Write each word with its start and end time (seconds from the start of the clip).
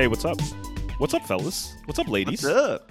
Hey, 0.00 0.06
what's 0.06 0.24
up? 0.24 0.40
What's 0.96 1.12
up, 1.12 1.26
fellas? 1.26 1.74
What's 1.84 1.98
up, 1.98 2.08
ladies? 2.08 2.42
What's 2.42 2.56
up? 2.56 2.90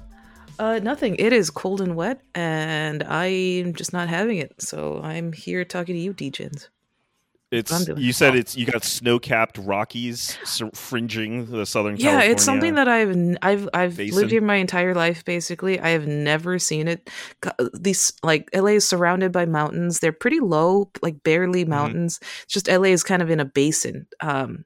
Uh, 0.59 0.77
nothing. 0.83 1.15
It 1.15 1.33
is 1.33 1.49
cold 1.49 1.81
and 1.81 1.95
wet, 1.95 2.21
and 2.35 3.01
I'm 3.01 3.73
just 3.73 3.93
not 3.93 4.07
having 4.09 4.37
it. 4.37 4.53
So 4.61 5.01
I'm 5.03 5.33
here 5.33 5.65
talking 5.65 5.95
to 5.95 5.99
you, 5.99 6.13
DJs. 6.13 6.67
It's 7.51 7.87
you 7.97 8.13
said 8.13 8.35
it's 8.35 8.55
you 8.55 8.67
got 8.67 8.83
snow-capped 8.83 9.57
Rockies 9.57 10.37
sur- 10.43 10.69
fringing 10.75 11.47
the 11.47 11.65
southern. 11.65 11.95
Yeah, 11.97 12.11
California. 12.11 12.31
it's 12.31 12.43
something 12.43 12.75
that 12.75 12.87
I've 12.87 13.37
I've 13.41 13.67
I've 13.73 13.97
basin. 13.97 14.15
lived 14.15 14.29
here 14.29 14.41
my 14.41 14.57
entire 14.57 14.93
life. 14.93 15.25
Basically, 15.25 15.79
I 15.79 15.89
have 15.89 16.05
never 16.05 16.59
seen 16.59 16.87
it. 16.87 17.09
These 17.73 18.13
like 18.21 18.51
LA 18.53 18.73
is 18.73 18.87
surrounded 18.87 19.31
by 19.31 19.47
mountains. 19.47 19.99
They're 19.99 20.11
pretty 20.11 20.41
low, 20.41 20.91
like 21.01 21.23
barely 21.23 21.61
Mm-hmm. 21.63 21.71
mountains. 21.71 22.19
It's 22.43 22.53
just 22.53 22.67
LA 22.67 22.89
is 22.89 23.01
kind 23.01 23.23
of 23.23 23.31
in 23.31 23.39
a 23.39 23.45
basin. 23.45 24.05
Um, 24.21 24.63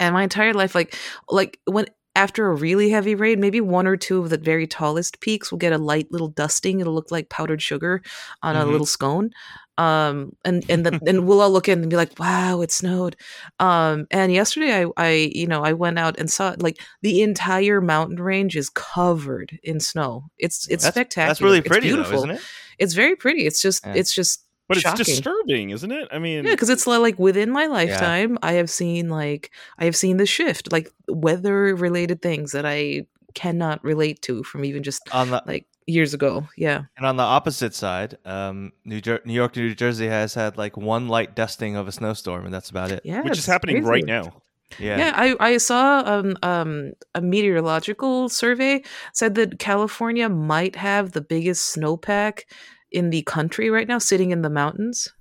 and 0.00 0.14
my 0.14 0.22
entire 0.22 0.54
life, 0.54 0.74
like 0.74 0.94
like 1.30 1.58
when 1.66 1.86
after 2.14 2.46
a 2.48 2.54
really 2.54 2.88
heavy 2.88 3.14
rain, 3.14 3.40
maybe 3.40 3.60
one 3.60 3.86
or 3.86 3.94
two 3.96 4.18
of 4.20 4.30
the 4.30 4.38
very 4.38 4.66
tallest 4.66 5.20
peaks 5.20 5.50
will 5.50 5.58
get 5.58 5.74
a 5.74 5.78
light 5.78 6.06
little 6.10 6.28
dusting. 6.28 6.80
It'll 6.80 6.94
look 6.94 7.10
like 7.10 7.28
powdered 7.28 7.60
sugar 7.60 8.02
on 8.42 8.56
Mhm. 8.56 8.62
a 8.62 8.64
little 8.64 8.86
scone. 8.86 9.30
Um, 9.78 10.32
and 10.42 10.64
and 10.70 10.86
then 10.86 11.00
and 11.06 11.26
we'll 11.26 11.42
all 11.42 11.50
look 11.50 11.68
in 11.68 11.80
and 11.82 11.90
be 11.90 11.96
like, 11.96 12.18
"Wow, 12.18 12.62
it 12.62 12.72
snowed." 12.72 13.16
Um, 13.60 14.06
and 14.10 14.32
yesterday 14.32 14.84
I 14.84 14.86
I 14.96 15.30
you 15.34 15.46
know 15.46 15.62
I 15.62 15.74
went 15.74 15.98
out 15.98 16.18
and 16.18 16.30
saw 16.30 16.54
like 16.58 16.78
the 17.02 17.20
entire 17.20 17.82
mountain 17.82 18.16
range 18.18 18.56
is 18.56 18.70
covered 18.70 19.58
in 19.62 19.78
snow. 19.80 20.24
It's 20.38 20.66
it's 20.68 20.84
That's, 20.84 20.94
spectacular. 20.94 21.28
That's 21.28 21.42
really 21.42 21.58
It's 21.58 21.68
pretty, 21.68 21.90
though, 21.90 21.96
beautiful. 21.96 22.18
isn't 22.20 22.30
it? 22.30 22.40
It's 22.78 22.94
very 22.94 23.16
pretty. 23.16 23.46
It's 23.46 23.60
just 23.60 23.84
Yeah. 23.84 23.92
it's 23.94 24.14
just 24.14 24.45
but 24.68 24.78
it's 24.78 24.92
disturbing, 24.94 25.70
isn't 25.70 25.92
it? 25.92 26.08
I 26.10 26.18
mean, 26.18 26.44
Yeah, 26.44 26.52
because 26.52 26.70
it's 26.70 26.86
like 26.86 27.18
within 27.18 27.50
my 27.50 27.66
lifetime, 27.66 28.38
I 28.42 28.54
have 28.54 28.70
seen 28.70 29.08
like 29.08 29.50
I 29.78 29.84
have 29.84 29.96
seen 29.96 30.16
the 30.16 30.26
shift, 30.26 30.72
like 30.72 30.90
weather 31.08 31.74
related 31.74 32.22
things 32.22 32.52
that 32.52 32.66
I 32.66 33.06
cannot 33.34 33.84
relate 33.84 34.22
to 34.22 34.42
from 34.42 34.64
even 34.64 34.82
just 34.82 35.02
On 35.12 35.30
the 35.30 35.42
like 35.46 35.66
years 35.86 36.14
ago. 36.14 36.48
Yeah, 36.56 36.84
and 36.96 37.06
on 37.06 37.16
the 37.16 37.22
opposite 37.22 37.74
side, 37.74 38.18
um, 38.24 38.72
New, 38.84 39.00
Jer- 39.00 39.22
New 39.24 39.34
York, 39.34 39.56
New 39.56 39.74
Jersey 39.74 40.08
has 40.08 40.34
had 40.34 40.56
like 40.56 40.76
one 40.76 41.08
light 41.08 41.36
dusting 41.36 41.76
of 41.76 41.86
a 41.86 41.92
snowstorm, 41.92 42.44
and 42.44 42.52
that's 42.52 42.70
about 42.70 42.90
it. 42.90 43.02
yeah, 43.04 43.22
which 43.22 43.38
is 43.38 43.46
happening 43.46 43.76
crazy. 43.76 43.88
right 43.88 44.04
now. 44.04 44.42
Yeah. 44.78 44.98
Yeah, 44.98 45.12
I, 45.14 45.36
I 45.38 45.56
saw 45.58 46.02
um, 46.04 46.36
um, 46.42 46.92
a 47.14 47.20
meteorological 47.20 48.28
survey 48.28 48.82
said 49.12 49.36
that 49.36 49.58
California 49.58 50.28
might 50.28 50.76
have 50.76 51.12
the 51.12 51.20
biggest 51.20 51.76
snowpack 51.76 52.42
in 52.96 53.10
the 53.10 53.22
country 53.22 53.70
right 53.70 53.86
now, 53.86 53.98
sitting 53.98 54.30
in 54.30 54.42
the 54.42 54.50
mountains. 54.50 55.12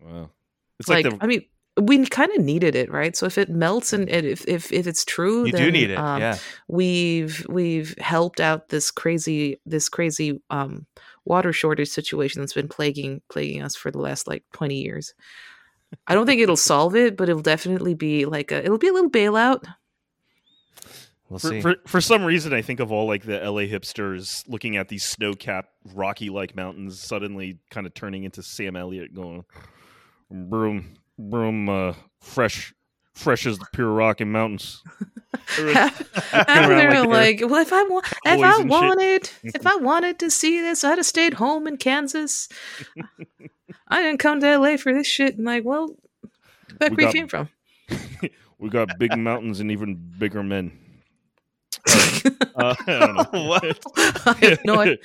Wow, 0.00 0.30
it's 0.78 0.88
like, 0.88 1.04
like, 1.04 1.18
the 1.18 1.24
I 1.24 1.26
mean, 1.26 1.42
we 1.80 2.04
kind 2.06 2.30
of 2.32 2.44
needed 2.44 2.74
it, 2.74 2.90
right? 2.90 3.16
So 3.16 3.26
if 3.26 3.38
it 3.38 3.48
melts 3.48 3.92
and 3.92 4.08
it, 4.08 4.24
if, 4.24 4.46
if 4.46 4.72
if 4.72 4.86
it's 4.86 5.04
true, 5.04 5.46
You 5.46 5.52
then, 5.52 5.62
do 5.62 5.70
need 5.70 5.90
it. 5.90 5.98
um, 5.98 6.20
yeah. 6.20 6.38
we've 6.68 7.46
we've 7.48 7.96
helped 7.98 8.40
out 8.40 8.68
this 8.68 8.90
crazy 8.90 9.60
this 9.66 9.88
crazy 9.88 10.40
um 10.50 10.86
water 11.24 11.52
shortage 11.52 11.88
situation 11.88 12.42
that's 12.42 12.52
been 12.52 12.68
plaguing 12.68 13.22
plaguing 13.30 13.62
us 13.62 13.74
for 13.74 13.90
the 13.90 13.98
last 13.98 14.28
like 14.28 14.44
20 14.52 14.82
years 14.82 15.14
i 16.06 16.14
don't 16.14 16.26
think 16.26 16.42
it'll 16.42 16.54
solve 16.72 16.94
it 16.94 17.16
but 17.16 17.30
it'll 17.30 17.40
definitely 17.40 17.94
be 17.94 18.26
like 18.26 18.52
a 18.52 18.58
it'll 18.62 18.76
be 18.76 18.88
a 18.88 18.92
little 18.92 19.08
bailout 19.10 19.64
We'll 21.34 21.40
for, 21.40 21.48
see. 21.48 21.60
for 21.60 21.76
for 21.86 22.00
some 22.00 22.24
reason, 22.24 22.52
I 22.52 22.62
think 22.62 22.78
of 22.78 22.92
all 22.92 23.06
like 23.06 23.24
the 23.24 23.38
LA 23.38 23.62
hipsters 23.62 24.44
looking 24.46 24.76
at 24.76 24.88
these 24.88 25.04
snow-capped, 25.04 25.68
rocky-like 25.92 26.54
mountains, 26.54 27.00
suddenly 27.00 27.58
kind 27.70 27.86
of 27.86 27.94
turning 27.94 28.22
into 28.22 28.40
Sam 28.40 28.76
Elliott, 28.76 29.12
going, 29.12 29.44
"Broom, 30.30 30.94
broom, 31.18 31.68
uh, 31.68 31.94
fresh, 32.20 32.72
fresh 33.14 33.46
as 33.46 33.58
the 33.58 33.66
pure 33.72 33.90
Rocky 33.90 34.24
Mountains." 34.24 34.82
after 35.58 35.66
around 36.32 36.68
they're 36.68 37.04
like 37.04 37.40
like, 37.40 37.50
well 37.50 37.60
if 37.60 37.72
i 37.72 37.82
want 37.82 38.06
if 38.24 38.40
i 38.40 38.62
wanted 38.62 39.28
if 39.42 39.66
i 39.66 39.74
wanted 39.80 40.16
to 40.16 40.30
see 40.30 40.60
this 40.60 40.84
i'd 40.84 40.96
have 40.96 41.04
stayed 41.04 41.34
home 41.34 41.66
in 41.66 41.76
kansas 41.76 42.48
i 43.88 44.00
didn't 44.00 44.20
come 44.20 44.38
to 44.38 44.56
la 44.56 44.76
for 44.76 44.92
this 44.92 45.08
shit 45.08 45.36
and 45.36 45.44
like 45.44 45.64
well 45.64 45.88
back 46.78 46.92
We 46.92 46.96
where 46.96 47.06
you 47.06 47.12
came 47.12 47.26
from 47.26 47.48
we 48.58 48.70
got 48.70 48.98
big 48.98 49.16
mountains 49.18 49.60
and 49.60 49.70
even 49.70 49.94
bigger 50.18 50.42
men. 50.42 50.72
Uh, 52.56 52.74
I 52.86 52.98
don't 52.98 53.32
know. 53.32 53.46
what? 53.46 53.84
I 53.96 54.58
no 54.64 54.78
idea. 54.80 54.96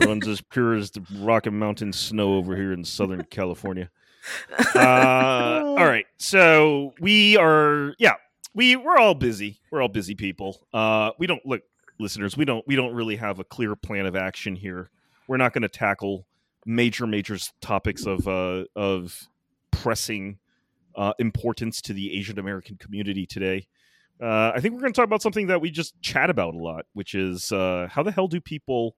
runs 0.00 0.26
as 0.26 0.40
pure 0.40 0.74
as 0.74 0.90
the 0.90 1.02
Rocky 1.18 1.50
Mountain 1.50 1.92
snow 1.92 2.34
over 2.34 2.56
here 2.56 2.72
in 2.72 2.84
Southern 2.84 3.22
California. 3.24 3.90
Uh, 4.74 5.62
all 5.78 5.86
right, 5.86 6.06
so 6.18 6.92
we 7.00 7.36
are, 7.36 7.94
yeah, 8.00 8.14
we 8.54 8.74
we're 8.74 8.98
all 8.98 9.14
busy. 9.14 9.60
We're 9.70 9.82
all 9.82 9.88
busy 9.88 10.16
people. 10.16 10.60
Uh, 10.72 11.12
we 11.16 11.28
don't 11.28 11.44
look, 11.46 11.62
listeners. 12.00 12.36
We 12.36 12.44
don't 12.44 12.66
we 12.66 12.74
don't 12.76 12.94
really 12.94 13.16
have 13.16 13.38
a 13.38 13.44
clear 13.44 13.76
plan 13.76 14.06
of 14.06 14.16
action 14.16 14.56
here. 14.56 14.90
We're 15.28 15.36
not 15.36 15.52
going 15.52 15.62
to 15.62 15.68
tackle 15.68 16.26
major 16.66 17.06
major 17.06 17.38
topics 17.60 18.06
of 18.06 18.26
uh, 18.26 18.64
of 18.74 19.28
pressing 19.70 20.38
uh, 20.96 21.12
importance 21.18 21.80
to 21.82 21.92
the 21.92 22.16
Asian 22.18 22.38
American 22.38 22.76
community 22.76 23.26
today. 23.26 23.66
Uh, 24.22 24.52
I 24.54 24.60
think 24.60 24.74
we're 24.74 24.80
going 24.80 24.92
to 24.92 24.96
talk 24.96 25.06
about 25.06 25.22
something 25.22 25.46
that 25.46 25.60
we 25.60 25.70
just 25.70 26.00
chat 26.02 26.28
about 26.30 26.54
a 26.54 26.58
lot, 26.58 26.84
which 26.92 27.14
is 27.14 27.50
uh, 27.52 27.88
how 27.90 28.02
the 28.02 28.12
hell 28.12 28.28
do 28.28 28.40
people, 28.40 28.94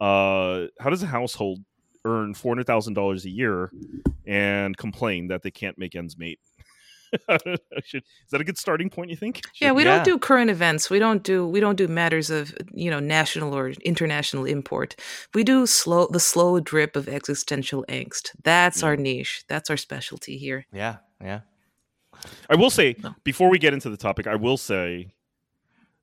uh, 0.00 0.66
how 0.80 0.88
does 0.90 1.02
a 1.02 1.06
household 1.06 1.60
earn 2.04 2.34
four 2.34 2.50
hundred 2.52 2.66
thousand 2.66 2.94
dollars 2.94 3.24
a 3.24 3.30
year 3.30 3.70
and 4.26 4.76
complain 4.76 5.28
that 5.28 5.42
they 5.42 5.50
can't 5.50 5.78
make 5.78 5.94
ends 5.94 6.16
meet? 6.18 6.38
Should, 7.84 8.04
is 8.04 8.30
that 8.30 8.40
a 8.40 8.44
good 8.44 8.56
starting 8.56 8.88
point? 8.88 9.10
You 9.10 9.16
think? 9.16 9.42
Yeah, 9.60 9.72
we 9.72 9.84
Yeah. 9.84 9.96
don't 9.96 10.04
do 10.04 10.18
current 10.18 10.50
events. 10.50 10.88
We 10.88 10.98
don't 10.98 11.22
do 11.22 11.46
we 11.46 11.60
don't 11.60 11.76
do 11.76 11.86
matters 11.86 12.30
of 12.30 12.54
you 12.72 12.90
know 12.90 13.00
national 13.00 13.54
or 13.54 13.68
international 13.84 14.46
import. 14.46 14.96
We 15.34 15.44
do 15.44 15.66
slow 15.66 16.06
the 16.10 16.18
slow 16.20 16.58
drip 16.60 16.96
of 16.96 17.08
existential 17.10 17.84
angst. 17.90 18.30
That's 18.42 18.80
Yeah. 18.80 18.88
our 18.88 18.96
niche. 18.96 19.44
That's 19.46 19.68
our 19.68 19.76
specialty 19.76 20.38
here. 20.38 20.64
Yeah. 20.72 20.96
Yeah. 21.20 21.40
I 22.48 22.56
will 22.56 22.70
say 22.70 22.94
No. 23.02 23.14
before 23.24 23.48
we 23.50 23.58
get 23.58 23.72
into 23.72 23.90
the 23.90 23.96
topic, 23.96 24.26
I 24.26 24.36
will 24.36 24.56
say 24.56 25.12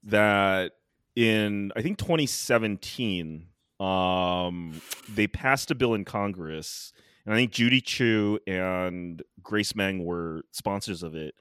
that 0.03 0.73
in 1.15 1.71
I 1.75 1.81
think 1.81 1.97
2017, 1.97 3.47
um, 3.79 4.81
they 5.07 5.27
passed 5.27 5.71
a 5.71 5.75
bill 5.75 5.93
in 5.93 6.05
Congress, 6.05 6.93
and 7.25 7.33
I 7.33 7.37
think 7.37 7.51
Judy 7.51 7.81
Chu 7.81 8.39
and 8.47 9.21
Grace 9.41 9.75
Meng 9.75 10.03
were 10.05 10.43
sponsors 10.51 11.03
of 11.03 11.15
it, 11.15 11.35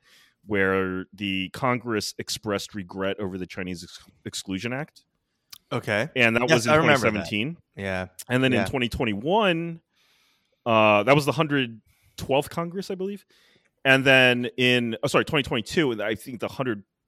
where 0.46 1.06
the 1.12 1.50
Congress 1.50 2.14
expressed 2.18 2.74
regret 2.74 3.18
over 3.20 3.38
the 3.38 3.46
Chinese 3.46 3.82
Ex- 3.84 4.00
Exclusion 4.24 4.72
Act, 4.72 5.04
Okay. 5.72 6.08
and 6.16 6.36
that 6.36 6.42
Yes, 6.48 6.50
was 6.50 6.66
in 6.66 6.72
I 6.72 6.76
remember 6.76 7.10
that. 7.10 7.28
2017. 7.28 7.56
Yeah. 7.76 8.06
And 8.28 8.42
then 8.42 8.52
in 8.52 8.60
2021, 8.64 9.80
uh, 10.66 11.02
that 11.04 11.14
was 11.14 11.26
the 11.26 11.32
112th 11.32 12.50
Congress, 12.50 12.90
I 12.90 12.94
believe. 12.94 13.24
And 13.88 14.04
then 14.04 14.50
in, 14.58 14.96
oh, 15.02 15.06
sorry, 15.06 15.24
2022, 15.24 16.02
I 16.02 16.14
think 16.14 16.40
the 16.40 16.48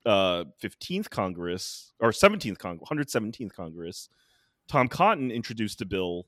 115th 0.06 1.10
Congress, 1.10 1.92
or 2.00 2.10
17th 2.10 2.58
Congress, 2.58 2.88
117th 2.90 3.52
Congress, 3.52 4.08
Tom 4.66 4.88
Cotton 4.88 5.30
introduced 5.30 5.82
a 5.82 5.84
bill 5.86 6.26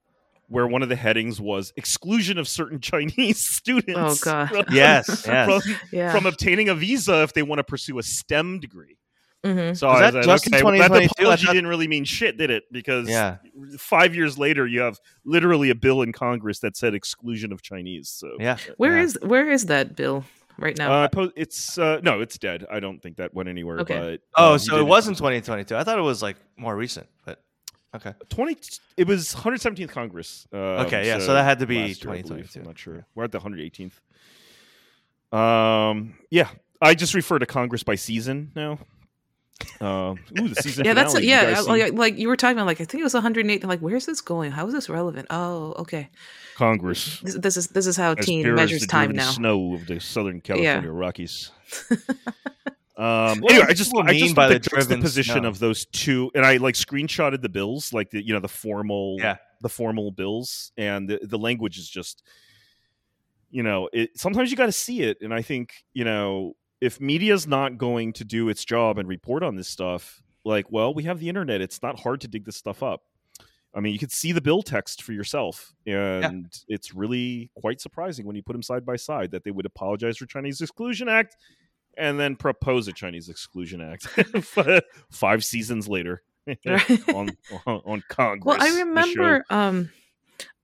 where 0.49 0.67
one 0.67 0.83
of 0.83 0.91
the 0.91 0.97
headings 0.97 1.41
was 1.41 1.73
exclusion 1.77 2.37
of 2.37 2.47
certain 2.47 2.81
Chinese 2.91 3.39
students. 3.39 3.97
Oh, 3.97 4.31
God. 4.31 4.49
From, 4.51 4.65
Yes. 4.71 5.25
Yes. 5.27 5.47
from, 5.65 5.75
Yeah. 5.91 6.13
from 6.13 6.27
obtaining 6.27 6.69
a 6.69 6.75
visa 6.75 7.23
if 7.23 7.33
they 7.33 7.43
want 7.43 7.61
to 7.61 7.65
pursue 7.65 7.99
a 7.99 8.03
STEM 8.03 8.61
degree. 8.61 8.99
Mhm. 9.45 9.77
So 9.77 9.89
Was 9.89 9.97
I 10.03 10.11
that 10.11 10.15
was 10.19 10.27
just 10.27 10.47
like, 10.53 10.63
okay, 10.63 10.65
well, 10.65 10.79
that 10.79 11.11
apology 11.11 11.47
thought- 11.47 11.53
didn't 11.55 11.69
really 11.69 11.89
mean 11.89 12.05
shit, 12.05 12.37
did 12.37 12.51
it? 12.51 12.65
Because 12.71 13.09
Yeah. 13.09 13.39
five 13.79 14.15
years 14.15 14.39
later, 14.39 14.67
you 14.69 14.81
have 14.83 15.01
literally 15.25 15.71
a 15.71 15.75
bill 15.75 16.03
in 16.03 16.13
Congress 16.13 16.61
that 16.61 16.77
said 16.77 16.95
exclusion 16.95 17.53
of 17.53 17.61
Chinese. 17.63 18.09
So 18.09 18.37
Yeah. 18.39 18.59
Where 18.77 18.99
yeah. 18.99 19.03
is 19.05 19.19
where 19.23 19.51
is 19.51 19.67
that 19.67 19.97
bill 19.97 20.25
right 20.59 20.77
now? 20.77 20.93
uh, 20.93 21.09
po- 21.09 21.33
it's 21.37 21.79
uh, 21.79 22.01
no, 22.03 22.21
it's 22.21 22.39
dead. 22.39 22.67
I 22.71 22.81
don't 22.81 23.01
think 23.03 23.17
that 23.17 23.33
went 23.35 23.49
anywhere. 23.49 23.81
Okay. 23.81 23.99
But 23.99 24.21
Oh, 24.37 24.53
um, 24.55 24.59
so 24.59 24.79
it 24.79 24.87
wasn't 24.87 25.17
2022. 25.19 25.77
I 25.77 25.85
thought 25.85 25.99
it 25.99 26.03
was 26.03 26.23
like 26.23 26.37
more 26.57 26.77
recent, 26.77 27.07
but 27.25 27.43
okay. 27.97 28.15
twenty. 28.29 28.57
It 28.97 29.07
was 29.07 29.35
117th 29.35 29.89
Congress. 29.89 30.47
Um, 30.53 30.59
Okay, 30.61 31.07
yeah, 31.07 31.19
so 31.19 31.33
that 31.35 31.45
had 31.45 31.59
to 31.61 31.67
be 31.67 31.79
last 31.89 32.05
year, 32.05 32.13
I 32.15 32.23
believe. 32.23 32.51
2022. 32.53 32.61
I'm 32.61 32.67
not 32.67 32.79
sure. 32.79 33.07
We're 33.15 33.25
at 33.25 33.33
the 33.33 33.41
118th. 33.41 33.93
Um, 35.37 36.15
yeah, 36.31 36.49
I 36.81 36.95
just 36.95 37.15
refer 37.15 37.39
to 37.39 37.47
Congress 37.47 37.83
by 37.83 37.95
season 37.95 38.53
now. 38.55 38.79
Um, 39.81 40.19
ooh, 40.39 40.49
the 40.49 40.57
season. 40.63 40.85
yeah, 40.87 40.95
that's 40.95 41.13
finale. 41.13 41.29
You 41.29 41.35
yeah. 41.35 41.61
Like, 41.61 41.93
like 41.93 42.19
you 42.19 42.29
were 42.29 42.37
talking 42.37 42.57
about, 42.57 42.67
like 42.67 42.81
I 42.81 42.85
think 42.85 43.01
it 43.01 43.05
was 43.05 43.15
108. 43.15 43.65
Like, 43.65 43.81
where's 43.81 44.07
this 44.07 44.21
going? 44.21 44.51
How 44.53 44.67
is 44.67 44.73
this 44.73 44.89
relevant? 44.89 45.27
Oh, 45.31 45.75
okay. 45.79 46.11
Congress. 46.57 47.21
This, 47.21 47.35
this 47.37 47.57
is 47.57 47.69
this 47.69 47.87
is 47.87 47.97
how 47.97 48.15
as 48.17 48.25
teen 48.27 48.55
measures 48.55 48.81
the 48.83 48.87
time 48.87 49.13
now. 49.13 49.31
snow 49.31 49.75
of 49.75 49.87
the 49.87 50.01
Southern 50.01 50.41
California 50.43 50.91
Rockies. 50.91 51.51
Um, 52.95 53.41
What 53.41 53.53
anyway, 53.53 53.67
I 53.71 53.73
just 53.73 53.91
people 53.91 54.03
I 54.07 54.13
mean 54.13 54.21
just 54.21 54.35
by 54.35 54.49
by 54.49 54.59
the 54.59 54.85
the 54.85 54.99
position 54.99 55.41
snow? 55.41 55.49
of 55.49 55.59
those 55.59 55.87
two, 55.87 56.31
and 56.35 56.45
I 56.45 56.59
like 56.59 56.75
screenshotted 56.75 57.41
the 57.41 57.49
bills, 57.49 57.93
like 57.93 58.11
the 58.11 58.25
you 58.25 58.35
know 58.35 58.39
the 58.39 58.49
formal 58.49 59.17
Yeah. 59.19 59.37
the 59.63 59.71
formal 59.71 60.11
bills, 60.13 60.73
and 60.77 61.09
the, 61.09 61.19
the 61.23 61.39
language 61.39 61.79
is 61.79 61.89
just 61.89 62.23
you 63.51 63.63
know 63.63 63.89
it. 63.95 64.11
Sometimes 64.21 64.51
you 64.51 64.59
got 64.59 64.67
to 64.67 64.73
see 64.73 65.01
it, 65.03 65.19
and 65.23 65.33
I 65.33 65.41
think 65.41 65.73
you 65.95 66.05
know 66.05 66.55
if 66.83 67.01
media's 67.01 67.47
not 67.47 67.79
going 67.79 68.13
to 68.13 68.25
do 68.25 68.49
its 68.49 68.65
job 68.65 68.99
and 68.99 69.09
report 69.09 69.45
on 69.45 69.55
this 69.55 69.69
stuff, 69.69 70.21
like 70.45 70.67
well, 70.69 70.93
we 70.93 71.05
have 71.05 71.21
the 71.21 71.29
internet. 71.29 71.61
It's 71.61 71.81
not 71.81 72.01
hard 72.01 72.21
to 72.23 72.29
dig 72.29 72.45
this 72.45 72.57
stuff 72.57 72.83
up. 72.83 73.03
I 73.73 73.79
mean, 73.79 73.93
you 73.93 74.01
could 74.01 74.11
see 74.11 74.33
the 74.33 74.41
bill 74.41 74.63
text 74.63 75.01
for 75.01 75.13
yourself, 75.13 75.73
and 75.87 76.53
it's 76.67 76.93
really 76.93 77.53
quite 77.57 77.81
surprising 77.81 78.27
when 78.27 78.35
you 78.35 78.43
put 78.43 78.55
them 78.55 78.65
side 78.65 78.85
by 78.85 78.97
side 78.97 79.31
that 79.31 79.45
they 79.45 79.53
would 79.53 79.65
apologize 79.65 80.19
for 80.19 80.27
Chinese 80.27 80.61
Exclusion 80.61 81.09
Act 81.09 81.37
and 81.97 82.19
then 82.19 82.35
propose 82.35 82.89
a 82.89 82.93
Chinese 82.93 83.29
Exclusion 83.29 83.81
Act 83.81 84.09
five 85.13 85.45
seasons 85.45 85.89
later 85.89 86.25
on 87.15 87.31
on, 87.65 87.81
on 87.87 88.03
Congress. 88.09 88.45
Well, 88.45 88.59
I 88.61 88.81
remember 88.81 89.45
um 89.51 89.89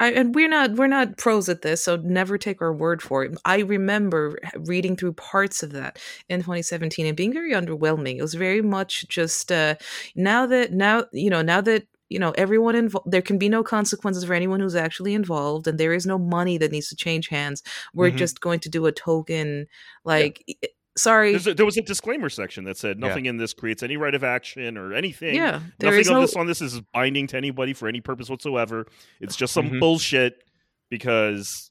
I 0.01 0.13
and 0.13 0.35
we're 0.35 0.49
not 0.49 0.73
we're 0.75 0.87
not 0.87 1.17
pros 1.19 1.49
at 1.49 1.63
this, 1.63 1.83
so 1.85 1.97
never 1.97 2.39
take 2.39 2.63
our 2.63 2.73
word 2.73 3.03
for 3.03 3.25
it. 3.25 3.37
I 3.45 3.61
remember 3.61 4.39
reading 4.57 4.97
through 4.97 5.15
parts 5.15 5.63
of 5.63 5.73
that 5.73 5.99
in 6.29 6.43
2017 6.43 7.07
and 7.07 7.17
being 7.17 7.33
very 7.33 7.53
underwhelming. 7.53 8.17
It 8.19 8.23
was 8.23 8.35
very 8.35 8.63
much 8.63 9.07
just 9.09 9.51
uh 9.53 9.75
now 10.15 10.47
that 10.47 10.73
now 10.73 11.05
you 11.13 11.31
know, 11.31 11.43
now 11.43 11.61
that 11.63 11.87
you 12.09 12.19
know 12.19 12.31
everyone 12.39 12.75
involved 12.75 13.11
there 13.11 13.23
can 13.23 13.39
be 13.39 13.49
no 13.49 13.63
consequences 13.63 14.25
for 14.25 14.33
anyone 14.35 14.61
who's 14.61 14.75
actually 14.77 15.15
involved 15.15 15.67
and 15.67 15.79
there 15.79 15.93
is 15.93 16.07
no 16.07 16.19
money 16.19 16.57
that 16.59 16.73
needs 16.73 16.89
to 16.89 16.97
change 16.97 17.29
hands 17.29 17.63
we're 17.95 18.11
Mhm. 18.11 18.17
just 18.17 18.41
going 18.41 18.61
to 18.61 18.71
do 18.71 18.87
a 18.87 18.93
token 18.93 19.67
like 20.05 20.43
i- 20.49 20.69
sorry 20.99 21.35
a, 21.35 21.39
there 21.55 21.65
was 21.67 21.77
a 21.77 21.83
disclaimer 21.83 22.29
section 22.29 22.65
that 22.65 22.77
said 22.77 22.99
Yeah. 23.01 23.09
nothing 23.09 23.27
in 23.27 23.37
this 23.37 23.55
creates 23.55 23.83
any 23.83 23.97
right 23.97 24.15
of 24.15 24.25
action 24.25 24.77
or 24.77 24.93
anything. 24.95 25.35
yeah 25.35 25.61
there 25.79 25.91
Nothing 25.91 26.01
is 26.01 26.09
of 26.09 26.15
no 26.15 26.21
this 26.23 26.37
on 26.37 26.47
this 26.47 26.61
is 26.61 26.81
binding 26.93 27.27
to 27.29 27.37
anybody 27.37 27.73
for 27.73 27.89
any 27.89 28.01
purpose 28.01 28.29
whatsoever. 28.29 28.87
It's 29.21 29.37
just 29.37 29.53
some 29.55 29.71
Mhm. 29.71 29.81
bullshit 29.81 30.43
because 30.91 31.71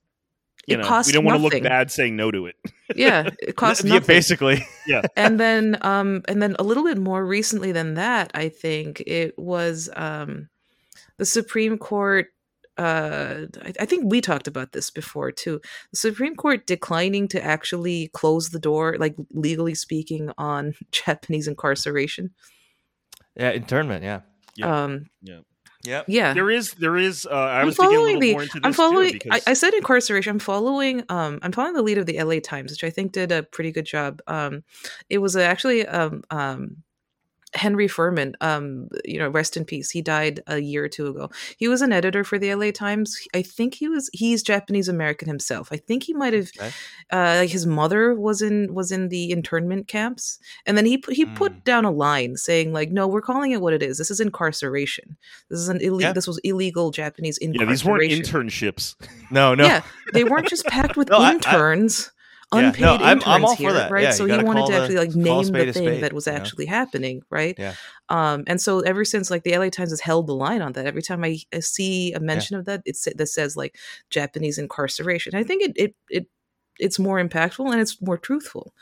you 0.67 0.75
It 0.75 0.79
know 0.81 0.87
costs 0.87 1.09
we 1.09 1.13
don't 1.13 1.23
want 1.25 1.37
to 1.37 1.43
look 1.43 1.63
bad 1.63 1.91
saying 1.91 2.15
no 2.15 2.29
to 2.31 2.45
it. 2.47 2.55
yeah 2.95 3.29
it 3.39 3.55
costs 3.55 3.83
yeah, 3.83 3.93
nothing 3.95 4.07
basically. 4.07 4.65
Yeah. 4.87 5.01
And 5.15 5.39
then 5.39 5.77
um 5.81 6.23
and 6.27 6.41
then 6.41 6.55
a 6.59 6.63
little 6.63 6.83
bit 6.83 6.97
more 6.97 7.25
recently 7.25 7.71
than 7.73 7.95
that 7.95 8.31
i 8.33 8.47
think 8.49 9.01
it 9.05 9.37
was 9.37 9.89
um 9.95 10.47
the 11.17 11.25
supreme 11.25 11.77
court 11.77 12.27
uh 12.77 13.45
I, 13.63 13.73
I 13.81 13.85
think 13.85 14.11
we 14.11 14.21
talked 14.21 14.47
about 14.47 14.71
this 14.71 14.89
before 14.89 15.31
too 15.31 15.61
the 15.91 15.97
supreme 15.97 16.35
court 16.35 16.67
declining 16.67 17.27
to 17.29 17.43
actually 17.43 18.09
close 18.13 18.49
the 18.49 18.59
door 18.59 18.95
like 18.99 19.15
legally 19.31 19.75
speaking 19.75 20.31
on 20.37 20.73
japanese 20.91 21.47
incarceration 21.47 22.31
Yeah, 23.35 23.51
internment. 23.51 24.03
Yeah. 24.03 24.21
Yeah. 24.55 24.83
um 24.83 25.05
Yep. 25.83 26.05
yeah 26.07 26.33
There 26.33 26.49
is 26.49 26.71
there 26.73 26.97
is 26.97 27.25
uh, 27.25 27.33
I 27.35 27.61
I'm 27.61 27.67
was 27.67 27.75
following 27.75 28.19
the. 28.19 28.31
more 28.33 28.41
into 28.43 28.59
this 28.59 28.63
I'm 28.65 28.73
following. 28.73 29.19
too 29.19 29.29
I, 29.31 29.41
I 29.47 29.53
said 29.53 29.73
incarceration. 29.73 30.31
I'm 30.31 30.39
following. 30.39 31.03
Um, 31.09 31.39
I'm 31.43 31.51
following 31.51 31.75
the 31.75 31.83
lead 31.83 31.97
of 31.97 32.05
the 32.05 32.17
L.A. 32.17 32.39
Times, 32.39 32.71
which 32.71 32.83
I 32.83 32.89
think 32.89 33.11
did 33.11 33.31
a 33.31 33.43
pretty 33.43 33.71
good 33.71 33.85
job. 33.85 34.21
Um, 34.27 34.63
it 35.09 35.19
was 35.19 35.35
actually 35.35 35.85
um 35.87 36.23
um 36.31 36.77
Henry 37.53 37.87
Fuhrmann. 37.87 38.33
Um, 38.41 38.89
you 39.05 39.17
know, 39.19 39.29
rest 39.29 39.55
in 39.57 39.63
peace. 39.65 39.89
He 39.89 40.01
died 40.01 40.41
a 40.47 40.59
year 40.59 40.83
or 40.83 40.89
two 40.89 41.07
ago. 41.07 41.29
He 41.57 41.67
was 41.67 41.81
an 41.81 41.91
editor 41.93 42.23
for 42.23 42.37
the 42.37 42.49
L.A. 42.51 42.71
Times. 42.71 43.17
I 43.33 43.41
think 43.41 43.75
he 43.75 43.87
was. 43.87 44.09
He's 44.13 44.43
Japanese 44.43 44.87
American 44.89 45.27
himself. 45.27 45.69
I 45.71 45.77
think 45.77 46.03
he 46.03 46.13
might 46.13 46.33
have. 46.33 46.49
Okay. 46.57 46.71
Uh, 47.11 47.37
like 47.41 47.49
his 47.49 47.65
mother 47.65 48.13
was 48.13 48.41
in 48.41 48.73
was 48.73 48.91
in 48.91 49.09
the 49.09 49.31
internment 49.31 49.87
camps, 49.87 50.39
and 50.65 50.77
then 50.77 50.85
he 50.85 51.01
he 51.09 51.25
Mm. 51.25 51.35
put 51.35 51.63
down 51.63 51.85
a 51.85 51.91
line 51.91 52.35
saying 52.37 52.73
like, 52.73 52.91
"No, 52.91 53.07
we're 53.07 53.21
calling 53.21 53.51
it 53.51 53.61
what 53.61 53.73
it 53.73 53.81
is. 53.81 53.97
This 53.97 54.11
is 54.11 54.19
incarceration. 54.19 55.15
This 55.49 55.59
is 55.59 55.69
an 55.69 55.77
illegal. 55.77 56.01
Yeah. 56.01 56.13
This 56.13 56.27
was 56.27 56.39
illegal 56.43 56.91
Japanese 56.91 57.39
yeah, 57.41 57.47
incarceration." 57.49 57.69
these 58.09 58.33
weren't 58.33 58.49
internships. 58.51 58.95
No, 59.29 59.53
no. 59.55 59.65
Yeah, 59.65 59.81
they 60.13 60.23
weren't 60.23 60.47
just 60.47 60.65
packed 60.67 60.95
with 60.95 61.09
No, 61.11 61.17
I- 61.17 61.31
I- 61.31 61.35
interns, 62.53 62.79
Yeah, 62.79 62.85
no, 62.85 62.93
unpaid 62.93 63.07
I'm- 63.07 63.21
I'm 63.25 63.45
all 63.45 63.55
for 63.55 63.61
here, 63.61 63.73
that. 63.73 63.91
right? 63.91 64.03
Yeah, 64.03 64.11
so 64.11 64.25
he 64.25 64.37
wanted 64.37 64.67
to 64.67 64.71
the- 64.71 64.77
actually 64.79 64.97
like 64.97 65.15
name 65.15 65.47
the 65.65 65.73
thing 65.73 66.01
that 66.01 66.13
was 66.13 66.27
you 66.27 66.31
know? 66.33 66.37
actually 66.37 66.65
happening, 66.65 67.21
right? 67.29 67.55
Yeah. 67.57 67.73
Um, 68.09 68.43
and 68.47 68.61
so 68.61 68.79
ever 68.81 69.03
since 69.03 69.29
like 69.29 69.43
the 69.43 69.57
LA 69.57 69.69
Times 69.69 69.89
has 69.91 69.99
held 69.99 70.27
the 70.27 70.35
line 70.35 70.61
on 70.61 70.71
that, 70.73 70.85
every 70.85 71.01
time 71.01 71.23
I, 71.25 71.39
I 71.53 71.59
see 71.59 72.13
a 72.13 72.19
mention 72.19 72.55
of 72.55 72.65
that, 72.65 72.81
it's 72.85 73.05
that 73.13 73.27
says 73.27 73.57
like 73.57 73.75
Japanese 74.09 74.57
incarceration. 74.57 75.35
I 75.35 75.43
think 75.43 75.61
it 75.63 75.73
it 75.75 75.95
it 76.09 76.27
it's 76.79 76.99
more 76.99 77.21
impactful 77.21 77.69
and 77.71 77.81
it's 77.81 78.01
more 78.01 78.17
truthful. 78.17 78.73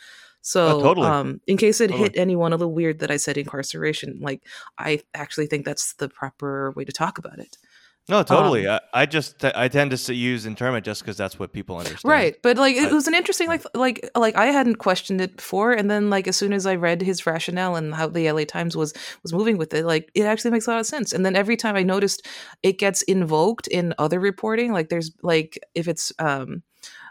So, 0.41 0.77
Oh, 0.77 0.81
totally. 0.83 1.07
um, 1.07 1.41
in 1.47 1.57
case 1.57 1.81
it 1.81 1.87
Totally. 1.87 2.03
hit 2.09 2.17
anyone 2.19 2.53
a 2.53 2.55
little 2.55 2.71
weird 2.71 2.99
that 2.99 3.09
I 3.09 3.17
said 3.17 3.35
incarceration, 3.35 4.19
like 4.21 4.43
I 4.77 4.99
actually 5.15 5.47
think 5.47 5.65
that's 5.65 5.93
the 5.93 6.07
proper 6.07 6.71
way 6.75 6.85
to 6.85 6.91
talk 6.91 7.17
about 7.17 7.39
it. 7.39 7.57
No, 8.07 8.21
totally. 8.21 8.67
Um, 8.67 8.79
I, 8.93 9.01
I 9.01 9.05
just 9.07 9.43
I 9.43 9.67
tend 9.67 9.91
to 9.91 10.13
use 10.13 10.45
internment 10.45 10.85
just 10.85 11.01
because 11.01 11.17
that's 11.17 11.39
what 11.39 11.53
people 11.53 11.77
understand. 11.77 12.11
right 12.11 12.35
but 12.43 12.57
like 12.57 12.75
it 12.75 12.91
was 12.91 13.07
an 13.07 13.15
interesting 13.15 13.47
like 13.47 13.63
like 13.73 14.09
like 14.15 14.35
i 14.35 14.45
hadn't 14.47 14.75
questioned 14.75 15.21
it 15.21 15.37
before 15.37 15.71
and 15.71 15.89
then 15.89 16.09
like 16.09 16.27
as 16.27 16.35
soon 16.35 16.53
as 16.53 16.65
i 16.65 16.75
read 16.75 17.01
his 17.01 17.25
rationale 17.25 17.75
and 17.75 17.95
how 17.95 18.07
the 18.07 18.31
la 18.31 18.43
times 18.43 18.75
was 18.77 18.93
was 19.23 19.33
moving 19.33 19.57
with 19.57 19.73
it 19.73 19.85
like 19.85 20.11
it 20.13 20.23
actually 20.23 20.51
makes 20.51 20.67
a 20.67 20.71
lot 20.71 20.79
of 20.79 20.85
sense 20.85 21.13
and 21.13 21.25
then 21.25 21.35
every 21.35 21.57
time 21.57 21.75
i 21.75 21.83
noticed 21.83 22.25
it 22.61 22.77
gets 22.77 23.01
invoked 23.03 23.67
in 23.67 23.93
other 23.97 24.19
reporting 24.19 24.71
like 24.71 24.89
there's 24.89 25.11
like 25.23 25.57
if 25.73 25.87
it's 25.87 26.11
um 26.19 26.61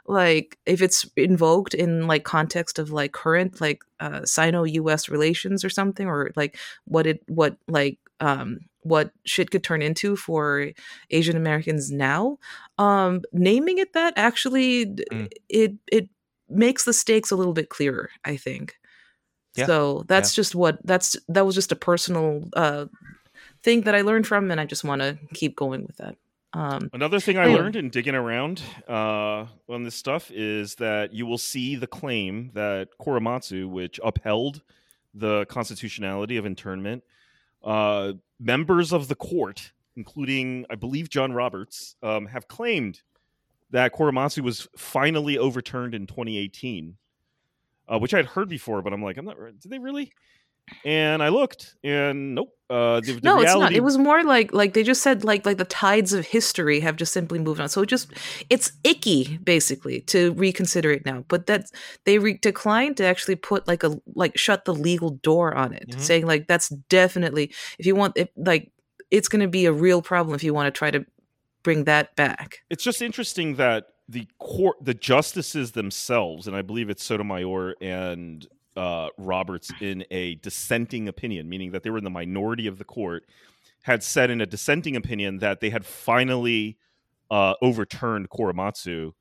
like 0.07 0.59
if 0.67 0.83
it's 0.83 1.07
invoked 1.17 1.75
in 1.75 2.07
like 2.07 2.25
context 2.25 2.79
of 2.79 2.91
like 2.91 3.13
current 3.13 3.61
like 3.61 3.83
uh 4.01 4.25
sino-us 4.25 5.09
relations 5.09 5.65
or 5.65 5.71
something 5.71 6.07
or 6.07 6.31
like 6.37 6.59
what 6.85 7.07
it 7.07 7.23
what 7.29 7.57
like 7.69 7.99
um 8.21 8.59
what 8.83 9.11
shit 9.25 9.51
could 9.51 9.65
turn 9.65 9.81
into 9.81 10.15
for 10.15 10.71
asian 11.11 11.37
americans 11.37 11.91
now 11.91 12.39
um 12.79 13.23
naming 13.33 13.79
it 13.79 13.93
that 13.95 14.13
actually 14.17 14.87
Mm. 14.87 15.29
it 15.49 15.73
it 15.91 16.09
makes 16.49 16.85
the 16.85 16.93
stakes 16.93 17.31
a 17.31 17.37
little 17.37 17.55
bit 17.55 17.71
clearer 17.71 18.11
i 18.25 18.37
think 18.37 18.75
Yeah. 19.57 19.67
so 19.67 20.05
that's 20.07 20.35
just 20.35 20.55
what 20.55 20.79
that's 20.85 21.17
that 21.29 21.47
was 21.47 21.55
just 21.55 21.73
a 21.73 21.77
personal 21.77 22.45
uh 22.55 22.87
thing 23.63 23.83
that 23.83 23.95
i 23.95 24.03
learned 24.03 24.27
from 24.27 24.51
and 24.51 24.61
i 24.61 24.67
just 24.67 24.85
want 24.85 25.01
to 25.01 25.17
keep 25.33 25.57
going 25.57 25.87
with 25.87 25.97
that 25.97 26.17
um 26.55 26.89
Another 26.93 27.21
thing 27.21 27.37
I 27.37 27.45
Anyway. 27.45 27.59
learned 27.61 27.77
in 27.77 27.91
digging 27.91 28.15
around 28.15 28.63
uh, 28.89 29.47
on 29.69 29.83
this 29.85 29.95
stuff 29.95 30.31
is 30.31 30.77
that 30.77 31.13
you 31.13 31.27
will 31.27 31.39
see 31.39 31.77
the 31.77 31.87
claim 31.87 32.51
that 32.55 32.89
Korematsu, 33.01 33.69
which 33.69 34.01
upheld 34.03 34.63
the 35.13 35.45
constitutionality 35.47 36.37
of 36.37 36.47
internment, 36.47 37.03
uh, 37.63 38.15
members 38.41 38.93
of 38.93 39.09
the 39.09 39.15
court, 39.15 39.73
including, 39.97 40.67
I 40.71 40.75
believe, 40.77 41.09
John 41.09 41.33
Roberts, 41.33 41.97
um, 42.03 42.27
have 42.27 42.49
claimed 42.49 43.03
that 43.71 43.93
Korematsu 43.95 44.43
was 44.43 44.69
finally 44.77 45.37
overturned 45.39 45.95
in 45.95 46.07
2018, 46.07 46.97
uh, 47.89 47.99
which 47.99 48.15
I'd 48.15 48.27
heard 48.27 48.49
before, 48.49 48.83
but 48.83 48.93
I'm 48.93 49.03
like, 49.03 49.17
I'm 49.17 49.25
not. 49.25 49.37
Did 49.61 49.71
they 49.71 49.79
really? 49.79 50.13
And 50.85 51.23
I 51.23 51.29
looked, 51.29 51.77
and 51.85 52.35
nope. 52.35 52.51
Uh, 52.71 53.01
the, 53.01 53.13
the 53.13 53.21
no 53.23 53.41
it's 53.41 53.55
not 53.55 53.73
it 53.75 53.83
was 53.85 53.99
more 53.99 54.25
like 54.25 54.53
like 54.55 54.73
they 54.73 54.83
just 54.83 55.03
said 55.03 55.23
like 55.23 55.45
like 55.45 55.59
the 55.59 55.67
tides 55.67 56.15
of 56.15 56.27
history 56.27 56.81
have 56.81 56.97
just 56.97 57.13
simply 57.13 57.39
moved 57.39 57.61
on 57.61 57.69
so 57.69 57.83
it 57.83 57.87
just 57.91 58.11
it's 58.49 58.73
icky 58.85 59.39
basically 59.45 60.01
to 60.01 60.33
reconsider 60.33 60.91
it 60.91 61.05
now 61.05 61.23
but 61.29 61.47
that's 61.47 61.71
they 62.07 62.19
re- 62.19 62.39
declined 62.41 62.97
to 62.97 63.05
actually 63.05 63.37
put 63.37 63.69
like 63.69 63.85
a 63.85 64.01
like 64.15 64.37
shut 64.39 64.65
the 64.65 64.75
legal 64.75 65.11
door 65.11 65.55
on 65.55 65.75
it 65.75 65.89
Mhm. 65.91 66.01
saying 66.01 66.27
like 66.27 66.49
that's 66.49 66.71
definitely 66.89 67.53
if 67.79 67.85
you 67.85 67.95
want 67.95 68.17
it 68.17 68.33
like 68.35 68.73
it's 69.11 69.29
going 69.29 69.43
to 69.43 69.49
be 69.49 69.67
a 69.67 69.73
real 69.73 70.01
problem 70.01 70.35
if 70.35 70.43
you 70.43 70.55
want 70.55 70.67
to 70.75 70.77
try 70.77 70.91
to 70.91 71.05
bring 71.63 71.85
that 71.85 72.17
back 72.17 72.61
it's 72.71 72.83
just 72.83 73.03
interesting 73.03 73.57
that 73.57 73.89
the 74.09 74.27
court, 74.39 74.77
the 74.83 74.95
justices 74.95 75.73
themselves, 75.73 76.47
and 76.47 76.55
I 76.57 76.63
believe 76.63 76.91
it's 76.91 77.03
Sotomayor 77.03 77.75
and 77.81 78.47
uh, 78.77 79.09
Roberts 79.19 79.73
in 79.81 80.05
a 80.11 80.37
dissenting 80.37 81.09
opinion, 81.09 81.49
meaning 81.49 81.73
that 81.73 81.83
they 81.83 81.91
were 81.91 81.99
in 81.99 82.05
the 82.05 82.11
minority 82.11 82.67
of 82.67 82.79
the 82.79 82.85
court, 82.85 83.25
had 83.83 84.03
said 84.03 84.31
in 84.31 84.41
a 84.41 84.47
dissenting 84.47 84.97
opinion 84.97 85.39
that 85.39 85.61
they 85.61 85.71
had 85.71 85.85
finally 85.87 86.79
uh, 87.31 87.55
overturned 87.63 88.31
Korematsu. 88.31 89.13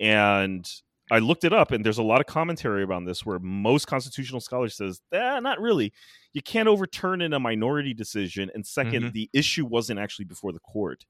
And 0.00 0.70
I 1.10 1.20
looked 1.20 1.44
it 1.44 1.52
up, 1.52 1.72
and 1.72 1.84
there's 1.84 1.98
a 1.98 2.02
lot 2.02 2.20
of 2.20 2.26
commentary 2.26 2.82
around 2.82 3.04
this 3.06 3.24
where 3.24 3.38
most 3.38 3.86
constitutional 3.86 4.40
scholars 4.40 4.76
says, 4.76 5.00
eh, 5.12 5.40
not 5.40 5.60
really. 5.60 5.92
You 6.34 6.42
can't 6.42 6.68
overturn 6.68 7.22
in 7.22 7.32
a 7.32 7.40
minority 7.40 7.94
decision. 7.94 8.50
And 8.54 8.66
2nd 8.66 9.04
Mhm. 9.04 9.12
the 9.12 9.30
issue 9.32 9.64
wasn't 9.64 9.98
actually 10.00 10.26
before 10.26 10.52
the 10.52 10.60
court. 10.60 11.06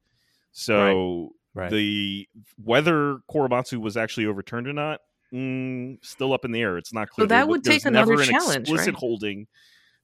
So 0.52 1.30
Right. 1.54 1.70
the 1.70 2.28
whether 2.56 3.18
Korematsu 3.30 3.78
was 3.80 3.96
actually 3.96 4.26
overturned 4.26 4.68
or 4.68 4.72
not, 4.72 5.00
mm, 5.32 5.98
still 6.04 6.32
up 6.32 6.44
in 6.44 6.52
the 6.52 6.60
air. 6.60 6.78
It's 6.78 6.92
not 6.92 7.10
clear. 7.10 7.24
So 7.24 7.28
that 7.28 7.36
There- 7.40 7.46
would 7.46 7.64
there's 7.64 7.76
take 7.82 7.86
another 7.86 8.12
never 8.12 8.22
an 8.22 8.28
challenge, 8.28 8.56
explicit 8.68 8.94
right? 8.94 8.94
holding 9.00 9.46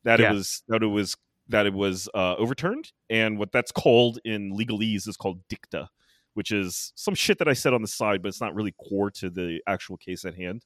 that 0.05 0.21
Yeah. 0.21 0.31
it 0.31 0.35
was 0.35 0.63
that 0.69 0.83
it 0.83 0.87
was 0.87 1.17
that 1.49 1.67
it 1.67 1.75
was 1.75 2.09
uh, 2.15 2.37
overturned, 2.37 2.93
and 3.11 3.39
what 3.39 3.53
that's 3.53 3.71
called 3.73 4.19
in 4.25 4.53
legalese 4.57 5.07
is 5.07 5.17
called 5.17 5.47
dicta, 5.49 5.89
which 6.33 6.51
is 6.51 6.93
some 6.95 7.15
shit 7.15 7.39
that 7.39 7.49
I 7.49 7.53
said 7.53 7.75
on 7.75 7.83
the 7.83 7.89
side, 7.89 8.23
but 8.23 8.29
it's 8.29 8.41
not 8.41 8.55
really 8.55 8.73
core 8.73 9.11
to 9.13 9.29
the 9.29 9.61
actual 9.67 9.97
case 9.99 10.25
at 10.25 10.35
hand. 10.37 10.65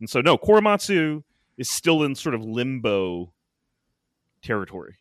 And 0.00 0.08
so, 0.08 0.20
no, 0.20 0.36
Korematsu 0.36 1.22
is 1.56 1.70
still 1.70 2.02
in 2.02 2.14
sort 2.14 2.34
of 2.34 2.44
limbo 2.44 3.32
territory. 4.42 4.96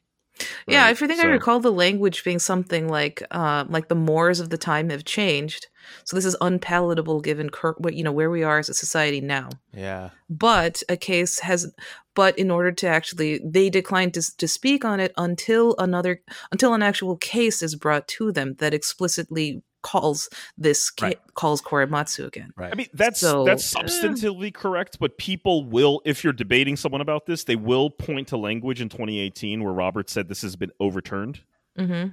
Yeah, 0.68 0.84
right? 0.84 0.92
if 0.92 1.02
I 1.02 1.08
think 1.08 1.24
I 1.24 1.28
recall 1.28 1.60
the 1.60 1.72
language 1.72 2.24
being 2.24 2.40
something 2.40 2.88
like, 2.88 3.24
uh, 3.32 3.66
like 3.70 3.88
the 3.88 3.96
mores 3.96 4.40
of 4.40 4.50
the 4.50 4.58
time 4.58 4.90
have 4.90 5.06
changed, 5.06 5.68
so 6.04 6.16
this 6.16 6.26
is 6.26 6.36
unpalatable 6.42 7.22
given 7.22 7.50
cur- 7.50 7.76
what 7.78 7.94
you 7.94 8.04
know 8.04 8.12
where 8.12 8.30
we 8.30 8.44
are 8.44 8.60
as 8.60 8.70
a 8.70 8.74
society 8.74 9.22
now. 9.22 9.50
Yeah. 9.74 10.10
But 10.30 10.84
a 10.90 10.98
case 10.98 11.40
has, 11.40 11.74
but 12.14 12.38
in 12.38 12.52
order 12.52 12.72
to 12.72 12.88
actually, 12.88 13.40
they 13.44 13.70
declined 13.70 14.14
to 14.16 14.38
to 14.38 14.48
speak 14.48 14.84
on 14.84 15.00
it 15.00 15.14
until 15.18 15.76
another, 15.78 16.22
until 16.52 16.74
an 16.74 16.84
actual 16.84 17.18
case 17.18 17.62
is 17.62 17.76
brought 17.76 18.08
to 18.10 18.32
them 18.32 18.56
that 18.56 18.74
explicitly 18.74 19.62
calls 19.88 20.30
this 20.58 20.90
ca- 20.90 21.06
Right. 21.08 21.20
calls 21.34 21.62
Korematsu 21.62 22.26
again. 22.28 22.52
Right. 22.58 22.72
I 22.72 22.76
mean, 22.76 22.88
that's 22.94 23.20
So, 23.22 23.46
that's 23.46 23.74
substantively 23.74 24.54
correct, 24.54 24.98
but 25.00 25.18
people 25.18 25.64
will, 25.64 26.02
if 26.04 26.24
you're 26.24 26.34
debating 26.34 26.76
someone 26.76 27.00
about 27.02 27.26
this, 27.26 27.44
they 27.46 27.56
will 27.56 27.90
point 27.90 28.28
to 28.30 28.38
language 28.38 28.82
in 28.82 28.90
2018 28.90 29.64
where 29.64 29.74
Robert 29.74 30.10
said 30.10 30.28
this 30.28 30.42
has 30.42 30.56
been 30.56 30.72
overturned, 30.80 31.42
hmm 31.78 32.08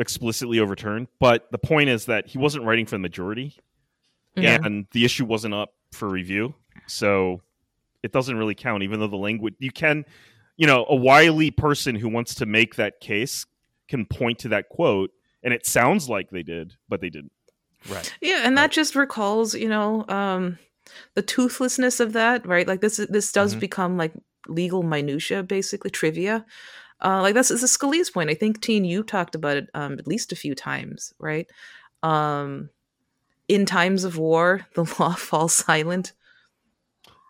explicitly 0.00 0.58
overturned. 0.58 1.06
But 1.20 1.50
the 1.52 1.58
point 1.58 1.88
is 1.88 2.06
that 2.06 2.26
he 2.26 2.36
wasn't 2.36 2.64
writing 2.64 2.84
for 2.84 2.96
the 2.96 3.00
majority, 3.00 3.54
Yeah. 4.36 4.58
and 4.62 4.86
the 4.90 5.04
issue 5.04 5.24
wasn't 5.24 5.54
up 5.54 5.72
for 5.92 6.08
review, 6.08 6.54
so 6.88 7.40
it 8.02 8.10
doesn't 8.10 8.36
really 8.36 8.56
count. 8.56 8.82
Even 8.82 8.98
though 8.98 9.06
the 9.06 9.16
language, 9.16 9.54
you 9.60 9.70
can, 9.70 10.04
you 10.56 10.66
know, 10.66 10.84
a 10.88 10.96
wily 10.96 11.52
person 11.52 11.94
who 11.94 12.08
wants 12.08 12.34
to 12.34 12.44
make 12.46 12.74
that 12.74 12.98
case 13.00 13.46
can 13.86 14.04
point 14.04 14.40
to 14.40 14.48
that 14.48 14.68
quote, 14.68 15.12
and 15.44 15.54
it 15.54 15.66
sounds 15.66 16.08
like 16.08 16.30
they 16.30 16.42
did, 16.42 16.74
but 16.88 17.00
they 17.00 17.10
didn't. 17.10 17.32
right. 17.88 18.10
Yeah, 18.22 18.42
and 18.44 18.56
Right. 18.56 18.62
that 18.62 18.72
just 18.72 18.94
recalls, 18.96 19.54
you 19.54 19.68
know, 19.68 20.04
um, 20.08 20.58
the 21.14 21.22
toothlessness 21.22 22.00
of 22.00 22.14
that, 22.14 22.46
right? 22.46 22.66
Like 22.66 22.80
this, 22.80 22.96
this 22.96 23.30
does 23.30 23.54
Mhm. 23.54 23.60
become 23.60 23.96
like 23.98 24.12
legal 24.48 24.82
minutia, 24.82 25.42
basically 25.42 25.90
trivia. 25.90 26.44
Uh, 27.04 27.20
like 27.20 27.34
that's, 27.34 27.50
that's 27.50 27.62
a 27.62 27.66
Scalia's 27.66 28.10
point. 28.10 28.30
I 28.30 28.34
think, 28.34 28.62
Teen, 28.62 28.84
you 28.86 29.02
talked 29.02 29.34
about 29.34 29.56
it 29.58 29.68
um, 29.74 29.98
at 29.98 30.06
least 30.06 30.32
a 30.32 30.36
few 30.36 30.54
times, 30.54 31.12
right? 31.18 31.46
Um, 32.02 32.70
in 33.48 33.66
times 33.66 34.04
of 34.04 34.16
war, 34.16 34.66
the 34.74 34.84
law 34.98 35.14
falls 35.14 35.52
silent. 35.52 36.12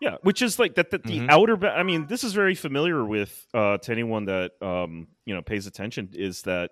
Yeah, 0.01 0.17
which 0.21 0.41
is 0.41 0.59
like 0.59 0.75
that. 0.75 0.91
that 0.91 1.03
the 1.03 1.19
Mhm. 1.19 1.29
outer. 1.29 1.55
ba- 1.57 1.73
I 1.75 1.83
mean, 1.83 2.07
this 2.07 2.23
is 2.23 2.33
very 2.33 2.55
familiar 2.55 3.03
with 3.03 3.45
uh, 3.53 3.77
to 3.79 3.91
anyone 3.91 4.25
that 4.25 4.51
um, 4.61 5.07
you 5.25 5.33
know 5.33 5.41
pays 5.41 5.67
attention. 5.67 6.09
Is 6.13 6.43
that 6.43 6.71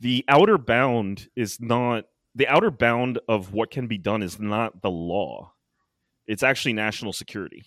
the 0.00 0.24
outer 0.28 0.58
bound 0.58 1.28
is 1.36 1.60
not 1.60 2.04
the 2.34 2.46
outer 2.48 2.70
bound 2.70 3.18
of 3.28 3.52
what 3.52 3.70
can 3.70 3.86
be 3.86 3.96
done 3.96 4.22
is 4.22 4.38
not 4.38 4.82
the 4.82 4.90
law. 4.90 5.52
It's 6.26 6.42
actually 6.42 6.74
national 6.74 7.14
security. 7.14 7.66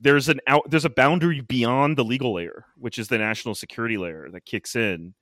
There's 0.00 0.28
an 0.28 0.40
out. 0.46 0.68
There's 0.70 0.84
a 0.84 0.90
boundary 0.90 1.40
beyond 1.40 1.96
the 1.96 2.04
legal 2.04 2.34
layer, 2.34 2.64
which 2.76 2.98
is 2.98 3.08
the 3.08 3.18
national 3.18 3.54
security 3.54 3.96
layer 3.96 4.28
that 4.32 4.44
kicks 4.46 4.74
in, 4.74 5.14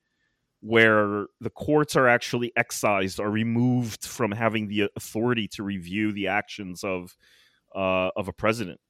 where 0.61 1.27
the 1.41 1.51
courts 1.51 1.97
are 1.97 2.09
actually 2.09 2.53
excised 2.57 3.19
or 3.19 3.29
removed 3.29 4.07
from 4.07 4.31
having 4.31 4.69
the 4.69 4.89
authority 4.97 5.49
to 5.49 5.63
review 5.63 6.13
the 6.13 6.29
actions 6.29 6.85
of 6.85 7.17
uh, 7.75 8.11
of 8.17 8.29
a 8.29 8.33
president. 8.33 8.81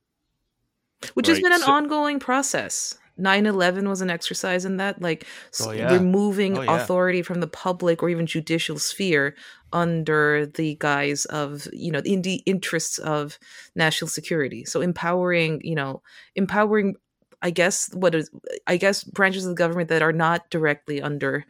which 1.14 1.26
has 1.26 1.40
been 1.40 1.52
an 1.52 1.60
so- 1.60 1.72
ongoing 1.72 2.20
process. 2.20 2.98
9-11 3.18 3.88
was 3.88 4.00
an 4.00 4.10
exercise 4.10 4.64
in 4.64 4.76
that, 4.78 5.00
like 5.02 5.26
Oh, 5.60 5.70
yeah. 5.72 5.92
removing 5.92 6.56
Oh, 6.58 6.62
yeah. 6.62 6.76
authority 6.82 7.22
from 7.22 7.40
the 7.40 7.46
public 7.48 8.02
or 8.02 8.08
even 8.08 8.26
judicial 8.26 8.78
sphere 8.78 9.34
under 9.72 10.46
the 10.46 10.76
guise 10.80 11.24
of, 11.26 11.68
you 11.72 11.90
know, 11.92 12.00
in 12.04 12.22
the 12.22 12.36
interests 12.46 12.98
of 12.98 13.38
national 13.74 14.08
security. 14.08 14.64
So 14.64 14.80
empowering, 14.80 15.60
you 15.62 15.74
know, 15.74 16.02
empowering, 16.36 16.96
I 17.42 17.50
guess, 17.50 17.90
what 17.92 18.14
is, 18.14 18.30
I 18.66 18.76
guess, 18.78 19.04
branches 19.04 19.44
of 19.44 19.50
the 19.50 19.54
government 19.56 19.88
that 19.90 20.02
are 20.02 20.12
not 20.12 20.48
directly 20.50 21.02
under 21.02 21.44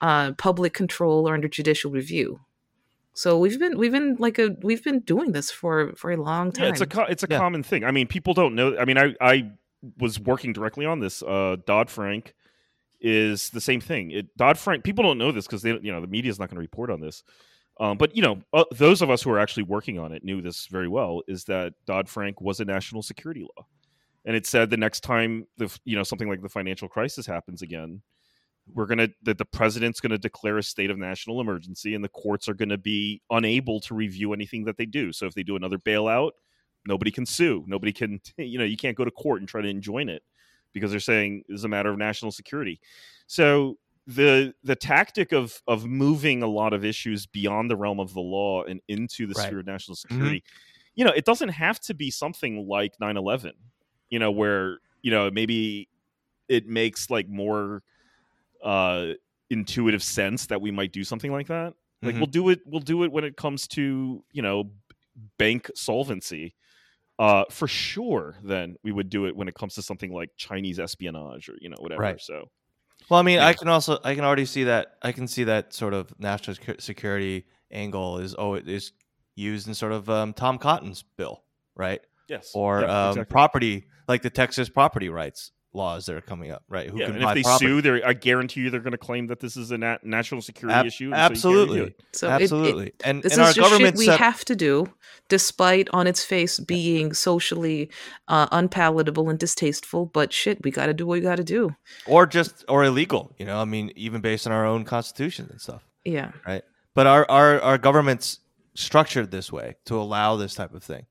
uh, 0.00 0.32
public 0.32 0.74
control 0.74 1.28
or 1.28 1.34
under 1.34 1.48
judicial 1.48 1.90
review. 1.90 2.40
So 3.14 3.38
we've 3.38 3.58
been 3.58 3.76
we've 3.76 3.92
been 3.92 4.16
like 4.18 4.38
a 4.38 4.56
we've 4.62 4.82
been 4.82 5.00
doing 5.00 5.32
this 5.32 5.50
for 5.50 5.92
for 5.96 6.10
a 6.12 6.16
long 6.16 6.50
time. 6.50 6.64
Yeah, 6.64 6.70
it's 6.70 6.80
a 6.80 6.86
co- 6.86 7.02
it's 7.04 7.22
a 7.22 7.26
Yeah. 7.30 7.38
common 7.38 7.62
thing. 7.62 7.84
I 7.84 7.90
mean, 7.90 8.06
people 8.06 8.32
don't 8.32 8.54
know. 8.54 8.74
I 8.78 8.86
mean, 8.86 8.96
I 8.96 9.14
I 9.20 9.50
was 9.98 10.18
working 10.20 10.52
directly 10.52 10.86
on 10.86 11.00
this. 11.00 11.22
Uh, 11.22 11.56
Dodd 11.66 11.90
Frank 11.90 12.34
is 13.00 13.50
the 13.50 13.60
same 13.60 13.80
thing. 13.80 14.28
Dodd 14.36 14.58
Frank. 14.58 14.84
People 14.84 15.04
don't 15.04 15.18
know 15.18 15.32
this 15.32 15.46
because 15.46 15.62
they 15.62 15.70
you 15.70 15.92
know 15.92 16.00
the 16.00 16.06
media 16.06 16.30
is 16.30 16.38
not 16.38 16.48
going 16.48 16.56
to 16.56 16.60
report 16.60 16.90
on 16.90 17.00
this. 17.00 17.22
Um, 17.80 17.96
but 17.96 18.14
you 18.14 18.22
know, 18.22 18.40
uh, 18.52 18.64
those 18.72 19.02
of 19.02 19.10
us 19.10 19.22
who 19.22 19.30
are 19.30 19.38
actually 19.38 19.64
working 19.64 19.98
on 19.98 20.12
it 20.12 20.24
knew 20.24 20.40
this 20.40 20.66
very 20.66 20.88
well. 20.88 21.22
Is 21.26 21.44
that 21.44 21.74
Dodd 21.86 22.08
Frank 22.08 22.40
was 22.40 22.60
a 22.60 22.64
national 22.64 23.02
security 23.02 23.42
law, 23.42 23.66
and 24.24 24.36
it 24.36 24.46
said 24.46 24.70
the 24.70 24.76
next 24.76 25.00
time 25.00 25.46
the 25.56 25.74
you 25.84 25.96
know 25.96 26.02
something 26.04 26.28
like 26.28 26.42
the 26.42 26.48
financial 26.48 26.88
crisis 26.88 27.26
happens 27.26 27.62
again, 27.62 28.02
we're 28.72 28.86
gonna 28.86 29.08
that 29.22 29.38
the 29.38 29.44
president's 29.44 30.00
gonna 30.00 30.18
declare 30.18 30.58
a 30.58 30.62
state 30.62 30.90
of 30.90 30.98
national 30.98 31.40
emergency, 31.40 31.94
and 31.94 32.04
the 32.04 32.10
courts 32.10 32.48
are 32.48 32.54
gonna 32.54 32.78
be 32.78 33.20
unable 33.30 33.80
to 33.80 33.94
review 33.94 34.32
anything 34.32 34.64
that 34.64 34.76
they 34.76 34.86
do. 34.86 35.12
So 35.12 35.26
if 35.26 35.34
they 35.34 35.42
do 35.42 35.56
another 35.56 35.78
bailout, 35.78 36.32
nobody 36.86 37.10
can 37.10 37.26
sue. 37.26 37.64
Nobody 37.66 37.92
can 37.92 38.20
you 38.38 38.58
know 38.58 38.64
you 38.64 38.76
can't 38.76 38.96
go 38.96 39.04
to 39.04 39.10
court 39.10 39.40
and 39.40 39.48
try 39.48 39.62
to 39.62 39.68
enjoin 39.68 40.08
it 40.08 40.22
because 40.72 40.90
they're 40.90 41.00
saying 41.00 41.44
it's 41.48 41.64
a 41.64 41.68
matter 41.68 41.90
of 41.90 41.98
national 41.98 42.32
security. 42.32 42.80
So 43.26 43.78
the 44.06 44.54
the 44.64 44.76
tactic 44.76 45.32
of 45.32 45.62
of 45.66 45.86
moving 45.86 46.42
a 46.42 46.48
lot 46.48 46.72
of 46.72 46.84
issues 46.84 47.26
beyond 47.26 47.70
the 47.70 47.76
realm 47.76 48.00
of 48.00 48.14
the 48.14 48.20
law 48.20 48.64
and 48.64 48.80
into 48.88 49.26
the 49.26 49.34
Right. 49.34 49.36
sphere 49.36 49.60
of 49.60 49.66
national 49.66 49.96
security, 49.96 50.42
you 50.94 51.04
know, 51.04 51.12
it 51.12 51.24
doesn't 51.24 51.50
have 51.50 51.80
to 51.80 51.94
be 51.94 52.10
something 52.10 52.66
like 52.68 52.94
9/11, 53.00 53.54
you 54.10 54.18
know, 54.18 54.30
where 54.30 54.78
you 55.02 55.10
know 55.10 55.30
maybe 55.30 55.88
it 56.48 56.66
makes 56.68 57.10
like 57.10 57.28
more 57.28 57.82
uh 58.62 59.12
intuitive 59.50 60.02
sense 60.02 60.46
that 60.46 60.60
we 60.60 60.70
might 60.70 60.92
do 60.92 61.04
something 61.04 61.32
like 61.32 61.48
that. 61.48 61.74
Like 62.04 62.16
Mhm. 62.16 62.20
we'll 62.20 62.26
do 62.26 62.48
it 62.48 62.60
we'll 62.66 62.80
do 62.80 63.04
it 63.04 63.12
when 63.12 63.24
it 63.24 63.36
comes 63.36 63.68
to, 63.68 64.24
you 64.32 64.42
know, 64.42 64.72
bank 65.38 65.70
solvency. 65.74 66.54
Uh 67.22 67.44
for 67.50 67.68
sure 67.68 68.36
then 68.42 68.74
we 68.82 68.90
would 68.90 69.08
do 69.08 69.26
it 69.26 69.36
when 69.36 69.48
it 69.48 69.54
comes 69.54 69.74
to 69.76 69.82
something 69.82 70.12
like 70.12 70.30
Chinese 70.36 70.78
espionage 70.80 71.48
or, 71.48 71.54
you 71.60 71.68
know, 71.68 71.76
whatever. 71.78 72.02
Right. 72.02 72.20
So 72.20 72.50
Well, 73.08 73.20
I 73.20 73.22
mean, 73.22 73.38
I 73.38 73.52
can 73.52 73.68
also 73.68 73.98
I 74.02 74.14
can 74.16 74.24
already 74.24 74.46
see 74.46 74.64
that 74.64 74.84
I 75.02 75.12
can 75.12 75.28
see 75.28 75.44
that 75.44 75.72
sort 75.72 75.94
of 75.94 76.12
national 76.18 76.56
security 76.78 77.46
angle 77.70 78.18
is 78.18 78.34
oh 78.36 78.54
it 78.54 78.68
is 78.68 78.92
used 79.36 79.68
in 79.68 79.74
sort 79.74 79.92
of 79.92 80.10
um, 80.10 80.32
Tom 80.32 80.58
Cotton's 80.58 81.04
bill, 81.16 81.44
right? 81.76 82.00
yes. 82.28 82.50
Or 82.54 82.80
Yeah, 82.80 83.04
um, 83.04 83.10
exactly. 83.10 83.32
property 83.32 83.86
like 84.08 84.22
the 84.22 84.30
Texas 84.30 84.68
property 84.68 85.08
rights 85.08 85.52
laws 85.74 86.06
that 86.06 86.14
are 86.16 86.20
coming 86.20 86.50
up, 86.50 86.62
right? 86.68 86.90
Who 86.90 86.98
yeah, 86.98 87.06
can 87.06 87.14
and 87.16 87.24
buy 87.24 87.30
if 87.32 87.34
they 87.36 87.42
property? 87.42 87.66
sue, 87.66 87.80
they 87.82 88.02
I 88.02 88.12
guarantee 88.12 88.60
you 88.60 88.70
they're 88.70 88.80
going 88.80 88.92
to 88.92 88.98
claim 88.98 89.26
that 89.28 89.40
this 89.40 89.56
is 89.56 89.70
a 89.70 89.78
nat- 89.78 90.04
national 90.04 90.42
security 90.42 90.78
Ab- 90.78 90.86
issue. 90.86 91.04
and 91.06 91.14
so 91.14 91.18
you 91.18 91.24
absolutely, 91.24 91.80
review 91.80 91.94
it. 91.98 92.02
So 92.12 92.26
it- 92.26 92.30
it- 92.30 92.42
absolutely, 92.42 92.92
and 93.04 93.22
This 93.22 93.32
and 93.32 93.40
is 93.42 93.48
our 93.48 93.52
just 93.54 93.60
government 93.70 93.94
shit 93.94 93.98
we 93.98 94.06
set, 94.06 94.18
have 94.18 94.44
to 94.44 94.54
do, 94.56 94.92
despite 95.28 95.88
on 95.92 96.06
its 96.06 96.22
face 96.24 96.58
being 96.60 97.14
socially 97.14 97.90
uh, 98.28 98.48
unpalatable 98.52 99.28
and 99.30 99.38
distasteful. 99.38 100.06
But 100.06 100.32
shit, 100.32 100.62
we 100.62 100.70
got 100.70 100.86
to 100.86 100.94
do 100.94 101.06
what 101.06 101.14
we 101.14 101.20
got 101.20 101.36
to 101.36 101.44
do. 101.44 101.74
or 102.06 102.26
just 102.26 102.64
or 102.68 102.84
illegal. 102.84 103.34
You 103.38 103.46
know, 103.46 103.60
I 103.60 103.64
mean, 103.64 103.92
even 103.96 104.20
based 104.20 104.46
on 104.46 104.52
our 104.52 104.66
own 104.66 104.84
constitution 104.84 105.48
and 105.50 105.60
stuff. 105.60 105.82
Yeah, 106.04 106.32
right. 106.46 106.62
But 106.94 107.06
our 107.06 107.24
our 107.30 107.60
our 107.62 107.78
government's 107.78 108.40
structured 108.74 109.30
this 109.30 109.52
way 109.52 109.76
to 109.86 109.96
allow 109.96 110.36
this 110.36 110.54
type 110.54 110.74
of 110.74 110.82
thing. 110.82 111.06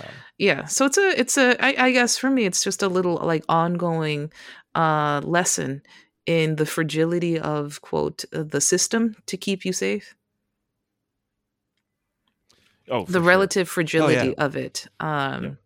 Um, 0.00 0.08
yeah. 0.38 0.64
So 0.66 0.86
it's 0.86 0.98
a, 0.98 1.20
it's 1.20 1.36
a. 1.36 1.64
I, 1.64 1.86
I 1.86 1.90
guess 1.92 2.16
for 2.16 2.30
me, 2.30 2.44
it's 2.44 2.64
just 2.64 2.82
a 2.82 2.88
little 2.88 3.16
like 3.16 3.44
ongoing 3.48 4.32
uh, 4.74 5.20
lesson 5.24 5.82
in 6.26 6.56
the 6.56 6.66
fragility 6.66 7.38
of 7.38 7.80
quote 7.82 8.24
uh, 8.32 8.42
the 8.42 8.60
system 8.60 9.16
to 9.26 9.36
keep 9.36 9.64
you 9.64 9.72
safe. 9.72 10.14
Oh, 12.90 13.04
the 13.04 13.14
sure. 13.14 13.22
relative 13.22 13.68
fragility 13.68 14.36
of 14.36 14.56
it. 14.56 14.86
Um, 15.00 15.58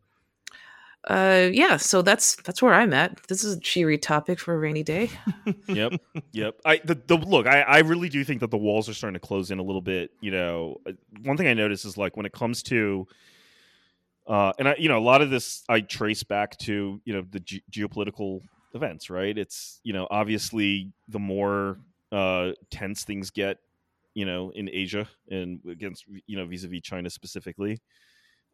uh, 1.08 1.48
yeah. 1.52 1.76
So 1.76 2.02
that's 2.02 2.36
that's 2.42 2.60
where 2.60 2.74
I'm 2.74 2.92
at. 2.92 3.22
This 3.28 3.44
is 3.44 3.56
a 3.56 3.60
cheery 3.60 3.96
topic 3.96 4.38
for 4.38 4.54
a 4.54 4.58
rainy 4.58 4.82
day. 4.82 5.10
yep, 5.68 5.92
yep. 6.32 6.56
I 6.64 6.80
the, 6.84 6.94
the 7.06 7.16
look. 7.16 7.46
I, 7.46 7.62
I 7.62 7.78
really 7.78 8.08
do 8.08 8.24
think 8.24 8.40
that 8.40 8.50
the 8.50 8.58
walls 8.58 8.88
are 8.88 8.94
starting 8.94 9.18
to 9.18 9.26
close 9.26 9.50
in 9.50 9.58
a 9.58 9.62
little 9.62 9.82
bit. 9.82 10.10
You 10.20 10.32
know, 10.32 10.80
Uh, 10.86 10.92
one 11.22 11.36
thing 11.36 11.46
I 11.46 11.54
notice 11.54 11.84
is 11.84 11.96
like 11.96 12.16
when 12.16 12.26
it 12.26 12.32
comes 12.32 12.62
to, 12.64 13.06
uh, 14.26 14.52
and 14.58 14.68
I 14.68 14.76
you 14.78 14.88
know 14.88 14.98
a 14.98 15.00
lot 15.00 15.22
of 15.22 15.30
this 15.30 15.62
I 15.68 15.80
trace 15.80 16.22
back 16.22 16.56
to 16.58 17.00
you 17.04 17.12
know 17.12 17.24
the 17.30 17.40
ge- 17.40 17.62
geopolitical 17.70 18.40
events. 18.74 19.10
Right. 19.10 19.36
It's 19.36 19.80
you 19.82 19.92
know 19.92 20.06
obviously 20.10 20.92
the 21.08 21.18
more 21.18 21.78
uh, 22.12 22.52
tense 22.70 23.04
things 23.04 23.30
get, 23.30 23.58
you 24.14 24.24
know, 24.24 24.50
in 24.54 24.70
Asia 24.72 25.08
and 25.30 25.60
against 25.68 26.04
you 26.26 26.36
know 26.36 26.46
vis-a-vis 26.46 26.82
China 26.82 27.10
specifically. 27.10 27.80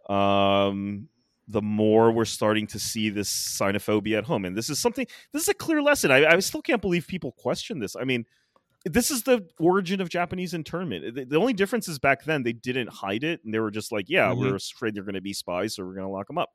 Um, 0.09 1.09
the 1.49 1.63
more 1.63 2.13
we're 2.13 2.25
starting 2.25 2.67
to 2.69 2.79
see 2.79 3.11
this 3.11 3.31
xenophobia 3.31 4.19
at 4.19 4.25
home. 4.25 4.45
And 4.45 4.57
this 4.57 4.71
is 4.71 4.79
something, 4.79 5.07
this 5.33 5.43
is 5.43 5.49
a 5.49 5.55
clear 5.55 5.83
lesson. 5.83 6.11
I, 6.11 6.25
I 6.25 6.39
still 6.39 6.63
can't 6.63 6.81
believe 6.81 7.07
people 7.07 7.33
question 7.33 7.81
this. 7.81 7.97
I 7.97 8.05
mean, 8.05 8.25
this 8.85 9.11
is 9.11 9.23
the 9.23 9.47
origin 9.61 10.01
of 10.01 10.09
Japanese 10.09 10.55
internment. 10.55 11.15
The, 11.15 11.25
the 11.25 11.37
only 11.39 11.53
difference 11.53 11.89
is 11.89 11.99
back 11.99 12.25
then 12.25 12.43
they 12.43 12.53
didn't 12.53 12.89
hide 12.91 13.25
it 13.25 13.41
and 13.45 13.53
they 13.55 13.59
were 13.61 13.71
just 13.71 13.93
like, 13.93 14.07
yeah, 14.09 14.29
Mhm. 14.31 14.39
we're 14.41 14.57
afraid 14.57 14.95
they're 14.95 15.05
going 15.05 15.15
to 15.15 15.21
be 15.21 15.33
spies, 15.33 15.75
so 15.77 15.85
we're 15.85 15.95
going 15.95 16.07
to 16.07 16.13
lock 16.13 16.27
them 16.27 16.39
up. 16.39 16.51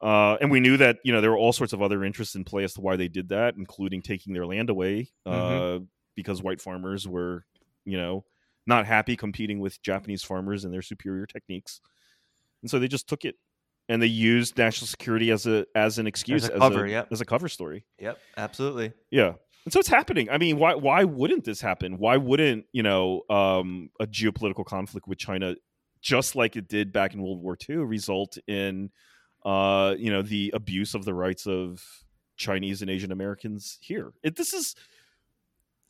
Uh, 0.00 0.36
and 0.40 0.50
we 0.50 0.60
knew 0.60 0.76
that 0.76 0.98
you 1.04 1.12
know 1.12 1.20
there 1.20 1.30
were 1.30 1.38
all 1.38 1.52
sorts 1.52 1.72
of 1.72 1.80
other 1.80 2.04
interests 2.04 2.34
in 2.34 2.44
play 2.44 2.64
as 2.64 2.74
to 2.74 2.80
why 2.80 2.96
they 2.96 3.08
did 3.08 3.28
that, 3.30 3.54
including 3.56 4.02
taking 4.02 4.34
their 4.34 4.44
land 4.46 4.68
away 4.68 5.10
uh, 5.24 5.30
Mhm. 5.30 5.86
because 6.14 6.42
white 6.42 6.60
farmers 6.60 7.08
were, 7.08 7.46
you 7.86 7.96
know, 7.96 8.24
not 8.66 8.86
happy 8.86 9.16
competing 9.16 9.60
with 9.60 9.80
Japanese 9.82 10.22
farmers 10.22 10.64
and 10.64 10.74
their 10.74 10.82
superior 10.82 11.26
techniques, 11.26 11.80
and 12.60 12.70
so 12.70 12.78
they 12.78 12.88
just 12.88 13.08
took 13.08 13.24
it 13.24 13.36
and 13.88 14.02
they 14.02 14.06
used 14.06 14.58
national 14.58 14.88
security 14.88 15.30
as 15.30 15.46
a 15.46 15.64
as 15.74 15.98
an 15.98 16.06
excuse 16.06 16.44
a 16.44 16.50
cover, 16.50 16.86
yep. 16.86 17.08
as 17.10 17.20
a 17.22 17.24
cover 17.24 17.48
story. 17.48 17.86
Yep, 17.98 18.18
absolutely. 18.36 18.92
Yeah. 19.10 19.34
And 19.64 19.72
so 19.72 19.80
it's 19.80 19.88
happening. 19.88 20.28
I 20.30 20.38
mean, 20.38 20.58
why 20.58 20.74
why 20.74 21.04
wouldn't 21.04 21.44
this 21.44 21.60
happen? 21.60 21.98
Why 21.98 22.16
wouldn't, 22.16 22.66
you 22.72 22.82
know, 22.82 23.22
um, 23.30 23.90
a 23.98 24.06
geopolitical 24.06 24.64
conflict 24.64 25.08
with 25.08 25.18
China, 25.18 25.54
just 26.02 26.36
like 26.36 26.56
it 26.56 26.68
did 26.68 26.92
back 26.92 27.14
in 27.14 27.22
World 27.22 27.42
War 27.42 27.56
II, 27.68 27.76
result 27.76 28.36
in 28.46 28.90
uh, 29.44 29.94
you 29.98 30.10
know, 30.10 30.22
the 30.22 30.50
abuse 30.54 30.94
of 30.94 31.04
the 31.04 31.14
rights 31.14 31.46
of 31.46 31.82
Chinese 32.36 32.82
and 32.82 32.90
Asian 32.90 33.12
Americans 33.12 33.78
here? 33.80 34.12
It, 34.22 34.36
this 34.36 34.52
is 34.52 34.74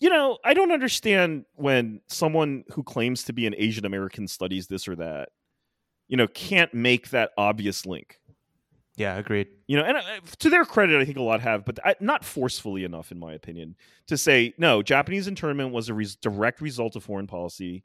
you 0.00 0.10
know, 0.10 0.38
I 0.44 0.54
don't 0.54 0.72
understand 0.72 1.44
when 1.54 2.00
someone 2.08 2.64
who 2.72 2.82
claims 2.82 3.24
to 3.24 3.32
be 3.32 3.46
an 3.46 3.54
Asian 3.56 3.84
American 3.84 4.26
studies 4.28 4.66
this 4.66 4.88
or 4.88 4.96
that, 4.96 5.30
you 6.08 6.16
know, 6.16 6.26
can't 6.26 6.74
make 6.74 7.10
that 7.10 7.30
obvious 7.38 7.86
link 7.86 8.18
Yeah, 8.96 9.16
agreed. 9.16 9.48
you 9.66 9.76
know 9.76 9.82
and 9.84 9.96
uh, 9.96 10.02
to 10.38 10.50
their 10.50 10.64
credit 10.64 11.00
i 11.00 11.04
think 11.04 11.16
a 11.18 11.22
lot 11.22 11.40
have 11.40 11.64
but 11.64 11.78
not 12.00 12.24
forcefully 12.24 12.84
enough 12.84 13.10
in 13.10 13.18
my 13.18 13.32
opinion 13.32 13.74
to 14.06 14.16
say 14.16 14.54
no 14.56 14.82
japanese 14.82 15.26
internment 15.26 15.72
was 15.72 15.88
a 15.88 15.94
res- 15.94 16.16
direct 16.16 16.60
result 16.60 16.94
of 16.94 17.02
foreign 17.02 17.26
policy 17.26 17.82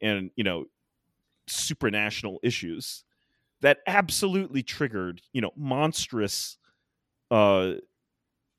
and 0.00 0.30
you 0.36 0.44
know 0.44 0.64
supranational 1.48 2.36
issues 2.42 3.04
that 3.60 3.78
absolutely 3.86 4.62
triggered 4.62 5.20
you 5.32 5.40
know 5.40 5.50
monstrous 5.56 6.58
uh 7.32 7.72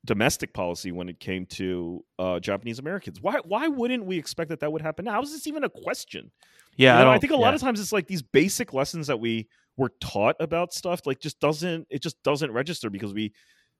domestic 0.04 0.52
policy 0.52 0.92
when 0.92 1.08
it 1.08 1.18
came 1.18 1.46
to 1.46 2.04
uh 2.18 2.38
japanese 2.38 2.78
americans. 2.78 3.20
Why 3.20 3.38
why 3.44 3.68
wouldn't 3.68 4.04
we 4.04 4.18
expect 4.18 4.50
that 4.50 4.60
that 4.60 4.72
would 4.72 4.82
happen 4.82 5.06
now? 5.06 5.12
How 5.12 5.22
is 5.22 5.32
this 5.32 5.46
even 5.46 5.64
a 5.64 5.70
question? 5.70 6.30
Yeah, 6.76 6.98
you 6.98 7.04
know, 7.04 7.10
I, 7.12 7.14
I, 7.14 7.18
think 7.18 7.32
a 7.32 7.36
yeah. 7.36 7.40
lot 7.40 7.54
of 7.54 7.60
times 7.60 7.80
it's 7.80 7.92
like 7.92 8.08
these 8.08 8.22
basic 8.22 8.72
lessons 8.72 9.06
that 9.06 9.20
we 9.20 9.48
were 9.76 9.92
taught 10.00 10.36
about 10.40 10.72
stuff 10.72 11.06
like 11.06 11.20
just 11.20 11.40
doesn't 11.40 11.86
it 11.90 12.02
just 12.02 12.22
doesn't 12.22 12.52
register 12.52 12.90
because 12.90 13.14
we 13.14 13.32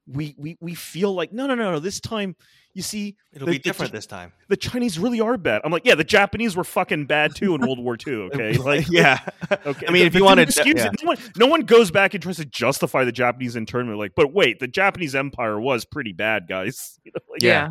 we 0.06 0.34
we 0.38 0.56
we 0.60 0.74
feel 0.74 1.14
like 1.14 1.32
no 1.32 1.46
no 1.46 1.54
no 1.54 1.72
no 1.72 1.78
this 1.78 1.98
time 2.00 2.36
you 2.74 2.82
see 2.82 3.16
it'll 3.32 3.46
the- 3.46 3.52
be 3.52 3.58
different 3.58 3.90
Ch- 3.90 3.94
this 3.94 4.06
time. 4.06 4.32
the 4.48 4.56
Chinese 4.56 4.98
really 4.98 5.20
are 5.20 5.38
bad. 5.38 5.62
I'm 5.64 5.72
like 5.72 5.86
yeah 5.86 5.94
the 5.94 6.04
Japanese 6.04 6.56
were 6.56 6.64
fucking 6.64 7.06
bad 7.06 7.34
too 7.34 7.54
in 7.54 7.60
World 7.62 7.78
War 7.78 7.96
II. 8.06 8.14
Okay, 8.34 8.52
like 8.58 8.88
yeah. 8.90 9.20
okay. 9.66 9.86
I 9.86 9.90
mean, 9.92 10.06
if 10.06 10.12
you 10.14 10.20
the- 10.20 10.24
wanted- 10.24 10.48
excuse 10.48 10.76
yeah. 10.76 10.88
it. 10.88 11.02
No 11.02 11.08
one, 11.08 11.16
no 11.36 11.46
one 11.46 11.60
goes 11.62 11.90
back 11.90 12.12
and 12.14 12.22
tries 12.22 12.36
to 12.36 12.44
justify 12.44 13.04
the 13.04 13.12
Japanese 13.12 13.56
internment. 13.56 13.98
Like, 13.98 14.12
but 14.14 14.32
wait, 14.34 14.58
the 14.58 14.68
Japanese 14.68 15.14
Empire 15.14 15.58
was 15.60 15.84
pretty 15.84 16.12
bad, 16.12 16.48
guys. 16.48 16.98
You 17.04 17.12
know, 17.14 17.20
like, 17.30 17.42
yeah. 17.42 17.70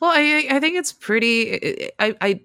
Well, 0.00 0.10
I 0.12 0.46
I 0.50 0.60
think 0.60 0.76
it's 0.76 0.92
pretty. 0.92 1.90
I 1.98 2.14
I 2.20 2.40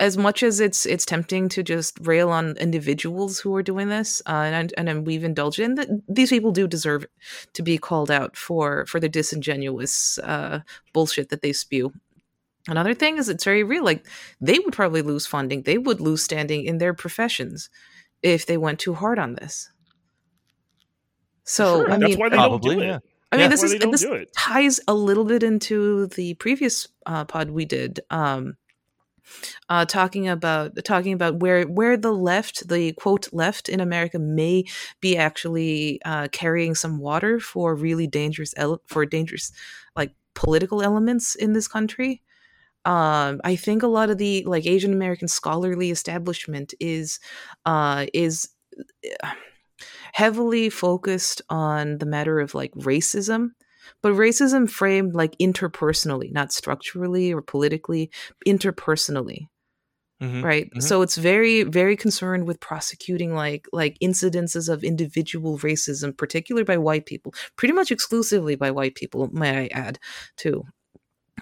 as 0.00 0.16
much 0.16 0.42
as 0.42 0.60
it's 0.60 0.86
it's 0.86 1.04
tempting 1.04 1.48
to 1.50 1.62
just 1.62 1.98
rail 2.02 2.30
on 2.30 2.56
individuals 2.58 3.38
who 3.40 3.54
are 3.56 3.62
doing 3.62 3.88
this, 3.88 4.22
uh, 4.26 4.30
and 4.52 4.72
and 4.76 4.88
then 4.88 5.04
we've 5.04 5.24
indulged 5.24 5.58
in 5.60 5.74
that. 5.76 5.88
These 6.08 6.30
people 6.30 6.52
do 6.52 6.66
deserve 6.66 7.06
to 7.54 7.62
be 7.62 7.78
called 7.78 8.10
out 8.10 8.36
for 8.36 8.86
for 8.86 9.00
the 9.00 9.08
disingenuous 9.08 10.18
uh, 10.18 10.60
bullshit 10.92 11.28
that 11.30 11.42
they 11.42 11.52
spew. 11.52 11.92
Another 12.68 12.94
thing 12.94 13.16
is 13.16 13.28
it's 13.28 13.44
very 13.44 13.62
real. 13.62 13.84
Like 13.84 14.06
they 14.40 14.58
would 14.58 14.74
probably 14.74 15.02
lose 15.02 15.26
funding. 15.26 15.62
They 15.62 15.78
would 15.78 16.00
lose 16.00 16.22
standing 16.22 16.64
in 16.64 16.78
their 16.78 16.94
professions 16.94 17.70
if 18.22 18.46
they 18.46 18.56
went 18.56 18.80
too 18.80 18.94
hard 18.94 19.18
on 19.18 19.34
this. 19.34 19.70
So 21.44 21.84
Sure, 21.84 21.92
I 21.92 21.96
that's 21.98 22.10
mean, 22.10 22.18
why 22.18 22.28
they 22.28 22.36
Probably, 22.36 22.70
don't 22.70 22.78
do 22.78 22.82
it. 22.82 22.86
yeah. 22.86 22.98
I 23.32 23.36
mean, 23.36 23.42
Yeah. 23.44 23.48
this 23.48 23.62
is 23.62 23.72
why 23.72 23.78
they 23.78 23.78
don't 23.78 23.90
this 23.92 24.26
ties 24.36 24.80
a 24.88 24.94
little 24.94 25.24
bit 25.24 25.42
into 25.42 26.06
the 26.08 26.34
previous 26.34 26.88
uh, 27.06 27.24
pod 27.24 27.50
we 27.50 27.64
did, 27.64 28.00
um, 28.10 28.56
uh, 29.68 29.84
talking 29.84 30.28
about 30.28 30.72
talking 30.84 31.12
about 31.12 31.40
where 31.40 31.64
where 31.64 31.96
the 31.96 32.12
left, 32.12 32.68
the 32.68 32.92
quote 32.92 33.28
left 33.32 33.68
in 33.68 33.80
America, 33.80 34.18
may 34.18 34.64
be 35.00 35.16
actually 35.16 36.00
uh, 36.04 36.28
carrying 36.32 36.74
some 36.74 36.98
water 36.98 37.40
for 37.40 37.74
really 37.74 38.06
dangerous 38.06 38.54
ele- 38.56 38.82
for 38.86 39.06
dangerous 39.06 39.52
like 39.94 40.12
political 40.34 40.82
elements 40.82 41.34
in 41.34 41.52
this 41.52 41.68
country. 41.68 42.22
Um, 42.84 43.40
I 43.42 43.56
think 43.56 43.82
a 43.82 43.88
lot 43.88 44.10
of 44.10 44.18
the 44.18 44.44
like 44.46 44.66
Asian 44.66 44.92
American 44.92 45.28
scholarly 45.28 45.90
establishment 45.90 46.72
is 46.78 47.18
uh, 47.64 48.06
is 48.14 48.48
uh, 49.22 49.32
heavily 50.12 50.70
focused 50.70 51.42
on 51.50 51.98
the 51.98 52.06
matter 52.06 52.40
of 52.40 52.54
like 52.54 52.72
racism, 52.72 53.50
but 54.02 54.12
racism 54.12 54.68
framed 54.70 55.14
like 55.14 55.36
interpersonally, 55.38 56.32
not 56.32 56.52
structurally 56.52 57.32
or 57.32 57.42
politically, 57.42 58.10
interpersonally 58.46 59.48
Mhm. 60.22 60.42
right 60.42 60.70
Mhm. 60.74 60.82
so 60.82 61.02
it's 61.02 61.16
very 61.16 61.62
very 61.62 61.94
concerned 61.94 62.46
with 62.46 62.58
prosecuting 62.58 63.34
like 63.34 63.66
like 63.72 63.98
incidences 64.02 64.66
of 64.72 64.82
individual 64.82 65.58
racism 65.58 66.16
particularly 66.16 66.64
by 66.64 66.78
white 66.78 67.04
people 67.04 67.34
pretty 67.56 67.74
much 67.74 67.90
exclusively 67.92 68.56
by 68.56 68.70
white 68.70 68.94
people 68.94 69.28
may 69.32 69.64
i 69.64 69.68
add 69.72 69.98
too 70.38 70.64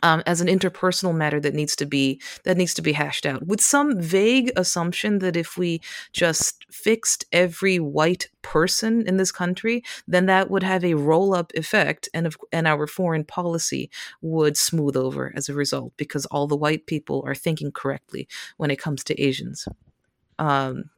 um, 0.02 0.22
as 0.26 0.40
an 0.40 0.48
interpersonal 0.48 1.14
matter 1.14 1.38
that 1.40 1.54
needs 1.54 1.76
to 1.76 1.86
be 1.86 2.20
that 2.42 2.56
needs 2.56 2.74
to 2.74 2.82
be 2.82 2.92
hashed 2.92 3.24
out 3.24 3.46
with 3.46 3.60
some 3.60 4.00
vague 4.00 4.50
assumption 4.56 5.20
that 5.20 5.36
if 5.36 5.56
we 5.56 5.80
just 6.12 6.66
fixed 6.70 7.24
every 7.32 7.78
white 7.78 8.28
person 8.42 9.06
in 9.06 9.16
this 9.16 9.30
country 9.30 9.82
then 10.08 10.26
that 10.26 10.50
would 10.50 10.62
have 10.64 10.84
a 10.84 10.94
roll-up 10.94 11.52
effect 11.54 12.08
and 12.12 12.26
of, 12.26 12.36
and 12.52 12.66
our 12.66 12.86
foreign 12.86 13.24
policy 13.24 13.88
would 14.20 14.56
smooth 14.56 14.96
over 14.96 15.32
as 15.36 15.48
a 15.48 15.54
result 15.54 15.92
because 15.96 16.26
all 16.26 16.46
the 16.46 16.56
white 16.56 16.86
people 16.86 17.22
are 17.24 17.34
thinking 17.34 17.70
correctly 17.70 18.26
when 18.56 18.70
it 18.70 18.78
comes 18.78 19.04
to 19.04 19.20
Asians. 19.22 19.66
Um, 20.38 20.90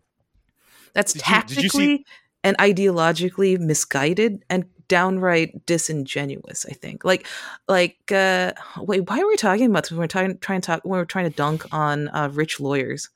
that's 0.94 1.12
Did 1.12 1.22
you- 1.28 1.34
you 1.36 1.42
see- 1.50 1.54
tactically 1.60 2.06
and 2.42 2.56
ideologically 2.58 3.58
misguided 3.58 4.44
and 4.48 4.64
downright 4.88 5.66
disingenuous. 5.66 6.66
I 6.68 6.72
think. 6.72 7.04
Like, 7.04 7.26
like, 7.68 7.98
uh, 8.12 8.52
wait, 8.78 9.08
why 9.08 9.20
are 9.20 9.26
we 9.26 9.36
talking 9.36 9.66
about 9.66 9.84
this? 9.84 9.90
When 9.92 10.00
we're 10.00 10.06
trying, 10.06 10.38
trying 10.38 10.60
to 10.60 10.66
talk, 10.66 10.84
when 10.84 10.98
we're 10.98 11.04
trying 11.04 11.30
to 11.30 11.36
dunk 11.36 11.64
on 11.72 12.08
uh, 12.08 12.28
rich 12.32 12.60
lawyers. 12.60 13.08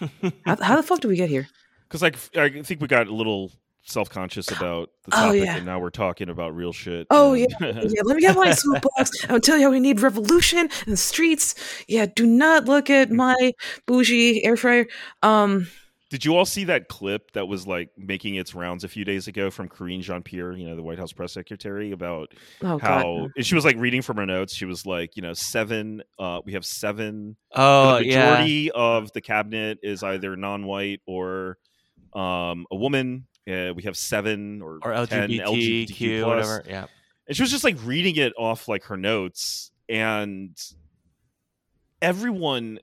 How, 0.44 0.56
how 0.60 0.76
the 0.76 0.82
fuck 0.82 1.00
do 1.00 1.08
we 1.08 1.16
get 1.16 1.28
here? 1.28 1.48
because 1.88 2.02
like 2.02 2.16
I 2.36 2.62
think 2.62 2.80
we 2.80 2.88
got 2.88 3.06
a 3.06 3.14
little 3.14 3.52
self 3.84 4.10
conscious 4.10 4.50
about 4.50 4.90
the 5.04 5.16
Oh, 5.16 5.26
topic, 5.26 5.44
yeah. 5.44 5.56
and 5.56 5.66
now 5.66 5.78
we're 5.78 5.90
talking 5.90 6.28
about 6.28 6.56
real 6.56 6.72
shit. 6.72 7.06
Oh, 7.10 7.34
and- 7.34 7.46
Yeah, 7.60 7.70
let 8.04 8.16
me 8.16 8.20
get 8.22 8.34
my 8.34 8.50
soapbox. 8.50 9.10
I'll 9.28 9.38
tell 9.38 9.56
you 9.56 9.64
how 9.66 9.70
we 9.70 9.78
need 9.78 10.00
revolution 10.00 10.68
in 10.86 10.90
the 10.90 10.96
streets. 10.96 11.54
Yeah, 11.86 12.06
do 12.06 12.26
not 12.26 12.64
look 12.64 12.90
at 12.90 13.10
my 13.24 13.52
bougie 13.86 14.42
air 14.44 14.56
fryer. 14.56 14.86
Um, 15.22 15.68
Did 16.10 16.24
you 16.24 16.36
all 16.36 16.44
see 16.44 16.64
that 16.64 16.88
clip 16.88 17.32
that 17.32 17.46
was 17.48 17.66
like 17.66 17.90
making 17.96 18.34
its 18.36 18.54
rounds 18.54 18.84
a 18.84 18.88
few 18.88 19.04
days 19.04 19.26
ago 19.26 19.50
from 19.50 19.68
Karine 19.68 20.02
Jean 20.02 20.22
Pierre, 20.22 20.52
you 20.52 20.66
know, 20.68 20.76
the 20.76 20.82
White 20.82 20.98
House 20.98 21.12
press 21.12 21.32
secretary, 21.32 21.92
about 21.92 22.32
oh 22.62 22.78
how 22.78 23.28
and 23.36 23.44
she 23.44 23.54
was 23.54 23.64
like 23.64 23.76
reading 23.78 24.02
from 24.02 24.18
her 24.18 24.26
notes. 24.26 24.54
She 24.54 24.64
was 24.66 24.86
like, 24.86 25.16
you 25.16 25.22
know, 25.22 25.32
seven. 25.32 26.02
Uh, 26.18 26.40
we 26.44 26.52
have 26.52 26.64
seven. 26.64 27.36
Oh, 27.52 27.96
the 27.98 28.04
yeah. 28.06 28.30
majority 28.30 28.70
of 28.70 29.12
the 29.12 29.20
cabinet 29.22 29.78
is 29.82 30.02
either 30.02 30.36
non-white 30.36 31.00
or 31.06 31.58
um, 32.14 32.66
a 32.70 32.76
woman. 32.76 33.26
Uh, 33.48 33.72
we 33.74 33.82
have 33.84 33.96
seven 33.96 34.62
or, 34.62 34.78
Or 34.82 35.06
10 35.06 35.30
LGBTQ, 35.30 35.86
LGBTQ 35.88 36.22
plus. 36.22 36.46
whatever. 36.46 36.64
Yeah. 36.68 36.86
and 37.26 37.36
she 37.36 37.42
was 37.42 37.50
just 37.50 37.64
like 37.64 37.76
reading 37.82 38.16
it 38.16 38.32
off 38.38 38.68
like 38.68 38.84
her 38.84 38.96
notes 38.96 39.70
and 39.88 40.56
everyone 42.00 42.78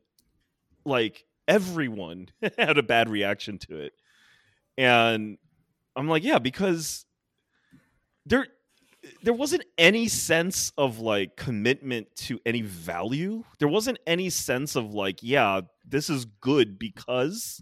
like 0.85 1.25
everyone 1.47 2.29
had 2.57 2.77
a 2.77 2.83
bad 2.83 3.09
reaction 3.09 3.57
to 3.59 3.79
it. 3.79 3.93
And 4.77 5.37
i'm 5.95 6.07
like 6.07 6.23
yeah 6.23 6.39
because 6.39 7.05
there 8.25 8.47
there 9.23 9.33
wasn't 9.33 9.63
any 9.77 10.07
sense 10.07 10.71
of 10.77 10.99
like 10.99 11.35
commitment 11.35 12.07
to 12.15 12.39
any 12.45 12.61
value. 12.61 13.43
There 13.57 13.67
wasn't 13.67 13.97
any 14.05 14.29
sense 14.29 14.75
of 14.75 14.93
like 14.93 15.19
yeah 15.21 15.61
this 15.87 16.09
is 16.09 16.25
good 16.25 16.77
because 16.77 17.61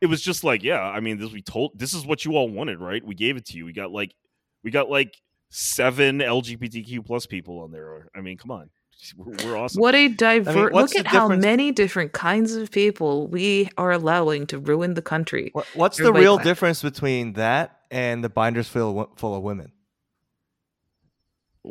it 0.00 0.06
was 0.06 0.20
just 0.20 0.44
like 0.44 0.62
yeah 0.62 0.82
i 0.82 1.00
mean 1.00 1.18
this 1.18 1.32
we 1.32 1.42
told 1.42 1.78
this 1.78 1.94
is 1.94 2.04
what 2.04 2.24
you 2.24 2.36
all 2.36 2.48
wanted 2.48 2.80
right? 2.80 3.04
We 3.04 3.14
gave 3.14 3.36
it 3.36 3.46
to 3.46 3.56
you. 3.56 3.64
We 3.64 3.72
got 3.72 3.90
like 3.92 4.14
we 4.62 4.70
got 4.70 4.90
like 4.90 5.16
seven 5.50 6.18
lgbtq 6.18 7.04
plus 7.06 7.26
people 7.26 7.60
on 7.60 7.72
there. 7.72 8.08
I 8.14 8.20
mean 8.20 8.36
come 8.36 8.50
on 8.50 8.70
we're, 9.16 9.34
we're 9.44 9.56
awesome 9.56 9.80
what 9.80 9.94
a 9.94 10.08
divert! 10.08 10.72
what's 10.72 10.94
look 10.94 11.00
at 11.04 11.06
how 11.06 11.28
many 11.28 11.72
different 11.72 12.12
kinds 12.12 12.54
of 12.54 12.70
people 12.70 13.26
we 13.28 13.68
are 13.78 13.92
allowing 13.92 14.46
to 14.48 14.58
ruin 14.58 14.94
the 14.94 15.02
country. 15.02 15.50
What, 15.52 15.66
what's 15.74 15.96
the 15.98 16.12
real 16.12 16.34
clap. 16.36 16.44
difference 16.44 16.82
between 16.82 17.34
that 17.34 17.80
and 17.90 18.22
the 18.24 18.28
binders 18.28 18.68
full 18.68 19.00
of, 19.00 19.08
full 19.16 19.34
of 19.36 19.42
women? 19.42 19.72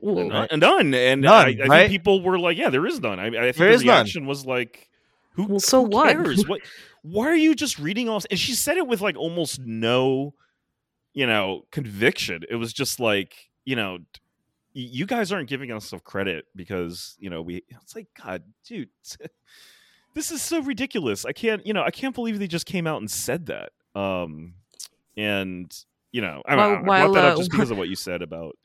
Ooh. 0.03 0.19
and, 0.19 0.29
none- 0.29 0.47
and 0.51 0.61
none 0.61 0.93
and 0.93 1.21
None, 1.21 1.33
I, 1.47 1.57
I 1.63 1.65
right? 1.67 1.79
think 1.81 1.91
people 1.91 2.21
were 2.21 2.37
like 2.37 2.57
yeah 2.57 2.69
there 2.69 2.85
is 2.85 2.99
none 2.99 3.19
i, 3.19 3.27
I 3.27 3.31
think 3.31 3.55
There 3.57 3.69
the 3.69 3.73
is 3.75 3.83
none. 3.83 3.95
reaction 3.95 4.25
was 4.27 4.45
like 4.45 4.89
who, 5.31 5.45
Well, 5.45 5.59
so 5.59 5.83
who 5.83 5.89
what? 5.89 6.11
cares? 6.11 6.43
what 6.47 6.61
why 7.01 7.27
are 7.27 7.35
you 7.35 7.55
just 7.55 7.79
reading 7.79 8.09
off?" 8.09 8.25
and 8.29 8.39
she 8.39 8.53
said 8.53 8.77
it 8.77 8.87
with 8.87 9.01
like 9.01 9.15
almost 9.17 9.59
no 9.59 10.33
you 11.13 11.25
know, 11.25 11.65
conviction. 11.71 12.43
It 12.47 12.57
was 12.57 12.71
just 12.71 12.99
like, 12.99 13.49
you 13.65 13.75
know, 13.75 13.97
you 14.73 15.05
guys 15.05 15.31
aren't 15.31 15.49
giving 15.49 15.71
us 15.71 15.91
enough 15.91 16.03
credit 16.03 16.45
because, 16.55 17.15
you 17.19 17.29
know, 17.29 17.41
we 17.41 17.63
it's 17.81 17.95
like 17.95 18.07
god, 18.21 18.43
dude, 18.65 18.89
this 20.13 20.31
is 20.31 20.41
so 20.41 20.61
ridiculous. 20.61 21.25
I 21.25 21.31
can't, 21.31 21.65
you 21.65 21.73
know, 21.73 21.83
I 21.83 21.91
can't 21.91 22.15
believe 22.15 22.39
they 22.39 22.47
just 22.47 22.65
came 22.65 22.87
out 22.87 23.01
and 23.01 23.09
said 23.09 23.47
that. 23.47 23.71
Um 23.95 24.53
and 25.15 25.71
you 26.11 26.21
know, 26.21 26.41
I, 26.45 26.55
While- 26.55 26.69
I 26.69 26.73
brought 26.75 26.85
while, 26.85 27.13
that 27.13 27.25
up 27.25 27.33
uh, 27.33 27.37
just 27.37 27.51
because 27.51 27.71
of 27.71 27.77
what 27.77 27.89
you 27.89 27.95
said 27.95 28.21
about 28.21 28.55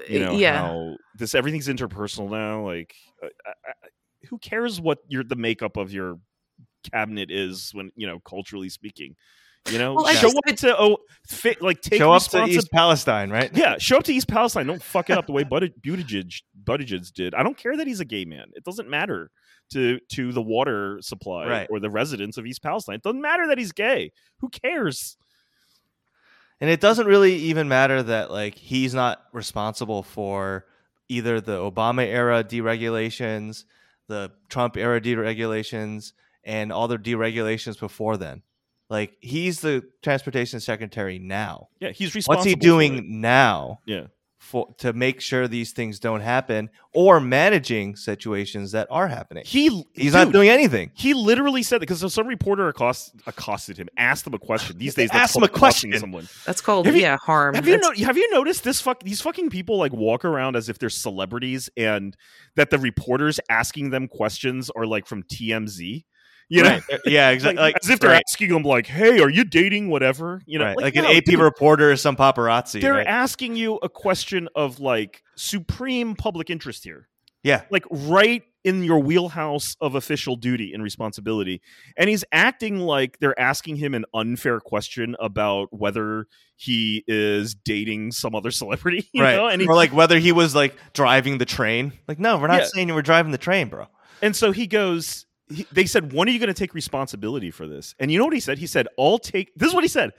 you 0.08 0.18
know 0.18 0.32
yeah. 0.32 0.58
how 0.58 0.96
this 1.14 1.34
everything's 1.34 1.68
interpersonal 1.68 2.30
now 2.30 2.64
like 2.64 2.94
uh, 3.22 3.28
I, 3.46 3.50
I, 3.50 4.26
who 4.28 4.38
cares 4.38 4.80
what 4.80 4.98
your 5.08 5.24
the 5.24 5.36
makeup 5.36 5.76
of 5.76 5.92
your 5.92 6.18
cabinet 6.90 7.30
is 7.30 7.70
when 7.74 7.90
you 7.96 8.06
know 8.06 8.20
culturally 8.20 8.68
speaking 8.68 9.16
you 9.70 9.78
know 9.78 9.94
Well, 9.94 10.06
I 10.06 10.14
show 10.14 10.28
just- 10.30 10.36
up 10.36 10.56
to 10.56 10.76
oh 10.78 10.98
fi- 11.28 11.56
like 11.60 11.80
take 11.80 11.98
Show 11.98 12.12
up 12.12 12.22
to 12.30 12.44
East 12.46 12.70
Palestine, 12.72 13.30
right? 13.30 13.50
yeah 13.54 13.76
show 13.78 13.98
up 13.98 14.04
to 14.04 14.12
east 14.14 14.28
palestine. 14.28 14.66
Don't 14.66 14.82
fuck 14.82 15.10
it 15.10 15.18
up 15.18 15.26
the 15.26 15.32
way 15.32 15.44
Buttig- 15.44 15.80
Buttigieg, 15.84 16.42
Buttigieg 16.64 17.12
did. 17.12 17.34
I 17.34 17.42
don't 17.42 17.56
care 17.56 17.76
that 17.76 17.86
he's 17.86 18.00
a 18.00 18.04
gay 18.04 18.24
man. 18.24 18.46
It 18.54 18.64
doesn't 18.64 18.88
matter 18.88 19.30
to 19.72 20.00
to 20.12 20.32
the 20.32 20.42
water 20.42 20.98
supply 21.02 21.46
Right. 21.46 21.68
or 21.70 21.78
the 21.78 21.90
residents 21.90 22.38
of 22.38 22.46
east 22.46 22.62
palestine. 22.62 22.96
It 22.96 23.02
doesn't 23.02 23.20
matter 23.20 23.46
that 23.48 23.58
he's 23.58 23.72
gay. 23.72 24.12
Who 24.40 24.48
cares? 24.48 25.16
And 26.60 26.68
it 26.68 26.80
doesn't 26.80 27.06
really 27.06 27.34
even 27.36 27.68
matter 27.68 28.02
that 28.02 28.30
like 28.30 28.54
he's 28.54 28.94
not 28.94 29.22
responsible 29.32 30.02
for 30.02 30.66
either 31.08 31.40
the 31.40 31.56
Obama 31.58 32.04
era 32.06 32.44
deregulations, 32.44 33.64
the 34.08 34.30
Trump 34.48 34.76
era 34.76 35.00
deregulations, 35.00 36.12
and 36.44 36.70
all 36.72 36.86
the 36.88 36.98
deregulations 36.98 37.78
before 37.78 38.16
then. 38.16 38.42
Like 38.90 39.16
he's 39.20 39.60
the 39.60 39.82
transportation 40.02 40.60
secretary 40.60 41.18
now. 41.18 41.68
yeah 41.80 41.90
he's 41.92 42.14
responsible 42.14 42.40
What's 42.40 42.46
he 42.46 42.54
for 42.54 42.60
doing 42.60 43.20
now 43.20 43.78
yeah 43.86 44.06
for 44.38 44.74
to 44.78 44.94
make 44.94 45.20
sure 45.20 45.46
these 45.46 45.70
things 45.72 46.00
don't 46.00 46.22
happen 46.22 46.70
or 46.94 47.20
managing 47.20 47.94
situations 47.94 48.72
that 48.72 48.88
are 48.90 49.06
happening? 49.06 49.44
he 49.46 49.68
He's 49.94 50.12
dude, 50.12 50.12
not 50.14 50.32
doing 50.32 50.48
anything. 50.48 50.90
He 50.94 51.12
literally 51.14 51.62
said 51.62 51.76
that 51.76 51.80
because 51.88 52.12
some 52.12 52.26
reporter 52.26 52.66
accost, 52.66 53.14
accosted 53.26 53.76
him, 53.76 53.88
asked 53.98 54.26
him 54.26 54.32
a 54.34 54.38
question. 54.38 54.76
These 54.78 54.94
days, 55.00 55.10
Ask 55.12 55.34
that's 55.34 55.36
him 55.36 55.42
a 55.44 55.48
called 55.48 55.56
accosting 55.58 55.90
question. 55.90 56.00
Someone. 56.00 56.28
That's 56.46 56.60
called 56.62 56.86
Have 56.86 56.96
you- 56.96 57.02
yeah 57.02 57.18
harm. 57.18 57.54
Have 57.54 57.68
you 57.68 57.76
no, 57.78 57.92
Have 58.04 58.16
you 58.16 58.28
noticed 58.32 58.64
this? 58.64 58.80
Fuck 58.80 59.02
these 59.04 59.20
fucking 59.20 59.50
people 59.50 59.76
like 59.76 59.92
walk 59.92 60.24
around 60.24 60.56
as 60.56 60.68
if 60.68 60.78
they're 60.80 60.88
celebrities, 60.88 61.68
and 61.76 62.16
that 62.56 62.70
the 62.70 62.78
reporters 62.78 63.38
asking 63.50 63.90
them 63.90 64.08
questions 64.08 64.68
are 64.74 64.86
like 64.86 65.06
from 65.06 65.22
TMZ. 65.22 66.04
You 66.50 66.64
know, 66.64 66.70
Right. 66.70 66.82
Uh, 66.92 66.98
yeah, 67.06 67.30
exactly. 67.36 67.62
Like, 67.62 67.76
as 67.82 67.88
if 67.88 68.00
they're 68.00 68.10
right, 68.10 68.22
asking 68.28 68.48
them 68.50 68.64
like, 68.64 68.86
"Hey, 68.86 69.20
are 69.20 69.30
you 69.30 69.44
dating 69.44 69.88
whatever?" 69.88 70.42
You 70.46 70.58
know, 70.58 70.64
right. 70.66 70.76
like, 70.76 70.94
no, 70.96 71.04
an 71.08 71.16
AP 71.16 71.24
dude, 71.24 71.38
reporter 71.40 71.92
or 71.92 71.96
some 71.96 72.16
paparazzi. 72.16 72.80
They're 72.80 73.06
asking 73.06 73.56
you 73.56 73.76
a 73.76 73.88
question 73.88 74.48
of 74.56 74.80
like 74.80 75.22
supreme 75.36 76.14
public 76.16 76.50
interest 76.50 76.84
here. 76.84 77.08
yeah, 77.44 77.62
like 77.70 77.84
right 77.90 78.42
in 78.62 78.84
your 78.84 78.98
wheelhouse 78.98 79.74
of 79.80 79.94
official 79.94 80.36
duty 80.36 80.74
and 80.74 80.82
responsibility 80.82 81.62
and 81.96 82.10
he's 82.10 82.22
acting 82.30 82.78
like 82.78 83.18
they're 83.18 83.38
asking 83.40 83.74
him 83.74 83.94
an 83.94 84.04
unfair 84.12 84.60
question 84.60 85.16
about 85.18 85.72
whether 85.72 86.26
he 86.56 87.02
is 87.08 87.54
dating 87.54 88.12
some 88.12 88.34
other 88.34 88.50
celebrity 88.60 89.08
you 89.14 89.22
right. 89.22 89.36
know 89.36 89.46
and 89.46 89.62
he, 89.62 89.66
or 89.66 89.74
like 89.74 89.94
whether 89.94 90.18
he 90.18 90.30
was 90.30 90.54
like 90.54 90.76
driving 90.92 91.38
the 91.38 91.46
train. 91.46 91.94
Like, 92.06 92.18
no, 92.18 92.36
we're 92.36 92.48
not 92.48 92.60
Yeah. 92.60 92.66
saying 92.66 92.88
you 92.88 92.94
were 92.94 93.00
driving 93.00 93.32
the 93.32 93.38
train, 93.38 93.68
bro. 93.70 93.86
and 94.20 94.36
so 94.36 94.52
he 94.52 94.66
goes 94.66 95.24
he, 95.50 95.66
they 95.72 95.86
said 95.86 96.12
when 96.12 96.28
are 96.28 96.30
you 96.30 96.38
going 96.38 96.48
to 96.48 96.54
take 96.54 96.74
responsibility 96.74 97.50
for 97.50 97.66
this 97.66 97.94
and 97.98 98.10
you 98.10 98.18
know 98.18 98.24
what 98.24 98.34
he 98.34 98.40
said 98.40 98.58
he 98.58 98.66
said 98.66 98.86
i'll 98.98 99.18
take 99.18 99.52
this 99.56 99.68
is 99.68 99.74
what 99.74 99.84
he 99.84 99.88
said 99.88 100.12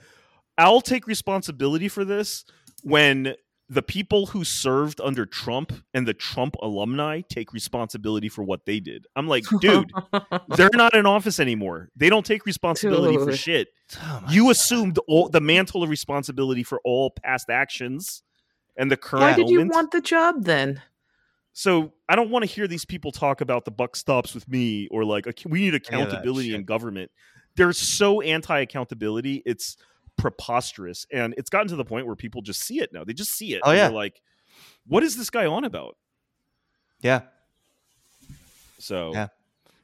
i'll 0.58 0.80
take 0.80 1.06
responsibility 1.06 1.88
for 1.88 2.04
this 2.04 2.44
when 2.82 3.34
the 3.72 3.82
people 3.82 4.26
who 4.26 4.44
served 4.44 5.00
under 5.00 5.24
Trump 5.24 5.72
and 5.94 6.06
the 6.06 6.12
Trump 6.12 6.56
alumni 6.62 7.22
take 7.26 7.54
responsibility 7.54 8.28
for 8.28 8.42
what 8.42 8.66
they 8.66 8.80
did. 8.80 9.06
I'm 9.16 9.28
like, 9.28 9.44
dude, 9.60 9.90
they're 10.48 10.68
not 10.74 10.94
in 10.94 11.06
office 11.06 11.40
anymore. 11.40 11.88
They 11.96 12.10
don't 12.10 12.26
take 12.26 12.44
responsibility 12.44 13.16
for 13.16 13.34
shit. 13.34 13.68
Oh 14.02 14.24
You 14.28 14.50
assumed 14.50 14.98
all 15.08 15.30
the 15.30 15.40
mantle 15.40 15.82
of 15.82 15.88
responsibility 15.88 16.62
for 16.62 16.82
all 16.84 17.12
past 17.24 17.48
actions 17.48 18.22
and 18.76 18.90
the 18.90 18.98
current 18.98 19.22
Why 19.22 19.34
did 19.34 19.48
you 19.48 19.58
moment. 19.60 19.74
want 19.74 19.90
the 19.92 20.02
job 20.02 20.44
then? 20.44 20.82
So 21.52 21.92
I 22.08 22.16
don't 22.16 22.30
want 22.30 22.44
to 22.44 22.50
hear 22.50 22.66
these 22.66 22.84
people 22.84 23.12
talk 23.12 23.40
about 23.40 23.64
the 23.64 23.70
buck 23.70 23.94
stops 23.96 24.34
with 24.34 24.48
me 24.48 24.88
or 24.90 25.04
like 25.04 25.26
we 25.46 25.60
need 25.60 25.68
Any 25.68 25.76
of 25.76 25.82
that 25.82 25.88
accountability 25.88 26.54
in 26.54 26.64
government. 26.64 27.10
They're 27.56 27.72
so 27.72 28.22
anti 28.22 28.60
accountability. 28.60 29.42
It's 29.44 29.76
preposterous, 30.16 31.06
and 31.12 31.34
it's 31.36 31.50
gotten 31.50 31.68
to 31.68 31.76
the 31.76 31.84
point 31.84 32.06
where 32.06 32.16
people 32.16 32.40
just 32.42 32.62
see 32.62 32.80
it 32.80 32.92
now. 32.92 33.04
They 33.04 33.12
just 33.12 33.32
see 33.32 33.54
it. 33.54 33.60
Oh, 33.64 33.70
and 33.70 33.76
yeah. 33.76 33.88
they're 33.88 33.96
like, 33.96 34.22
what 34.86 35.02
is 35.02 35.16
this 35.16 35.30
guy 35.30 35.46
on 35.46 35.64
about? 35.64 35.96
Yeah, 37.00 37.22
So 38.78 39.12
Yeah. 39.12 39.28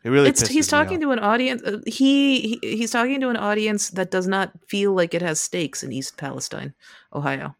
it 0.04 0.10
really. 0.10 0.28
it's 0.28 0.46
he's 0.46 0.68
talking 0.68 1.00
to 1.00 1.10
an 1.10 1.18
audience. 1.18 1.62
Uh, 1.62 1.80
he, 1.86 2.58
he 2.62 2.76
he's 2.76 2.92
talking 2.92 3.20
to 3.20 3.28
an 3.28 3.36
audience 3.36 3.90
that 3.90 4.10
does 4.10 4.26
not 4.26 4.52
feel 4.68 4.94
like 4.94 5.14
it 5.14 5.22
has 5.22 5.40
stakes 5.40 5.82
in 5.82 5.92
East 5.92 6.16
Palestine, 6.16 6.74
Ohio. 7.12 7.56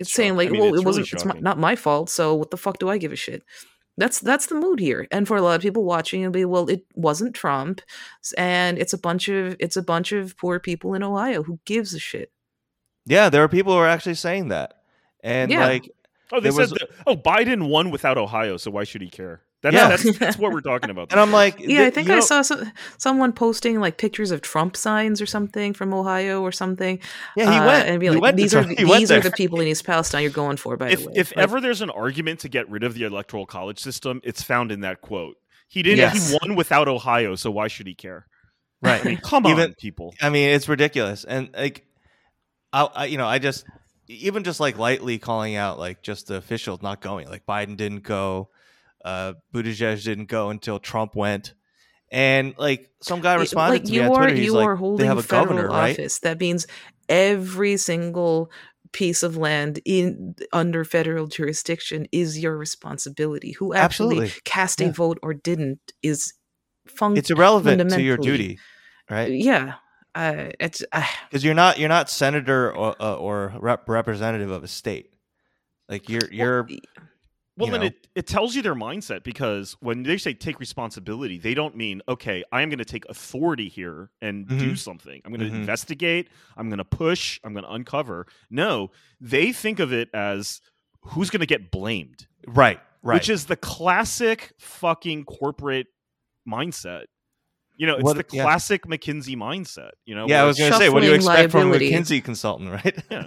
It's, 0.00 0.12
saying 0.12 0.36
like, 0.36 0.48
I 0.48 0.52
mean, 0.52 0.60
well, 0.60 0.68
it's 0.74 0.82
it 0.82 0.84
really 0.84 1.00
wasn't. 1.00 1.12
it's 1.12 1.24
my, 1.24 1.38
not 1.40 1.58
my 1.58 1.76
fault. 1.76 2.10
So 2.10 2.34
what 2.34 2.50
the 2.50 2.56
fuck 2.56 2.78
do 2.78 2.88
I 2.88 2.98
give 2.98 3.12
a 3.12 3.16
shit? 3.16 3.42
That's 3.96 4.18
that's 4.18 4.46
the 4.46 4.56
mood 4.56 4.80
here. 4.80 5.06
And 5.12 5.28
for 5.28 5.36
a 5.36 5.42
lot 5.42 5.54
of 5.54 5.62
people 5.62 5.84
watching, 5.84 6.22
it'll 6.22 6.32
be 6.32 6.44
well, 6.44 6.68
it 6.68 6.84
wasn't 6.94 7.34
Trump, 7.34 7.80
and 8.36 8.76
it's 8.78 8.92
a 8.92 8.98
bunch 8.98 9.28
of 9.28 9.54
it's 9.60 9.76
a 9.76 9.82
bunch 9.82 10.10
of 10.12 10.36
poor 10.36 10.58
people 10.58 10.94
in 10.94 11.02
Ohio 11.04 11.42
who 11.44 11.60
gives 11.64 11.94
a 11.94 11.98
shit. 12.00 12.32
Yeah, 13.06 13.28
there 13.28 13.42
are 13.44 13.48
people 13.48 13.72
who 13.72 13.78
are 13.78 13.86
actually 13.88 14.14
saying 14.16 14.48
that, 14.48 14.74
and 15.22 15.50
Yeah. 15.50 15.66
like, 15.66 15.90
Oh, 16.32 16.40
they 16.40 16.44
there 16.50 16.52
said, 16.52 16.60
was- 16.62 16.70
that, 16.72 16.88
oh, 17.06 17.16
Biden 17.16 17.68
won 17.68 17.90
without 17.90 18.18
Ohio, 18.18 18.56
so 18.56 18.70
why 18.70 18.82
should 18.84 19.02
he 19.02 19.10
care? 19.10 19.42
That, 19.64 19.72
Yeah. 19.72 19.88
that's, 19.88 20.18
that's 20.18 20.38
what 20.38 20.52
we're 20.52 20.60
talking 20.60 20.90
about. 20.90 21.10
and 21.10 21.20
I'm 21.20 21.32
like, 21.32 21.58
Yeah, 21.58 21.82
I 21.84 21.90
think 21.90 22.08
I 22.08 22.14
know- 22.16 22.20
saw 22.20 22.42
some, 22.42 22.70
someone 22.98 23.32
posting 23.32 23.80
like 23.80 23.96
pictures 23.98 24.30
of 24.30 24.40
Trump 24.42 24.76
signs 24.76 25.20
or 25.20 25.26
something 25.26 25.72
from 25.72 25.92
Ohio 25.92 26.40
or 26.42 26.52
something. 26.52 27.00
Yeah, 27.34 27.50
he 27.50 27.58
uh, 27.58 27.66
went. 27.66 27.88
and 27.88 27.98
be 27.98 28.10
like, 28.10 28.20
went 28.20 28.36
these 28.36 28.54
are 28.54 28.62
Trump- 28.62 28.78
the, 28.78 28.84
these 28.84 29.10
are 29.10 29.20
the 29.20 29.30
people 29.30 29.58
in 29.60 29.66
East 29.66 29.84
Palestine 29.84 30.22
you're 30.22 30.30
going 30.30 30.58
for. 30.58 30.76
By 30.76 30.90
if 30.90 31.00
the 31.02 31.06
way, 31.08 31.12
if 31.16 31.30
Like, 31.34 31.42
ever 31.42 31.60
there's 31.60 31.80
an 31.80 31.90
argument 31.90 32.40
to 32.40 32.48
get 32.48 32.68
rid 32.70 32.84
of 32.84 32.94
the 32.94 33.04
electoral 33.04 33.46
college 33.46 33.78
system, 33.80 34.20
it's 34.22 34.42
found 34.42 34.70
in 34.70 34.82
that 34.82 35.00
quote. 35.00 35.36
He 35.66 35.82
didn't. 35.82 35.98
Yes. 35.98 36.30
He 36.30 36.38
won 36.42 36.54
without 36.56 36.86
Ohio, 36.86 37.34
so 37.34 37.50
why 37.50 37.66
should 37.68 37.86
he 37.86 37.94
care? 37.94 38.26
right. 38.82 39.00
I 39.00 39.04
mean, 39.08 39.16
come 39.16 39.46
Even- 39.46 39.70
on, 39.70 39.74
people. 39.74 40.14
I 40.20 40.28
mean, 40.28 40.50
it's 40.50 40.68
ridiculous, 40.68 41.24
and 41.24 41.48
like, 41.56 41.86
I, 42.72 42.82
I, 42.84 43.04
you 43.06 43.16
know, 43.16 43.26
I 43.26 43.38
just 43.38 43.64
even 44.08 44.44
just 44.44 44.60
like 44.60 44.76
lightly 44.76 45.18
calling 45.18 45.56
out 45.56 45.78
like 45.78 46.02
just 46.02 46.26
the 46.26 46.34
officials 46.36 46.82
not 46.82 47.00
going. 47.00 47.26
Like 47.30 47.46
Biden 47.46 47.78
didn't 47.78 48.02
go, 48.02 48.50
uh, 49.04 49.34
Buttigieg 49.52 50.02
didn't 50.04 50.26
go 50.26 50.50
until 50.50 50.78
Trump 50.78 51.14
went, 51.14 51.54
and 52.10 52.54
like 52.58 52.90
some 53.02 53.20
guy 53.20 53.34
responded 53.34 53.74
like 53.74 53.84
to 53.84 53.92
me 53.92 54.00
on 54.00 54.10
are 54.10 54.26
Twitter. 54.26 54.34
He's 54.34 54.52
like, 54.52 54.78
they 54.98 55.06
have 55.06 55.18
a 55.18 55.22
governor, 55.22 55.68
right? 55.68 55.92
office. 55.92 56.20
That 56.20 56.40
means 56.40 56.66
every 57.08 57.76
single 57.76 58.50
piece 58.92 59.22
of 59.22 59.36
land 59.36 59.80
in 59.84 60.34
under 60.52 60.84
federal 60.84 61.26
jurisdiction 61.26 62.06
is 62.12 62.38
your 62.38 62.56
responsibility. 62.56 63.52
Who 63.52 63.74
actually 63.74 64.16
Absolutely. 64.16 64.40
cast 64.44 64.80
a 64.80 64.90
vote 64.90 65.18
or 65.22 65.34
didn't 65.34 65.80
is 66.02 66.32
fun- 66.86 67.16
It's 67.16 67.30
irrelevant 67.30 67.90
to 67.90 68.00
your 68.00 68.16
duty, 68.16 68.58
right? 69.10 69.30
Yeah, 69.30 69.74
uh, 70.14 70.50
it's 70.60 70.82
uh, 70.92 71.04
Because 71.28 71.44
you're 71.44 71.54
not 71.54 71.78
you're 71.78 71.88
not 71.88 72.08
senator 72.08 72.74
or 72.74 72.94
uh, 73.02 73.16
or 73.16 73.54
rep- 73.60 73.88
representative 73.88 74.50
of 74.50 74.64
a 74.64 74.68
state. 74.68 75.10
Like 75.88 76.08
you're 76.08 76.30
you're 76.30 76.62
Well, 76.62 76.78
you 77.66 77.70
then 77.72 77.80
know. 77.80 77.86
it, 77.86 78.08
it 78.16 78.26
tells 78.26 78.54
you 78.56 78.62
their 78.62 78.74
mindset 78.74 79.22
because 79.22 79.76
when 79.80 80.02
they 80.02 80.16
say 80.18 80.34
take 80.34 80.58
responsibility, 80.58 81.38
they 81.38 81.54
don't 81.54 81.76
mean, 81.76 82.02
okay, 82.08 82.42
I 82.50 82.62
am 82.62 82.68
going 82.68 82.78
to 82.78 82.84
take 82.84 83.04
authority 83.08 83.68
here 83.68 84.10
and 84.20 84.48
do 84.48 84.72
Mhm. 84.72 84.78
something. 84.78 85.20
I'm 85.24 85.32
going 85.32 85.48
to 85.48 85.54
Mhm. 85.56 85.60
investigate. 85.60 86.28
I'm 86.56 86.68
going 86.68 86.78
to 86.78 86.84
push. 86.84 87.38
I'm 87.44 87.52
going 87.52 87.64
to 87.64 87.70
uncover. 87.70 88.26
No, 88.50 88.90
they 89.20 89.52
think 89.52 89.78
of 89.78 89.92
it 89.92 90.08
as 90.12 90.60
who's 91.02 91.30
going 91.30 91.40
to 91.40 91.46
get 91.46 91.70
blamed, 91.70 92.26
right, 92.46 92.80
right. 93.02 93.14
which 93.14 93.28
is 93.28 93.46
the 93.46 93.56
classic 93.56 94.52
fucking 94.58 95.24
corporate 95.24 95.86
mindset. 96.48 97.04
You 97.76 97.86
know, 97.88 97.94
it's 97.96 98.04
What- 98.04 98.16
the 98.16 98.36
yeah. 98.36 98.42
classic 98.44 98.82
McKinsey 98.86 99.36
mindset. 99.36 99.90
You 100.06 100.14
know, 100.14 100.26
yeah, 100.28 100.42
I 100.42 100.44
was 100.46 100.58
going 100.58 100.70
to 100.72 100.78
say, 100.78 100.88
what 100.88 101.00
do 101.00 101.06
you 101.06 101.14
Shuffling 101.16 101.34
expect 101.34 101.52
from 101.52 101.72
a. 101.72 101.76
McKinsey 101.76 102.22
consultant, 102.24 102.70
right? 102.70 102.96
Yeah. 103.10 103.26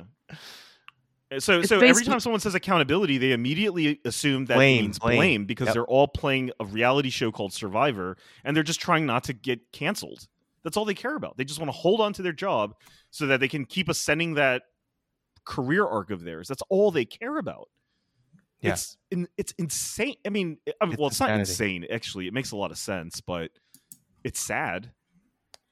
So, 1.39 1.59
It's 1.59 1.67
so 1.69 1.79
every 1.81 2.05
time 2.05 2.19
someone 2.21 2.39
says 2.39 2.55
accountability, 2.55 3.17
they 3.17 3.33
immediately 3.33 3.99
assume 4.05 4.45
that 4.45 4.55
Blame, 4.55 4.83
means 4.85 4.99
blame. 4.99 5.17
blame, 5.17 5.45
because 5.45 5.65
Yep. 5.67 5.73
they're 5.73 5.85
all 5.85 6.07
playing 6.07 6.51
a 6.61 6.65
reality 6.65 7.09
show 7.09 7.31
called 7.33 7.51
Survivor, 7.51 8.15
and 8.45 8.55
they're 8.55 8.63
just 8.63 8.79
trying 8.79 9.05
not 9.05 9.25
to 9.25 9.33
get 9.33 9.71
canceled. 9.73 10.27
That's 10.63 10.77
all 10.77 10.85
they 10.85 10.93
care 10.93 11.15
about. 11.15 11.35
They 11.37 11.43
just 11.43 11.59
want 11.59 11.67
to 11.69 11.77
hold 11.77 11.99
on 11.99 12.13
to 12.13 12.21
their 12.21 12.31
job 12.31 12.75
so 13.11 13.27
that 13.27 13.41
they 13.41 13.47
can 13.49 13.65
keep 13.65 13.89
ascending 13.89 14.35
that 14.35 14.63
career 15.43 15.85
arc 15.85 16.11
of 16.11 16.23
theirs. 16.23 16.47
That's 16.47 16.63
all 16.69 16.91
they 16.91 17.05
care 17.05 17.37
about. 17.37 17.69
Yeah. 18.61 18.71
It's 18.71 18.97
in, 19.11 19.27
it's 19.37 19.51
insane. 19.57 20.15
I 20.25 20.29
mean, 20.29 20.57
I 20.81 20.85
mean, 20.85 20.93
It's 20.93 20.99
well, 20.99 21.07
it's 21.09 21.19
not 21.19 21.29
insane. 21.31 21.85
Actually, 21.91 22.27
it 22.27 22.33
makes 22.33 22.51
a 22.51 22.55
lot 22.55 22.71
of 22.71 22.77
sense, 22.77 23.21
but 23.21 23.51
it's 24.23 24.39
sad. 24.39 24.91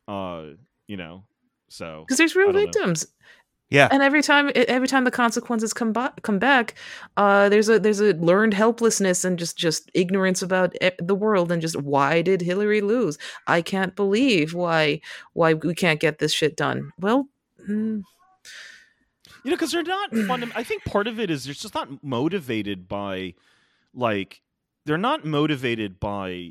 Uh, 0.07 0.49
you 0.87 0.97
know, 0.97 1.25
so 1.69 2.03
because 2.05 2.17
there's 2.17 2.35
real 2.35 2.49
I 2.49 2.51
know. 2.51 2.59
victims. 2.59 3.07
Yeah. 3.69 3.87
and 3.91 4.03
every 4.03 4.21
time 4.21 4.51
every 4.55 4.87
time 4.87 5.03
the 5.05 5.11
consequences 5.11 5.73
come 5.73 5.91
ba- 5.91 6.13
come 6.21 6.37
back 6.39 6.75
uh 7.17 7.49
there's 7.49 7.67
a 7.67 7.79
there's 7.79 7.99
a 7.99 8.13
learned 8.13 8.53
helplessness 8.53 9.25
and 9.25 9.39
just 9.39 9.57
just 9.57 9.89
ignorance 9.93 10.41
about 10.41 10.75
e- 10.83 10.91
the 10.99 11.15
world 11.15 11.51
and 11.51 11.61
just 11.61 11.75
why 11.81 12.21
did 12.21 12.41
hillary 12.41 12.81
lose 12.81 13.17
i 13.47 13.61
can't 13.61 13.95
believe 13.95 14.53
why 14.53 14.99
why 15.33 15.53
we 15.53 15.73
can't 15.73 15.99
get 15.99 16.19
this 16.19 16.31
shit 16.33 16.55
done 16.55 16.91
well 16.99 17.27
mm, 17.69 18.01
You 19.43 19.51
know, 19.51 19.57
because 19.57 19.71
they're 19.71 19.83
not 19.83 20.11
fundam- 20.29 20.51
I 20.55 20.63
think 20.63 20.85
part 20.85 21.07
of 21.07 21.19
it 21.19 21.29
is 21.29 21.45
they're 21.45 21.53
just 21.53 21.75
not 21.75 22.03
motivated 22.03 22.87
by, 22.87 23.33
like, 23.93 24.41
they're 24.85 24.97
not 24.97 25.25
motivated 25.25 25.99
by, 25.99 26.49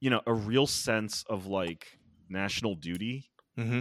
you 0.00 0.10
know, 0.10 0.20
a 0.26 0.32
real 0.34 0.66
sense 0.66 1.24
of 1.28 1.46
like 1.46 1.98
national 2.28 2.74
duty. 2.76 3.30
hmm 3.56 3.80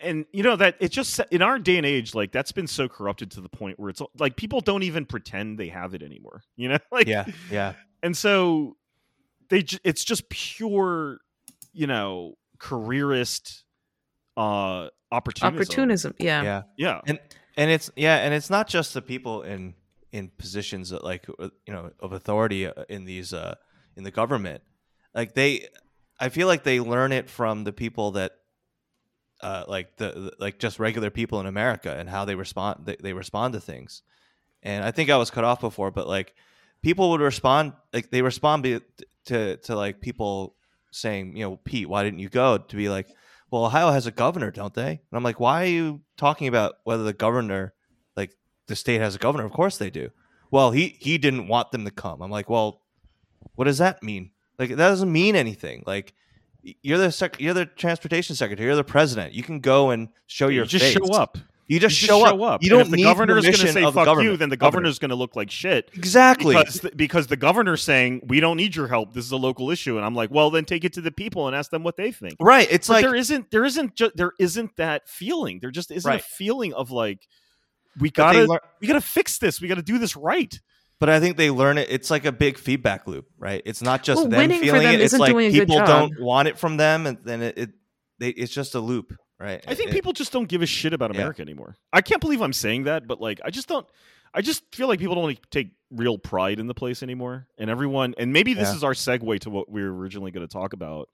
And 0.00 0.26
you 0.32 0.42
know 0.42 0.56
that 0.56 0.76
it 0.78 0.90
just 0.92 1.18
in 1.30 1.40
our 1.42 1.58
day 1.58 1.76
and 1.78 1.86
age, 1.86 2.14
like 2.14 2.32
that's 2.32 2.52
been 2.52 2.66
so 2.66 2.88
corrupted 2.88 3.30
to 3.32 3.40
the 3.40 3.48
point 3.48 3.78
where 3.80 3.88
it's 3.90 4.02
like 4.18 4.36
people 4.36 4.60
don't 4.60 4.82
even 4.82 5.06
pretend 5.06 5.58
they 5.58 5.68
have 5.68 5.94
it 5.94 6.02
anymore. 6.02 6.42
You 6.56 6.68
know, 6.70 6.78
like 6.92 7.06
Yeah. 7.06 7.24
Yeah. 7.50 7.72
and 8.02 8.16
so 8.16 8.76
they 9.48 9.62
j- 9.62 9.78
it's 9.82 10.04
just 10.04 10.28
pure, 10.28 11.20
you 11.72 11.86
know, 11.86 12.34
careerist 12.58 13.64
uh 14.36 14.88
opportunism. 15.12 15.54
opportunism 15.56 16.14
yeah 16.20 16.42
Yeah. 16.42 16.62
Yeah. 16.76 17.00
and 17.06 17.18
and 17.56 17.70
it's 17.70 17.90
yeah 17.96 18.16
and 18.18 18.32
it's 18.32 18.48
not 18.48 18.68
just 18.68 18.94
the 18.94 19.02
people 19.02 19.42
in 19.42 19.74
in 20.12 20.30
positions 20.38 20.90
that 20.90 21.02
like 21.02 21.26
uh, 21.38 21.48
you 21.66 21.72
know 21.72 21.90
of 22.00 22.12
authority 22.12 22.66
uh, 22.66 22.72
in 22.88 23.06
these 23.06 23.32
uh 23.34 23.54
in 23.96 24.04
the 24.04 24.10
government 24.12 24.62
like 25.14 25.34
they 25.34 25.66
i 26.20 26.28
feel 26.28 26.46
like 26.46 26.62
they 26.62 26.78
learn 26.80 27.10
it 27.12 27.28
from 27.28 27.64
the 27.64 27.72
people 27.72 28.12
that 28.12 28.32
uh 29.42 29.64
like 29.68 29.96
the, 29.96 30.10
the- 30.10 30.32
like 30.38 30.58
just 30.58 30.78
regular 30.78 31.10
people 31.10 31.40
in 31.40 31.46
america 31.46 31.94
and 31.98 32.08
how 32.08 32.24
they 32.24 32.34
respond 32.34 32.84
they, 32.84 32.96
they 33.00 33.12
respond 33.12 33.54
to 33.54 33.60
things 33.60 34.02
and 34.62 34.84
i 34.84 34.90
think 34.90 35.10
i 35.10 35.16
was 35.16 35.30
cut 35.30 35.44
off 35.44 35.60
before 35.60 35.90
but 35.90 36.06
like 36.06 36.34
people 36.82 37.10
would 37.10 37.20
respond 37.20 37.72
like 37.92 38.10
they 38.10 38.22
respond 38.22 38.62
be, 38.62 38.80
to 39.24 39.56
to 39.58 39.76
like 39.76 40.00
people 40.00 40.54
saying 40.92 41.36
you 41.36 41.44
know 41.44 41.56
pete 41.64 41.88
why 41.88 42.02
didn't 42.02 42.18
you 42.18 42.28
go 42.28 42.58
to 42.58 42.76
be 42.76 42.88
like 42.88 43.08
well, 43.50 43.66
Ohio 43.66 43.90
has 43.90 44.06
a 44.06 44.12
governor, 44.12 44.50
don't 44.50 44.74
they? 44.74 44.90
And 44.90 45.00
I'm 45.12 45.24
like, 45.24 45.40
why 45.40 45.62
are 45.64 45.68
you 45.68 46.00
talking 46.16 46.46
about 46.46 46.76
whether 46.84 47.02
the 47.02 47.12
governor, 47.12 47.74
like 48.16 48.32
the 48.68 48.76
state 48.76 49.00
has 49.00 49.16
a 49.16 49.18
governor? 49.18 49.44
Of 49.44 49.52
course 49.52 49.76
they 49.76 49.90
do. 49.90 50.10
Well, 50.50 50.70
he 50.70 50.96
he 51.00 51.18
didn't 51.18 51.48
want 51.48 51.72
them 51.72 51.84
to 51.84 51.90
come. 51.90 52.22
I'm 52.22 52.30
like, 52.30 52.48
well, 52.48 52.82
what 53.54 53.64
does 53.64 53.78
that 53.78 54.02
mean? 54.02 54.30
Like 54.58 54.70
that 54.70 54.76
doesn't 54.76 55.12
mean 55.12 55.34
anything. 55.36 55.82
Like 55.86 56.14
you're 56.82 56.98
the 56.98 57.10
sec- 57.12 57.40
you're 57.40 57.54
the 57.54 57.66
transportation 57.66 58.36
secretary, 58.36 58.66
you're 58.66 58.76
the 58.76 58.84
president. 58.84 59.32
You 59.32 59.42
can 59.42 59.60
go 59.60 59.90
and 59.90 60.08
show 60.26 60.48
your 60.48 60.64
you 60.64 60.68
just 60.68 60.84
face. 60.84 60.94
show 60.94 61.14
up. 61.14 61.38
You 61.68 61.78
just, 61.78 62.02
You 62.02 62.08
show, 62.08 62.24
up. 62.44 62.64
You 62.64 62.68
don't 62.70 62.80
if 62.80 62.90
the 62.90 62.96
need 62.96 63.04
governor's 63.04 63.44
going 63.44 63.54
to 63.54 63.68
say 63.72 63.80
the 63.84 63.92
"fuck 63.92 64.20
you," 64.24 64.36
then 64.36 64.48
the 64.48 64.56
Governor. 64.56 64.88
is 64.88 64.98
going 64.98 65.10
to 65.10 65.14
look 65.14 65.36
like 65.36 65.52
shit. 65.52 65.88
exactly. 65.94 66.56
because 66.56 66.80
th- 66.80 66.96
because 66.96 67.28
the 67.28 67.36
governor's 67.36 67.80
saying 67.80 68.22
we 68.26 68.40
don't 68.40 68.56
need 68.56 68.74
your 68.74 68.88
help. 68.88 69.14
This 69.14 69.24
is 69.24 69.30
a 69.30 69.36
local 69.36 69.70
issue, 69.70 69.96
and 69.96 70.04
I'm 70.04 70.16
like, 70.16 70.32
well, 70.32 70.50
then 70.50 70.64
take 70.64 70.84
it 70.84 70.92
to 70.94 71.00
the 71.00 71.12
people 71.12 71.46
and 71.46 71.54
ask 71.54 71.70
them 71.70 71.84
what 71.84 71.96
they 71.96 72.10
think. 72.10 72.34
right. 72.40 72.66
It's 72.68 72.88
But 72.88 72.94
like 72.94 73.04
there 73.04 73.14
isn't 73.14 73.52
there 73.52 73.64
isn't 73.64 73.94
ju- 73.94 74.10
there 74.16 74.32
isn't 74.40 74.74
that 74.78 75.08
feeling. 75.08 75.60
There 75.60 75.70
just 75.70 75.92
isn't 75.92 76.08
Right. 76.10 76.18
a 76.20 76.24
feeling 76.24 76.74
of 76.74 76.90
like 76.90 77.28
we 78.00 78.10
gotta 78.10 78.46
lear- 78.46 78.60
we 78.80 78.88
gotta 78.88 79.00
fix 79.00 79.38
this. 79.38 79.60
We 79.60 79.68
gotta 79.68 79.80
do 79.82 79.98
this 79.98 80.16
right. 80.16 80.58
But 81.00 81.08
I 81.08 81.18
think 81.18 81.36
they 81.38 81.50
learn 81.50 81.78
it. 81.78 81.88
It's 81.90 82.10
like 82.10 82.24
a 82.26 82.32
big 82.32 82.58
feedback 82.58 83.06
loop, 83.06 83.26
right? 83.38 83.62
It's 83.64 83.80
not 83.82 84.02
just 84.04 84.20
Well, 84.20 84.28
them 84.30 84.50
feeling 84.60 84.82
them 84.82 84.94
it. 84.94 85.00
It's 85.00 85.18
like 85.18 85.32
doing 85.32 85.46
a 85.46 85.50
good 85.50 85.66
people 85.68 85.84
don't 85.84 86.20
want 86.20 86.46
it 86.48 86.58
from 86.58 86.76
them, 86.76 87.06
and 87.06 87.18
then 87.24 87.40
it, 87.42 87.58
it 87.58 87.70
they, 88.18 88.28
it's 88.28 88.52
just 88.52 88.74
a 88.74 88.80
loop, 88.80 89.14
right? 89.38 89.64
I 89.66 89.74
think 89.74 89.90
It- 89.90 89.94
people 89.94 90.12
just 90.12 90.30
don't 90.30 90.46
give 90.48 90.60
a 90.60 90.66
shit 90.66 90.92
about 90.92 91.12
Yeah. 91.14 91.22
America 91.22 91.40
anymore. 91.42 91.76
I 91.92 92.02
can't 92.02 92.20
believe 92.20 92.42
I'm 92.42 92.52
saying 92.52 92.84
that, 92.84 93.06
but 93.08 93.18
like 93.20 93.40
I 93.44 93.50
just 93.50 93.66
don't. 93.66 93.86
I 94.34 94.42
just 94.42 94.62
feel 94.74 94.86
like 94.88 95.00
people 95.00 95.14
don't 95.16 95.24
like, 95.24 95.48
take 95.50 95.72
real 95.90 96.16
pride 96.18 96.60
in 96.60 96.66
the 96.68 96.74
place 96.74 97.02
anymore, 97.02 97.48
and 97.58 97.68
everyone. 97.70 98.14
And 98.18 98.32
maybe 98.32 98.52
this 98.54 98.68
Yeah. 98.68 98.76
is 98.76 98.84
our 98.84 98.92
segue 98.92 99.40
to 99.40 99.50
what 99.50 99.70
we 99.70 99.82
were 99.82 99.92
originally 99.92 100.30
going 100.32 100.46
to 100.46 100.52
talk 100.52 100.72
about, 100.74 101.08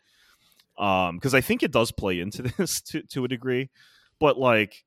um, 0.79 1.17
because 1.17 1.33
I 1.33 1.41
think 1.43 1.63
it 1.63 1.71
does 1.71 1.93
play 1.93 2.19
into 2.21 2.43
this 2.59 2.81
to 2.83 3.03
to 3.03 3.25
a 3.25 3.29
degree. 3.29 3.71
But 4.19 4.37
like, 4.37 4.85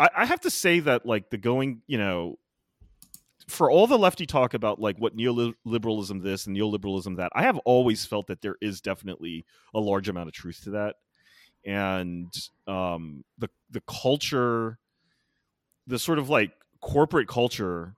I, 0.00 0.08
I 0.16 0.26
have 0.26 0.40
to 0.40 0.50
say 0.50 0.80
that 0.80 1.06
like 1.06 1.30
the 1.30 1.38
going, 1.38 1.82
you 1.86 1.98
know, 1.98 2.38
for 3.50 3.70
all 3.70 3.86
the 3.86 3.98
lefty 3.98 4.26
talk 4.26 4.54
about 4.54 4.80
like 4.80 4.96
what 4.98 5.16
neoliberalism 5.16 6.22
this 6.22 6.46
and 6.46 6.56
neoliberalism 6.56 7.16
that, 7.16 7.30
I 7.34 7.42
have 7.42 7.58
always 7.64 8.04
felt 8.06 8.26
that 8.28 8.40
there 8.42 8.56
is 8.60 8.80
definitely 8.80 9.44
a 9.74 9.80
large 9.80 10.08
amount 10.08 10.28
of 10.28 10.34
truth 10.34 10.60
to 10.64 10.70
that, 10.70 10.96
and 11.64 12.32
um, 12.66 13.24
the 13.38 13.48
the 13.70 13.82
culture, 13.82 14.78
the 15.86 15.98
sort 15.98 16.18
of 16.18 16.28
like 16.28 16.52
corporate 16.80 17.28
culture. 17.28 17.96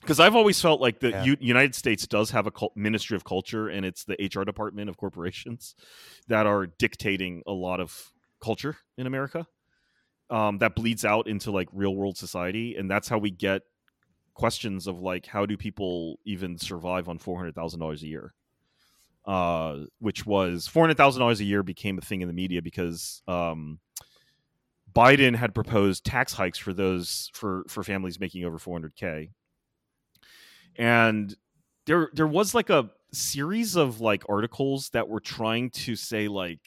Because 0.00 0.18
I've 0.18 0.34
always 0.34 0.58
felt 0.58 0.80
like 0.80 1.00
the 1.00 1.10
Yeah. 1.10 1.24
U- 1.24 1.36
United 1.40 1.74
States 1.74 2.06
does 2.06 2.30
have 2.30 2.46
a 2.46 2.50
cul- 2.50 2.72
Ministry 2.74 3.16
of 3.16 3.24
Culture, 3.24 3.68
and 3.68 3.84
it's 3.84 4.04
the 4.04 4.16
HR 4.18 4.44
department 4.44 4.88
of 4.88 4.96
corporations 4.96 5.74
that 6.26 6.46
are 6.46 6.66
dictating 6.66 7.42
a 7.46 7.52
lot 7.52 7.80
of 7.80 8.10
culture 8.42 8.78
in 8.96 9.06
America. 9.06 9.46
Um, 10.30 10.56
that 10.58 10.74
bleeds 10.74 11.04
out 11.04 11.26
into 11.26 11.50
like 11.50 11.68
real 11.72 11.94
world 11.94 12.16
society, 12.16 12.76
and 12.76 12.90
that's 12.90 13.08
how 13.08 13.18
we 13.18 13.30
get 13.30 13.62
questions 14.34 14.86
of 14.86 15.00
like 15.00 15.26
how 15.26 15.46
do 15.46 15.56
people 15.56 16.18
even 16.24 16.58
survive 16.58 17.08
on 17.08 17.18
four 17.18 17.36
hundred 17.36 17.54
thousand 17.54 17.80
dollars 17.80 18.02
a 18.02 18.06
year? 18.06 18.34
Uh 19.24 19.80
which 19.98 20.24
was 20.24 20.66
four 20.66 20.82
hundred 20.84 20.96
thousand 20.96 21.20
dollars 21.20 21.40
a 21.40 21.44
year 21.44 21.62
became 21.62 21.98
a 21.98 22.00
thing 22.00 22.22
in 22.22 22.28
the 22.28 22.34
media 22.34 22.62
because 22.62 23.22
um 23.28 23.78
biden 24.92 25.36
had 25.36 25.54
proposed 25.54 26.04
tax 26.04 26.32
hikes 26.32 26.58
for 26.58 26.72
those 26.72 27.30
for 27.34 27.64
for 27.68 27.84
families 27.84 28.18
making 28.18 28.44
over 28.44 28.58
400k 28.58 29.28
and 30.76 31.36
there 31.86 32.08
there 32.12 32.26
was 32.26 32.54
like 32.54 32.70
a 32.70 32.90
series 33.12 33.76
of 33.76 34.00
like 34.00 34.24
articles 34.28 34.88
that 34.90 35.08
were 35.08 35.20
trying 35.20 35.70
to 35.70 35.94
say 35.96 36.26
like 36.28 36.66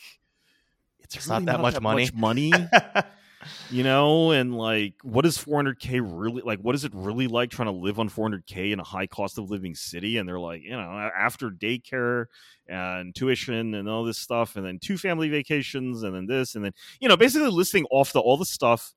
it's, 0.99 1.15
It's 1.15 1.27
really 1.27 1.45
not 1.45 1.51
that 1.53 1.61
much 1.61 1.81
money. 1.81 2.09
money 2.13 2.53
you 3.69 3.83
know 3.83 4.31
and 4.31 4.57
like 4.57 4.93
what 5.03 5.25
is 5.25 5.37
400k 5.37 6.01
really 6.03 6.41
like 6.41 6.59
what 6.59 6.75
is 6.75 6.83
it 6.83 6.91
really 6.93 7.27
like 7.27 7.49
trying 7.49 7.67
to 7.67 7.73
live 7.73 7.99
on 7.99 8.09
400k 8.09 8.71
in 8.71 8.79
a 8.79 8.83
high 8.83 9.07
cost 9.07 9.37
of 9.37 9.49
living 9.49 9.75
city? 9.75 10.17
And 10.17 10.27
they're 10.27 10.39
like 10.39 10.61
you 10.63 10.71
know 10.71 11.11
after 11.17 11.49
daycare 11.49 12.25
and 12.67 13.13
tuition 13.13 13.73
and 13.73 13.89
all 13.89 14.03
this 14.03 14.17
stuff 14.17 14.55
and 14.55 14.65
then 14.65 14.79
two 14.79 14.97
family 14.97 15.29
vacations 15.29 16.03
and 16.03 16.15
then 16.15 16.25
this 16.25 16.55
and 16.55 16.63
then 16.63 16.73
you 16.99 17.09
know 17.09 17.17
basically 17.17 17.49
listing 17.49 17.85
off 17.91 18.13
the 18.13 18.19
all 18.19 18.37
the 18.37 18.45
stuff 18.45 18.93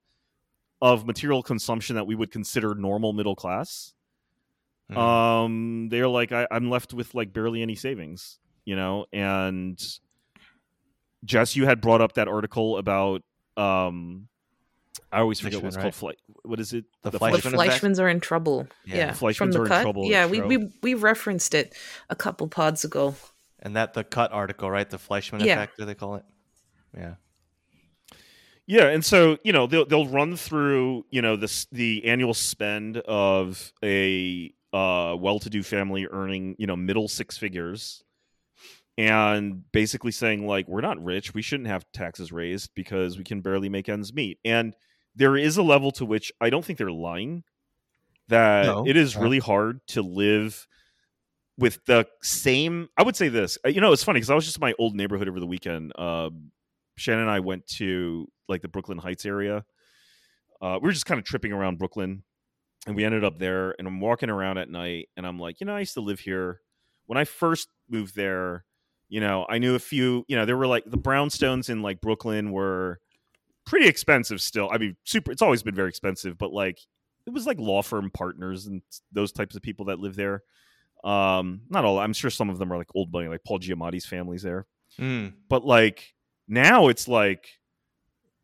of 0.83 1.07
material 1.07 1.43
consumption 1.43 1.97
that 1.97 2.07
we 2.07 2.15
would 2.15 2.31
consider 2.31 2.75
normal 2.75 3.13
middle 3.13 3.37
class. 3.37 3.93
Hmm. 4.89 4.97
um 4.99 5.89
they're 5.89 6.07
like 6.07 6.31
I, 6.31 6.47
i'm 6.53 6.71
left 6.71 6.95
with 6.95 7.13
like 7.13 7.33
barely 7.33 7.61
any 7.61 7.75
savings 7.75 8.39
you 8.67 8.77
know? 8.77 9.07
And 9.13 9.83
jess 11.25 11.57
you 11.57 11.65
had 11.65 11.81
brought 11.81 12.03
up 12.03 12.13
that 12.13 12.29
article 12.29 12.77
about 12.77 13.23
um 13.57 14.29
i 15.17 15.21
always 15.21 15.41
forget 15.41 15.63
what's 15.63 15.77
Fleishman, 15.77 15.83
called 15.83 15.95
flight 15.95 16.19
what 16.45 16.61
is 16.61 16.73
it 16.73 16.85
The 17.03 17.11
the 17.11 17.19
Fleishman 17.19 17.55
effect? 17.55 17.83
Fleishmans 17.83 17.99
are 18.01 18.09
in 18.09 18.21
trouble. 18.21 18.69
Yeah, 18.85 18.97
Yeah, 18.97 19.13
the 19.13 19.19
Fleishmans 19.19 19.37
from 19.37 19.53
the 19.53 19.61
are 19.61 19.67
in 19.67 19.83
trouble 19.83 20.11
Yeah, 20.11 20.27
we, 20.27 20.41
we 20.43 20.71
we 20.83 20.95
referenced 20.95 21.55
it 21.55 21.75
a 22.11 22.17
couple 22.17 22.47
pods 22.49 22.85
ago. 22.85 23.15
and 23.61 23.75
that 23.77 23.95
the 23.95 24.05
cut 24.05 24.31
article, 24.33 24.71
right? 24.71 24.89
The 24.89 24.99
Fleishman 24.99 25.41
Yeah. 25.41 25.55
effect, 25.55 25.79
do 25.79 25.85
they 25.85 25.95
call 25.95 26.15
it? 26.17 26.25
Yeah. 26.97 27.15
Yeah, 28.67 28.89
and 28.89 29.05
so 29.05 29.39
you 29.45 29.53
know 29.53 29.67
they'll 29.67 29.87
they'll 29.87 30.09
run 30.09 30.37
through 30.37 31.05
you 31.11 31.23
know 31.23 31.37
this 31.37 31.67
the 31.71 32.05
annual 32.05 32.35
spend 32.35 32.97
of 32.99 33.73
a 33.83 34.53
uh, 34.73 35.17
well-to-do 35.19 35.63
family 35.63 36.07
earning 36.11 36.57
you 36.59 36.67
know 36.67 36.75
middle 36.77 37.07
six 37.09 37.39
figures, 37.39 38.03
and 38.99 39.63
basically 39.71 40.11
saying 40.11 40.47
like 40.47 40.67
we're 40.67 40.81
not 40.81 41.03
rich, 41.03 41.33
we 41.33 41.43
shouldn't 41.43 41.69
have 41.69 41.87
taxes 41.93 42.33
raised 42.33 42.71
because 42.75 43.17
we 43.17 43.23
can 43.25 43.41
barely 43.41 43.69
make 43.69 43.89
ends 43.89 44.13
meet. 44.13 44.39
And 44.45 44.75
there 45.17 45.37
is 45.37 45.57
a 45.57 45.63
level 45.63 45.91
to 45.93 46.05
which 46.05 46.31
I 46.41 46.51
don't 46.51 46.65
think 46.65 46.79
they're 46.79 46.91
lying 46.91 47.43
that 48.29 48.67
No, 48.67 48.87
it 48.87 48.97
is 48.97 49.17
no. 49.17 49.23
really 49.23 49.39
hard 49.39 49.81
to 49.89 50.03
live 50.03 50.67
with 51.59 51.85
the 51.87 52.07
same. 52.23 52.89
I 52.97 53.03
would 53.03 53.17
say 53.17 53.29
this. 53.29 53.57
uh, 53.65 53.69
You 53.69 53.81
know, 53.81 53.93
it's 53.93 54.05
funny 54.05 54.19
because 54.19 54.31
I 54.31 54.35
was 54.35 54.45
just 54.45 54.59
in 54.59 54.61
my 54.61 54.75
old 54.79 54.95
neighborhood 54.95 55.29
over 55.29 55.41
the 55.41 55.47
weekend. 55.47 55.93
Uh, 55.97 56.31
Shannon 56.97 57.23
and 57.23 57.31
I 57.31 57.41
went 57.41 57.67
to 57.79 58.29
like 58.49 58.63
the 58.63 58.69
Brooklyn 58.69 58.99
Heights 58.99 59.25
area. 59.27 59.65
Uh, 60.61 60.79
we 60.81 60.87
were 60.87 60.93
just 60.93 61.07
kind 61.07 61.19
of 61.19 61.25
tripping 61.25 61.53
around 61.53 61.79
Brooklyn, 61.79 62.23
and 62.87 62.97
we 62.97 63.05
ended 63.05 63.25
up 63.25 63.39
there. 63.39 63.75
And 63.79 63.87
I'm 63.87 64.01
walking 64.01 64.31
around 64.31 64.59
at 64.59 64.69
night, 64.71 65.09
and 65.17 65.27
I'm 65.27 65.39
like, 65.39 65.61
you 65.61 65.67
know, 65.67 65.77
I 65.77 65.81
used 65.81 65.95
to 65.95 66.01
live 66.01 66.21
here. 66.21 66.61
When 67.07 67.19
I 67.19 67.25
first 67.25 67.69
moved 67.89 68.17
there, 68.17 68.65
you 69.09 69.21
know, 69.21 69.47
I 69.49 69.59
knew 69.59 69.75
a 69.75 69.79
few. 69.79 70.25
You 70.29 70.37
know, 70.37 70.45
there 70.47 70.57
were 70.57 70.67
like 70.67 70.85
the 70.87 70.99
brownstones 70.99 71.69
in 71.71 71.83
like 71.83 72.01
Brooklyn 72.01 72.51
were 72.53 72.99
pretty 73.67 73.87
expensive 73.87 74.41
still. 74.41 74.71
I 74.73 74.79
mean, 74.79 74.97
super. 75.05 75.31
It's 75.33 75.43
always 75.43 75.63
been 75.63 75.75
very 75.75 75.91
expensive, 75.91 76.39
but 76.39 76.53
like 76.53 76.79
it 77.27 77.31
was 77.31 77.47
like 77.47 77.59
law 77.59 77.83
firm 77.83 78.11
partners 78.11 78.67
and 78.67 78.81
those 79.13 79.33
types 79.33 79.55
of 79.57 79.63
people 79.63 79.87
that 79.87 79.99
live 80.01 80.17
there. 80.17 80.43
Um, 81.05 81.61
not 81.69 81.85
all. 81.85 81.99
I'm 81.99 82.13
sure 82.15 82.31
some 82.31 82.49
of 82.49 82.59
them 82.59 82.73
are 82.73 82.79
like 82.79 82.89
old 82.95 83.13
money, 83.13 83.29
like 83.29 83.45
Paul 83.45 83.59
Giamatti's 83.61 84.07
family's 84.07 84.43
there 84.43 84.67
Mm. 84.99 85.35
but 85.49 85.67
like 85.67 86.15
now 86.49 86.89
it's 86.89 87.07
like 87.07 87.49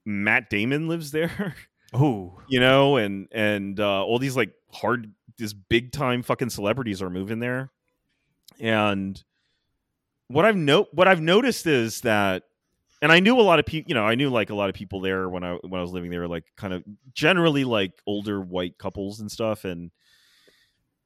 Matt 0.04 0.50
Damon 0.50 0.88
lives 0.88 1.11
there. 1.12 1.54
Oh, 1.94 2.40
you 2.48 2.58
know, 2.58 2.96
and 2.96 3.28
and 3.32 3.78
uh, 3.78 4.02
all 4.02 4.18
these 4.18 4.35
like 4.35 4.54
hard, 4.72 5.12
these 5.37 5.52
big 5.52 5.92
time 5.92 6.22
fucking 6.22 6.48
celebrities 6.48 7.02
are 7.02 7.11
moving 7.11 7.38
there, 7.38 7.70
and 8.58 9.22
what 10.28 10.46
I've 10.46 10.56
no 10.56 10.87
what 10.92 11.06
I've 11.06 11.20
noticed 11.20 11.66
is 11.66 12.00
that, 12.00 12.44
and 13.02 13.10
I 13.10 13.18
knew 13.18 13.38
a 13.38 13.42
lot 13.42 13.58
of 13.58 13.66
people, 13.66 13.88
you 13.88 13.96
know, 13.96 14.04
I 14.04 14.14
knew 14.14 14.30
like 14.30 14.50
a 14.50 14.54
lot 14.54 14.68
of 14.68 14.76
people 14.76 15.00
there 15.00 15.28
when 15.28 15.42
I 15.42 15.54
when 15.54 15.78
I 15.78 15.82
was 15.82 15.90
living 15.90 16.10
there, 16.10 16.28
like 16.28 16.44
kind 16.56 16.72
of 16.72 16.84
generally 17.12 17.64
like 17.64 18.00
older 18.06 18.40
white 18.40 18.78
couples 18.78 19.18
and 19.18 19.30
stuff, 19.30 19.64
and 19.64 19.90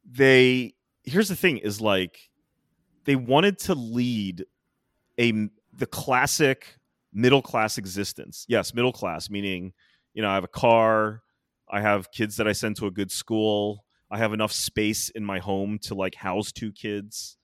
they 0.04 0.74
here's 1.04 1.30
the 1.30 1.36
thing 1.36 1.56
is 1.56 1.80
like 1.80 2.28
they 3.04 3.16
wanted 3.16 3.58
to 3.60 3.74
lead 3.74 4.44
a 5.18 5.48
the 5.72 5.86
classic 5.86 6.76
middle 7.14 7.40
class 7.40 7.78
existence. 7.78 8.44
Yes, 8.46 8.74
middle 8.74 8.92
class 8.92 9.30
meaning 9.30 9.72
you 10.12 10.20
know 10.20 10.28
I 10.28 10.34
have 10.34 10.44
a 10.44 10.48
car, 10.48 11.22
I 11.70 11.80
have 11.80 12.10
kids 12.12 12.36
that 12.36 12.46
I 12.46 12.52
send 12.52 12.76
to 12.76 12.86
a 12.88 12.90
good 12.90 13.10
school, 13.10 13.86
I 14.10 14.18
have 14.18 14.34
enough 14.34 14.52
space 14.52 15.08
in 15.08 15.24
my 15.24 15.38
home 15.38 15.78
to 15.84 15.94
like 15.94 16.14
house 16.14 16.52
two 16.52 16.72
kids, 16.72 17.38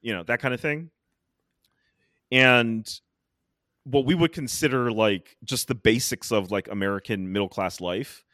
you 0.00 0.14
know 0.14 0.22
that 0.22 0.40
kind 0.40 0.54
of 0.54 0.60
thing. 0.60 0.90
And 2.32 2.90
what 3.90 4.06
we 4.06 4.14
would 4.14 4.32
consider 4.32 4.92
like 4.92 5.36
just 5.44 5.68
the 5.68 5.74
basics 5.74 6.30
of 6.30 6.50
like 6.50 6.68
American 6.70 7.32
middle 7.32 7.48
class 7.48 7.80
life. 7.80 8.24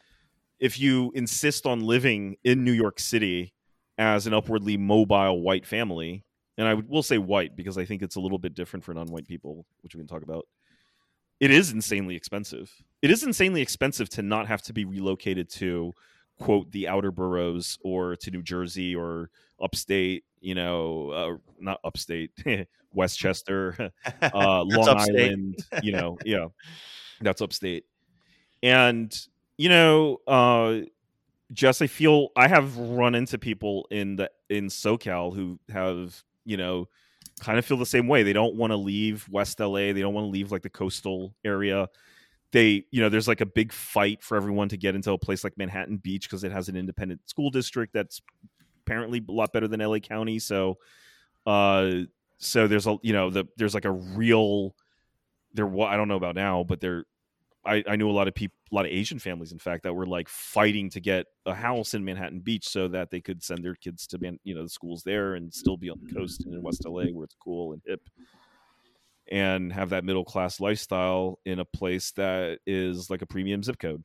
If 0.59 0.79
you 0.79 1.13
insist 1.15 1.67
on 1.67 1.81
living 1.81 2.37
in 2.45 2.65
New 2.65 2.73
York 2.73 2.99
City 2.99 3.53
as 3.99 4.27
an 4.27 4.35
upwardly 4.35 4.77
mobile 4.77 5.41
white 5.41 5.67
family, 5.67 6.25
and 6.59 6.67
I 6.67 6.75
will 6.75 7.03
say 7.03 7.19
white 7.19 7.57
because 7.57 7.77
I 7.77 7.85
think 7.85 8.03
it's 8.03 8.17
a 8.17 8.21
little 8.21 8.39
bit 8.39 8.55
different 8.55 8.85
for 8.85 8.95
non-white 8.95 9.27
people, 9.27 9.67
which 9.83 9.95
we 9.95 10.01
can 10.01 10.09
talk 10.09 10.23
about. 10.23 10.47
It 11.41 11.51
is 11.51 11.71
insanely 11.71 12.17
expensive. 12.17 12.73
It 13.03 13.11
is 13.11 13.23
insanely 13.23 13.61
expensive 13.61 14.09
to 14.11 14.23
not 14.23 14.47
have 14.47 14.63
to 14.63 14.73
be 14.73 14.87
relocated 14.87 15.51
to 15.51 15.93
quote 16.39 16.71
the 16.73 16.89
outer 16.89 17.11
boroughs 17.11 17.79
or 17.83 18.17
to 18.17 18.31
New 18.31 18.43
Jersey 18.43 18.95
or 18.95 19.31
upstate, 19.61 20.25
you 20.41 20.55
know, 20.55 21.11
uh, 21.11 21.37
not 21.59 21.81
upstate, 21.85 22.31
Westchester, 22.93 23.93
uh, 24.23 24.63
Long 24.65 24.89
upstate. 24.89 25.31
Island, 25.31 25.65
you 25.83 25.93
know, 25.93 26.19
yeah, 26.25 26.47
that's 27.21 27.41
upstate. 27.41 27.85
And 28.63 29.17
you 29.59 29.69
know, 29.69 30.21
uh, 30.27 30.81
Jess, 31.53 31.81
I 31.81 31.87
feel 31.87 32.29
I 32.37 32.49
have 32.49 32.77
run 32.77 33.15
into 33.15 33.39
people 33.39 33.87
in 33.91 34.17
the 34.17 34.31
in 34.51 34.67
SoCal 34.67 35.35
who 35.35 35.59
have 35.71 36.23
you 36.45 36.57
know 36.57 36.89
kind 37.41 37.59
of 37.59 37.65
feel 37.65 37.77
the 37.77 37.87
same 37.87 38.09
way. 38.09 38.23
They 38.23 38.33
don't 38.33 38.57
want 38.57 38.73
to 38.73 38.77
leave 38.77 39.29
West 39.29 39.61
LA. 39.61 39.93
They 39.93 40.01
don't 40.01 40.15
want 40.15 40.27
to 40.27 40.31
leave 40.31 40.53
like 40.53 40.63
the 40.63 40.71
coastal 40.71 41.35
area. 41.45 41.89
They, 42.57 42.87
you 42.91 43.03
know, 43.03 43.11
there's 43.11 43.29
like 43.29 43.43
a 43.43 43.47
big 43.47 43.71
fight 43.71 44.23
for 44.23 44.35
everyone 44.35 44.71
to 44.71 44.79
get 44.79 44.95
into 44.95 45.13
a 45.13 45.19
place 45.19 45.45
like 45.45 45.59
Manhattan 45.59 45.99
Beach 45.99 46.27
because 46.27 46.43
it 46.43 46.53
has 46.53 46.71
an 46.71 46.77
independent 46.77 47.29
school 47.29 47.51
district 47.51 47.93
that's 47.93 48.23
apparently 48.87 49.23
a 49.29 49.31
lot 49.31 49.53
better 49.53 49.69
than 49.69 49.81
LA 49.81 49.99
County. 49.99 50.39
So, 50.39 50.79
uh, 51.45 51.91
so 52.39 52.67
there's 52.67 52.87
a, 52.87 52.97
you 53.03 53.13
know, 53.13 53.29
the 53.29 53.47
there's 53.59 53.75
like 53.75 53.85
a 53.85 53.91
real 53.93 54.75
there. 55.53 55.69
I 55.83 55.99
don't 55.99 56.09
know 56.09 56.17
about 56.17 56.35
now, 56.35 56.65
but 56.65 56.81
there, 56.81 57.05
I, 57.63 57.85
I 57.87 57.97
knew 57.97 58.09
a 58.09 58.13
lot 58.13 58.27
of 58.27 58.35
people, 58.35 58.57
a 58.73 58.75
lot 58.75 58.87
of 58.87 58.91
Asian 58.91 59.19
families, 59.19 59.53
in 59.53 59.59
fact, 59.59 59.83
that 59.83 59.93
were 59.93 60.07
like 60.07 60.27
fighting 60.27 60.89
to 60.91 61.01
get 61.01 61.27
a 61.45 61.55
house 61.55 61.93
in 61.93 62.07
Manhattan 62.07 62.41
Beach 62.41 62.67
so 62.67 62.89
that 62.89 63.11
they 63.11 63.21
could 63.21 63.43
send 63.43 63.63
their 63.63 63.75
kids 63.75 64.07
to, 64.07 64.19
man, 64.19 64.39
you 64.45 64.55
know, 64.55 64.63
the 64.63 64.71
schools 64.71 65.03
there 65.03 65.35
and 65.35 65.53
still 65.53 65.77
be 65.77 65.91
on 65.91 66.01
the 66.03 66.11
coast 66.15 66.47
and 66.47 66.55
in 66.55 66.63
West 66.63 66.87
LA 66.87 67.05
where 67.05 67.25
it's 67.25 67.37
cool 67.39 67.75
and 67.75 67.83
hip, 67.85 68.01
and 69.31 69.73
have 69.73 69.91
that 69.91 70.05
middle 70.05 70.25
class 70.25 70.61
lifestyle 70.61 71.39
in 71.45 71.59
a 71.59 71.65
place 71.65 72.13
that 72.13 72.61
is 72.67 73.11
like 73.11 73.23
a 73.23 73.27
premium 73.27 73.63
zip 73.63 73.79
code. 73.79 74.03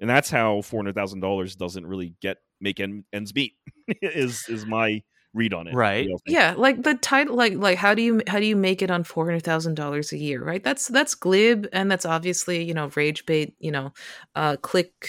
And 0.00 0.10
that's 0.10 0.30
how 0.30 0.60
four 0.62 0.78
hundred 0.78 0.94
thousand 0.94 1.20
dollars 1.20 1.56
doesn't 1.56 1.86
really 1.86 2.14
get 2.20 2.38
make 2.60 2.80
en- 2.80 3.04
ends 3.12 3.34
meet. 3.34 3.54
is 4.02 4.48
is 4.48 4.66
my 4.66 5.02
read 5.32 5.54
on 5.54 5.68
it? 5.68 5.74
Right. 5.74 5.98
What 5.98 6.02
do 6.02 6.08
y'all 6.08 6.20
think? 6.26 6.34
Yeah, 6.34 6.54
like 6.56 6.82
the 6.82 6.94
title, 6.94 7.36
like 7.36 7.54
like 7.54 7.78
how 7.78 7.94
do 7.94 8.02
you 8.02 8.20
how 8.26 8.40
do 8.40 8.46
you 8.46 8.56
make 8.56 8.82
it 8.82 8.90
on 8.90 9.04
four 9.04 9.24
hundred 9.24 9.44
thousand 9.44 9.74
dollars 9.74 10.12
a 10.12 10.18
year? 10.18 10.42
Right. 10.42 10.62
That's 10.62 10.88
that's 10.88 11.14
glib, 11.14 11.68
and 11.72 11.90
that's 11.90 12.04
obviously 12.04 12.62
you 12.62 12.74
know 12.74 12.90
rage 12.94 13.24
bait. 13.26 13.54
You 13.58 13.70
know, 13.70 13.92
uh, 14.34 14.56
click, 14.56 15.08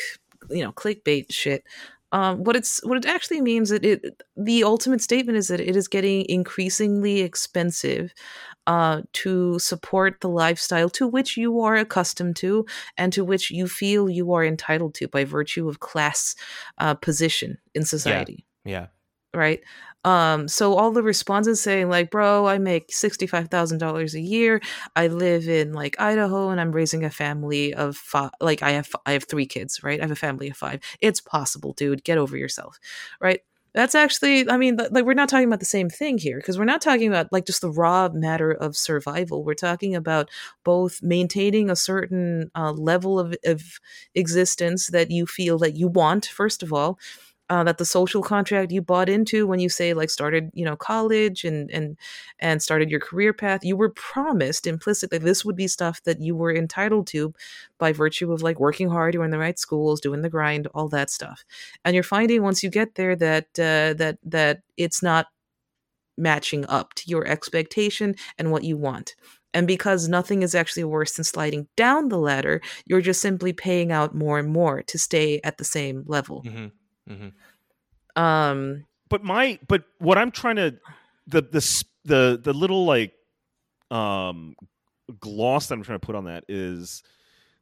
you 0.50 0.64
know, 0.64 0.72
clickbait 0.72 1.32
shit. 1.32 1.64
Um, 2.14 2.46
what 2.46 2.56
it's 2.56 2.80
what 2.86 2.98
it 2.98 3.06
actually 3.06 3.42
means 3.42 3.70
that 3.70 3.84
it 3.84 4.22
the 4.38 4.64
ultimate 4.64 5.02
statement 5.02 5.38
is 5.38 5.50
that 5.50 5.60
it 5.60 5.76
is 5.76 5.90
getting 5.90 6.26
increasingly 6.30 7.20
expensive 7.20 8.14
uh, 8.68 9.02
to 9.14 9.58
support 9.58 10.22
the 10.22 10.30
lifestyle 10.30 10.90
to 10.90 11.08
which 11.08 11.38
you 11.38 11.62
are 11.62 11.76
accustomed 11.76 12.36
to 12.36 12.66
and 12.98 13.12
to 13.14 13.24
which 13.24 13.50
you 13.50 13.68
feel 13.68 14.10
you 14.10 14.34
are 14.34 14.46
entitled 14.46 14.94
to 14.94 15.08
by 15.08 15.24
virtue 15.24 15.68
of 15.68 15.80
class 15.80 16.36
uh, 16.78 16.94
position 16.94 17.58
in 17.74 17.84
society 17.84 18.46
yeah. 18.66 18.88
right? 19.34 19.62
Um, 20.04 20.48
so 20.48 20.76
all 20.76 20.92
the 20.92 21.04
responses 21.04 21.62
saying 21.62 21.90
like, 21.90 22.12
"Bro, 22.12 22.48
I 22.48 22.60
make 22.60 22.94
sixty 22.94 23.28
five 23.28 23.50
thousand 23.50 23.80
dollars 23.80 24.16
a 24.16 24.22
year. 24.22 24.62
I 24.96 25.08
live 25.08 25.50
in 25.50 25.74
like 25.74 26.00
Idaho, 26.00 26.50
and 26.50 26.62
I'm 26.62 26.72
raising 26.72 27.04
a 27.04 27.10
family 27.10 27.74
of 27.74 27.98
five. 27.98 28.32
Like, 28.40 28.64
I 28.64 28.72
have 28.72 28.90
I 29.06 29.14
have 29.14 29.26
three 29.26 29.46
kids, 29.46 29.84
right? 29.84 30.00
I 30.00 30.04
have 30.04 30.12
a 30.12 30.16
family 30.16 30.50
of 30.50 30.58
five. 30.58 30.82
It's 31.02 31.20
possible, 31.20 31.74
dude. 31.74 32.04
Get 32.04 32.18
over 32.18 32.38
yourself, 32.38 32.80
right?" 33.20 33.42
That's 33.78 33.94
actually, 33.94 34.50
I 34.50 34.58
mean, 34.58 34.76
like 34.90 35.06
we're 35.06 35.14
not 35.14 35.30
talking 35.30 35.46
about 35.48 35.60
the 35.60 35.66
same 35.66 35.88
thing 35.88 36.18
here 36.18 36.38
because 36.38 36.58
we're 36.58 36.66
not 36.66 36.82
talking 36.82 37.08
about 37.08 37.32
like 37.32 37.46
just 37.46 37.62
the 37.62 37.70
raw 37.70 38.10
matter 38.12 38.52
of 38.52 38.76
survival. 38.76 39.44
We're 39.44 39.54
talking 39.54 39.94
about 39.96 40.32
both 40.64 41.04
maintaining 41.04 41.70
a 41.70 41.76
certain 41.76 42.50
uh, 42.56 42.72
level 42.72 43.20
of, 43.20 43.36
of 43.46 43.62
existence 44.16 44.88
that 44.88 45.12
you 45.12 45.28
feel 45.28 45.60
that 45.60 45.76
you 45.78 45.90
want, 45.90 46.26
first 46.26 46.64
of 46.64 46.74
all, 46.74 46.98
uh, 47.50 47.64
that 47.64 47.78
the 47.78 47.86
social 47.86 48.22
contract 48.22 48.72
you 48.72 48.82
bought 48.82 49.10
into 49.10 49.48
when 49.48 49.60
you 49.60 49.70
say 49.70 49.94
like 49.94 50.10
started 50.10 50.50
you 50.54 50.66
know 50.66 50.76
college 50.76 51.44
and 51.44 51.70
and 51.72 51.98
and 52.40 52.62
started 52.62 52.90
your 52.90 53.00
career 53.00 53.34
path 53.34 53.64
you 53.64 53.76
were 53.76 53.90
promised 53.90 54.68
implicitly 54.68 55.18
this 55.18 55.44
would 55.44 55.56
be 55.56 55.68
stuff 55.68 56.02
that 56.04 56.20
you 56.22 56.36
were 56.36 56.54
entitled 56.54 57.08
to 57.08 57.34
by 57.78 57.92
virtue 57.92 58.32
of 58.32 58.42
like 58.42 58.60
working 58.60 58.90
hard 58.90 59.14
you're 59.14 59.26
in 59.26 59.32
the 59.32 59.38
right 59.38 59.60
schools 59.60 60.00
doing 60.00 60.22
the 60.22 60.30
grind 60.30 60.68
all 60.74 60.88
that 60.90 61.10
stuff. 61.10 61.44
And 61.84 61.94
you're 61.94 62.04
finding 62.04 62.44
once 62.44 62.64
you 62.64 62.70
get 62.70 62.96
there 62.96 63.16
that 63.16 63.46
uh, 63.60 63.94
that 63.96 64.18
that 64.24 64.62
it's 64.78 65.02
not 65.02 65.28
matching 66.18 66.66
up 66.68 66.94
to 66.96 67.04
your 67.08 67.28
expectation 67.28 68.16
and 68.38 68.52
what 68.52 68.64
you 68.64 68.78
want. 68.78 69.16
And 69.54 69.68
because 69.68 70.08
nothing 70.08 70.44
is 70.44 70.56
actually 70.56 70.84
worse 70.84 71.14
than 71.14 71.24
sliding 71.24 71.68
down 71.76 72.10
the 72.10 72.18
ladder 72.18 72.62
you're 72.86 73.02
just 73.02 73.22
simply 73.22 73.54
paying 73.54 73.92
out 73.92 74.14
more 74.14 74.38
and 74.38 74.50
more 74.50 74.84
to 74.84 75.00
stay 75.00 75.40
at 75.44 75.58
the 75.58 75.66
same 75.66 76.04
level. 76.08 76.42
Hmm 76.42 76.68
hmm 77.08 77.28
um 78.22 78.86
but 79.10 79.24
my 79.24 79.60
but 79.68 79.84
what 80.00 80.18
i'm 80.18 80.32
trying 80.32 80.56
to 80.56 80.76
the 81.28 81.42
the 81.42 81.84
the 82.06 82.40
the 82.44 82.54
little 82.54 82.86
like 82.86 83.14
um 83.92 84.56
gloss 85.20 85.68
that 85.68 85.76
i'm 85.76 85.84
trying 85.84 86.00
to 86.00 86.06
put 86.06 86.16
on 86.16 86.26
that 86.26 86.44
is 86.48 87.04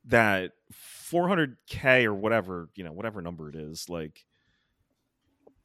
that 0.05 0.51
400k 0.73 2.05
or 2.05 2.13
whatever 2.13 2.69
you 2.75 2.83
know 2.83 2.91
whatever 2.91 3.21
number 3.21 3.49
it 3.49 3.55
is 3.55 3.89
like 3.89 4.25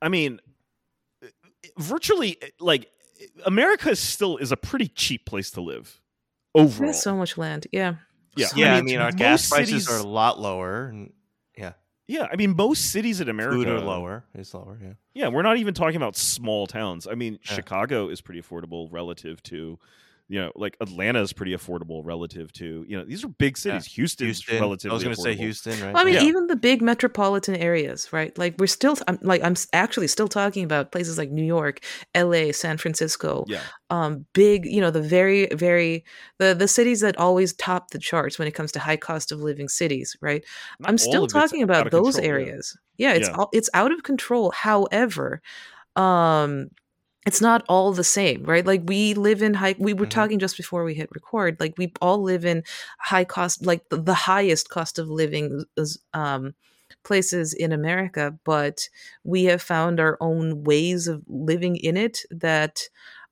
i 0.03 0.09
mean 0.09 0.41
virtually 1.79 2.37
like 2.59 2.91
america 3.47 3.95
still 3.97 4.37
is 4.37 4.53
a 4.53 4.57
pretty 4.57 4.89
cheap 4.89 5.25
place 5.25 5.51
to 5.53 5.61
live 5.61 6.01
overall 6.55 6.91
There's 6.91 7.03
so 7.03 7.17
much 7.17 7.39
land. 7.39 7.67
Yeah. 7.73 7.97
Yeah. 8.37 8.47
So 8.47 8.57
Yeah, 8.59 8.73
I 8.73 8.77
many 8.77 8.93
mean, 8.93 9.01
our 9.01 9.13
gas 9.13 9.51
most 9.51 9.51
prices 9.51 9.89
are 9.89 9.99
a 9.99 10.03
lot 10.03 10.39
lower, 10.41 10.87
and 10.87 11.13
yeah, 11.57 11.73
yeah 12.11 12.27
i 12.33 12.37
mean 12.37 12.55
most 12.57 12.91
cities 12.91 13.21
in 13.21 13.29
america 13.29 13.57
food 13.57 13.69
are 13.69 13.81
lower. 13.81 14.25
Is 14.35 14.53
lower. 14.55 14.79
Yeah. 14.83 14.93
Yeah, 15.15 15.29
we're 15.29 15.43
not 15.43 15.57
even 15.59 15.75
talking 15.75 15.97
about 15.97 16.17
small 16.17 16.67
towns. 16.67 17.07
I 17.07 17.15
mean, 17.15 17.35
Yeah. 17.45 17.55
Chicago 17.55 18.09
is 18.09 18.21
pretty 18.21 18.41
affordable 18.41 18.89
relative 18.91 19.43
to, 19.45 19.79
you 20.33 20.41
know, 20.41 20.53
like 20.55 20.77
Atlanta 20.81 21.21
is 21.21 21.33
pretty 21.33 21.53
affordable 21.57 22.03
relative 22.05 22.53
to, 22.53 22.85
you 22.89 22.97
know, 22.97 23.05
these 23.05 23.25
are 23.25 23.29
big 23.29 23.59
cities. 23.59 23.85
Houston's 23.85 24.39
Houston. 24.39 24.61
relatively 24.61 24.93
I 24.93 24.95
was 24.95 25.03
going 25.03 25.17
to 25.17 25.21
say. 25.21 25.35
Houston, 25.35 25.73
right? 25.83 25.93
Well, 25.93 26.03
I 26.03 26.05
mean, 26.05 26.15
Yeah. 26.15 26.23
even 26.23 26.47
the 26.47 26.55
big 26.55 26.81
metropolitan 26.81 27.57
areas, 27.57 28.13
right? 28.13 28.37
Like 28.39 28.55
we're 28.59 28.69
still, 28.69 28.97
I'm, 29.09 29.19
like 29.23 29.43
I'm 29.43 29.57
actually 29.73 30.07
still 30.07 30.29
talking 30.29 30.63
about 30.63 30.93
places 30.93 31.19
like 31.19 31.31
New 31.33 31.43
York, 31.45 31.81
L.A., 32.15 32.53
San 32.53 32.77
Francisco, 32.79 33.45
Yeah. 33.49 33.61
um, 33.91 34.25
big, 34.33 34.67
you 34.67 34.81
know, 34.81 34.93
the 34.93 35.03
very, 35.03 35.49
very 35.53 36.05
the 36.39 36.55
the 36.55 36.69
cities 36.69 37.01
that 37.01 37.17
always 37.19 37.53
top 37.55 37.91
the 37.91 37.99
charts 37.99 38.39
when 38.39 38.47
it 38.47 38.53
comes 38.53 38.71
to 38.73 38.79
high 38.79 38.97
cost 38.97 39.33
of 39.33 39.41
living 39.41 39.69
cities, 39.69 40.17
right? 40.21 40.45
Not 40.79 40.91
I'm 40.91 40.99
still 40.99 41.27
talking 41.27 41.65
about 41.65 41.91
those 41.91 42.15
control, 42.15 42.23
yeah. 42.25 42.29
areas. 42.31 42.79
Yeah, 42.99 43.13
it's 43.15 43.29
Yeah. 43.29 43.35
all 43.37 43.49
it's 43.53 43.71
out 43.75 43.91
of 43.91 44.05
control. 44.05 44.53
However, 44.53 45.43
um 45.97 46.69
it's 47.27 47.41
not 47.41 47.65
all 47.69 47.93
the 47.93 48.05
same, 48.05 48.43
right? 48.45 48.65
Like 48.67 48.83
we 48.87 49.15
live 49.15 49.43
in 49.43 49.55
high 49.55 49.75
we 49.79 49.93
were 49.95 50.07
Mhm. 50.07 50.11
talking 50.11 50.39
just 50.39 50.57
before 50.57 50.85
we 50.85 50.95
hit 50.95 51.11
record, 51.13 51.59
like 51.61 51.75
we 51.79 51.93
all 52.01 52.23
live 52.23 52.45
in 52.45 52.65
high 52.99 53.25
cost 53.25 53.65
like 53.67 53.89
the, 53.91 53.97
the 54.01 54.15
highest 54.15 54.71
cost 54.71 54.99
of 54.99 55.09
living 55.09 55.65
um 56.15 56.55
places 57.05 57.55
in 57.55 57.73
America, 57.73 58.35
but 58.45 58.89
we 59.25 59.45
have 59.45 59.63
found 59.63 60.01
our 60.01 60.17
own 60.21 60.65
ways 60.65 61.09
of 61.09 61.23
living 61.29 61.77
in 61.77 61.97
it 61.97 62.21
that 62.31 62.83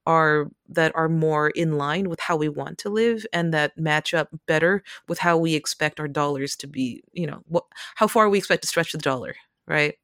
are 0.07 0.49
that 0.68 0.95
are 0.97 1.09
more 1.09 1.51
in 1.51 1.76
line 1.76 2.09
with 2.09 2.20
how 2.20 2.36
we 2.36 2.49
want 2.49 2.78
to 2.78 2.89
live 2.89 3.26
and 3.32 3.53
that 3.53 3.76
match 3.78 4.14
up 4.14 4.28
better 4.47 4.82
with 5.09 5.18
how 5.18 5.36
we 5.36 5.55
expect 5.55 6.01
our 6.01 6.09
dollars 6.09 6.57
to 6.57 6.66
be 6.66 7.03
you 7.12 7.26
know 7.26 7.41
what 7.47 7.64
how 7.97 8.07
far 8.07 8.28
we 8.30 8.39
expect 8.39 8.62
to 8.62 8.68
stretch 8.68 8.93
the 8.93 8.99
dollar 8.99 9.34
right 9.66 9.97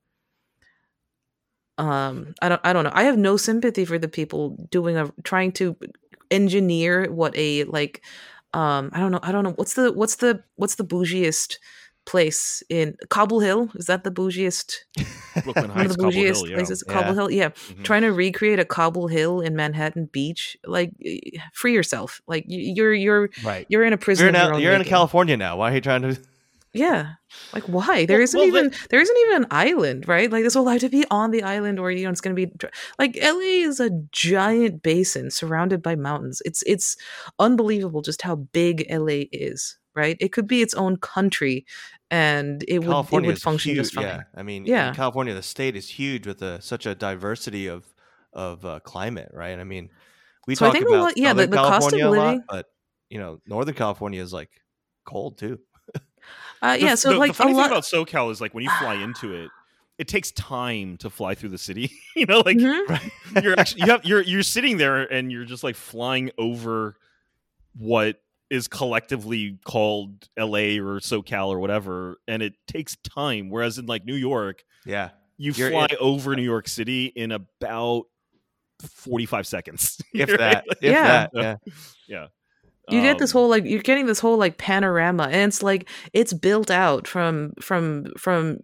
um 1.78 2.34
i 2.42 2.48
don't 2.48 2.60
i 2.64 2.72
don't 2.72 2.84
know 2.84 2.92
i 2.94 3.02
have 3.04 3.18
no 3.18 3.36
sympathy 3.36 3.84
for 3.84 3.98
the 3.98 4.08
people 4.08 4.56
doing 4.70 4.96
a 4.96 5.12
trying 5.24 5.50
to 5.52 5.76
engineer 6.30 7.10
what 7.10 7.36
a 7.36 7.64
like 7.64 8.02
um 8.52 8.90
i 8.92 9.00
don't 9.00 9.10
know 9.12 9.20
i 9.22 9.32
don't 9.32 9.44
know 9.44 9.52
what's 9.56 9.74
the 9.74 9.92
what's 9.92 10.16
the 10.16 10.42
what's 10.56 10.76
the 10.76 10.84
bougiest 10.84 11.56
place 12.06 12.62
in 12.68 12.94
Cobble 13.08 13.40
Hill. 13.40 13.70
Is 13.76 13.86
that 13.86 14.04
the 14.04 14.10
bougiest? 14.10 14.74
Brooklyn 15.42 15.54
One 15.54 15.70
of 15.70 15.70
Heights, 15.70 15.96
the 15.96 16.02
Cobble 16.02 16.12
bougiest 16.12 16.34
Hill, 16.36 16.48
yeah. 16.48 16.54
places. 16.56 16.84
Yeah. 16.86 16.92
Cobble 16.92 17.14
Hill, 17.14 17.30
yeah. 17.30 17.48
Mhm. 17.48 17.82
Trying 17.84 18.02
to 18.02 18.12
recreate 18.12 18.58
a 18.58 18.66
Cobble 18.66 19.08
Hill 19.08 19.40
in 19.40 19.56
Manhattan 19.56 20.04
Beach, 20.12 20.54
like 20.66 20.92
free 21.54 21.72
yourself. 21.72 22.20
Like 22.26 22.44
you're 22.46 22.92
you're 22.92 23.30
right. 23.42 23.64
you're 23.70 23.84
in 23.84 23.94
a 23.94 23.96
prison. 23.96 24.24
You're 24.26 24.28
of 24.28 24.34
in, 24.34 24.40
your 24.42 24.50
Al- 24.50 24.56
own 24.56 24.62
you're 24.62 24.74
in. 24.74 24.84
California 24.84 25.36
now. 25.38 25.56
Why 25.56 25.70
are 25.70 25.74
you 25.76 25.80
trying 25.80 26.02
to? 26.02 26.18
Yeah, 26.74 27.12
like 27.52 27.62
why? 27.64 28.04
There 28.04 28.18
Well- 28.18 28.24
isn't 28.24 28.38
well, 28.38 28.46
even 28.48 28.72
there 28.90 29.00
isn't 29.00 29.16
even 29.26 29.42
an 29.44 29.46
island, 29.50 30.08
right? 30.08 30.30
Like 30.30 30.42
this 30.44 30.54
will 30.56 30.66
have 30.68 30.80
to 30.80 30.88
be 30.88 31.04
on 31.10 31.30
the 31.30 31.42
island, 31.44 31.78
or 31.78 31.90
you 31.90 32.04
know, 32.04 32.10
it's 32.10 32.20
going 32.20 32.34
to 32.34 32.46
be 32.46 32.52
like 32.98 33.16
LA 33.22 33.62
is 33.68 33.78
a 33.80 33.90
giant 34.12 34.82
basin 34.82 35.30
surrounded 35.30 35.82
by 35.82 35.94
mountains. 35.94 36.42
It's 36.44 36.62
it's 36.66 36.96
unbelievable 37.38 38.02
just 38.02 38.22
how 38.22 38.36
big 38.36 38.84
LA 38.90 39.26
is, 39.32 39.78
right? 39.94 40.16
It 40.20 40.32
could 40.32 40.46
be 40.48 40.62
its 40.62 40.74
own 40.74 40.96
country, 40.96 41.64
and 42.10 42.64
it 42.66 42.80
would 42.80 42.88
it 42.88 42.90
California 42.90 43.30
would 43.30 43.40
function 43.42 43.70
huge. 43.70 43.78
just 43.84 43.94
fine. 43.94 44.04
Yeah, 44.06 44.22
I 44.34 44.42
mean, 44.42 44.66
Yeah. 44.66 44.88
in 44.88 44.94
California, 44.94 45.32
the 45.34 45.42
state 45.42 45.76
is 45.76 45.88
huge 45.88 46.26
with 46.26 46.42
a, 46.42 46.60
such 46.60 46.86
a 46.86 46.94
diversity 46.94 47.68
of 47.68 47.84
of 48.32 48.64
uh, 48.64 48.80
climate, 48.80 49.30
right? 49.32 49.58
I 49.60 49.64
mean, 49.64 49.90
we 50.48 50.56
So 50.56 50.66
talk 50.72 50.80
about 50.80 50.90
lot- 50.90 51.16
yeah, 51.16 51.32
the- 51.34 51.46
the 51.46 51.56
cost 51.56 51.92
of 51.92 51.98
California 52.00 52.08
a 52.08 52.10
lot, 52.10 52.26
living- 52.26 52.44
but 52.48 52.66
you 53.10 53.18
know, 53.18 53.40
Northern 53.46 53.74
California 53.76 54.20
is 54.20 54.32
like 54.32 54.50
cold 55.04 55.38
too. 55.38 55.60
Uh, 56.62 56.74
The- 56.76 56.82
yeah, 56.82 56.94
so 56.94 57.12
the, 57.12 57.18
like 57.18 57.30
the 57.30 57.34
funny 57.34 57.52
a 57.52 57.56
lot. 57.56 57.64
thing 57.64 57.72
about 57.72 57.84
SoCal 58.08 58.30
is 58.30 58.40
like 58.40 58.54
when 58.54 58.64
you 58.64 58.70
fly 58.78 58.94
into 59.02 59.32
it, 59.34 59.50
it 59.98 60.08
takes 60.08 60.32
time 60.32 60.96
to 60.98 61.10
fly 61.10 61.34
through 61.34 61.50
the 61.50 61.58
city. 61.58 61.92
you 62.16 62.26
know, 62.26 62.40
like 62.44 62.56
Mhm. 62.56 63.42
you're 63.42 63.58
actually 63.58 63.82
you 63.82 63.86
have 63.90 64.04
you're 64.04 64.22
you're 64.22 64.42
sitting 64.42 64.76
there 64.76 65.02
and 65.02 65.30
you're 65.30 65.44
just 65.44 65.62
like 65.64 65.76
flying 65.76 66.30
over 66.38 66.96
what 67.76 68.20
is 68.50 68.68
collectively 68.68 69.58
called 69.64 70.28
LA 70.38 70.78
or 70.78 71.00
SoCal 71.00 71.48
or 71.48 71.58
whatever, 71.60 72.18
and 72.28 72.42
it 72.42 72.54
takes 72.66 72.96
time. 72.96 73.50
Whereas 73.50 73.78
in 73.78 73.86
like 73.86 74.04
New 74.04 74.14
York, 74.14 74.64
Yeah, 74.84 75.10
you 75.38 75.52
You're 75.52 75.70
fly 75.70 75.86
in- 75.90 75.96
over 76.00 76.36
New 76.36 76.42
York 76.42 76.68
City 76.68 77.06
in 77.06 77.32
about 77.32 78.04
forty 78.80 79.26
five 79.26 79.46
seconds. 79.46 80.00
if 80.14 80.28
Right? 80.28 80.38
that, 80.38 80.64
if 80.70 80.82
Yeah. 80.82 81.02
that, 81.02 81.30
yeah. 81.34 81.56
yeah. 82.06 82.26
You 82.90 83.00
get 83.02 83.18
this 83.18 83.34
Um, 83.34 83.40
whole 83.40 83.48
like 83.48 83.64
you're 83.64 83.82
getting 83.82 84.06
this 84.06 84.20
whole 84.20 84.36
like 84.36 84.58
panorama 84.58 85.24
and 85.24 85.48
it's 85.48 85.62
like 85.62 85.88
it's 86.12 86.32
built 86.32 86.70
out 86.70 87.06
from 87.08 87.52
from 87.60 88.06
from 88.18 88.58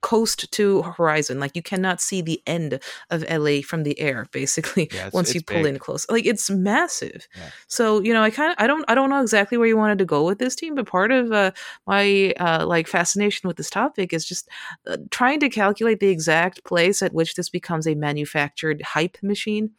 coast 0.00 0.50
to 0.52 0.82
horizon 0.82 1.40
like 1.40 1.56
you 1.56 1.62
cannot 1.62 2.00
see 2.00 2.22
the 2.22 2.40
end 2.46 2.78
of 3.10 3.24
LA 3.28 3.60
from 3.62 3.82
the 3.82 3.98
air 3.98 4.26
basically 4.30 4.88
Yeah, 4.92 5.10
once 5.12 5.34
you 5.34 5.42
pull 5.42 5.64
big. 5.64 5.74
in 5.74 5.78
close 5.80 6.06
like 6.08 6.24
it's 6.24 6.48
massive 6.48 7.26
Yeah. 7.36 7.50
so 7.66 8.00
you 8.00 8.12
know 8.12 8.22
i 8.22 8.30
kind 8.30 8.52
of 8.52 8.56
i 8.62 8.68
don't 8.68 8.84
i 8.86 8.94
don't 8.94 9.10
know 9.10 9.20
exactly 9.20 9.58
where 9.58 9.66
you 9.66 9.76
wanted 9.76 9.98
to 9.98 10.04
go 10.04 10.24
with 10.24 10.38
this 10.38 10.54
team 10.54 10.76
but 10.76 10.86
part 10.86 11.10
of 11.10 11.32
uh, 11.32 11.50
my 11.88 12.32
uh, 12.38 12.64
like 12.64 12.86
fascination 12.86 13.48
with 13.48 13.56
this 13.56 13.70
topic 13.70 14.12
is 14.12 14.24
just 14.24 14.48
uh, 14.86 14.98
trying 15.10 15.40
to 15.40 15.48
calculate 15.48 15.98
the 15.98 16.08
exact 16.08 16.62
place 16.64 17.02
at 17.02 17.12
which 17.12 17.34
this 17.34 17.48
becomes 17.50 17.84
a 17.88 17.96
manufactured 17.96 18.80
hype 18.82 19.18
machine 19.20 19.70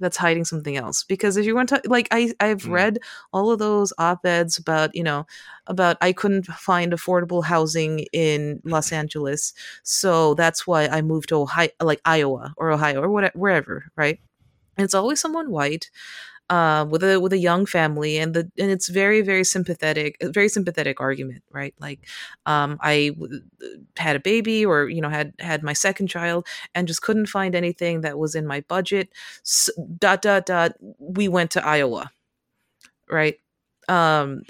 that's 0.00 0.16
hiding 0.16 0.44
something 0.44 0.76
else 0.76 1.02
because 1.04 1.36
if 1.36 1.44
you 1.46 1.54
want 1.54 1.68
to 1.68 1.80
like 1.86 2.08
i 2.10 2.32
i've 2.40 2.62
Mm. 2.62 2.70
read 2.72 2.98
all 3.32 3.50
of 3.50 3.58
those 3.58 3.92
op-eds 3.98 4.58
about 4.58 4.94
you 4.94 5.02
know 5.02 5.26
about 5.66 5.96
i 6.00 6.12
couldn't 6.12 6.46
find 6.46 6.92
affordable 6.92 7.44
housing 7.44 8.00
in 8.12 8.60
los 8.64 8.92
angeles 8.92 9.52
so 9.82 10.34
that's 10.34 10.66
why 10.66 10.86
i 10.88 11.00
moved 11.02 11.28
to 11.30 11.36
ohio 11.36 11.68
like 11.80 12.00
iowa 12.04 12.54
or 12.56 12.70
ohio 12.70 13.02
or 13.02 13.08
whatever 13.10 13.38
wherever 13.38 13.84
right 13.96 14.20
and 14.76 14.84
it's 14.84 14.94
always 14.94 15.20
someone 15.20 15.50
white 15.50 15.90
uh, 16.50 16.86
with 16.88 17.02
a 17.04 17.20
with 17.20 17.32
a 17.32 17.38
young 17.38 17.66
family, 17.66 18.18
and 18.18 18.34
the 18.34 18.50
and 18.58 18.70
it's 18.70 18.88
very 18.88 19.20
very 19.22 19.44
sympathetic, 19.44 20.16
very 20.22 20.48
sympathetic 20.48 21.00
argument, 21.00 21.42
right? 21.50 21.74
Like, 21.80 22.00
um, 22.46 22.78
I 22.82 23.10
w- 23.14 23.42
had 23.98 24.16
a 24.16 24.20
baby, 24.20 24.64
or 24.64 24.88
you 24.88 25.00
know, 25.00 25.08
had 25.10 25.34
had 25.40 25.62
my 25.62 25.72
second 25.74 26.08
child, 26.08 26.46
and 26.74 26.88
just 26.88 27.02
couldn't 27.02 27.26
find 27.26 27.54
anything 27.54 28.00
that 28.02 28.18
was 28.18 28.34
in 28.34 28.46
my 28.46 28.60
budget. 28.68 29.10
S 29.44 29.70
dot 29.98 30.22
dot 30.22 30.46
dot. 30.46 30.72
We 30.98 31.28
went 31.28 31.50
to 31.52 31.66
Iowa, 31.66 32.10
right? 33.10 33.36
Um, 33.88 34.42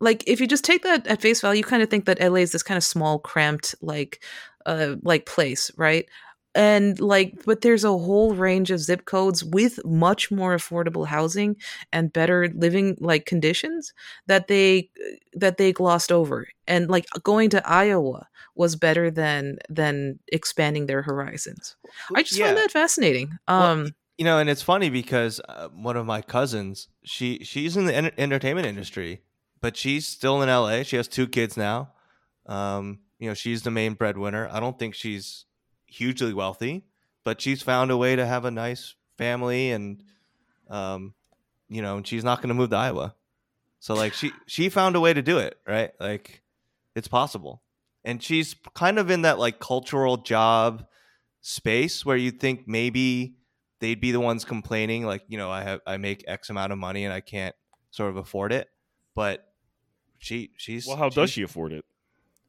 like 0.00 0.24
if 0.26 0.40
you 0.40 0.46
just 0.48 0.64
take 0.64 0.82
that 0.84 1.06
at 1.06 1.20
face 1.22 1.40
value, 1.40 1.58
you 1.58 1.64
kind 1.64 1.82
of 1.82 1.90
think 1.90 2.06
that 2.06 2.20
LA 2.20 2.40
is 2.40 2.52
this 2.52 2.62
kind 2.62 2.78
of 2.78 2.84
small, 2.84 3.18
cramped, 3.20 3.74
like, 3.82 4.22
uh, 4.66 4.96
like 5.02 5.26
place, 5.26 5.70
right? 5.76 6.06
And 6.54 6.98
like, 7.00 7.44
but 7.44 7.60
there's 7.60 7.84
a 7.84 7.90
whole 7.90 8.34
range 8.34 8.70
of 8.72 8.80
zip 8.80 9.04
codes 9.04 9.44
with 9.44 9.78
much 9.84 10.30
more 10.32 10.56
affordable 10.56 11.06
housing 11.06 11.56
and 11.92 12.12
better 12.12 12.48
living 12.54 12.96
like 13.00 13.24
conditions 13.24 13.92
that 14.26 14.48
they 14.48 14.90
that 15.34 15.58
they 15.58 15.72
glossed 15.72 16.10
over. 16.10 16.48
And 16.66 16.88
like 16.90 17.06
going 17.22 17.50
to 17.50 17.68
Iowa 17.68 18.26
was 18.56 18.74
better 18.74 19.10
than 19.10 19.58
than 19.68 20.18
expanding 20.32 20.86
their 20.86 21.02
horizons. 21.02 21.76
I 22.14 22.22
just 22.24 22.40
find 22.40 22.56
that 22.56 22.72
fascinating. 22.72 23.38
Well, 23.46 23.62
Um, 23.62 23.94
you 24.18 24.24
know, 24.24 24.38
and 24.38 24.50
it's 24.50 24.60
funny 24.62 24.90
because 24.90 25.40
uh, 25.48 25.68
one 25.68 25.96
of 25.96 26.04
my 26.04 26.20
cousins, 26.20 26.88
she 27.04 27.38
she's 27.44 27.76
in 27.76 27.86
the 27.86 27.94
enter- 27.94 28.12
entertainment 28.18 28.66
industry, 28.66 29.22
but 29.60 29.76
she's 29.76 30.06
still 30.06 30.42
in 30.42 30.48
LA. 30.48 30.82
She 30.82 30.96
has 30.96 31.08
two 31.08 31.28
kids 31.28 31.56
now. 31.56 31.92
Um, 32.46 32.98
you 33.18 33.28
know, 33.28 33.34
she's 33.34 33.62
the 33.62 33.70
main 33.70 33.94
breadwinner. 33.94 34.48
I 34.50 34.60
don't 34.60 34.78
think 34.78 34.94
she's 34.94 35.46
hugely 35.90 36.32
wealthy, 36.32 36.84
but 37.24 37.40
she's 37.40 37.62
found 37.62 37.90
a 37.90 37.96
way 37.96 38.16
to 38.16 38.24
have 38.24 38.44
a 38.44 38.50
nice 38.50 38.94
family, 39.18 39.70
and 39.70 40.02
um, 40.68 41.14
you 41.68 41.82
know, 41.82 41.96
and 41.98 42.06
she's 42.06 42.24
not 42.24 42.38
going 42.38 42.48
to 42.48 42.54
move 42.54 42.70
to 42.70 42.76
Iowa. 42.76 43.14
So 43.80 43.94
like 43.94 44.12
she 44.14 44.32
she 44.46 44.68
found 44.68 44.96
a 44.96 45.00
way 45.00 45.12
to 45.12 45.22
do 45.22 45.38
it, 45.38 45.58
right? 45.66 45.90
Like 46.00 46.42
it's 46.94 47.08
possible, 47.08 47.62
and 48.04 48.22
she's 48.22 48.54
kind 48.74 48.98
of 48.98 49.10
in 49.10 49.22
that 49.22 49.38
like 49.38 49.58
cultural 49.58 50.16
job 50.16 50.86
space 51.42 52.04
where 52.04 52.16
you 52.16 52.30
think 52.30 52.68
maybe 52.68 53.36
they'd 53.80 54.00
be 54.00 54.12
the 54.12 54.20
ones 54.20 54.44
complaining 54.44 55.06
like 55.06 55.22
you 55.26 55.38
know 55.38 55.50
i 55.50 55.62
have 55.62 55.80
i 55.86 55.96
make 55.96 56.22
x 56.28 56.50
amount 56.50 56.70
of 56.70 56.78
money 56.78 57.02
and 57.06 57.14
i 57.14 57.20
can't 57.20 57.54
sort 57.90 58.10
of 58.10 58.18
afford 58.18 58.52
it 58.52 58.68
but 59.14 59.46
she 60.18 60.50
she's 60.58 60.86
Well, 60.86 60.98
how 60.98 61.08
does 61.08 61.30
she 61.30 61.40
afford 61.40 61.72
it? 61.72 61.82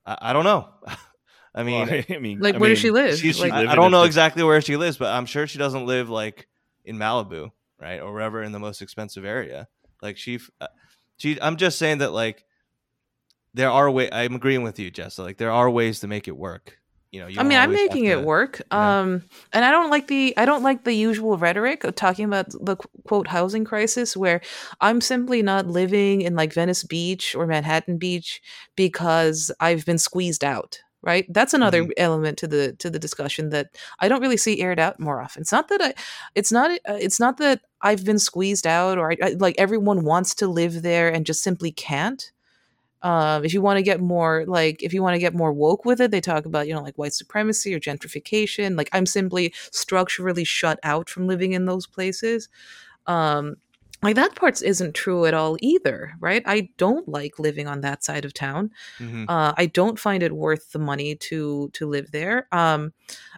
i, 0.05 0.17
I 0.23 0.33
don't 0.33 0.43
know 0.43 0.67
i 1.53 1.63
mean 1.63 1.87
Well, 1.87 2.03
I 2.09 2.17
mean, 2.19 2.39
like, 2.39 2.55
I 2.55 2.57
where 2.57 2.69
does 2.69 2.79
she 2.79 2.91
live? 2.91 3.17
she's- 3.17 3.39
like, 3.39 3.51
I, 3.51 3.71
I 3.71 3.75
don't 3.75 3.91
know 3.91 4.03
exactly 4.03 4.43
where 4.43 4.61
she 4.61 4.77
lives 4.77 4.97
but 4.97 5.07
i'm 5.13 5.25
sure 5.25 5.47
she 5.47 5.57
doesn't 5.57 5.85
live 5.85 6.09
like 6.09 6.47
in 6.85 6.97
malibu 6.97 7.51
right 7.79 7.99
or 8.01 8.11
wherever 8.13 8.41
in 8.43 8.51
the 8.51 8.59
most 8.59 8.81
expensive 8.81 9.25
area 9.25 9.67
like 10.01 10.17
she 10.17 10.39
uh, 10.59 10.67
she 11.17 11.39
i'm 11.41 11.57
just 11.57 11.77
saying 11.77 11.99
that 11.99 12.11
like 12.11 12.45
there 13.53 13.69
are 13.69 13.89
way 13.91 14.09
i'm 14.11 14.35
agreeing 14.35 14.63
with 14.63 14.79
you 14.79 14.89
jess 14.91 15.17
like 15.19 15.37
there 15.37 15.51
are 15.51 15.69
ways 15.69 15.99
to 15.99 16.07
make 16.07 16.27
it 16.27 16.37
work 16.37 16.77
you 17.11 17.19
know 17.19 17.27
you 17.27 17.41
I 17.41 17.43
mean, 17.43 17.57
I'm 17.57 17.73
making 17.73 18.05
to- 18.05 18.11
it 18.11 18.23
work. 18.23 18.61
yeah. 18.71 18.99
Um, 19.01 19.23
and 19.51 19.65
I 19.65 19.71
don't 19.71 19.89
like 19.89 20.07
the 20.07 20.33
I 20.37 20.45
don't 20.45 20.63
like 20.63 20.85
the 20.85 20.93
usual 20.93 21.37
rhetoric 21.37 21.83
of 21.83 21.93
talking 21.95 22.23
about 22.23 22.51
the 22.51 22.77
quote 23.03 23.27
housing 23.27 23.65
crisis, 23.65 24.15
where 24.15 24.39
I'm 24.79 25.01
simply 25.01 25.41
not 25.41 25.67
living 25.67 26.21
in 26.21 26.37
like 26.37 26.53
Venice 26.53 26.85
Beach 26.85 27.35
or 27.35 27.45
Manhattan 27.47 27.97
Beach 27.97 28.41
because 28.77 29.51
I've 29.59 29.85
been 29.85 29.97
squeezed 29.97 30.41
out. 30.45 30.79
Right, 31.03 31.25
that's 31.33 31.55
another 31.55 31.83
Mm-hmm. 31.83 31.91
element 31.97 32.37
to 32.39 32.47
the 32.47 32.73
to 32.73 32.89
the 32.91 32.99
discussion 32.99 33.49
that 33.49 33.75
I 33.99 34.07
don't 34.07 34.21
really 34.21 34.37
see 34.37 34.61
aired 34.61 34.79
out 34.79 34.99
more 34.99 35.19
often. 35.19 35.41
It's 35.41 35.51
not 35.51 35.67
that 35.69 35.81
I, 35.81 35.93
it's 36.35 36.51
not 36.51 36.71
uh, 36.87 36.97
it's 36.99 37.19
not 37.19 37.37
that 37.37 37.61
I've 37.81 38.05
been 38.05 38.19
squeezed 38.19 38.67
out 38.67 38.99
or 38.99 39.11
I, 39.11 39.17
I, 39.23 39.29
like 39.39 39.55
everyone 39.57 40.03
wants 40.05 40.35
to 40.35 40.47
live 40.47 40.83
there 40.83 41.09
and 41.11 41.25
just 41.25 41.41
simply 41.43 41.71
can't 41.71 42.31
um, 43.01 43.43
if 43.43 43.53
you 43.53 43.61
want 43.61 43.77
to 43.77 43.83
get 43.83 43.99
more 43.99 44.45
like 44.47 44.83
if 44.83 44.93
you 44.93 45.01
want 45.01 45.15
to 45.15 45.19
get 45.19 45.33
more 45.33 45.51
woke 45.51 45.85
with 45.85 45.99
it 46.01 46.11
they 46.11 46.21
talk 46.21 46.45
about 46.45 46.67
you 46.67 46.73
know 46.73 46.81
like 46.81 46.97
white 46.97 47.13
supremacy 47.13 47.73
or 47.73 47.79
gentrification 47.79 48.77
like 48.77 48.89
i'm 48.93 49.05
simply 49.05 49.53
structurally 49.71 50.43
shut 50.43 50.79
out 50.83 51.09
from 51.09 51.27
living 51.27 51.53
in 51.53 51.65
those 51.65 51.87
places 51.87 52.47
um 53.07 53.55
like 54.03 54.15
that 54.15 54.35
part 54.35 54.61
isn't 54.61 54.95
true 54.95 55.25
at 55.25 55.33
all 55.33 55.57
either 55.61 56.13
right 56.19 56.43
i 56.45 56.69
don't 56.77 57.07
like 57.07 57.37
living 57.39 57.67
on 57.67 57.81
that 57.81 58.03
side 58.03 58.25
of 58.25 58.33
town 58.33 58.71
Mhm. 58.99 59.25
uh, 59.27 59.53
I 59.57 59.65
don't 59.67 59.99
find 59.99 60.23
it 60.23 60.33
worth 60.33 60.71
the 60.71 60.79
money 60.79 61.15
to 61.15 61.69
to 61.73 61.87
live 61.87 62.11
there. 62.11 62.47
Um, 62.51 62.93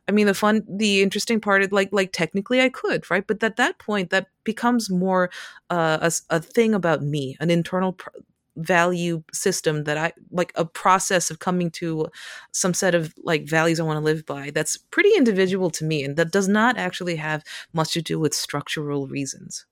I 0.08 0.12
mean, 0.12 0.28
the 0.28 0.34
fun, 0.34 0.64
the 0.70 1.02
interesting 1.02 1.40
part 1.40 1.64
is 1.64 1.72
like 1.72 1.90
like 1.92 2.12
technically 2.12 2.62
I 2.62 2.70
could, 2.70 3.10
right? 3.12 3.26
But 3.26 3.44
at 3.44 3.58
that 3.58 3.80
point, 3.80 4.10
that 4.12 4.28
becomes 4.44 4.90
more 4.90 5.30
uh, 5.70 6.10
a 6.30 6.40
thing 6.42 6.74
about 6.74 7.02
me, 7.04 7.38
an 7.40 7.50
internal 7.50 7.94
pr- 7.94 8.10
value 8.58 9.24
system 9.34 9.84
that 9.86 9.98
I 9.98 10.14
like 10.32 10.52
a 10.56 10.66
process 10.66 11.32
of 11.32 11.40
coming 11.40 11.72
to 11.72 12.08
some 12.52 12.74
set 12.74 12.94
of 12.96 13.14
like 13.24 13.48
values 13.48 13.80
I 13.80 13.84
want 13.84 13.98
to 13.98 14.04
live 14.06 14.26
by 14.26 14.52
that's 14.52 14.78
pretty 14.78 15.10
individual 15.18 15.70
to 15.72 15.84
me 15.86 16.04
and 16.04 16.16
that 16.18 16.32
does 16.32 16.48
not 16.48 16.78
actually 16.78 17.16
have 17.16 17.44
much 17.74 17.94
to 17.94 18.02
do 18.02 18.20
with 18.20 18.34
structural 18.36 19.08
reasons 19.08 19.66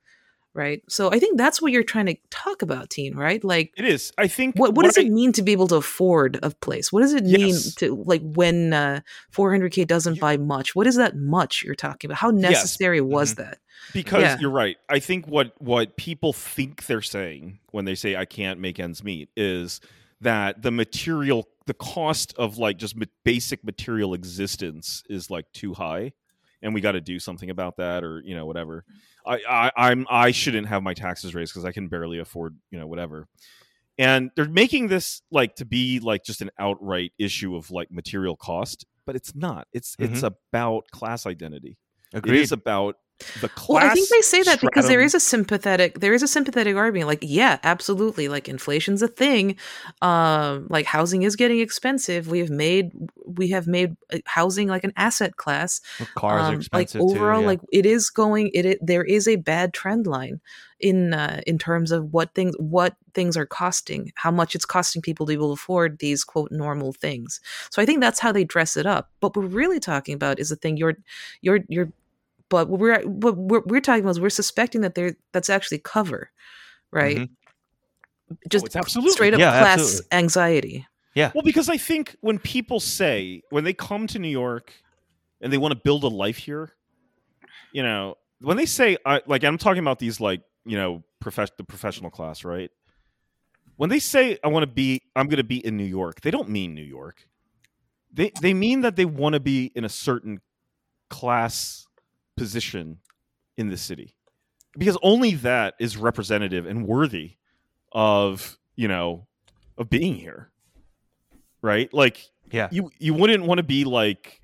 right? 0.54 0.82
So 0.90 1.12
i 1.12 1.20
think 1.20 1.38
that's 1.38 1.62
what 1.62 1.72
you're 1.72 1.84
trying 1.84 2.08
to 2.08 2.16
talk 2.30 2.62
about 2.62 2.90
teen 2.90 3.16
right? 3.16 3.44
Like 3.44 3.74
It 3.78 3.86
is. 3.86 4.12
I 4.18 4.28
think. 4.28 4.56
what, 4.58 4.74
what 4.76 4.84
does 4.86 4.98
I- 4.98 5.02
it 5.02 5.12
mean 5.12 5.32
to 5.34 5.42
be 5.42 5.52
able 5.54 5.68
to 5.70 5.76
afford 5.76 6.40
a 6.44 6.50
place? 6.52 6.92
What 6.92 7.02
does 7.02 7.14
it 7.14 7.24
mean 7.24 7.56
to 7.78 7.96
like 8.06 8.22
when 8.22 8.74
uh 8.74 9.02
400k 9.34 9.88
doesn't 9.88 10.20
buy 10.20 10.38
much? 10.38 10.76
What 10.76 10.88
is 10.88 10.96
that 10.98 11.16
much 11.16 11.64
you're 11.64 11.76
talking 11.76 12.10
about? 12.10 12.18
How 12.20 12.32
necessary 12.32 13.02
was 13.02 13.36
that? 13.36 13.60
Because 13.94 14.22
Yeah. 14.24 14.38
you're 14.40 14.52
right. 14.52 14.78
I 14.90 15.00
think 15.00 15.26
what 15.28 15.54
what 15.62 15.98
people 15.98 16.34
think 16.34 16.86
they're 16.86 17.02
saying 17.02 17.60
when 17.72 17.86
they 17.86 17.96
say 17.96 18.16
I 18.16 18.26
can't 18.26 18.60
make 18.60 18.80
ends 18.80 19.04
meet 19.04 19.30
is 19.36 19.80
that 20.20 20.62
the 20.62 20.70
material, 20.72 21.48
the 21.66 21.74
cost 21.74 22.34
of 22.38 22.58
like 22.60 22.78
just 22.78 22.96
basic 23.24 23.64
material 23.64 24.14
existence 24.14 25.04
is 25.10 25.30
like 25.32 25.52
too 25.52 25.74
high, 25.74 26.14
and 26.62 26.74
we 26.74 26.82
got 26.82 26.94
to 26.94 27.02
do 27.02 27.20
something 27.20 27.50
about 27.50 27.78
that, 27.78 28.04
or 28.04 28.22
you 28.24 28.36
know 28.36 28.46
whatever. 28.46 28.86
Mm-hmm. 29.26 29.48
I, 29.52 29.72
I 29.76 29.90
I'm 29.92 30.08
I 30.10 30.32
shouldn't 30.32 30.68
have 30.68 30.84
my 30.84 30.94
taxes 30.94 31.36
raised 31.36 31.54
because 31.54 31.66
I 31.66 31.72
can 31.72 31.88
barely 31.88 32.20
afford 32.20 32.58
you 32.70 32.80
know 32.80 32.88
whatever. 32.88 33.28
And 33.98 34.32
they're 34.36 34.46
making 34.46 34.88
this 34.88 35.22
like 35.32 35.56
to 35.58 35.66
be 35.66 36.00
like 36.00 36.24
just 36.24 36.42
an 36.42 36.50
outright 36.58 37.12
issue 37.20 37.56
of 37.56 37.70
like 37.72 37.92
material 37.92 38.36
cost, 38.36 38.86
but 39.06 39.16
it's 39.16 39.36
not. 39.36 39.68
It's 39.74 39.96
it's 40.00 40.22
mm-hmm. 40.22 40.34
about 40.54 40.86
class 40.92 41.26
identity. 41.26 41.78
It 42.14 42.18
Agreed. 42.18 42.42
is 42.42 42.52
about 42.52 42.96
the 43.42 43.50
class. 43.50 43.70
Well, 43.70 43.92
I 43.92 43.94
think 43.94 44.10
they 44.10 44.22
say 44.22 44.44
that 44.44 44.62
because 44.62 44.88
there 44.88 45.02
is 45.02 45.14
a 45.16 45.20
sympathetic 45.20 46.00
there 46.00 46.14
is 46.14 46.24
a 46.24 46.28
sympathetic 46.28 46.76
argument. 46.76 47.08
Like, 47.08 47.20
yeah, 47.22 47.60
absolutely. 47.64 48.28
Like 48.28 48.48
inflation's 48.50 49.02
a 49.02 49.08
thing. 49.08 49.56
Um, 50.02 50.68
like 50.70 50.86
housing 50.86 51.24
is 51.24 51.36
getting 51.36 51.60
expensive. 51.60 52.28
We 52.28 52.40
have 52.40 52.50
made 52.50 52.92
we 53.26 53.50
have 53.50 53.68
made 53.68 53.96
uh, 54.14 54.20
housing 54.26 54.68
like 54.68 54.84
an 54.84 54.94
asset 54.98 55.38
class. 55.38 55.82
Cars 56.16 56.42
are 56.42 56.56
Um, 56.56 56.62
like 56.74 56.96
overall, 56.96 57.40
too. 57.40 57.42
yeah. 57.42 57.48
like 57.48 57.60
it 57.72 57.86
is 57.86 58.10
going. 58.10 58.52
It, 58.54 58.66
it 58.66 58.80
there 58.82 59.04
is 59.04 59.28
a 59.28 59.36
bad 59.38 59.74
trend 59.74 60.08
line 60.08 60.42
in 60.80 61.14
uh, 61.14 61.42
in 61.46 61.58
terms 61.60 61.92
of 61.92 62.12
what 62.12 62.34
things 62.34 62.56
what 62.58 62.96
things 63.14 63.38
are 63.38 63.46
costing, 63.46 64.12
how 64.16 64.32
much 64.32 64.56
it's 64.56 64.66
costing 64.66 65.02
people 65.02 65.26
to 65.26 65.32
be 65.32 65.34
able 65.36 65.50
to 65.50 65.54
afford 65.62 66.00
these 66.00 66.24
quote 66.24 66.52
normal 66.52 66.94
things. 66.94 67.40
So 67.70 67.82
I 67.82 67.86
think 67.86 68.00
that's 68.02 68.20
how 68.20 68.32
they 68.32 68.44
dress 68.44 68.76
it 68.78 68.86
up. 68.86 69.10
But 69.20 69.36
what 69.36 69.44
we're 69.44 69.50
really 69.52 69.80
talking 69.80 70.16
about 70.16 70.40
is 70.40 70.50
the 70.50 70.56
thing 70.56 70.78
you're 70.78 70.98
you're 71.42 71.60
you're. 71.68 71.90
But 72.52 72.70
what 72.70 72.80
we're 72.82 73.02
what 73.04 73.38
we're, 73.38 73.62
we're 73.66 73.80
talking 73.82 74.04
about 74.04 74.12
is 74.12 74.20
we're 74.20 74.30
suspecting 74.30 74.82
that 74.82 74.94
there 74.94 75.16
that's 75.32 75.50
actually 75.50 75.80
cover, 75.80 76.30
right? 76.92 77.18
Mhm. 77.18 77.30
Just 78.50 78.76
Oh, 78.76 78.80
absolutely- 78.80 79.12
straight 79.14 79.34
up 79.34 79.40
Yeah, 79.40 79.52
class 79.60 79.80
absolutely. 79.80 80.08
anxiety. 80.12 80.88
Yeah. 81.16 81.32
Well, 81.34 81.44
because 81.44 81.68
I 81.70 81.78
think 81.78 82.16
when 82.22 82.40
people 82.40 82.80
say 82.80 83.42
when 83.50 83.64
they 83.64 83.74
come 83.74 84.06
to 84.08 84.20
New 84.20 84.30
York 84.30 84.74
and 85.42 85.52
they 85.52 85.58
want 85.58 85.74
to 85.74 85.80
build 85.84 86.04
a 86.04 86.08
life 86.08 86.38
here, 86.38 86.74
you 87.74 87.84
know, 87.84 88.16
when 88.42 88.58
they 88.58 88.66
say 88.66 88.98
I 89.06 89.22
like 89.26 89.44
I'm 89.46 89.58
talking 89.58 89.82
about 89.82 90.00
these 90.00 90.20
like 90.20 90.42
you 90.66 90.78
know 90.78 91.04
profes- 91.24 91.56
the 91.58 91.64
professional 91.64 92.12
class, 92.12 92.44
right? 92.44 92.70
When 93.78 93.90
they 93.90 94.00
say 94.00 94.38
I 94.44 94.50
want 94.50 94.64
to 94.64 94.68
be, 94.72 95.02
I'm 95.16 95.28
going 95.28 95.38
to 95.38 95.44
be 95.44 95.66
in 95.66 95.76
New 95.78 95.86
York. 95.86 96.20
They 96.22 96.32
don't 96.32 96.50
mean 96.50 96.76
New 96.76 96.84
York. 96.84 97.28
They 98.14 98.32
they 98.42 98.54
mean 98.54 98.82
that 98.82 98.96
they 98.98 99.06
want 99.06 99.34
to 99.34 99.40
be 99.40 99.72
in 99.74 99.86
a 99.86 99.90
certain 99.90 100.42
class 101.10 101.86
position 102.42 102.98
in 103.58 103.70
the 103.70 103.78
city, 103.78 104.16
because 104.78 104.98
only 105.04 105.36
that 105.36 105.76
is 105.80 105.98
representative 105.98 106.66
and 106.66 106.88
worthy 106.88 107.36
of 107.92 108.58
you 108.76 108.88
know 108.88 109.28
of 109.78 109.90
being 109.90 110.16
here. 110.16 110.50
Right? 111.62 111.94
Like 111.94 112.32
yeah. 112.52 112.68
you 112.72 112.90
you 112.98 113.14
wouldn't 113.14 113.44
want 113.44 113.60
to 113.60 113.64
be 113.64 113.84
like 113.86 114.42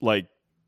like 0.00 0.26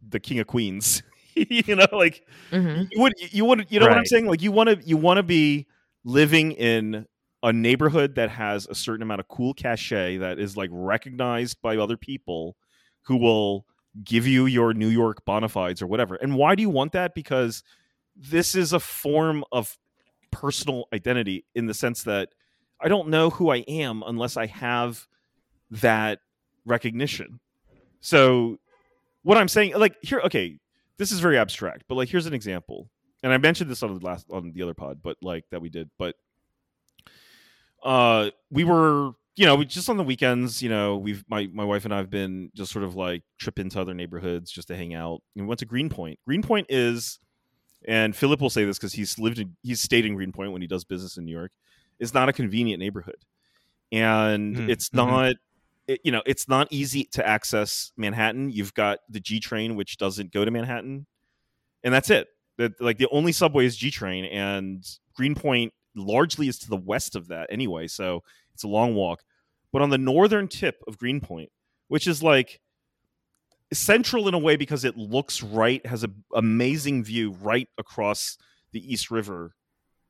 the 0.09 0.21
king 0.21 0.39
of 0.39 0.47
queens 0.47 1.03
you 1.35 1.75
know 1.75 1.87
like 1.93 2.25
hmm 2.51 2.85
you 2.91 3.01
would 3.01 3.13
you 3.19 3.45
would 3.45 3.67
you 3.69 3.81
know 3.81 3.87
what 3.87 3.99
i'm 3.99 4.07
saying? 4.07 4.27
Like 4.27 4.41
you 4.41 4.53
want 4.53 4.69
to 4.71 4.89
you 4.89 4.97
want 4.97 5.19
to 5.19 5.23
be 5.23 5.67
living 6.05 6.53
in 6.53 7.07
a 7.43 7.53
neighborhood 7.53 8.15
that 8.15 8.31
has 8.31 8.67
a 8.69 8.75
certain 8.75 9.03
amount 9.03 9.21
of 9.21 9.29
cool 9.29 9.53
cachet 9.53 10.17
that 10.19 10.39
is 10.39 10.57
like 10.57 10.71
recognized 10.73 11.61
by 11.61 11.77
other 11.77 11.97
people 11.97 12.57
who 13.03 13.17
will 13.17 13.67
give 14.05 14.27
you 14.27 14.47
your 14.47 14.75
new 14.75 14.89
york 14.89 15.25
bona 15.25 15.49
fides 15.49 15.81
or 15.81 15.87
whatever 15.87 16.17
and 16.17 16.35
why 16.37 16.55
do 16.55 16.63
you 16.63 16.71
want 16.71 16.93
that 16.93 17.15
because 17.15 17.63
this 18.15 18.55
is 18.55 18.73
a 18.73 18.81
form 18.81 19.45
of 19.53 19.79
personal 20.31 20.87
identity 20.93 21.45
in 21.55 21.67
the 21.67 21.75
sense 21.75 22.03
that 22.03 22.29
i 22.81 22.89
don't 22.89 23.09
know 23.09 23.31
who 23.31 23.51
i 23.51 23.59
am 23.69 24.03
unless 24.07 24.37
i 24.37 24.47
have 24.47 25.07
that 25.71 26.19
recognition 26.65 27.41
so 28.01 28.59
what 29.23 29.39
i'm 29.39 29.49
saying 29.49 29.73
like 29.75 29.97
here 30.03 30.21
okay 30.21 30.59
this 30.99 31.13
is 31.13 31.21
very 31.21 31.39
abstract, 31.39 31.85
but 31.89 31.95
like 31.97 32.09
here's 32.09 32.27
an 32.27 32.35
example. 32.35 32.89
And 33.23 33.33
I 33.33 33.39
mentioned 33.39 33.71
this 33.71 33.83
on 33.83 33.99
the 33.99 34.05
last 34.05 34.27
on 34.31 34.53
the 34.53 34.63
other 34.63 34.75
pod, 34.75 35.01
but 35.03 35.17
like 35.23 35.45
that 35.51 35.61
we 35.61 35.69
did. 35.69 35.91
But 35.99 36.17
uh 37.83 38.31
we 38.51 38.65
were, 38.65 39.13
you 39.37 39.45
know, 39.47 39.57
we 39.57 39.67
just 39.67 39.89
on 39.91 39.97
the 39.99 40.05
weekends, 40.05 40.63
you 40.63 40.69
know, 40.71 40.97
we've 40.97 41.25
my 41.29 41.49
my 41.53 41.65
wife 41.65 41.85
and 41.85 41.95
I've 41.95 42.11
been 42.11 42.51
just 42.55 42.73
sort 42.73 42.85
of 42.85 42.97
like 42.97 43.23
trip 43.39 43.59
into 43.59 43.81
other 43.81 43.95
neighborhoods 43.95 44.51
just 44.51 44.69
to 44.69 44.77
hang 44.77 44.95
out. 44.95 45.23
And 45.37 45.45
we 45.45 45.49
went 45.49 45.61
to 45.61 45.67
Greenpoint. 45.67 46.19
Greenpoint 46.27 46.67
is 46.71 47.19
and 47.87 48.17
Philip 48.17 48.41
will 48.41 48.51
say 48.51 48.65
this 48.65 48.79
because 48.79 48.95
he's 48.95 49.19
lived 49.19 49.39
in 49.39 49.57
he's 49.63 49.81
stayed 49.81 50.07
in 50.07 50.15
Greenpoint 50.15 50.53
when 50.53 50.63
he 50.63 50.69
does 50.69 50.85
business 50.85 51.17
in 51.19 51.25
New 51.25 51.33
York, 51.37 51.53
is 52.01 52.15
not 52.15 52.29
a 52.29 52.33
convenient 52.33 52.81
neighborhood. 52.81 53.25
And 53.93 54.57
Mm, 54.57 54.69
it's 54.69 54.91
mhm. 54.91 54.95
not 54.95 55.37
it, 55.87 56.01
you 56.05 56.11
know, 56.11 56.23
it's 56.27 56.49
not 56.49 56.69
easy 56.71 57.05
to 57.13 57.27
access 57.27 57.93
Manhattan. 57.97 58.51
You've 58.51 58.75
got 58.75 59.01
the 59.09 59.21
G 59.21 59.39
train, 59.41 59.77
which 59.77 59.99
doesn't 59.99 60.33
go 60.33 60.45
to 60.45 60.51
Manhattan, 60.51 61.07
and 61.85 61.95
that's 61.95 62.11
it. 62.11 62.29
That 62.59 62.81
like 62.81 62.99
the 62.99 63.09
only 63.11 63.33
subway 63.33 63.67
is 63.67 63.77
G 63.77 63.91
train, 63.91 64.25
and 64.27 64.85
Greenpoint 65.15 65.73
largely 65.95 66.49
is 66.49 66.59
to 66.61 66.69
the 66.69 66.77
west 66.77 67.17
of 67.17 67.29
that 67.29 67.49
anyway. 67.51 67.87
So 67.87 68.23
it's 68.57 68.65
a 68.65 68.69
long 68.69 68.95
walk. 68.95 69.23
But 69.71 69.83
on 69.83 69.91
the 69.91 69.99
northern 69.99 70.49
tip 70.49 70.83
of 70.89 70.97
Greenpoint, 70.97 71.51
which 71.89 72.07
is 72.07 72.23
like 72.23 72.61
central 73.71 74.29
in 74.29 74.33
a 74.35 74.39
way 74.39 74.57
because 74.57 74.83
it 74.83 74.97
looks 74.97 75.43
right, 75.43 75.85
has 75.85 76.03
an 76.03 76.25
amazing 76.35 77.05
view 77.05 77.33
right 77.43 77.69
across 77.77 78.39
the 78.73 78.81
East 78.93 79.11
River 79.11 79.55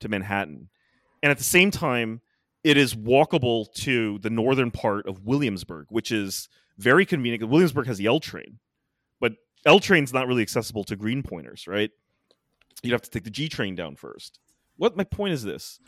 to 0.01 0.09
Manhattan, 0.09 0.69
and 1.23 1.33
at 1.33 1.39
the 1.39 1.45
same 1.45 1.73
time 1.73 2.21
it 2.63 2.77
is 2.77 2.95
walkable 2.95 3.73
to 3.75 4.19
the 4.21 4.31
northern 4.31 4.71
part 4.71 5.09
of 5.09 5.25
Williamsburg, 5.25 5.87
which 5.89 6.13
is 6.13 6.49
very 6.79 7.05
convenient. 7.05 7.49
Williamsburg 7.49 7.87
has 7.89 7.99
the 7.99 8.07
L 8.07 8.21
train, 8.21 8.61
but 9.21 9.33
L 9.65 9.81
train's 9.81 10.13
not 10.13 10.29
really 10.29 10.43
accessible 10.43 10.85
to 10.85 10.97
Greenpointers, 10.97 11.67
right? 11.67 11.91
You'd 12.83 12.93
have 12.93 13.03
to 13.03 13.11
take 13.11 13.25
the 13.25 13.31
G 13.31 13.49
train 13.49 13.75
down 13.75 13.97
first. 13.97 14.39
What 14.77 14.97
my 14.97 15.05
point 15.05 15.33
is 15.33 15.43
this: 15.43 15.81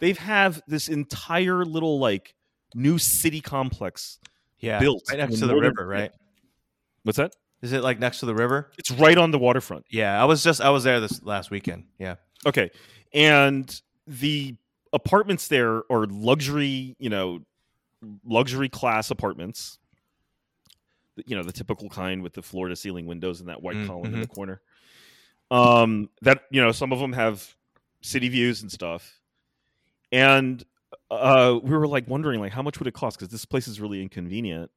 they 0.00 0.12
have 0.14 0.62
this 0.66 0.88
entire 0.88 1.64
little 1.64 1.98
like 1.98 2.34
new 2.74 2.98
city 2.98 3.40
complex 3.40 4.18
yeah. 4.58 4.78
built 4.78 5.04
right 5.08 5.18
next 5.18 5.38
to 5.38 5.46
the 5.46 5.56
river, 5.56 5.86
right? 5.86 6.12
What's 7.02 7.18
that? 7.18 7.34
Is 7.62 7.72
it 7.72 7.82
like 7.82 7.98
next 7.98 8.20
to 8.20 8.26
the 8.26 8.34
river? 8.34 8.70
It's 8.78 8.90
right 8.90 9.16
on 9.16 9.30
the 9.30 9.38
waterfront. 9.38 9.86
Yeah, 9.90 10.20
I 10.20 10.24
was 10.24 10.44
just 10.44 10.60
I 10.60 10.70
was 10.70 10.84
there 10.84 11.00
this 11.00 11.22
last 11.22 11.50
weekend. 11.50 11.84
Yeah. 11.98 12.16
Okay. 12.44 12.70
And 13.12 13.80
the 14.06 14.56
apartments 14.92 15.48
there 15.48 15.82
are 15.90 16.06
luxury, 16.06 16.96
you 16.98 17.10
know, 17.10 17.40
luxury 18.24 18.68
class 18.68 19.10
apartments. 19.10 19.78
You 21.24 21.34
know, 21.34 21.42
the 21.42 21.52
typical 21.52 21.88
kind 21.88 22.22
with 22.22 22.34
the 22.34 22.42
floor 22.42 22.68
to 22.68 22.76
ceiling 22.76 23.06
windows 23.06 23.40
and 23.40 23.48
that 23.48 23.62
white 23.62 23.76
Mm, 23.76 23.86
column 23.86 24.14
in 24.14 24.20
the 24.20 24.26
corner. 24.26 24.60
Um 25.50 26.10
that, 26.22 26.42
you 26.50 26.60
know, 26.60 26.72
some 26.72 26.92
of 26.92 26.98
them 26.98 27.14
have 27.14 27.54
city 28.02 28.28
views 28.28 28.62
and 28.62 28.70
stuff. 28.70 29.18
And 30.12 30.64
uh 31.10 31.58
we 31.62 31.70
were 31.70 31.86
like 31.86 32.08
wondering 32.08 32.40
like 32.40 32.52
how 32.52 32.62
much 32.62 32.78
would 32.78 32.88
it 32.88 32.94
cost 32.94 33.18
cuz 33.18 33.28
this 33.28 33.44
place 33.44 33.68
is 33.68 33.80
really 33.80 34.02
inconvenient. 34.02 34.70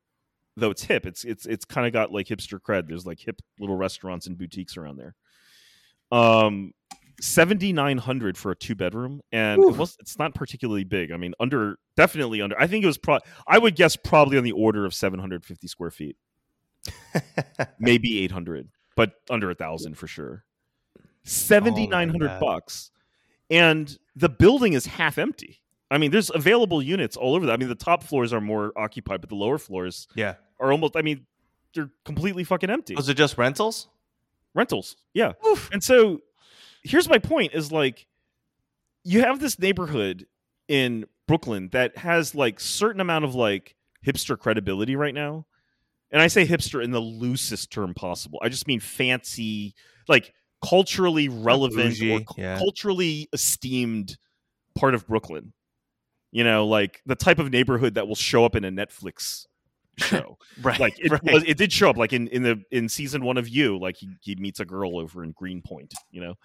Though 0.56 0.72
it's 0.72 0.84
hip, 0.84 1.06
it's 1.06 1.24
it's 1.24 1.46
it's 1.46 1.66
kind 1.66 1.88
of 1.88 1.94
got 1.94 2.12
like 2.12 2.28
hipster 2.28 2.60
cred. 2.60 2.88
There's 2.88 3.06
like 3.06 3.20
hip 3.20 3.42
little 3.60 3.76
restaurants 3.76 4.28
and 4.28 4.38
boutiques 4.38 4.78
around 4.78 4.98
there. 4.98 5.16
Um 6.12 6.74
7900 7.22 8.38
for 8.38 8.52
a 8.52 8.56
two 8.56 8.76
bedroom 8.76 9.22
and 9.32 9.62
it 9.64 9.76
was 9.76 9.98
it's 10.00 10.18
not 10.18 10.34
particularly 10.34 10.84
big 10.84 11.12
i 11.12 11.18
mean 11.18 11.34
under 11.40 11.78
definitely 11.96 12.42
under 12.42 12.60
i 12.60 12.68
think 12.68 12.84
it 12.84 12.88
was 12.88 12.98
pro 12.98 13.20
i 13.48 13.58
would 13.58 13.76
guess 13.76 13.96
probably 13.96 14.38
on 14.38 14.44
the 14.44 14.52
order 14.52 14.86
of 14.86 14.94
750 14.94 15.68
square 15.68 15.92
feet 15.92 16.16
maybe 17.80 18.20
800 18.24 18.70
but 18.96 19.14
under 19.30 19.50
a 19.50 19.56
thousand 19.56 19.98
for 19.98 20.08
sure 20.08 20.46
7900 21.24 22.28
God. 22.28 22.40
bucks 22.40 22.92
and 23.50 23.98
the 24.20 24.30
building 24.30 24.74
is 24.74 24.86
half 24.86 25.18
empty 25.18 25.62
i 25.92 25.98
mean 25.98 26.12
there's 26.12 26.32
available 26.34 26.82
units 26.82 27.16
all 27.16 27.36
over 27.36 27.46
that 27.46 27.54
i 27.54 27.58
mean 27.58 27.70
the 27.70 27.76
top 27.76 28.04
floors 28.04 28.34
are 28.34 28.42
more 28.42 28.72
occupied 28.78 29.22
but 29.22 29.30
the 29.30 29.36
lower 29.36 29.58
floors 29.58 30.08
yeah. 30.16 30.36
are 30.60 30.72
almost 30.72 30.96
i 30.96 31.02
mean 31.02 31.26
they're 31.74 31.90
completely 32.04 32.44
fucking 32.44 32.70
empty 32.70 32.96
Was 32.96 33.10
it 33.10 33.16
just 33.16 33.38
rentals? 33.38 33.88
rentals 34.54 34.96
yeah 35.14 35.34
and 35.72 35.84
so 35.84 36.22
here's 36.84 37.08
my 37.08 37.18
point 37.18 37.54
is 37.54 37.72
like 37.72 38.08
you 39.04 39.22
have 39.22 39.40
this 39.40 39.58
neighborhood 39.60 40.26
in 40.68 41.06
Brooklyn 41.28 41.70
that 41.74 41.98
has 41.98 42.34
like 42.36 42.60
certain 42.60 43.02
amount 43.02 43.26
of 43.26 43.36
like 43.36 43.76
hipster 44.06 44.38
credibility 44.38 44.96
right 44.96 45.14
now. 45.14 45.46
And 46.12 46.22
I 46.22 46.28
say 46.28 46.46
hipster 46.46 46.84
in 46.84 46.92
the 46.92 47.00
loosest 47.00 47.72
term 47.72 47.94
possible. 47.94 48.40
I 48.42 48.50
just 48.50 48.68
mean 48.68 48.80
fancy, 48.80 49.76
like 50.08 50.34
culturally 50.64 51.30
relevant 51.30 51.80
or 51.80 51.90
bougie, 51.90 52.26
cu- 52.26 52.42
yeah. 52.42 52.58
culturally 52.58 53.30
esteemed 53.34 54.18
part 54.76 54.94
of 54.94 55.08
Brooklyn. 55.08 55.54
You 56.32 56.44
know, 56.44 56.68
like 56.68 57.02
the 57.06 57.16
type 57.16 57.40
of 57.40 57.52
neighborhood 57.52 57.96
that 57.96 58.08
will 58.08 58.16
show 58.16 58.46
up 58.46 58.56
in 58.56 58.64
a 58.64 58.72
Netflix 58.72 59.46
show. 59.98 60.38
right. 60.62 60.80
like 60.80 61.00
it 61.00 61.12
right. 61.12 61.24
was, 61.24 61.44
it 61.44 61.58
did 61.58 61.74
show 61.74 61.90
up 61.90 61.98
like 61.98 62.14
in 62.14 62.28
in 62.28 62.44
the 62.44 62.62
in 62.72 62.88
season 62.88 63.24
one 63.24 63.38
of 63.38 63.50
you 63.50 63.78
like 63.80 63.98
he, 63.98 64.10
he 64.22 64.36
meets 64.36 64.60
a 64.60 64.66
girl 64.66 64.98
over 64.98 65.24
in 65.24 65.32
greenpoint 65.32 65.94
you 66.12 66.22
know 66.22 66.36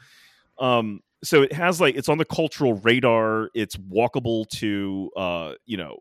um 0.58 1.00
so 1.22 1.42
it 1.42 1.52
has 1.52 1.80
like 1.80 1.94
it's 1.94 2.08
on 2.08 2.18
the 2.18 2.24
cultural 2.24 2.74
radar 2.74 3.50
it's 3.54 3.76
walkable 3.76 4.48
to 4.48 5.10
uh 5.16 5.52
you 5.66 5.76
know 5.76 5.98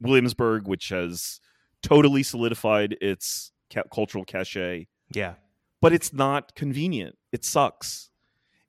williamsburg 0.00 0.66
which 0.66 0.88
has 0.88 1.40
totally 1.82 2.24
solidified 2.24 2.96
its 3.00 3.52
ca- 3.72 3.84
cultural 3.92 4.24
cachet 4.24 4.86
yeah. 5.14 5.34
But 5.80 5.92
it's 5.92 6.12
not 6.12 6.54
convenient. 6.54 7.16
It 7.32 7.44
sucks. 7.44 8.10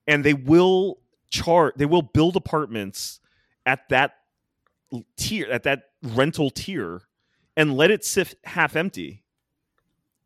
And 0.07 0.23
they 0.23 0.33
will 0.33 0.99
chart 1.29 1.77
they 1.77 1.85
will 1.85 2.01
build 2.01 2.35
apartments 2.35 3.19
at 3.65 3.87
that 3.89 4.13
tier 5.15 5.47
at 5.51 5.63
that 5.63 5.83
rental 6.01 6.49
tier 6.49 7.01
and 7.55 7.75
let 7.77 7.91
it 7.91 8.03
sit 8.03 8.33
half 8.45 8.75
empty 8.75 9.23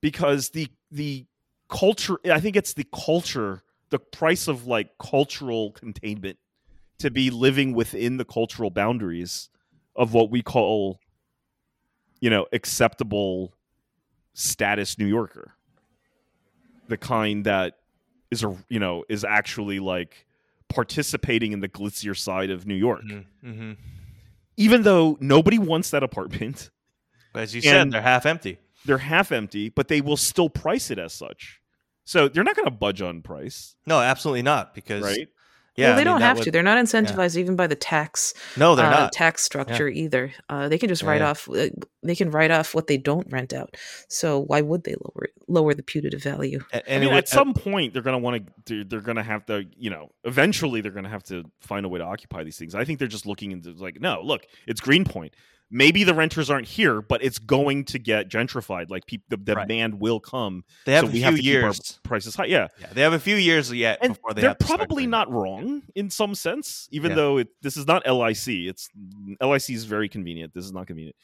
because 0.02 0.52
the 0.52 0.68
the 0.92 1.26
culture 1.70 2.18
i 2.32 2.40
think 2.40 2.56
it's 2.56 2.74
the 2.74 2.86
culture 2.94 3.64
the 3.90 4.00
price 4.00 4.48
of 4.48 4.66
like 4.66 4.92
cultural 4.98 5.72
containment 5.72 6.38
to 7.00 7.12
be 7.12 7.30
living 7.30 7.74
within 7.74 8.18
the 8.18 8.26
cultural 8.26 8.70
boundaries 8.70 9.50
of 9.96 10.14
what 10.14 10.32
we 10.32 10.42
call 10.42 11.00
you 12.22 12.30
know 12.30 12.46
acceptable 12.54 13.54
status 14.34 14.98
new 14.98 15.06
yorker 15.08 15.54
the 16.88 16.98
kind 16.98 17.46
that 17.46 17.78
is 18.32 18.44
a 18.44 18.56
you 18.70 18.80
know 18.80 19.04
is 19.10 19.24
actually 19.24 19.80
like 19.80 20.26
participating 20.70 21.52
in 21.52 21.60
the 21.60 21.70
glitzier 21.70 22.18
side 22.18 22.50
of 22.50 22.66
new 22.66 22.76
york. 22.76 23.04
Hmm 23.42 23.74
even 24.58 24.84
though 24.84 25.18
nobody 25.20 25.58
wants 25.58 25.90
that 25.92 26.04
apartment. 26.04 26.70
As 27.36 27.56
you 27.56 27.62
said, 27.62 27.92
they're 27.92 28.02
half 28.02 28.26
empty. 28.28 28.60
they're 28.86 29.00
half 29.00 29.32
empty 29.32 29.70
but 29.70 29.88
they 29.88 30.02
will 30.02 30.18
still 30.18 30.50
price 30.50 30.92
it 30.92 31.00
as 31.00 31.14
such. 31.14 31.60
So 32.06 32.28
they're 32.28 32.44
not 32.44 32.56
going 32.56 32.66
to 32.66 32.72
budge 32.72 33.02
on 33.02 33.22
price. 33.22 33.76
No, 33.88 34.00
absolutely 34.00 34.44
not. 34.44 34.76
Because 34.76 35.04
right 35.04 35.28
yeah, 35.76 35.86
well, 35.88 35.94
I 35.94 35.96
they 35.96 36.00
mean, 36.02 36.06
don't 36.14 36.22
have 36.22 36.38
would- 36.38 36.44
to. 36.46 36.52
They're 36.52 36.64
not 36.64 36.78
incentivized 36.84 37.36
even 37.38 37.56
by 37.56 37.68
the 37.68 37.76
tax 37.76 38.34
No, 38.58 38.76
they're 38.76 38.86
uh, 38.86 38.90
not. 39.02 39.12
tax 39.14 39.42
structure 39.44 39.88
either. 39.88 40.32
Uh, 40.50 40.70
they 40.70 40.78
can 40.78 40.90
just 40.90 41.04
write 41.04 41.22
yeah. 41.22 41.30
off. 41.32 41.50
uh, 41.50 41.68
They 42.04 42.16
can 42.16 42.30
write 42.32 42.52
off 42.52 42.76
what 42.76 42.88
they 42.88 42.98
don't 42.98 43.26
rent 43.32 43.54
out. 43.54 43.76
So 44.08 44.40
why 44.40 44.62
would 44.62 44.84
they 44.84 44.96
lower 45.02 45.30
lower 45.48 45.74
the 45.74 45.84
putative 45.84 46.22
value? 46.22 46.60
A- 46.74 46.78
I 46.78 46.84
and 46.88 47.04
mean, 47.04 47.14
it 47.14 47.18
at 47.18 47.28
some 47.30 47.54
point 47.54 47.94
they're 47.94 48.02
going 48.04 48.14
to 48.14 48.24
want 48.24 48.46
to 48.46 48.54
they're, 48.66 48.84
they're 48.84 49.02
going 49.02 49.18
to 49.18 49.24
have 49.24 49.46
to 49.48 49.66
you 49.78 49.90
know 49.90 50.10
eventually 50.24 50.82
they're 50.82 50.92
going 50.92 51.06
to 51.06 51.10
have 51.10 51.24
to 51.24 51.44
find 51.62 51.86
a 51.86 51.90
way 51.90 52.00
to 52.00 52.06
occupy 52.06 52.44
these 52.44 52.58
things 52.58 52.76
i 52.76 52.84
think 52.86 53.00
they're 53.00 53.08
just 53.08 53.26
looking 53.26 53.52
into 53.52 53.72
like 53.72 54.00
no 54.00 54.22
look 54.24 54.46
it's 54.68 54.80
greenpoint 54.82 55.34
maybe 55.76 56.04
the 56.04 56.14
renters 56.14 56.50
aren't 56.50 56.68
here 56.68 57.02
but 57.02 57.24
it's 57.24 57.40
going 57.40 57.84
to 57.84 57.98
get 58.00 58.30
gentrified 58.30 58.90
like 58.92 59.06
peop 59.08 59.24
the, 59.28 59.36
the 59.38 59.56
Right. 59.56 59.68
demand 59.68 60.00
will 60.00 60.20
come 60.20 60.64
they 60.86 60.94
have 60.94 61.02
so 61.06 61.08
a 61.08 61.12
we 61.12 61.16
few 61.18 61.24
have 61.26 61.36
to 61.36 61.42
keep 61.42 61.56
our 61.56 61.62
years. 61.62 62.00
prices 62.04 62.36
high 62.36 62.46
yeah 62.46 62.68
Yeah, 62.80 62.88
they 62.94 63.02
have 63.02 63.14
a 63.14 63.20
few 63.20 63.36
years 63.36 63.74
yet 63.74 63.98
and 64.02 64.14
before 64.14 64.34
they 64.34 64.42
they're 64.42 64.52
have 64.52 64.60
probably 64.60 65.08
not 65.08 65.30
wrong 65.32 65.82
in 65.96 66.10
some 66.10 66.36
sense 66.36 66.88
even 66.92 67.12
Yeah. 67.12 67.16
though 67.16 67.38
it, 67.40 67.48
this 67.62 67.76
is 67.76 67.88
not 67.88 68.06
lic 68.08 68.38
it's 68.48 68.88
lic 69.42 69.70
is 69.70 69.86
very 69.86 70.08
convenient 70.08 70.54
this 70.54 70.64
is 70.64 70.72
not 70.72 70.86
convenient 70.88 71.16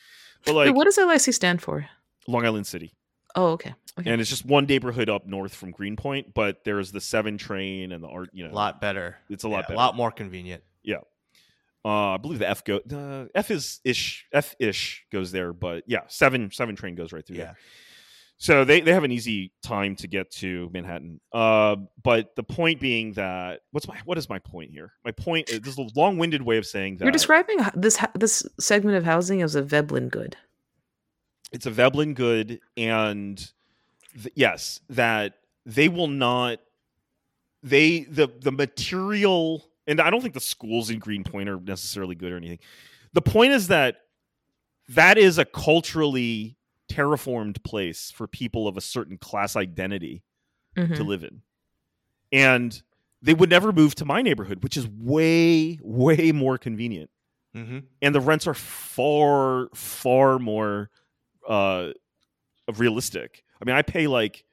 but 0.45 0.55
Wait, 0.55 0.67
like 0.67 0.75
what 0.75 0.85
does 0.85 0.97
LIC 0.97 1.33
stand 1.33 1.61
for? 1.61 1.87
long 2.27 2.45
island 2.45 2.65
city 2.67 2.91
Oh, 3.35 3.49
okay. 3.51 3.75
Okay. 3.99 4.09
and 4.09 4.19
it's 4.19 4.29
just 4.29 4.43
one 4.43 4.65
neighborhood 4.65 5.07
up 5.07 5.27
north 5.27 5.53
from 5.53 5.69
greenpoint 5.69 6.33
but 6.33 6.63
there's 6.65 6.91
the 6.91 6.99
seven 6.99 7.37
train 7.37 7.91
and 7.91 8.03
the 8.03 8.07
art 8.07 8.29
you 8.33 8.43
know 8.43 8.51
A 8.51 8.55
lot 8.55 8.81
better. 8.81 9.17
it's 9.29 9.43
a 9.43 9.47
lot 9.47 9.57
Yeah, 9.57 9.61
better 9.63 9.73
A 9.75 9.77
lot 9.77 9.95
more 9.95 10.09
convenient. 10.11 10.63
Uh 11.89 12.13
i 12.15 12.17
believe 12.17 12.39
the 12.39 12.49
f 12.49 12.63
go 12.63 12.77
uh, 12.93 13.25
f 13.35 13.49
is 13.51 13.79
ish 13.83 14.25
f 14.31 14.55
ish 14.59 15.05
goes 15.11 15.31
there 15.31 15.51
but 15.53 15.83
yeah 15.87 16.01
seven 16.07 16.49
seven 16.51 16.75
train 16.75 16.95
goes 16.95 17.11
right 17.11 17.25
through 17.25 17.37
Yeah. 17.37 17.43
there 17.45 17.57
so 18.41 18.63
they, 18.63 18.79
they 18.79 18.93
have 18.93 19.03
an 19.03 19.11
easy 19.11 19.51
time 19.63 19.95
to 19.97 20.07
get 20.07 20.31
to 20.41 20.69
manhattan 20.71 21.19
uh 21.33 21.75
but 22.01 22.35
the 22.35 22.43
point 22.43 22.79
being 22.79 23.13
that 23.13 23.61
what's 23.71 23.87
my 23.87 23.97
what 24.05 24.17
is 24.17 24.29
my 24.29 24.39
point 24.39 24.71
here 24.71 24.93
my 25.03 25.11
point 25.11 25.49
is 25.49 25.59
this 25.61 25.77
is 25.77 25.79
a 25.79 25.89
long-winded 25.99 26.41
way 26.41 26.57
of 26.57 26.65
saying 26.65 26.97
that 26.97 27.05
You're 27.05 27.11
describing 27.11 27.57
this 27.75 27.97
this 28.15 28.45
segment 28.59 28.95
of 28.97 29.03
housing 29.03 29.41
as 29.41 29.55
a 29.55 29.61
Veblen 29.61 30.09
good. 30.09 30.37
it's 31.51 31.65
a 31.65 31.71
Veblen 31.71 32.13
good, 32.13 32.59
and 32.77 33.37
th- 34.21 34.33
yes, 34.35 34.79
that 34.89 35.33
they 35.65 35.89
will 35.89 36.07
not. 36.07 36.59
They 37.63 38.01
the 38.03 38.27
the 38.27 38.51
material, 38.53 39.68
and 39.89 39.99
I 39.99 40.09
don't 40.09 40.21
think 40.21 40.33
the 40.33 40.39
schools 40.39 40.89
in 40.89 40.99
Greenpoint 40.99 41.49
are 41.49 41.59
necessarily 41.59 42.15
good 42.15 42.31
or 42.31 42.37
anything. 42.37 42.59
The 43.13 43.21
point 43.21 43.51
is 43.53 43.67
that 43.67 43.97
that 44.89 45.17
is 45.17 45.37
a 45.37 45.45
culturally 45.45 46.55
terraformed 46.89 47.63
place 47.63 48.11
for 48.11 48.27
people 48.27 48.67
of 48.67 48.77
a 48.77 48.81
certain 48.81 49.17
class 49.17 49.55
identity 49.55 50.23
Mhm. 50.77 50.95
to 50.95 51.03
live 51.03 51.23
in, 51.23 51.41
and 52.31 52.81
they 53.21 53.33
would 53.33 53.49
never 53.49 53.71
move 53.71 53.95
to 53.95 54.05
my 54.05 54.21
neighborhood, 54.21 54.63
which 54.63 54.77
is 54.77 54.87
way 54.87 55.77
way 55.81 56.31
more 56.31 56.57
convenient 56.57 57.09
Mm-hmm. 57.55 57.79
and 58.03 58.13
the 58.15 58.21
rents 58.21 58.45
are 58.47 58.53
far 58.53 59.69
far 59.73 60.37
more 60.37 60.91
uh 61.47 61.89
realistic 62.75 63.43
i 63.59 63.65
mean 63.65 63.75
i 63.75 63.81
pay 63.81 64.05
like 64.05 64.45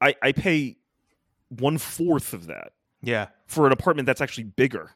i 0.00 0.12
i 0.20 0.32
pay 0.32 0.76
one 1.50 1.78
fourth 1.78 2.32
of 2.32 2.46
that 2.46 2.72
Yeah. 3.06 3.28
for 3.46 3.66
an 3.66 3.72
apartment 3.72 4.06
that's 4.06 4.20
actually 4.20 4.44
bigger 4.44 4.90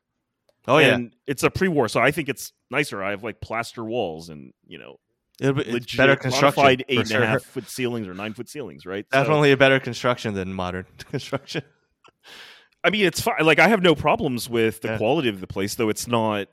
Oh 0.67 0.79
yeah. 0.79 0.95
and 0.95 1.15
it's 1.27 1.43
a 1.43 1.51
pre-war 1.51 1.89
so 1.89 2.01
i 2.01 2.11
think 2.11 2.29
it's 2.29 2.53
nicer 2.71 3.03
i 3.03 3.11
have 3.11 3.23
like 3.25 3.41
plaster 3.41 3.85
walls 3.85 4.29
and 4.29 4.53
you 4.67 4.79
know 4.79 4.99
It'll 5.41 5.55
be, 5.55 5.61
it's 5.63 5.71
legit 5.71 5.97
better 5.97 6.17
construction. 6.17 6.47
modified 6.63 6.79
for 6.81 6.93
eight 6.93 6.99
and 6.99 7.07
a 7.07 7.15
sure. 7.15 7.25
half 7.27 7.43
foot 7.43 7.69
ceilings 7.71 8.07
or 8.09 8.15
nine 8.15 8.35
foot 8.35 8.49
ceilings 8.49 8.85
right 8.85 9.07
So, 9.13 9.19
Definitely 9.21 9.53
a 9.53 9.57
better 9.57 9.81
construction 9.81 10.35
than 10.35 10.53
modern 10.53 10.85
construction. 11.11 11.63
i 12.85 12.91
mean 12.91 13.07
it's 13.07 13.21
fine 13.21 13.45
like 13.45 13.59
i 13.59 13.69
have 13.69 13.83
no 13.83 13.95
problems 13.95 14.49
with 14.51 14.81
the 14.83 14.89
Yeah. 14.89 14.99
quality 14.99 15.29
of 15.29 15.41
the 15.41 15.47
place 15.47 15.75
though 15.77 15.89
it's 15.89 16.07
not 16.07 16.49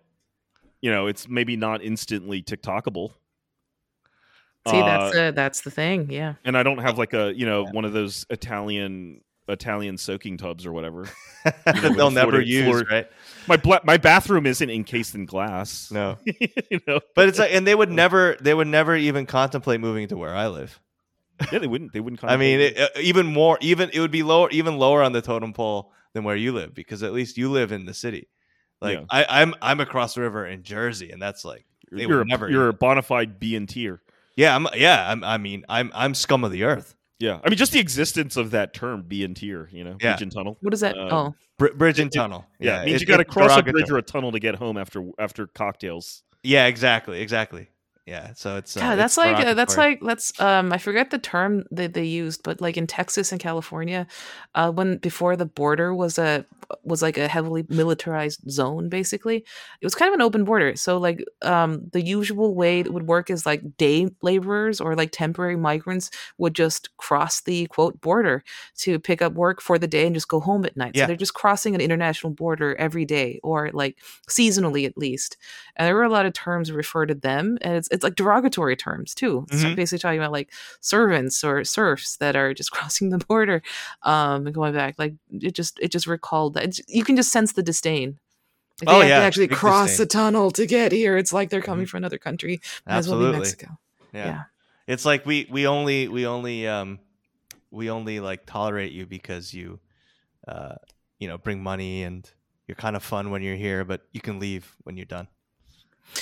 you 0.82 0.92
know 0.92 1.08
it's 1.08 1.28
maybe 1.28 1.56
not 1.58 1.82
instantly 1.84 2.42
tiktokable 2.44 3.12
See, 4.68 4.80
Uh, 4.80 4.86
that's 4.86 5.16
uh, 5.16 5.32
that's 5.32 5.62
the 5.62 5.70
thing. 5.70 6.10
Yeah. 6.10 6.36
and 6.44 6.58
I 6.58 6.64
don't 6.64 6.80
have 6.80 6.98
like 6.98 7.14
a 7.14 7.32
you 7.36 7.46
know 7.46 7.66
Yeah. 7.66 7.72
one 7.72 7.86
of 7.86 7.94
those 7.94 8.26
Italian 8.32 9.22
Italian 9.48 9.98
soaking 9.98 10.38
tubs 10.38 10.66
or 10.66 10.72
whatever. 10.72 11.08
that 11.44 11.84
with 11.84 11.96
they'll 11.96 12.12
never 12.12 12.42
use, 12.42 12.84
right? 12.90 13.08
My 13.48 13.58
bla- 13.58 13.82
my 13.84 13.98
bathroom 13.98 14.46
isn't 14.48 14.70
encased 14.70 15.14
in 15.16 15.26
glass. 15.26 15.92
No. 15.92 16.18
you 16.26 16.80
know, 16.88 17.00
But 17.16 17.30
it's 17.30 17.38
like, 17.40 17.54
and 17.54 17.66
they 17.68 17.76
would 17.76 17.92
never, 18.04 18.36
they 18.42 18.54
would 18.54 18.68
never 18.68 18.96
even 18.96 19.26
contemplate 19.26 19.80
moving 19.80 20.08
to 20.08 20.18
where 20.18 20.34
I 20.36 20.48
live. 20.48 20.80
yeah, 21.52 21.60
they 21.60 21.68
wouldn't. 21.68 21.94
They 21.94 22.00
wouldn't. 22.00 22.24
I 22.24 22.38
mean, 22.38 22.60
it, 22.62 22.80
uh, 22.80 22.88
even 23.00 23.26
more, 23.28 23.58
even 23.62 23.90
it 23.94 24.00
would 24.00 24.12
be 24.12 24.24
lower, 24.24 24.50
even 24.52 24.78
lower 24.78 25.04
on 25.04 25.12
the 25.12 25.22
totem 25.22 25.54
pole 25.54 25.92
than 26.14 26.24
where 26.24 26.36
you 26.36 26.54
live, 26.54 26.74
because 26.74 27.04
at 27.04 27.12
least 27.14 27.38
you 27.38 27.52
live 27.52 27.72
in 27.74 27.86
the 27.86 27.94
city. 27.94 28.30
Like 28.82 29.00
Yeah. 29.00 29.06
I, 29.10 29.42
I'm, 29.42 29.54
I'm 29.62 29.80
across 29.82 30.16
the 30.16 30.22
river 30.22 30.46
in 30.48 30.64
Jersey, 30.64 31.12
and 31.12 31.22
that's 31.22 31.44
like, 31.46 31.66
they 31.92 32.04
you're 32.04 32.20
would 32.20 32.28
a, 32.28 32.30
never 32.30 32.50
you're 32.50 32.66
a 32.66 32.70
even- 32.70 32.78
bona 32.78 33.02
fide 33.02 33.38
B 33.40 33.56
and 33.58 33.68
tier. 33.70 34.02
yeah, 34.38 34.56
I'm, 34.56 34.66
yeah, 34.76 35.12
I'm, 35.12 35.24
I 35.26 35.38
mean, 35.38 35.66
I'm, 35.70 35.92
I'm 35.94 36.14
scum 36.16 36.44
of 36.46 36.52
the 36.54 36.64
earth. 36.64 36.95
Yeah, 37.20 37.40
I 37.44 37.50
mean, 37.50 37.58
just 37.58 37.72
the 37.72 37.80
existence 37.80 38.36
of 38.36 38.52
that 38.52 38.74
term 38.74 39.04
B 39.08 39.24
and 39.24 39.36
tier. 39.36 39.70
You 39.72 39.84
know, 39.86 39.98
Yeah. 40.02 40.14
bridge 40.14 40.22
and 40.24 40.32
tunnel. 40.32 40.58
What 40.62 40.74
is 40.74 40.82
that? 40.82 40.98
Uh, 40.98 41.08
oh, 41.12 41.36
Br- 41.58 41.74
bridge 41.74 42.00
and 42.00 42.08
It- 42.08 42.16
it- 42.16 42.20
tunnel. 42.20 42.46
Yeah, 42.60 42.82
it 42.82 42.86
means 42.88 42.96
it- 42.98 43.02
you 43.02 43.08
got 43.08 43.18
to 43.18 43.26
cross 43.26 43.58
a 43.58 43.64
bridge 43.64 43.90
or 43.90 43.98
a 43.98 44.02
tunnel 44.02 44.32
to 44.34 44.40
get 44.40 44.56
home 44.56 44.78
after 44.78 45.04
after 45.18 45.48
cocktails. 45.48 46.24
Yeah, 46.44 46.66
exactly, 46.68 47.22
exactly. 47.22 47.70
Yeah, 48.06 48.34
so 48.36 48.58
it's 48.58 48.78
uh, 48.78 48.82
God, 48.82 48.96
that's 48.98 49.14
it's 49.14 49.18
like 49.18 49.44
uh, 49.44 49.54
that's 49.56 49.78
like 49.78 50.00
that's 50.00 50.40
um 50.40 50.72
I 50.72 50.78
forget 50.78 51.10
the 51.10 51.18
term 51.18 51.64
that 51.72 51.96
they 51.96 52.04
used, 52.04 52.44
but 52.44 52.62
like 52.62 52.78
in 52.78 52.86
Texas 52.86 53.32
and 53.32 53.42
California, 53.42 54.06
uh, 54.54 54.72
when 54.72 54.98
before 54.98 55.36
the 55.36 55.48
border 55.48 55.92
was 55.94 56.20
a 56.20 56.46
was 56.84 57.02
like 57.02 57.18
a 57.18 57.28
heavily 57.28 57.66
militarized 57.68 58.50
zone, 58.50 58.90
basically, 58.90 59.38
it 59.38 59.86
was 59.86 59.96
kind 59.96 60.10
of 60.10 60.14
an 60.14 60.22
open 60.22 60.44
border. 60.44 60.76
So 60.76 61.00
like 61.00 61.26
um 61.42 61.90
the 61.94 62.02
usual 62.02 62.54
way 62.54 62.82
it 62.82 62.94
would 62.94 63.08
work 63.08 63.32
is 63.32 63.44
like 63.44 63.76
day 63.78 64.08
laborers 64.22 64.80
or 64.80 64.96
like 64.96 65.10
temporary 65.12 65.56
migrants 65.56 66.12
would 66.38 66.54
just 66.54 66.96
cross 66.98 67.42
the 67.42 67.66
quote 67.68 68.00
border 68.02 68.44
to 68.82 69.00
pick 69.00 69.24
up 69.24 69.34
work 69.34 69.62
for 69.62 69.80
the 69.80 69.88
day 69.88 70.06
and 70.06 70.14
just 70.14 70.28
go 70.28 70.40
home 70.40 70.64
at 70.64 70.78
night. 70.78 70.92
Yeah. 70.94 71.04
So 71.04 71.08
they're 71.08 71.16
just 71.16 71.34
crossing 71.34 71.74
an 71.74 71.82
international 71.82 72.34
border 72.34 72.76
every 72.76 73.06
day 73.06 73.40
or 73.42 73.72
like 73.74 73.98
seasonally 74.30 74.86
at 74.86 74.96
least. 74.96 75.38
And 75.76 75.88
there 75.88 75.96
were 75.96 76.04
a 76.04 76.10
lot 76.10 76.28
of 76.28 76.34
terms 76.34 76.72
refer 76.72 77.08
to 77.08 77.16
them, 77.16 77.58
and 77.62 77.76
it's 77.76 77.90
it's 77.96 78.04
like 78.04 78.16
derogatory 78.16 78.76
terms 78.76 79.16
too. 79.16 79.46
It's 79.50 79.64
Mhm. 79.64 79.76
basically 79.76 80.00
talking 80.00 80.20
about 80.20 80.32
like 80.32 80.52
servants 80.82 81.44
or 81.44 81.64
serfs 81.64 82.18
that 82.18 82.36
are 82.36 82.54
just 82.54 82.70
crossing 82.76 83.10
the 83.10 83.18
border, 83.18 83.62
um, 84.04 84.46
and 84.46 84.54
going 84.54 84.74
back. 84.74 84.96
Like 85.00 85.16
it 85.32 85.56
just 85.56 85.80
it 85.80 85.90
just 85.92 86.06
recalled 86.08 86.54
that 86.54 86.64
It's- 86.66 86.82
you 86.88 87.04
can 87.04 87.16
just 87.16 87.32
sense 87.32 87.54
the 87.54 87.64
disdain 87.64 88.20
Like, 88.82 88.90
they 88.90 88.94
Oh, 88.94 89.00
have 89.00 89.10
yeah, 89.10 89.20
to 89.20 89.26
actually 89.26 89.48
big 89.48 89.58
cross 89.58 89.88
disdain. 89.88 90.04
the 90.04 90.10
tunnel 90.10 90.52
to 90.52 90.66
get 90.66 90.92
here. 90.92 91.16
It's 91.18 91.32
like 91.32 91.50
they're 91.50 91.62
coming 91.62 91.86
Mhm. 91.86 91.90
from 91.90 91.98
another 92.00 92.18
country. 92.18 92.60
Might 92.86 92.98
as 92.98 93.08
well 93.08 93.20
be 93.32 93.38
Mexico. 93.38 93.78
Yeah. 94.14 94.26
Yeah. 94.26 94.44
It's 94.86 95.06
like 95.06 95.26
we 95.26 95.48
we 95.50 95.66
only 95.66 96.08
we 96.10 96.28
only 96.28 96.68
um 96.68 97.00
we 97.72 97.90
only 97.90 98.20
like 98.20 98.46
tolerate 98.46 98.92
you 98.92 99.06
because 99.06 99.54
you 99.54 99.80
uh 100.48 100.76
you 101.20 101.28
know 101.30 101.38
bring 101.38 101.64
money 101.64 102.04
and 102.04 102.30
you're 102.68 102.76
kind 102.76 102.96
of 102.96 103.04
fun 103.04 103.30
when 103.32 103.42
you're 103.44 103.56
here, 103.56 103.86
but 103.86 104.02
you 104.12 104.20
can 104.22 104.40
leave 104.40 104.76
when 104.84 104.98
you're 104.98 105.06
done. 105.06 105.28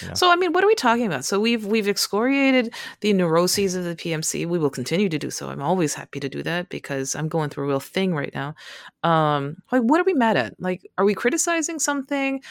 You 0.01 0.07
know? 0.09 0.13
So 0.13 0.31
I 0.31 0.35
mean, 0.35 0.53
what 0.53 0.63
are 0.63 0.67
we 0.67 0.75
talking 0.75 1.05
about? 1.05 1.25
So 1.25 1.39
we've 1.39 1.65
we've 1.65 1.87
excoriated 1.87 2.73
the 3.01 3.13
neuroses 3.13 3.75
of 3.75 3.83
the 3.83 3.95
PMC. 3.95 4.47
We 4.47 4.59
will 4.59 4.69
continue 4.69 5.09
to 5.09 5.19
do 5.19 5.29
so. 5.29 5.49
I'm 5.49 5.61
always 5.61 5.93
happy 5.93 6.19
to 6.19 6.29
do 6.29 6.43
that 6.43 6.69
because 6.69 7.15
I'm 7.15 7.27
going 7.27 7.49
through 7.49 7.65
a 7.65 7.67
real 7.67 7.79
thing 7.79 8.13
right 8.15 8.33
now. 8.33 8.55
Um, 9.03 9.57
like, 9.71 9.81
what 9.83 9.99
are 9.99 10.05
we 10.05 10.13
mad 10.13 10.37
at? 10.37 10.59
Like, 10.59 10.89
are 10.97 11.05
we 11.05 11.13
criticizing 11.13 11.79
something? 11.79 12.41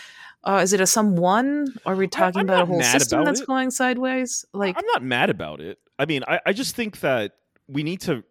Uh, 0.44 0.60
is 0.62 0.72
it 0.72 0.80
a 0.80 0.86
someone? 0.86 1.72
Are 1.86 1.94
we 1.94 2.08
talking 2.08 2.40
I'm 2.40 2.46
about 2.46 2.62
a 2.62 2.66
whole 2.66 2.82
system 2.82 3.24
that's 3.24 3.40
it. 3.40 3.46
going 3.46 3.70
sideways? 3.70 4.44
Like, 4.52 4.76
I'm 4.76 4.86
not 4.86 5.02
mad 5.02 5.30
about 5.30 5.60
it. 5.60 5.78
I 5.98 6.06
mean, 6.06 6.24
I, 6.26 6.40
I 6.46 6.52
just 6.52 6.74
think 6.74 7.00
that 7.00 7.32
we 7.68 7.82
need 7.82 8.00
to, 8.02 8.24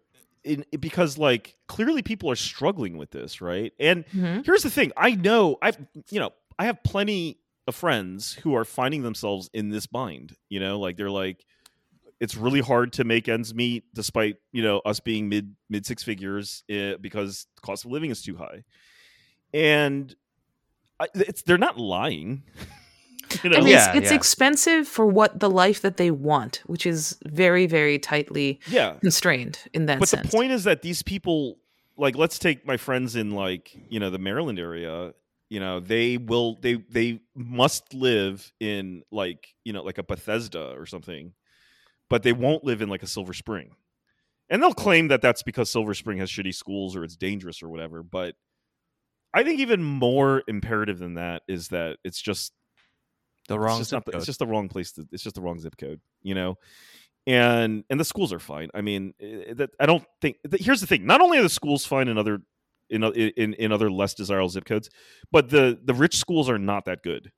in, 0.43 0.65
because 0.79 1.17
like 1.17 1.55
clearly 1.67 2.01
people 2.01 2.29
are 2.29 2.35
struggling 2.35 2.97
with 2.97 3.11
this, 3.11 3.39
right? 3.39 3.71
And 3.79 4.05
mhm. 4.07 4.45
here's 4.45 4.63
the 4.63 4.69
thing: 4.69 4.91
I 4.97 5.11
know 5.11 5.57
I've, 5.61 5.77
you 6.09 6.19
know, 6.19 6.31
I 6.59 6.65
have 6.65 6.83
plenty 6.83 7.40
of 7.67 7.75
friends 7.75 8.33
who 8.33 8.55
are 8.55 8.65
finding 8.65 9.03
themselves 9.03 9.49
in 9.53 9.69
this 9.69 9.87
bind. 9.87 10.35
You 10.49 10.59
know, 10.59 10.79
like 10.79 10.97
they're 10.97 11.09
like, 11.09 11.45
it's 12.19 12.35
really 12.35 12.61
hard 12.61 12.93
to 12.93 13.03
make 13.03 13.27
ends 13.27 13.53
meet, 13.53 13.83
despite 13.93 14.37
you 14.51 14.63
know 14.63 14.79
us 14.85 14.99
being 14.99 15.29
mid 15.29 15.55
mid 15.69 15.85
six 15.85 16.03
figures, 16.03 16.63
uh, 16.71 16.93
because 17.01 17.47
the 17.55 17.61
cost 17.61 17.85
of 17.85 17.91
living 17.91 18.11
is 18.11 18.21
too 18.21 18.37
high, 18.37 18.63
and 19.53 20.15
I, 20.99 21.07
it's 21.15 21.41
they're 21.43 21.57
not 21.57 21.77
lying. 21.77 22.43
you 23.43 23.49
know, 23.49 23.57
I 23.57 23.59
mean, 23.61 23.69
Yeah, 23.69 23.89
it's, 23.89 23.97
it's 23.97 24.11
yeah. 24.11 24.17
expensive 24.17 24.87
for 24.87 25.05
what 25.05 25.39
the 25.39 25.49
life 25.49 25.81
that 25.81 25.97
they 25.97 26.11
want, 26.11 26.61
which 26.65 26.85
is 26.85 27.17
very, 27.25 27.65
very 27.65 27.97
tightly 27.97 28.59
yeah. 28.67 28.95
constrained 29.01 29.59
in 29.73 29.85
that 29.87 29.99
but 29.99 30.09
sense. 30.09 30.29
the 30.29 30.37
point 30.37 30.51
is 30.51 30.63
that 30.65 30.81
these 30.81 31.01
people 31.01 31.57
like 31.97 32.15
let's 32.15 32.39
take 32.39 32.65
my 32.65 32.77
friends 32.77 33.15
in 33.15 33.31
like 33.31 33.77
you 33.89 33.99
know 33.99 34.09
the 34.09 34.17
maryland 34.17 34.57
area 34.57 35.13
you 35.51 35.59
know 35.59 35.81
they 35.81 36.15
will 36.15 36.57
they 36.61 36.75
they 36.89 37.19
must 37.35 37.93
live 37.93 38.51
in 38.61 39.03
like 39.11 39.49
you 39.65 39.73
know 39.73 39.83
like 39.83 39.97
a 39.97 40.03
bethesda 40.03 40.73
or 40.77 40.85
something 40.85 41.33
but 42.09 42.23
they 42.23 42.33
won't 42.33 42.63
live 42.63 42.81
in 42.81 42.89
like 42.89 43.03
a 43.03 43.07
silver 43.07 43.31
spring. 43.31 43.71
And 44.49 44.61
they'll 44.61 44.73
claim 44.73 45.07
that 45.07 45.21
that's 45.21 45.43
because 45.43 45.71
silver 45.71 45.93
spring 45.93 46.17
has 46.17 46.29
shitty 46.29 46.53
schools 46.53 46.93
or 46.93 47.05
it's 47.05 47.15
dangerous 47.15 47.63
or 47.63 47.69
whatever 47.69 48.03
but 48.03 48.35
i 49.33 49.43
think 49.43 49.59
even 49.61 49.81
more 49.81 50.43
imperative 50.47 50.99
than 50.99 51.13
that 51.13 51.43
is 51.47 51.69
that 51.69 51.97
it's 52.03 52.21
just 52.21 52.51
the 53.47 53.55
it's 53.55 53.63
wrong 53.63 53.77
just 53.79 53.91
zip 53.91 53.97
not 53.97 54.05
the, 54.05 54.17
it's 54.17 54.25
just 54.25 54.39
the 54.39 54.47
wrong 54.47 54.67
place 54.67 54.91
to, 54.93 55.07
it's 55.13 55.23
just 55.23 55.35
the 55.35 55.41
wrong 55.41 55.59
zip 55.59 55.77
code 55.77 56.01
you 56.21 56.35
know? 56.35 56.57
And 57.27 57.83
and 57.89 57.99
the 57.99 58.05
schools 58.05 58.33
are 58.33 58.39
fine. 58.39 58.69
I 58.73 58.81
mean 58.81 59.13
eh, 59.21 59.53
that 59.53 59.69
i 59.79 59.85
don't 59.85 60.03
think 60.21 60.37
th- 60.49 60.63
here's 60.63 60.81
the 60.81 60.87
thing. 60.87 61.05
Not 61.05 61.21
only 61.21 61.37
are 61.37 61.43
the 61.43 61.49
schools 61.49 61.85
fine 61.85 62.07
in 62.07 62.17
other 62.17 62.41
in, 62.91 63.03
in 63.03 63.53
in 63.55 63.71
other 63.71 63.89
less 63.89 64.13
desirable 64.13 64.49
zip 64.49 64.65
codes 64.65 64.89
but 65.31 65.49
the 65.49 65.79
the 65.83 65.93
rich 65.93 66.17
schools 66.17 66.49
are 66.49 66.59
not 66.59 66.85
that 66.85 67.01
good. 67.03 67.31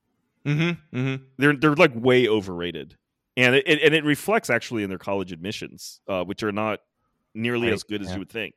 Mm-hmm, 0.45 0.97
mm-hmm. 0.97 1.23
they're 1.37 1.55
they're 1.55 1.75
like 1.75 1.91
way 1.95 2.27
overrated. 2.27 2.97
And 3.37 3.55
it, 3.55 3.63
it- 3.65 3.81
and 3.81 3.93
it 3.95 4.03
reflects 4.03 4.49
actually 4.49 4.83
in 4.83 4.89
their 4.89 4.99
college 4.99 5.31
admissions 5.31 6.01
uh, 6.07 6.23
which 6.23 6.43
are 6.43 6.51
not 6.51 6.79
nearly 7.33 7.67
Right, 7.67 7.73
as 7.73 7.83
good 7.83 8.01
as 8.01 8.07
yeah. 8.09 8.13
you 8.13 8.19
would 8.19 8.29
think. 8.29 8.53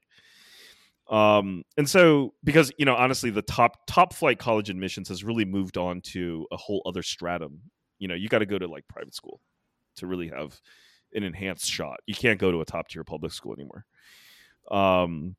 Um 1.09 1.62
and 1.78 1.88
so 1.88 2.34
because 2.42 2.72
you 2.78 2.84
know 2.84 2.97
honestly 2.97 3.30
the 3.30 3.42
top 3.42 3.86
top 3.86 4.12
flight 4.12 4.38
college 4.40 4.70
admissions 4.70 5.09
has 5.09 5.22
really 5.22 5.44
moved 5.44 5.76
on 5.78 6.01
to 6.12 6.47
a 6.51 6.57
whole 6.57 6.82
other 6.84 7.03
stratum. 7.03 7.61
You 8.01 8.09
know 8.09 8.14
you 8.16 8.28
got 8.28 8.40
to 8.40 8.47
go 8.47 8.59
to 8.59 8.66
like 8.66 8.86
private 8.88 9.14
school 9.14 9.40
to 9.97 10.07
really 10.09 10.28
have 10.28 10.59
an 11.14 11.22
enhanced 11.22 11.70
shot. 11.70 12.01
You 12.07 12.14
can't 12.14 12.40
go 12.40 12.51
to 12.51 12.61
a 12.61 12.64
top 12.64 12.88
tier 12.88 13.05
public 13.05 13.32
school 13.32 13.55
anymore. 13.55 13.84
Um 14.68 15.36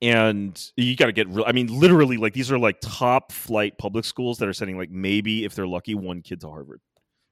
and 0.00 0.70
you 0.76 0.96
got 0.96 1.06
to 1.06 1.12
get 1.12 1.28
real 1.28 1.44
i 1.46 1.52
mean 1.52 1.66
literally 1.66 2.16
like 2.16 2.32
these 2.32 2.50
are 2.50 2.58
like 2.58 2.76
top 2.80 3.32
flight 3.32 3.76
public 3.78 4.04
schools 4.04 4.38
that 4.38 4.48
are 4.48 4.52
sending 4.52 4.78
like 4.78 4.90
maybe 4.90 5.44
if 5.44 5.54
they're 5.54 5.66
lucky 5.66 5.94
one 5.94 6.22
kid 6.22 6.40
to 6.40 6.48
harvard 6.48 6.80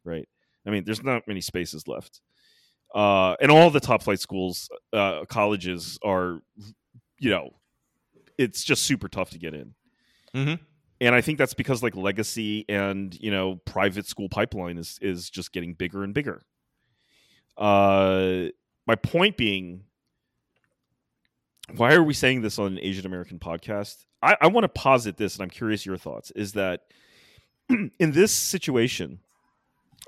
right? 0.05 0.29
I 0.67 0.71
mean 0.71 0.85
there's 0.85 1.03
not 1.03 1.27
many 1.27 1.41
spaces 1.41 1.87
left. 1.89 2.21
Uh 2.95 3.37
and 3.41 3.51
all 3.51 3.71
the 3.71 3.81
top 3.81 4.03
flight 4.03 4.21
schools 4.21 4.69
uh 4.93 5.25
colleges 5.27 5.99
are 6.03 6.41
you 7.19 7.31
know 7.31 7.51
it's 8.39 8.65
just 8.65 8.85
super 8.85 9.09
tough 9.09 9.31
to 9.31 9.39
get 9.39 9.55
in. 9.55 9.75
Mm-hmm. 10.35 10.63
and 11.01 11.15
i 11.15 11.21
think 11.21 11.39
that's 11.39 11.55
because 11.55 11.83
like 11.83 11.97
legacy 11.97 12.65
and 12.69 13.19
you 13.21 13.33
know 13.33 13.57
private 13.65 14.07
school 14.07 14.29
pipeline 14.29 14.79
is 14.79 14.97
is 15.03 15.29
just 15.29 15.53
getting 15.53 15.75
bigger 15.75 16.05
and 16.05 16.15
bigger. 16.15 16.43
Uh 17.57 18.47
my 18.87 18.95
point 18.95 19.37
being 19.37 19.85
why 21.77 21.95
are 21.95 22.03
we 22.03 22.15
saying 22.15 22.43
this 22.43 22.59
on 22.59 22.67
an 22.67 22.79
asian 22.81 23.07
american 23.07 23.39
podcast? 23.39 24.05
I, 24.23 24.37
I 24.41 24.47
want 24.49 24.65
to 24.65 24.69
posit 24.69 25.17
this 25.17 25.35
and 25.35 25.43
i'm 25.43 25.51
curious 25.51 25.87
your 25.87 25.97
thoughts 25.97 26.31
is 26.33 26.53
that 26.53 26.83
in 27.69 27.91
this 28.13 28.33
situation 28.33 29.21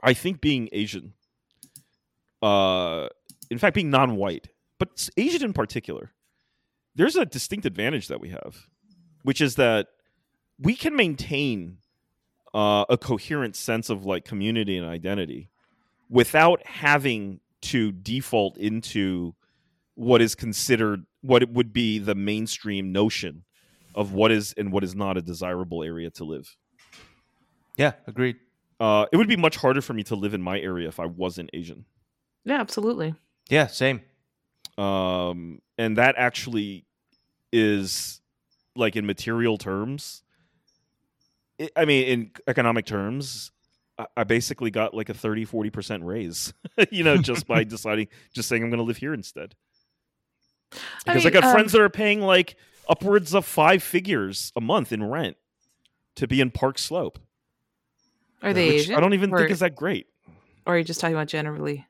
i 0.02 0.12
think 0.12 0.40
being 0.40 0.68
asian 0.72 1.14
uh 2.42 3.08
in 3.50 3.58
fact 3.58 3.74
being 3.74 3.90
non-white 3.90 4.48
but 4.78 5.08
asian 5.16 5.42
in 5.42 5.52
particular 5.52 6.12
there's 6.94 7.16
a 7.16 7.24
distinct 7.24 7.64
advantage 7.64 8.08
that 8.08 8.20
we 8.20 8.30
have 8.30 8.68
which 9.22 9.40
is 9.40 9.54
that 9.56 9.88
we 10.58 10.76
can 10.76 10.94
maintain 10.94 11.78
uh, 12.54 12.84
a 12.88 12.98
coherent 12.98 13.56
sense 13.56 13.88
of 13.90 14.04
like 14.04 14.24
community 14.24 14.76
and 14.76 14.86
identity 14.86 15.48
without 16.10 16.64
having 16.66 17.40
to 17.62 17.92
default 17.92 18.58
into 18.58 19.34
what 19.94 20.20
is 20.20 20.34
considered 20.34 21.06
what 21.22 21.42
it 21.42 21.50
would 21.50 21.72
be 21.72 21.98
the 21.98 22.14
mainstream 22.14 22.92
notion 22.92 23.44
of 23.94 24.12
what 24.12 24.30
is 24.30 24.54
and 24.56 24.72
what 24.72 24.84
is 24.84 24.94
not 24.94 25.16
a 25.16 25.22
desirable 25.22 25.82
area 25.82 26.10
to 26.10 26.24
live. 26.24 26.56
Yeah, 27.76 27.92
agreed. 28.06 28.36
Uh, 28.78 29.06
it 29.12 29.16
would 29.16 29.28
be 29.28 29.36
much 29.36 29.56
harder 29.56 29.80
for 29.80 29.94
me 29.94 30.02
to 30.04 30.16
live 30.16 30.34
in 30.34 30.42
my 30.42 30.58
area 30.58 30.88
if 30.88 30.98
I 30.98 31.06
wasn't 31.06 31.50
Asian. 31.52 31.84
yeah, 32.44 32.60
absolutely. 32.60 33.14
Yeah, 33.48 33.66
same. 33.68 34.02
um, 34.78 35.60
and 35.78 35.96
that 35.98 36.14
actually 36.18 36.84
is 37.52 38.20
like 38.74 38.96
in 38.96 39.06
material 39.06 39.58
terms. 39.58 40.22
i 41.60 41.68
I 41.76 41.84
mean, 41.84 42.06
in 42.06 42.30
economic 42.46 42.86
terms, 42.86 43.52
I, 43.98 44.06
I 44.16 44.24
basically 44.24 44.70
got 44.70 44.94
like 44.94 45.08
a 45.08 45.14
30, 45.14 45.44
40 45.44 45.70
percent 45.70 46.04
raise. 46.04 46.52
you 46.90 47.04
know, 47.04 47.16
just 47.18 47.46
by 47.46 47.64
deciding, 47.76 48.08
just 48.32 48.48
saying 48.48 48.62
I'm 48.62 48.70
going 48.70 48.78
to 48.78 48.84
live 48.84 48.96
here 48.96 49.14
instead. 49.14 49.54
Because 51.04 51.24
I, 51.26 51.30
mean, 51.30 51.32
got 51.32 51.44
um, 51.44 51.52
friends 51.52 51.72
that 51.72 51.80
are 51.80 51.88
paying 51.88 52.20
like 52.20 52.56
upwards 52.88 53.34
of 53.34 53.44
five 53.44 53.82
figures 53.82 54.52
a 54.56 54.60
month 54.60 54.92
in 54.92 55.04
rent 55.04 55.36
to 56.16 56.26
be 56.26 56.40
in 56.40 56.50
Park 56.50 56.78
Slope. 56.78 57.18
Are 58.42 58.52
they 58.52 58.70
Asian? 58.70 58.96
I 58.96 59.00
don't 59.00 59.14
even 59.14 59.32
or, 59.32 59.38
think 59.38 59.50
is 59.50 59.60
that 59.60 59.76
great. 59.76 60.06
Or 60.66 60.74
are 60.74 60.78
you 60.78 60.84
just 60.84 61.00
talking 61.00 61.14
about 61.14 61.28
generally? 61.28 61.86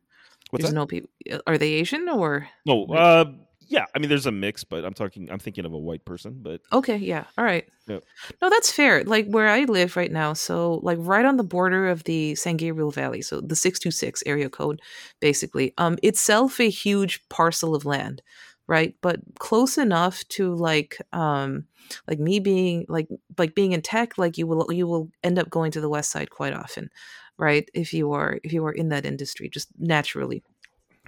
What's 0.51 0.65
There's 0.65 0.73
that? 0.73 0.79
no 0.79 0.87
people. 0.87 1.11
Are 1.47 1.57
they 1.57 1.73
Asian 1.73 2.09
or? 2.09 2.47
No, 2.67 2.85
uh, 2.85 3.25
yeah. 3.69 3.87
I 3.95 3.99
mean, 3.99 4.11
there's 4.11 4.27
a 4.27 4.33
mix, 4.33 4.65
but 4.65 4.85
I'm 4.85 4.93
talking. 4.93 5.31
I'm 5.31 5.39
thinking 5.39 5.65
of 5.65 5.73
a 5.73 5.79
white 5.79 6.05
person, 6.05 6.41
but 6.43 6.61
Okay, 6.73 6.97
yeah, 6.99 7.25
all 7.39 7.45
right. 7.45 7.67
Yep. 7.89 8.05
No, 8.43 8.51
that's 8.51 8.71
fair. 8.71 9.03
Like 9.05 9.27
where 9.29 9.49
I 9.49 9.65
live 9.65 9.97
right 9.97 10.13
now, 10.13 10.35
so 10.35 10.81
like 10.83 10.99
right 11.01 11.25
on 11.25 11.39
the 11.39 11.43
border 11.43 11.89
of 11.89 12.05
the 12.05 12.35
San 12.35 12.59
Gabriel 12.59 12.91
Valley, 12.91 13.23
so 13.23 13.41
the 13.41 13.57
six 13.57 13.79
two 13.79 13.91
six 13.91 14.23
area 14.27 14.51
code, 14.51 14.83
basically. 15.21 15.73
Um, 15.79 15.99
itself 16.03 16.61
a 16.61 16.69
huge 16.69 17.27
parcel 17.31 17.75
of 17.75 17.87
land, 17.87 18.21
right? 18.67 18.95
But 19.01 19.21
close 19.39 19.79
enough 19.79 20.27
to 20.31 20.55
like 20.55 20.99
um 21.13 21.65
like 22.09 22.19
me 22.19 22.41
being 22.41 22.87
like 22.89 23.09
like 23.39 23.55
being 23.55 23.73
in 23.73 23.83
tech, 23.83 24.19
like 24.19 24.39
you 24.39 24.47
will 24.47 24.73
you 24.73 24.87
will 24.87 25.11
end 25.23 25.39
up 25.39 25.51
going 25.51 25.73
to 25.73 25.81
the 25.81 25.89
west 25.89 26.11
side 26.11 26.31
quite 26.31 26.53
often, 26.55 26.91
right? 27.39 27.69
If 27.75 27.93
you 27.93 28.13
are 28.13 28.39
if 28.45 28.53
you 28.53 28.65
are 28.67 28.73
in 28.73 28.89
that 28.91 29.07
industry, 29.07 29.49
just 29.49 29.69
naturally. 29.79 30.43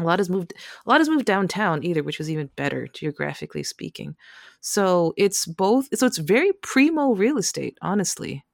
A 0.01 0.03
lot 0.03 0.19
has 0.19 0.29
moved 0.29 0.53
a 0.87 0.91
lot 0.91 1.01
has 1.01 1.09
moved 1.09 1.25
downtown 1.25 1.85
either, 1.85 2.03
which 2.03 2.19
is 2.19 2.29
even 2.31 2.51
better 2.57 2.89
geographically 2.89 3.63
speaking. 3.63 4.17
So 4.61 5.15
it's 5.17 5.47
both 5.47 5.89
so 5.97 6.07
it's 6.07 6.19
very 6.19 6.53
primo 6.63 7.15
real 7.15 7.39
estate, 7.39 7.79
honestly. 7.81 8.45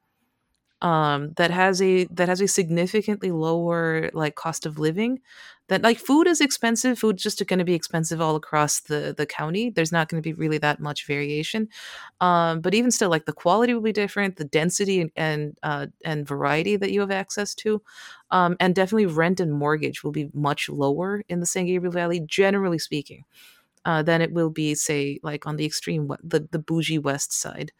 Um 0.82 1.32
that 1.36 1.50
has 1.50 1.82
a 1.82 2.04
that 2.06 2.28
has 2.28 2.40
a 2.40 2.48
significantly 2.48 3.30
lower 3.32 4.10
like 4.14 4.34
cost 4.34 4.66
of 4.66 4.78
living. 4.78 5.20
That 5.68 5.82
like 5.82 5.98
food 5.98 6.26
is 6.26 6.40
expensive, 6.40 6.98
food's 6.98 7.22
just 7.22 7.46
going 7.46 7.60
to 7.60 7.64
be 7.64 7.74
expensive 7.74 8.20
all 8.20 8.34
across 8.36 8.80
the 8.80 9.14
the 9.16 9.26
county. 9.26 9.70
There's 9.70 9.92
not 9.92 10.08
going 10.08 10.20
to 10.22 10.28
be 10.28 10.32
really 10.32 10.58
that 10.58 10.80
much 10.80 11.06
variation. 11.06 11.68
Um 12.20 12.60
but 12.60 12.74
even 12.74 12.90
still 12.90 13.10
like 13.10 13.26
the 13.26 13.32
quality 13.32 13.74
will 13.74 13.82
be 13.82 13.92
different, 13.92 14.36
the 14.36 14.44
density 14.44 15.00
and 15.00 15.10
and 15.16 15.56
uh 15.62 15.86
and 16.04 16.26
variety 16.26 16.76
that 16.76 16.92
you 16.92 17.00
have 17.00 17.10
access 17.10 17.54
to 17.56 17.82
um, 18.30 18.56
and 18.60 18.74
definitely 18.74 19.06
rent 19.06 19.40
and 19.40 19.52
mortgage 19.52 20.02
will 20.04 20.12
be 20.12 20.30
much 20.34 20.68
lower 20.68 21.22
in 21.28 21.40
the 21.40 21.46
San 21.46 21.66
Gabriel 21.66 21.92
Valley, 21.92 22.20
generally 22.20 22.78
speaking, 22.78 23.24
uh, 23.84 24.02
than 24.02 24.22
it 24.22 24.32
will 24.32 24.50
be, 24.50 24.74
say, 24.74 25.20
like 25.22 25.46
on 25.46 25.56
the 25.56 25.66
extreme, 25.66 26.10
the 26.22 26.48
the 26.50 26.58
bougie 26.58 26.98
west 26.98 27.32
side. 27.32 27.72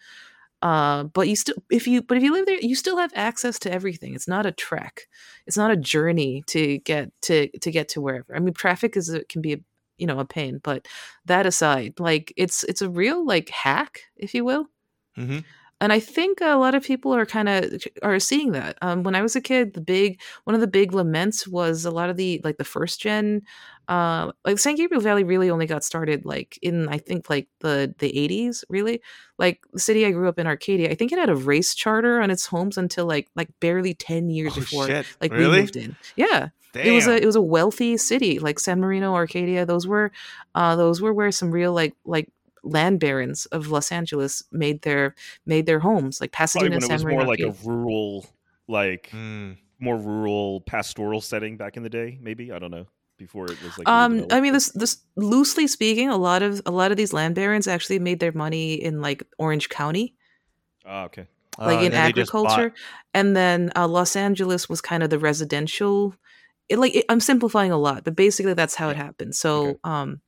Uh, 0.63 1.05
but 1.05 1.27
you 1.27 1.37
still, 1.37 1.55
if 1.71 1.87
you, 1.87 2.03
but 2.03 2.19
if 2.19 2.23
you 2.23 2.33
live 2.33 2.47
there, 2.47 2.61
you 2.61 2.75
still 2.75 2.99
have 2.99 3.13
access 3.15 3.59
to 3.61 3.73
everything. 3.73 4.15
It's 4.15 4.29
not 4.29 4.45
a 4.45 4.53
trek. 4.53 5.09
It's 5.47 5.57
not 5.57 5.71
a 5.71 5.77
journey 5.77 6.43
to 6.49 6.79
get 6.79 7.11
to 7.23 7.49
to 7.59 7.71
get 7.71 7.89
to 7.91 8.01
wherever. 8.01 8.37
I 8.37 8.41
mean, 8.41 8.53
traffic 8.53 8.97
is 8.97 9.09
a, 9.09 9.25
can 9.25 9.41
be 9.41 9.55
a 9.55 9.59
you 9.97 10.07
know 10.07 10.19
a 10.19 10.25
pain, 10.25 10.61
but 10.63 10.87
that 11.25 11.47
aside, 11.47 11.99
like 11.99 12.33
it's 12.37 12.65
it's 12.65 12.83
a 12.83 12.91
real 12.91 13.25
like 13.25 13.49
hack, 13.49 14.03
if 14.17 14.35
you 14.35 14.45
will. 14.45 14.67
Mm-hmm. 15.17 15.39
And 15.81 15.93
I 15.95 15.99
think 16.01 16.41
a 16.43 16.57
lot 16.57 16.75
of 16.75 16.83
people 16.85 17.15
are 17.15 17.25
kind 17.25 17.49
of 17.49 17.83
are 18.03 18.19
seeing 18.21 18.53
that. 18.53 18.77
Um, 18.83 19.03
when 19.03 19.15
I 19.15 19.23
was 19.23 19.35
a 19.35 19.41
kid, 19.41 19.73
the 19.75 19.81
big 19.81 20.21
one 20.45 20.55
of 20.55 20.61
the 20.61 20.67
big 20.67 20.93
laments 20.93 21.49
was 21.49 21.85
a 21.87 21.91
lot 21.91 22.11
of 22.11 22.17
the 22.19 22.41
like 22.45 22.59
the 22.59 22.65
first 22.65 23.01
gen, 23.01 23.43
uh, 23.89 24.31
like 24.45 24.59
San 24.59 24.75
Gabriel 24.77 25.01
Valley 25.01 25.25
really 25.25 25.49
only 25.49 25.65
got 25.67 25.83
started 25.83 26.27
like 26.27 26.59
in 26.61 26.89
I 26.91 26.99
think 26.99 27.31
like 27.31 27.49
the 27.61 27.95
the 27.99 28.15
eighties. 28.17 28.63
Really, 28.69 29.01
like 29.39 29.61
the 29.73 29.81
city 29.81 30.05
I 30.05 30.11
grew 30.11 30.29
up 30.29 30.39
in, 30.39 30.47
Arcadia. 30.47 30.91
I 30.91 30.95
think 30.95 31.13
it 31.13 31.19
had 31.19 31.31
a 31.31 31.35
race 31.37 31.75
charter 31.75 32.21
on 32.21 32.31
its 32.31 32.45
homes 32.47 32.77
until 32.77 33.07
like 33.07 33.29
like 33.35 33.49
barely 33.61 33.95
ten 33.95 34.29
years 34.29 34.53
Oh, 34.57 34.61
before 34.61 34.87
shit. 34.87 35.07
like 35.21 35.33
Really? 35.33 35.51
we 35.51 35.61
moved 35.63 35.77
in. 35.77 35.97
Yeah, 36.15 36.49
Damn. 36.75 36.87
it 36.87 36.91
was 36.93 37.07
a 37.07 37.17
it 37.23 37.25
was 37.25 37.37
a 37.37 37.41
wealthy 37.43 37.97
city 37.97 38.39
like 38.39 38.61
San 38.61 38.81
Marino, 38.81 39.15
Arcadia. 39.15 39.65
Those 39.65 39.87
were 39.87 40.13
uh, 40.55 40.77
those 40.77 41.01
were 41.01 41.15
where 41.15 41.33
some 41.33 41.51
real 41.51 41.73
like 41.73 41.95
like 42.05 42.29
land 42.63 43.01
barons 43.01 43.47
of 43.47 43.69
Los 43.69 43.91
Angeles 43.93 44.43
made 44.53 44.83
their 44.83 45.15
made 45.47 45.67
their 45.67 45.81
homes 45.81 46.21
like 46.21 46.33
Probably 46.33 46.69
Pasadena, 46.71 46.77
when 46.77 46.83
it 46.85 46.93
was 46.93 47.05
Marino. 47.05 47.19
more 47.21 47.27
like 47.29 47.41
a 47.41 47.51
rural, 47.67 48.27
like 48.69 49.11
Mm. 49.13 49.57
more 49.79 49.97
rural 49.99 50.61
pastoral 50.63 51.21
setting 51.21 51.57
back 51.57 51.77
in 51.77 51.83
the 51.83 51.89
day. 51.91 52.19
Maybe 52.21 52.53
I 52.53 52.59
don't 52.59 52.71
know. 52.71 52.87
Before 53.19 53.51
it 53.51 53.63
was 53.63 53.77
like 53.77 53.87
um. 53.87 54.25
I 54.31 54.41
mean, 54.41 54.55
this 54.55 54.71
this 54.71 54.99
loosely 55.17 55.67
speaking, 55.67 56.09
a 56.09 56.17
lot 56.17 56.43
of 56.43 56.63
a 56.65 56.71
lot 56.71 56.91
of 56.91 56.97
these 56.97 57.13
land 57.13 57.35
barons 57.35 57.67
actually 57.69 57.99
made 57.99 58.19
their 58.19 58.33
money 58.33 58.75
in 58.75 59.03
like 59.03 59.23
Orange 59.39 59.69
County, 59.69 60.15
Ah, 60.87 61.05
okay. 61.05 61.27
like 61.59 61.79
Uh, 61.79 61.81
in 61.81 61.85
and 61.87 61.93
then 61.95 62.05
they 62.05 62.13
just 62.13 62.33
bought- 62.33 62.47
agriculture, 62.47 62.75
and 63.13 63.37
then 63.37 63.73
uh, 63.77 63.87
Los 63.87 64.17
Angeles 64.17 64.69
was 64.71 64.81
kind 64.81 65.03
of 65.03 65.11
the 65.11 65.19
residential. 65.19 66.15
It, 66.71 66.79
like 66.79 66.95
it, 66.97 67.05
I'm 67.11 67.21
simplifying 67.21 67.73
a 67.73 67.77
lot, 67.77 68.05
but 68.05 68.17
basically 68.17 68.55
that's 68.55 68.75
how 68.77 68.89
it 68.89 68.97
happened. 68.97 69.35
So, 69.35 69.67
Okay. 69.67 69.79
um, 69.85 70.21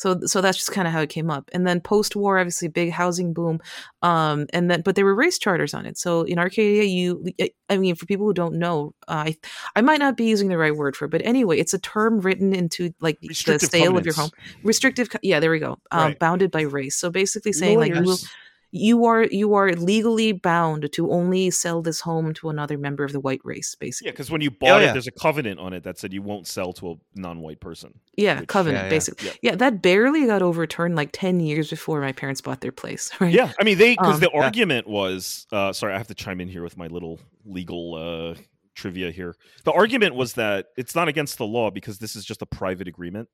so 0.00 0.18
so 0.24 0.40
that's 0.40 0.56
just 0.56 0.72
kind 0.72 0.88
of 0.88 0.94
how 0.94 1.02
it 1.02 1.10
came 1.10 1.30
up. 1.30 1.50
And 1.52 1.66
then 1.66 1.78
post 1.78 2.16
war, 2.16 2.38
obviously, 2.38 2.68
big 2.68 2.90
housing 2.90 3.34
boom. 3.34 3.60
Um, 4.00 4.46
and 4.54 4.70
then 4.70 4.80
but 4.80 4.94
there 4.94 5.04
were 5.04 5.14
race 5.14 5.38
charters 5.38 5.74
on 5.74 5.84
it. 5.84 5.98
So 5.98 6.22
in 6.22 6.38
Arcadia, 6.38 6.84
you, 6.84 7.22
I 7.68 7.76
mean, 7.76 7.94
for 7.96 8.06
people 8.06 8.24
who 8.24 8.32
don't 8.32 8.54
know, 8.54 8.94
uh, 9.08 9.24
I 9.26 9.36
I 9.76 9.82
might 9.82 9.98
not 9.98 10.16
be 10.16 10.24
using 10.24 10.48
the 10.48 10.56
right 10.56 10.74
word 10.74 10.96
for 10.96 11.04
it, 11.04 11.10
but 11.10 11.20
anyway, 11.22 11.58
it's 11.58 11.74
a 11.74 11.78
term 11.78 12.20
written 12.20 12.54
into 12.54 12.94
like 13.00 13.18
the 13.20 13.58
sale 13.58 13.98
of 13.98 14.06
your 14.06 14.14
home. 14.14 14.30
Restrictive, 14.62 15.10
yeah, 15.22 15.38
there 15.38 15.50
we 15.50 15.58
go. 15.58 15.78
Um, 15.90 16.00
Right. 16.00 16.18
Bounded 16.18 16.50
by 16.50 16.62
race. 16.62 16.96
So 16.96 17.10
basically 17.10 17.52
saying 17.52 17.78
like 17.78 17.94
you 17.94 18.00
will 18.00 18.06
Lawyers. 18.06 18.26
You 18.72 19.04
are 19.04 19.24
you 19.24 19.54
are 19.54 19.72
legally 19.72 20.30
bound 20.32 20.92
to 20.92 21.10
only 21.10 21.50
sell 21.50 21.82
this 21.82 22.00
home 22.00 22.32
to 22.34 22.48
another 22.50 22.78
member 22.78 23.02
of 23.02 23.12
the 23.12 23.18
white 23.20 23.40
race 23.42 23.74
basically. 23.74 24.06
Yeah, 24.08 24.12
because 24.12 24.30
when 24.30 24.40
you 24.40 24.50
bought 24.50 24.80
yeah. 24.82 24.90
it, 24.90 24.92
there's 24.92 25.08
a 25.08 25.12
covenant 25.12 25.58
on 25.58 25.72
it 25.72 25.82
that 25.82 25.98
said 25.98 26.12
you 26.12 26.22
won't 26.22 26.46
sell 26.46 26.72
to 26.74 26.92
a 26.92 26.94
non-white 27.16 27.60
person. 27.60 27.98
yeah, 28.16 28.40
Which- 28.40 28.48
covenant 28.48 28.82
yeah, 28.82 28.84
yeah. 28.84 28.90
basically 28.90 29.26
Yeah. 29.28 29.34
yeah. 29.42 29.54
that 29.56 29.82
barely 29.82 30.26
got 30.26 30.40
overturned 30.42 30.94
like 30.94 31.10
10 31.12 31.40
years 31.40 31.68
before 31.70 32.00
my 32.00 32.12
parents 32.12 32.40
bought 32.40 32.60
their 32.60 32.70
place 32.72 33.10
right 33.20 33.34
Yeah, 33.34 33.52
I 33.58 33.64
mean 33.64 33.76
they 33.78 33.94
because 33.96 34.14
Um, 34.14 34.20
the 34.20 34.30
Yeah. 34.32 34.40
argument 34.44 34.86
was 34.86 35.46
uh, 35.52 35.72
sorry, 35.72 35.94
I 35.94 35.98
have 35.98 36.08
to 36.08 36.14
chime 36.14 36.40
in 36.40 36.48
here 36.48 36.62
with 36.62 36.76
my 36.76 36.86
little 36.86 37.18
legal 37.44 37.94
uh, 37.96 38.40
trivia 38.76 39.10
here. 39.10 39.34
The 39.64 39.72
argument 39.72 40.14
was 40.14 40.34
that 40.34 40.66
it's 40.76 40.94
not 40.94 41.08
against 41.08 41.38
the 41.38 41.44
law 41.46 41.70
because 41.70 41.98
this 41.98 42.14
is 42.14 42.24
just 42.24 42.40
a 42.40 42.46
private 42.46 42.86
agreement. 42.86 43.28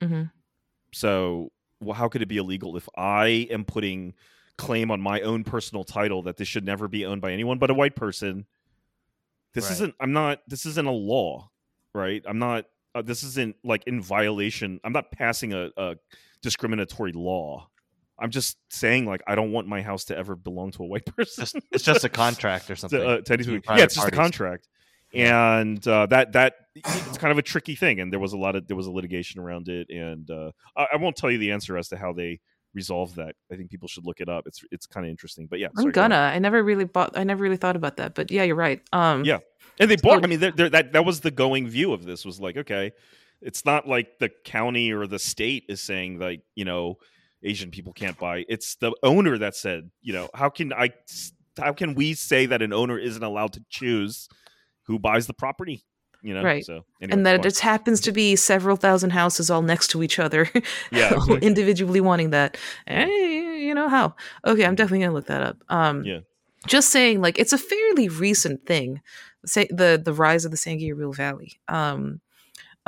hmm 0.00 0.22
So 0.92 1.50
well, 1.80 1.94
how 1.94 2.08
could 2.08 2.22
it 2.22 2.28
be 2.28 2.36
illegal 2.36 2.76
if 2.76 2.88
I 2.96 3.48
am 3.50 3.64
putting 3.64 4.14
claim 4.60 4.90
on 4.90 5.00
my 5.00 5.20
own 5.22 5.42
personal 5.44 5.84
title 5.84 6.22
that 6.24 6.36
this 6.36 6.46
should 6.48 6.64
never 6.64 6.86
be 6.88 7.04
owned 7.06 7.20
by 7.22 7.32
anyone 7.32 7.58
but 7.58 7.70
a 7.70 7.74
white 7.74 7.96
person? 7.96 8.46
This 9.54 9.64
Right. 9.64 9.72
isn't. 9.72 9.94
I'm 10.00 10.12
not. 10.12 10.40
This 10.46 10.66
isn't 10.66 10.86
a 10.86 10.92
law, 10.92 11.50
right? 11.94 12.22
I'm 12.26 12.38
not. 12.38 12.66
Uh, 12.94 13.02
this 13.02 13.22
isn't 13.22 13.56
like 13.64 13.84
in 13.86 14.00
violation. 14.00 14.80
I'm 14.84 14.92
not 14.92 15.10
passing 15.10 15.52
a, 15.52 15.70
a 15.76 15.96
discriminatory 16.42 17.12
law. 17.12 17.68
I'm 18.18 18.30
just 18.30 18.58
saying 18.68 19.06
like 19.06 19.22
I 19.26 19.34
don't 19.34 19.50
want 19.52 19.66
my 19.66 19.80
house 19.82 20.04
to 20.06 20.16
ever 20.16 20.36
belong 20.36 20.70
to 20.72 20.82
a 20.82 20.86
white 20.86 21.06
person. 21.16 21.42
Just, 21.42 21.56
it's 21.72 21.84
just 21.84 22.04
a 22.04 22.08
contract 22.08 22.70
or 22.70 22.76
something. 22.80 23.00
to, 23.00 23.08
uh, 23.08 23.20
to 23.22 23.60
yeah, 23.76 23.84
it's 23.84 23.94
just 23.94 24.06
a 24.08 24.10
contract, 24.10 24.68
and 25.14 25.86
uh, 25.88 26.06
that 26.06 26.32
that 26.32 26.54
it's 26.76 27.18
kind 27.18 27.32
of 27.32 27.38
a 27.38 27.42
tricky 27.42 27.74
thing. 27.74 27.98
And 28.00 28.12
there 28.12 28.20
was 28.20 28.32
a 28.32 28.38
lot 28.38 28.54
of 28.56 28.66
there 28.68 28.76
was 28.76 28.86
a 28.86 28.92
litigation 28.92 29.40
around 29.40 29.68
it, 29.68 29.88
and 29.90 30.30
uh, 30.30 30.52
I, 30.76 30.86
I 30.92 30.96
won't 30.96 31.16
tell 31.16 31.30
you 31.30 31.38
the 31.38 31.50
answer 31.52 31.76
as 31.76 31.88
to 31.88 31.96
how 31.96 32.12
they 32.12 32.40
resolved 32.74 33.16
that. 33.16 33.34
I 33.52 33.56
think 33.56 33.70
people 33.70 33.88
should 33.88 34.06
look 34.06 34.20
it 34.20 34.28
up. 34.28 34.46
It's 34.46 34.62
it's 34.70 34.86
kind 34.86 35.06
of 35.06 35.10
interesting. 35.10 35.46
But 35.46 35.58
yeah, 35.58 35.68
i'm 35.76 35.82
sorry, 35.82 35.92
gonna 35.92 36.14
ahead. 36.14 36.34
i 36.34 36.38
never 36.38 36.62
really 36.62 36.84
bought 36.84 37.16
i 37.18 37.24
never 37.24 37.42
really 37.42 37.56
thought 37.56 37.76
about 37.76 37.96
that 37.96 38.14
but 38.14 38.30
yeah 38.30 38.42
you're 38.44 38.56
right 38.56 38.80
um 38.92 39.24
Yeah. 39.24 39.38
And 39.78 39.90
they 39.90 39.96
bought. 39.96 40.22
I 40.24 40.26
mean, 40.26 40.40
they're, 40.40 40.52
they're, 40.52 40.68
that 40.70 40.92
that 40.92 41.04
was 41.04 41.20
the 41.20 41.30
going 41.30 41.66
view 41.66 41.92
of 41.92 42.04
this 42.04 42.24
was 42.24 42.38
like, 42.38 42.56
okay, 42.56 42.92
it's 43.40 43.64
not 43.64 43.88
like 43.88 44.18
the 44.18 44.30
county 44.44 44.92
or 44.92 45.06
the 45.06 45.18
state 45.18 45.64
is 45.68 45.80
saying 45.80 46.18
like 46.18 46.42
you 46.54 46.66
know 46.66 46.98
Asian 47.42 47.70
people 47.70 47.92
can't 47.94 48.18
buy. 48.18 48.44
It's 48.48 48.74
the 48.76 48.92
owner 49.02 49.38
that 49.38 49.56
said, 49.56 49.90
you 50.02 50.12
know, 50.12 50.28
how 50.34 50.50
can 50.50 50.72
I? 50.72 50.90
How 51.58 51.72
can 51.72 51.94
we 51.94 52.14
say 52.14 52.46
that 52.46 52.62
an 52.62 52.72
owner 52.72 52.98
isn't 52.98 53.22
allowed 53.22 53.54
to 53.54 53.64
choose 53.70 54.28
who 54.84 54.98
buys 54.98 55.26
the 55.26 55.34
property? 55.34 55.82
You 56.22 56.34
know, 56.34 56.42
Right. 56.42 56.64
So 56.64 56.84
anyway, 57.00 57.16
and 57.16 57.26
that 57.26 57.36
it 57.36 57.42
just 57.42 57.60
happens 57.60 58.00
to 58.02 58.12
be 58.12 58.36
several 58.36 58.76
thousand 58.76 59.10
houses 59.10 59.50
all 59.50 59.62
next 59.62 59.88
to 59.88 60.02
each 60.02 60.18
other 60.18 60.48
Yeah. 60.92 61.18
individually 61.40 62.00
wanting 62.00 62.30
that 62.30 62.56
hey, 62.86 63.64
you 63.66 63.74
know 63.74 63.88
how 63.88 64.14
okay 64.46 64.64
i'm 64.66 64.74
definitely 64.74 65.00
gonna 65.04 65.14
look 65.14 65.26
that 65.26 65.42
up 65.42 65.56
um 65.68 66.04
Yeah. 66.04 66.20
just 66.66 66.90
saying 66.90 67.20
like 67.22 67.38
it's 67.38 67.52
a 67.54 67.58
fairly 67.58 68.08
recent 68.08 68.66
thing 68.66 69.00
say 69.46 69.66
the 69.70 70.00
the 70.02 70.12
rise 70.12 70.44
of 70.44 70.50
the 70.50 70.56
san 70.58 70.76
gabriel 70.78 71.12
valley 71.12 71.58
um 71.68 72.20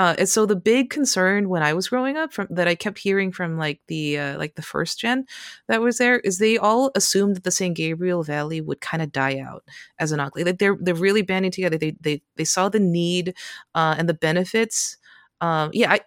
uh, 0.03 0.17
and 0.19 0.29
so 0.29 0.47
the 0.47 0.57
big 0.57 0.91
concern 0.91 1.49
when 1.49 1.63
I 1.63 1.75
was 1.75 1.89
growing 1.89 2.17
up 2.17 2.33
from 2.33 2.49
that 2.51 2.67
I 2.67 2.75
kept 2.75 2.99
hearing 2.99 3.31
from 3.31 3.57
like 3.57 3.81
the 3.87 4.19
uh, 4.19 4.37
like 4.37 4.57
the 4.57 4.63
first 4.63 4.99
gen 4.99 5.27
that 5.69 5.81
was 5.81 5.99
there 5.99 6.19
is 6.19 6.39
they 6.39 6.59
all 6.59 6.91
assumed 6.97 7.37
that 7.37 7.45
the 7.45 7.53
San 7.53 7.73
Gabriel 7.73 8.25
Valley 8.25 8.61
would 8.61 8.81
kind 8.81 9.01
of 9.01 9.13
die 9.13 9.39
out 9.39 9.63
as 10.01 10.11
an 10.11 10.19
ugly. 10.19 10.43
Like 10.43 10.59
they're 10.59 10.77
they're 10.81 10.97
really 10.97 11.23
banding 11.23 11.53
together. 11.53 11.79
They 11.79 11.95
they 12.01 12.21
they 12.35 12.43
saw 12.45 12.69
the 12.69 12.81
need 12.81 13.37
uh, 13.77 13.95
and 13.97 14.09
the 14.09 14.15
benefits. 14.15 14.97
Um, 15.41 15.71
yeah, 15.73 15.93
I 15.93 16.01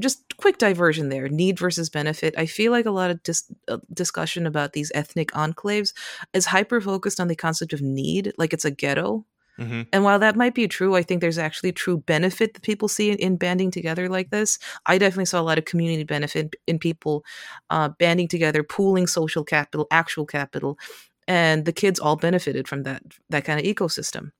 just 0.00 0.36
quick 0.38 0.56
diversion 0.56 1.08
there 1.08 1.28
need 1.28 1.56
versus 1.56 1.88
benefit 1.88 2.34
i 2.36 2.44
feel 2.46 2.72
like 2.72 2.84
a 2.84 2.90
lot 2.90 3.10
of 3.10 3.22
dis- 3.22 3.50
uh, 3.68 3.78
discussion 3.94 4.44
about 4.44 4.72
these 4.72 4.90
ethnic 4.92 5.30
enclaves 5.30 5.94
is 6.32 6.46
hyper 6.46 6.80
focused 6.80 7.20
on 7.20 7.28
the 7.28 7.36
concept 7.36 7.72
of 7.72 7.80
need 7.80 8.32
like 8.38 8.52
it's 8.52 8.64
a 8.64 8.72
ghetto 8.72 9.24
hmm 9.58 9.82
and 9.92 10.04
while 10.04 10.18
that 10.18 10.36
might 10.36 10.54
be 10.54 10.68
true 10.68 10.94
i 10.96 11.02
think 11.02 11.20
there's 11.20 11.38
actually 11.38 11.72
true 11.72 11.98
benefit 11.98 12.54
that 12.54 12.62
people 12.62 12.88
see 12.88 13.10
in, 13.10 13.18
in 13.18 13.36
banding 13.36 13.70
together 13.70 14.08
like 14.08 14.30
this. 14.30 14.58
I 14.86 14.98
definitely 14.98 15.24
saw 15.26 15.40
a 15.40 15.48
lot 15.50 15.58
of 15.58 15.64
community 15.64 16.04
benefit 16.04 16.54
in 16.66 16.78
people 16.78 17.24
uh, 17.70 17.88
banding 17.98 18.28
together 18.28 18.62
pooling 18.62 19.06
social 19.06 19.44
capital 19.44 19.86
actual 19.90 20.26
capital 20.26 20.78
and 21.26 21.64
the 21.64 21.72
kids 21.72 21.98
all 22.00 22.16
benefited 22.16 22.68
from 22.68 22.82
that 22.84 23.02
that 23.30 23.44
kind 23.44 23.58
of 23.60 23.66
ecosystem. 23.66 24.30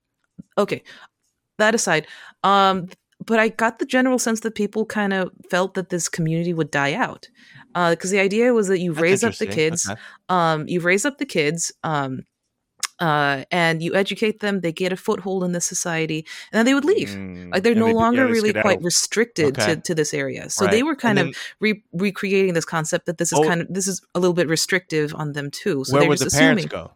Okay 0.57 0.83
that 1.59 1.75
aside 1.75 2.07
um 2.43 2.87
but 3.25 3.39
I 3.39 3.49
got 3.49 3.79
the 3.79 3.85
general 3.85 4.19
sense 4.19 4.41
that 4.41 4.55
people 4.55 4.85
kind 4.85 5.13
of 5.13 5.31
felt 5.51 5.73
that 5.75 5.89
this 5.89 6.07
community 6.09 6.53
would 6.53 6.71
die 6.71 6.93
out, 6.93 7.27
because 7.75 8.11
the 8.11 8.19
idea 8.19 8.53
was 8.53 8.67
that 8.69 8.79
you 8.79 8.93
raise 8.93 9.23
up 9.25 9.33
the 9.39 9.45
kids, 9.47 9.89
Okay. 9.89 9.99
um, 10.29 10.67
you 10.69 10.79
raise 10.79 11.05
up 11.05 11.17
the 11.17 11.25
kids, 11.25 11.71
um, 11.83 12.23
uh, 12.99 13.43
and 13.51 13.81
you 13.83 13.95
educate 13.95 14.39
them. 14.39 14.61
They 14.61 14.71
get 14.71 14.91
a 14.91 14.97
foothold 14.97 15.43
in 15.43 15.51
this 15.51 15.65
society, 15.65 16.25
and 16.51 16.57
then 16.59 16.65
they 16.65 16.73
would 16.73 16.85
leave. 16.85 17.09
Mm. 17.09 17.51
Like 17.53 17.63
they're 17.63 17.75
no 17.75 17.87
they- 17.87 17.93
longer 17.93 18.25
they 18.25 18.31
really 18.31 18.51
quite 18.53 18.63
skedaddle. 18.79 18.85
restricted 18.85 19.59
Okay. 19.59 19.75
to, 19.75 19.81
to 19.81 19.95
this 19.95 20.13
area. 20.13 20.49
So 20.49 20.65
Right. 20.65 20.71
they 20.71 20.83
were 20.83 20.95
kind 20.95 21.19
of 21.19 21.35
re- 21.59 21.83
recreating 21.93 22.53
this 22.53 22.65
concept 22.65 23.05
that 23.07 23.17
this 23.17 23.31
is 23.31 23.39
Oh. 23.39 23.43
kind 23.47 23.61
of 23.61 23.67
this 23.69 23.87
is 23.87 24.01
a 24.15 24.19
little 24.19 24.33
bit 24.33 24.47
restrictive 24.47 25.13
on 25.15 25.33
them 25.33 25.49
too. 25.51 25.83
So 25.85 25.93
where 25.93 26.01
they're 26.01 26.09
would 26.09 26.17
just 26.19 26.31
the 26.35 26.39
parents 26.39 26.65
assuming. 26.65 26.85
go? 26.87 26.91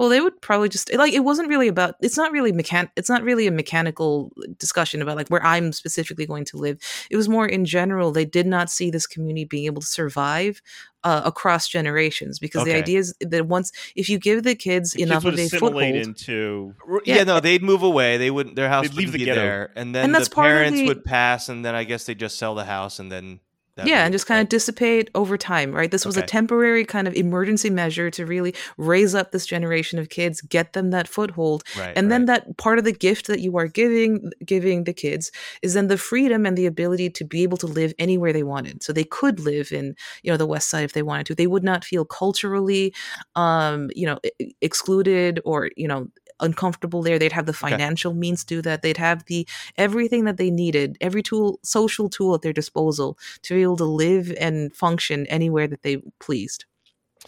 Well, 0.00 0.08
they 0.08 0.22
would 0.22 0.40
probably 0.40 0.70
just 0.70 0.90
like 0.94 1.12
it 1.12 1.20
wasn't 1.20 1.50
really 1.50 1.68
about. 1.68 1.96
It's 2.00 2.16
not 2.16 2.32
really 2.32 2.52
mechan. 2.54 2.88
It's 2.96 3.10
not 3.10 3.22
really 3.22 3.46
a 3.46 3.50
mechanical 3.50 4.32
discussion 4.56 5.02
about 5.02 5.16
like 5.16 5.28
where 5.28 5.44
I'm 5.44 5.72
specifically 5.72 6.24
going 6.24 6.46
to 6.46 6.56
live. 6.56 6.78
It 7.10 7.16
was 7.16 7.28
more 7.28 7.46
in 7.46 7.66
general. 7.66 8.10
They 8.10 8.24
did 8.24 8.46
not 8.46 8.70
see 8.70 8.90
this 8.90 9.06
community 9.06 9.44
being 9.44 9.66
able 9.66 9.82
to 9.82 9.86
survive 9.86 10.62
uh, 11.04 11.20
across 11.26 11.68
generations 11.68 12.38
because 12.38 12.64
the 12.64 12.74
idea 12.74 12.98
is 13.00 13.14
that 13.20 13.46
once 13.46 13.72
if 13.94 14.08
you 14.08 14.18
give 14.18 14.42
the 14.42 14.54
kids 14.54 14.92
The 14.92 15.02
enough 15.02 15.22
kids 15.22 15.24
would 15.24 15.34
of 15.34 15.40
a 15.40 15.42
assimilate 15.44 15.94
foothold, 15.94 16.06
into 16.06 16.74
Yeah. 17.04 17.16
Yeah, 17.16 17.24
no, 17.24 17.40
they'd 17.40 17.62
move 17.62 17.82
away. 17.82 18.16
They 18.16 18.30
wouldn't. 18.30 18.56
Their 18.56 18.70
house 18.70 18.84
They'd 18.88 18.94
leave 18.96 19.08
would 19.08 19.14
the 19.16 19.18
be 19.18 19.24
ghetto. 19.26 19.40
there, 19.42 19.70
and 19.76 19.94
then 19.94 20.04
And 20.06 20.14
that's 20.14 20.28
the 20.30 20.34
part 20.34 20.50
of 20.50 20.56
parents 20.56 20.78
the- 20.78 20.86
would 20.86 21.04
pass, 21.04 21.50
and 21.50 21.62
then 21.62 21.74
I 21.74 21.84
guess 21.84 22.04
they 22.06 22.12
would 22.12 22.20
just 22.20 22.38
sell 22.38 22.54
the 22.54 22.64
house, 22.64 22.98
and 23.00 23.12
then 23.12 23.24
That'd 23.26 23.40
yeah, 23.84 24.04
and 24.04 24.12
just 24.12 24.26
kind 24.26 24.40
of 24.40 24.48
dissipate 24.48 25.10
over 25.14 25.36
time, 25.36 25.72
right? 25.72 25.90
This 25.90 26.06
was 26.06 26.16
a 26.16 26.22
temporary 26.22 26.84
kind 26.84 27.08
of 27.08 27.14
emergency 27.14 27.70
measure 27.70 28.10
to 28.10 28.26
really 28.26 28.54
raise 28.76 29.14
up 29.14 29.32
this 29.32 29.46
generation 29.46 29.98
of 29.98 30.08
kids, 30.08 30.40
get 30.40 30.72
them 30.72 30.90
that 30.90 31.08
foothold, 31.08 31.64
right, 31.78 31.92
and 31.96 32.10
then 32.10 32.26
that 32.26 32.56
part 32.56 32.78
of 32.78 32.84
the 32.84 32.92
gift 32.92 33.26
that 33.26 33.40
you 33.40 33.56
are 33.56 33.66
giving 33.66 34.30
giving 34.44 34.84
the 34.84 34.92
kids 34.92 35.30
is 35.62 35.74
then 35.74 35.88
the 35.88 35.98
freedom 35.98 36.46
and 36.46 36.56
the 36.56 36.66
ability 36.66 37.10
to 37.10 37.24
be 37.24 37.42
able 37.42 37.58
to 37.58 37.66
live 37.66 37.92
anywhere 37.98 38.32
they 38.32 38.42
wanted. 38.42 38.82
So 38.82 38.92
they 38.92 39.04
could 39.04 39.40
live 39.40 39.72
in 39.72 39.94
you 40.22 40.30
know 40.30 40.36
the 40.36 40.46
West 40.46 40.68
Side 40.68 40.84
if 40.84 40.92
they 40.92 41.02
wanted 41.02 41.26
to. 41.26 41.34
They 41.34 41.46
would 41.46 41.64
not 41.64 41.84
feel 41.84 42.04
culturally, 42.04 42.94
um, 43.36 43.90
you 43.94 44.06
know, 44.06 44.18
excluded 44.60 45.40
or 45.44 45.70
you 45.76 45.88
know 45.88 46.08
uncomfortable 46.40 47.02
there 47.02 47.18
they'd 47.18 47.32
have 47.32 47.46
the 47.46 47.52
financial 47.52 48.14
means 48.14 48.44
to 48.44 48.56
do 48.56 48.62
that 48.62 48.82
they'd 48.82 48.96
have 48.96 49.24
the 49.26 49.46
everything 49.76 50.24
that 50.24 50.36
they 50.36 50.50
needed 50.50 50.96
every 51.00 51.22
tool 51.22 51.58
social 51.62 52.08
tool 52.08 52.34
at 52.34 52.42
their 52.42 52.52
disposal 52.52 53.18
to 53.42 53.54
be 53.54 53.62
able 53.62 53.76
to 53.76 53.84
live 53.84 54.32
and 54.40 54.74
function 54.74 55.26
anywhere 55.26 55.66
that 55.66 55.82
they 55.82 55.96
pleased. 56.18 56.64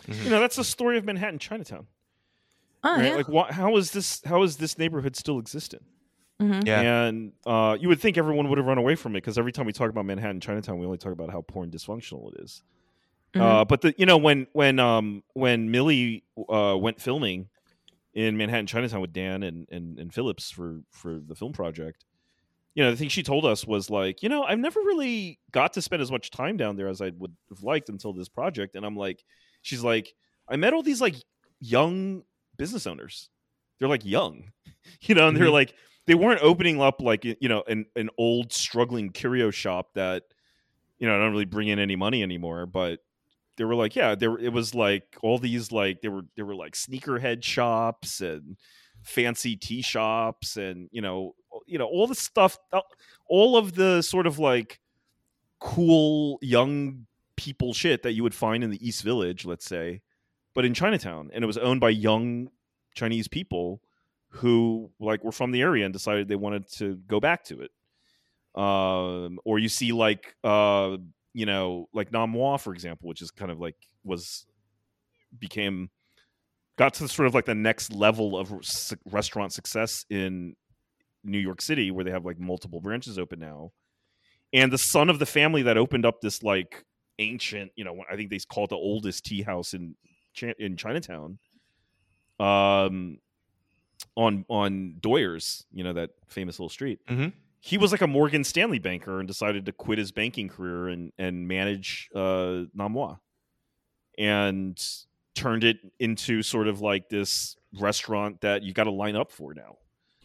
Mhm. 0.08 0.24
You 0.24 0.30
know, 0.30 0.40
that's 0.40 0.56
the 0.56 0.64
story 0.64 0.98
of 0.98 1.04
Manhattan 1.04 1.38
Chinatown. 1.38 1.86
Oh 2.84 2.96
right? 2.96 3.06
yeah. 3.06 3.16
Like, 3.16 3.28
why, 3.28 3.52
how 3.52 3.76
is 3.76 3.92
this? 3.92 4.22
How 4.24 4.42
is 4.42 4.56
this 4.56 4.78
neighborhood 4.78 5.16
still 5.16 5.38
existent? 5.38 5.82
Mhm. 6.40 6.66
Yeah. 6.66 7.04
And 7.04 7.32
uh, 7.46 7.76
you 7.80 7.88
would 7.88 8.00
think 8.00 8.18
everyone 8.18 8.48
would 8.48 8.58
have 8.58 8.66
run 8.66 8.78
away 8.78 8.96
from 8.96 9.14
it 9.14 9.18
because 9.18 9.38
every 9.38 9.52
time 9.52 9.66
we 9.66 9.72
talk 9.72 9.90
about 9.90 10.04
Manhattan 10.06 10.40
Chinatown, 10.40 10.78
we 10.78 10.86
only 10.86 10.98
talk 10.98 11.12
about 11.12 11.30
how 11.30 11.42
poor 11.42 11.62
and 11.62 11.72
dysfunctional 11.72 12.34
it 12.34 12.42
is. 12.42 12.62
Mhm. 13.34 13.40
Uh, 13.40 13.64
but 13.64 13.82
the 13.82 13.94
you 13.96 14.06
know 14.06 14.16
when 14.16 14.46
when 14.52 14.78
um 14.78 15.22
when 15.34 15.70
Millie 15.70 16.24
uh, 16.48 16.76
went 16.78 17.00
filming 17.00 17.48
in 18.14 18.36
Manhattan 18.36 18.66
Chinatown 18.66 19.00
with 19.00 19.12
Dan 19.12 19.42
and, 19.42 19.66
and 19.70 19.98
and 19.98 20.12
Phillips 20.12 20.50
for 20.50 20.80
for 20.90 21.18
the 21.18 21.34
film 21.34 21.52
project, 21.52 22.04
you 22.74 22.82
know 22.84 22.90
the 22.90 22.96
thing 22.96 23.08
she 23.08 23.22
told 23.22 23.44
us 23.44 23.66
was 23.66 23.90
like 23.90 24.22
you 24.22 24.28
know 24.28 24.42
I've 24.44 24.58
never 24.58 24.80
really 24.80 25.38
got 25.50 25.72
to 25.74 25.82
spend 25.82 26.02
as 26.02 26.10
much 26.10 26.30
time 26.30 26.56
down 26.56 26.76
there 26.76 26.88
as 26.88 27.00
I 27.00 27.10
would 27.16 27.34
have 27.50 27.62
liked 27.62 27.88
until 27.88 28.12
this 28.12 28.28
project, 28.28 28.74
and 28.76 28.84
I'm 28.84 28.96
like 28.96 29.24
she's 29.62 29.82
like 29.82 30.12
I 30.48 30.56
met 30.56 30.72
all 30.74 30.82
these 30.82 31.00
like 31.00 31.16
young 31.60 32.22
business 32.56 32.86
owners. 32.86 33.30
They're 33.78 33.88
like 33.88 34.04
young, 34.04 34.52
you 35.02 35.14
know, 35.14 35.28
and 35.28 35.36
they're 35.36 35.46
Mhm. 35.46 35.52
like 35.52 35.74
they 36.06 36.14
weren't 36.14 36.42
opening 36.42 36.80
up 36.80 37.00
like 37.00 37.24
you 37.24 37.48
know 37.48 37.62
an 37.66 37.86
an 37.96 38.10
old 38.18 38.52
struggling 38.52 39.10
curio 39.10 39.50
shop 39.50 39.94
that 39.94 40.24
you 40.98 41.06
know 41.06 41.14
I 41.16 41.18
don't 41.18 41.32
really 41.32 41.44
bring 41.46 41.68
in 41.68 41.78
any 41.78 41.96
money 41.96 42.22
anymore, 42.22 42.66
but 42.66 43.00
they 43.56 43.64
were 43.64 43.74
like 43.74 43.94
yeah 43.94 44.14
there 44.14 44.38
it 44.38 44.52
was 44.52 44.74
like 44.74 45.16
all 45.22 45.38
these 45.38 45.72
like 45.72 46.00
there 46.00 46.10
were 46.10 46.24
there 46.36 46.46
were 46.46 46.54
like 46.54 46.74
sneakerhead 46.74 47.42
shops 47.42 48.20
and 48.20 48.56
fancy 49.02 49.56
tea 49.56 49.82
shops 49.82 50.56
and 50.56 50.88
you 50.92 51.00
know 51.00 51.34
you 51.66 51.78
know 51.78 51.86
all 51.86 52.06
the 52.06 52.14
stuff 52.14 52.58
all 53.26 53.56
of 53.56 53.74
the 53.74 54.02
sort 54.02 54.26
of 54.26 54.38
like 54.38 54.80
cool 55.58 56.38
young 56.40 57.06
people 57.36 57.72
shit 57.72 58.02
that 58.02 58.12
you 58.12 58.22
would 58.22 58.34
find 58.34 58.62
in 58.62 58.70
the 58.70 58.86
east 58.86 59.02
village 59.02 59.44
let's 59.44 59.66
say 59.66 60.00
but 60.54 60.64
in 60.64 60.74
chinatown 60.74 61.30
and 61.32 61.42
it 61.42 61.46
was 61.46 61.58
owned 61.58 61.80
by 61.80 61.90
young 61.90 62.48
chinese 62.94 63.26
people 63.26 63.80
who 64.32 64.90
like 64.98 65.22
were 65.22 65.32
from 65.32 65.52
the 65.52 65.60
area 65.60 65.84
and 65.84 65.92
decided 65.92 66.26
they 66.26 66.36
wanted 66.36 66.66
to 66.66 66.96
go 67.06 67.20
back 67.20 67.44
to 67.44 67.60
it. 67.60 67.70
Um 68.60 69.38
or 69.44 69.58
you 69.58 69.68
see 69.68 69.92
like 69.92 70.34
uh 70.42 70.96
you 71.34 71.46
know 71.46 71.88
like 71.92 72.12
Nom 72.12 72.32
Wah 72.32 72.56
for 72.56 72.72
example 72.72 73.08
which 73.08 73.22
is 73.22 73.30
kind 73.30 73.50
of 73.50 73.58
like 73.58 73.76
was 74.04 74.46
became 75.38 75.90
got 76.76 76.94
to 76.94 77.08
sort 77.08 77.26
of 77.26 77.34
like 77.34 77.44
the 77.44 77.54
next 77.54 77.92
level 77.92 78.36
of 78.38 78.52
restaurant 79.10 79.52
success 79.52 80.04
in 80.10 80.54
New 81.24 81.38
York 81.38 81.60
City 81.62 81.90
where 81.90 82.04
they 82.04 82.10
have 82.10 82.24
like 82.24 82.38
multiple 82.38 82.80
branches 82.80 83.18
open 83.18 83.38
now 83.38 83.70
and 84.52 84.72
the 84.72 84.78
son 84.78 85.08
of 85.08 85.18
the 85.18 85.26
family 85.26 85.62
that 85.62 85.76
opened 85.76 86.04
up 86.04 86.20
this 86.20 86.42
like 86.42 86.84
ancient 87.18 87.70
you 87.76 87.84
know 87.84 88.02
I 88.10 88.16
think 88.16 88.30
they 88.30 88.38
call 88.40 88.64
it 88.64 88.70
the 88.70 88.76
oldest 88.76 89.24
tea 89.24 89.42
house 89.42 89.74
in 89.74 89.94
in 90.58 90.76
Chinatown 90.76 91.38
um 92.40 93.18
on 94.16 94.44
on 94.48 94.96
Doyers 95.00 95.64
you 95.72 95.84
know 95.84 95.92
that 95.92 96.10
famous 96.28 96.58
little 96.58 96.68
street 96.68 96.98
Mhm. 97.06 97.32
He 97.64 97.78
was 97.78 97.92
like 97.92 98.00
a 98.00 98.08
Morgan 98.08 98.42
Stanley 98.42 98.80
banker 98.80 99.20
and 99.20 99.28
decided 99.28 99.66
to 99.66 99.72
quit 99.72 99.96
his 99.96 100.10
banking 100.10 100.48
career 100.48 100.88
and 100.88 101.12
and 101.16 101.46
manage 101.46 102.10
uh 102.14 102.64
Nom 102.74 102.94
Wah 102.94 103.16
and 104.18 104.78
turned 105.34 105.62
it 105.62 105.78
into 106.00 106.42
sort 106.42 106.66
of 106.66 106.80
like 106.80 107.08
this 107.08 107.56
restaurant 107.78 108.40
that 108.40 108.62
you 108.62 108.72
got 108.72 108.84
to 108.84 108.90
line 108.90 109.16
up 109.16 109.30
for 109.30 109.54
now 109.54 109.76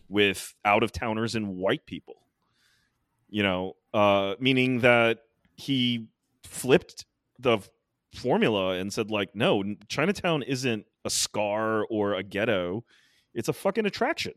with 0.10 0.54
out 0.66 0.82
of 0.82 0.92
towners 0.92 1.36
and 1.36 1.56
white 1.56 1.86
people 1.86 2.16
you 3.30 3.44
know 3.44 3.76
uh 3.94 4.34
meaning 4.40 4.80
that 4.80 5.20
he 5.56 6.08
flipped 6.44 7.06
the 7.40 7.60
formula 8.16 8.72
and 8.72 8.92
said 8.92 9.12
like 9.12 9.36
no 9.36 9.64
Chinatown 9.88 10.42
isn't 10.42 10.86
a 11.06 11.10
scar 11.10 11.86
or 11.90 12.16
a 12.16 12.24
ghetto. 12.24 12.84
It's 13.34 13.48
a 13.48 13.54
fucking 13.54 13.86
attraction 13.86 14.34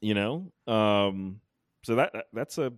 you 0.00 0.14
know? 0.14 0.52
Um 0.66 1.40
so 1.84 1.96
that 1.96 2.26
that's 2.32 2.58
a 2.58 2.72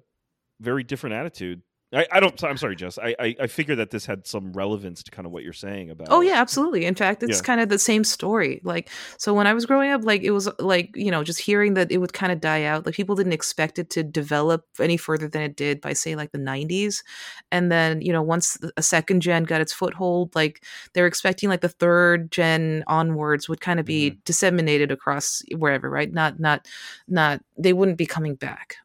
very 0.60 0.84
different 0.84 1.14
attitude 1.14 1.62
I, 1.92 2.06
I 2.12 2.20
don't 2.20 2.42
i'm 2.44 2.56
sorry 2.56 2.76
jess 2.76 2.98
I, 2.98 3.14
I 3.18 3.36
i 3.40 3.46
figure 3.46 3.76
that 3.76 3.90
this 3.90 4.06
had 4.06 4.26
some 4.26 4.52
relevance 4.52 5.02
to 5.04 5.10
kind 5.10 5.26
of 5.26 5.32
what 5.32 5.42
you're 5.42 5.52
saying 5.52 5.90
about 5.90 6.08
Oh 6.10 6.20
yeah, 6.20 6.40
absolutely. 6.40 6.84
In 6.84 6.94
fact, 6.94 7.22
it's 7.22 7.38
Yeah. 7.38 7.42
kind 7.42 7.60
of 7.60 7.68
the 7.68 7.78
same 7.78 8.02
story. 8.04 8.60
Like, 8.64 8.90
so 9.18 9.34
when 9.34 9.46
I 9.46 9.54
was 9.54 9.66
growing 9.66 9.90
up, 9.90 10.04
like 10.04 10.22
it 10.22 10.30
was 10.30 10.48
like 10.58 10.90
you 10.96 11.10
know 11.10 11.22
just 11.24 11.40
hearing 11.40 11.74
that 11.74 11.92
it 11.92 11.98
would 11.98 12.12
kind 12.12 12.32
of 12.32 12.40
die 12.40 12.64
out. 12.64 12.86
Like 12.86 12.94
people 12.94 13.14
didn't 13.14 13.32
expect 13.32 13.78
it 13.78 13.90
to 13.90 14.02
develop 14.02 14.64
any 14.80 14.96
further 14.96 15.28
than 15.28 15.42
it 15.42 15.56
did 15.56 15.80
by 15.80 15.92
say 15.92 16.16
like 16.16 16.32
the 16.32 16.38
'90s, 16.38 17.02
and 17.52 17.70
then 17.70 18.00
you 18.00 18.12
know 18.12 18.22
once 18.22 18.58
a 18.76 18.82
second 18.82 19.20
gen 19.22 19.44
got 19.44 19.60
its 19.60 19.72
foothold, 19.72 20.34
like 20.34 20.64
they're 20.94 21.06
expecting 21.06 21.48
like 21.48 21.60
the 21.60 21.68
third 21.68 22.30
gen 22.32 22.84
onwards 22.86 23.48
would 23.48 23.60
kind 23.60 23.80
of 23.80 23.86
be 23.86 24.10
mm-hmm. 24.10 24.18
disseminated 24.24 24.90
across 24.90 25.42
wherever, 25.56 25.88
right? 25.90 26.12
Not 26.12 26.40
not 26.40 26.66
not 27.06 27.40
they 27.56 27.72
wouldn't 27.72 27.98
be 27.98 28.06
coming 28.06 28.34
back. 28.34 28.76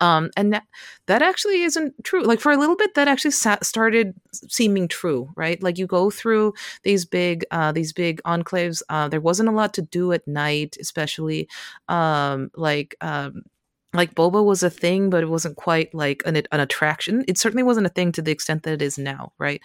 Um, 0.00 0.30
and 0.36 0.52
that, 0.52 0.64
that 1.06 1.22
actually 1.22 1.62
isn't 1.62 1.94
true. 2.04 2.22
Like 2.22 2.40
for 2.40 2.52
a 2.52 2.56
little 2.56 2.76
bit, 2.76 2.94
that 2.94 3.08
actually 3.08 3.30
sa- 3.30 3.58
started 3.62 4.14
seeming 4.32 4.88
true, 4.88 5.30
right? 5.36 5.62
Like 5.62 5.78
you 5.78 5.86
go 5.86 6.10
through 6.10 6.54
these 6.82 7.04
big, 7.04 7.44
uh, 7.50 7.72
these 7.72 7.92
big 7.92 8.20
enclaves. 8.24 8.82
Uh, 8.88 9.08
there 9.08 9.20
wasn't 9.20 9.48
a 9.48 9.52
lot 9.52 9.74
to 9.74 9.82
do 9.82 10.12
at 10.12 10.26
night, 10.28 10.76
especially, 10.80 11.48
um, 11.88 12.50
like, 12.54 12.96
um, 13.00 13.42
like 13.94 14.14
boba 14.14 14.44
was 14.44 14.62
a 14.62 14.70
thing, 14.70 15.08
but 15.10 15.22
it 15.22 15.28
wasn't 15.28 15.56
quite 15.56 15.94
like 15.94 16.22
an, 16.26 16.36
an 16.36 16.60
attraction. 16.60 17.24
It 17.26 17.38
certainly 17.38 17.62
wasn't 17.62 17.86
a 17.86 17.90
thing 17.90 18.12
to 18.12 18.22
the 18.22 18.32
extent 18.32 18.62
that 18.64 18.74
it 18.74 18.82
is 18.82 18.98
now, 18.98 19.32
right? 19.38 19.62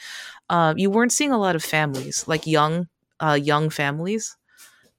Uh, 0.49 0.73
you 0.77 0.89
weren't 0.89 1.11
seeing 1.11 1.31
a 1.31 1.37
lot 1.37 1.55
of 1.55 1.63
families, 1.63 2.25
like 2.27 2.47
young, 2.47 2.87
uh, 3.19 3.37
young 3.41 3.69
families, 3.69 4.37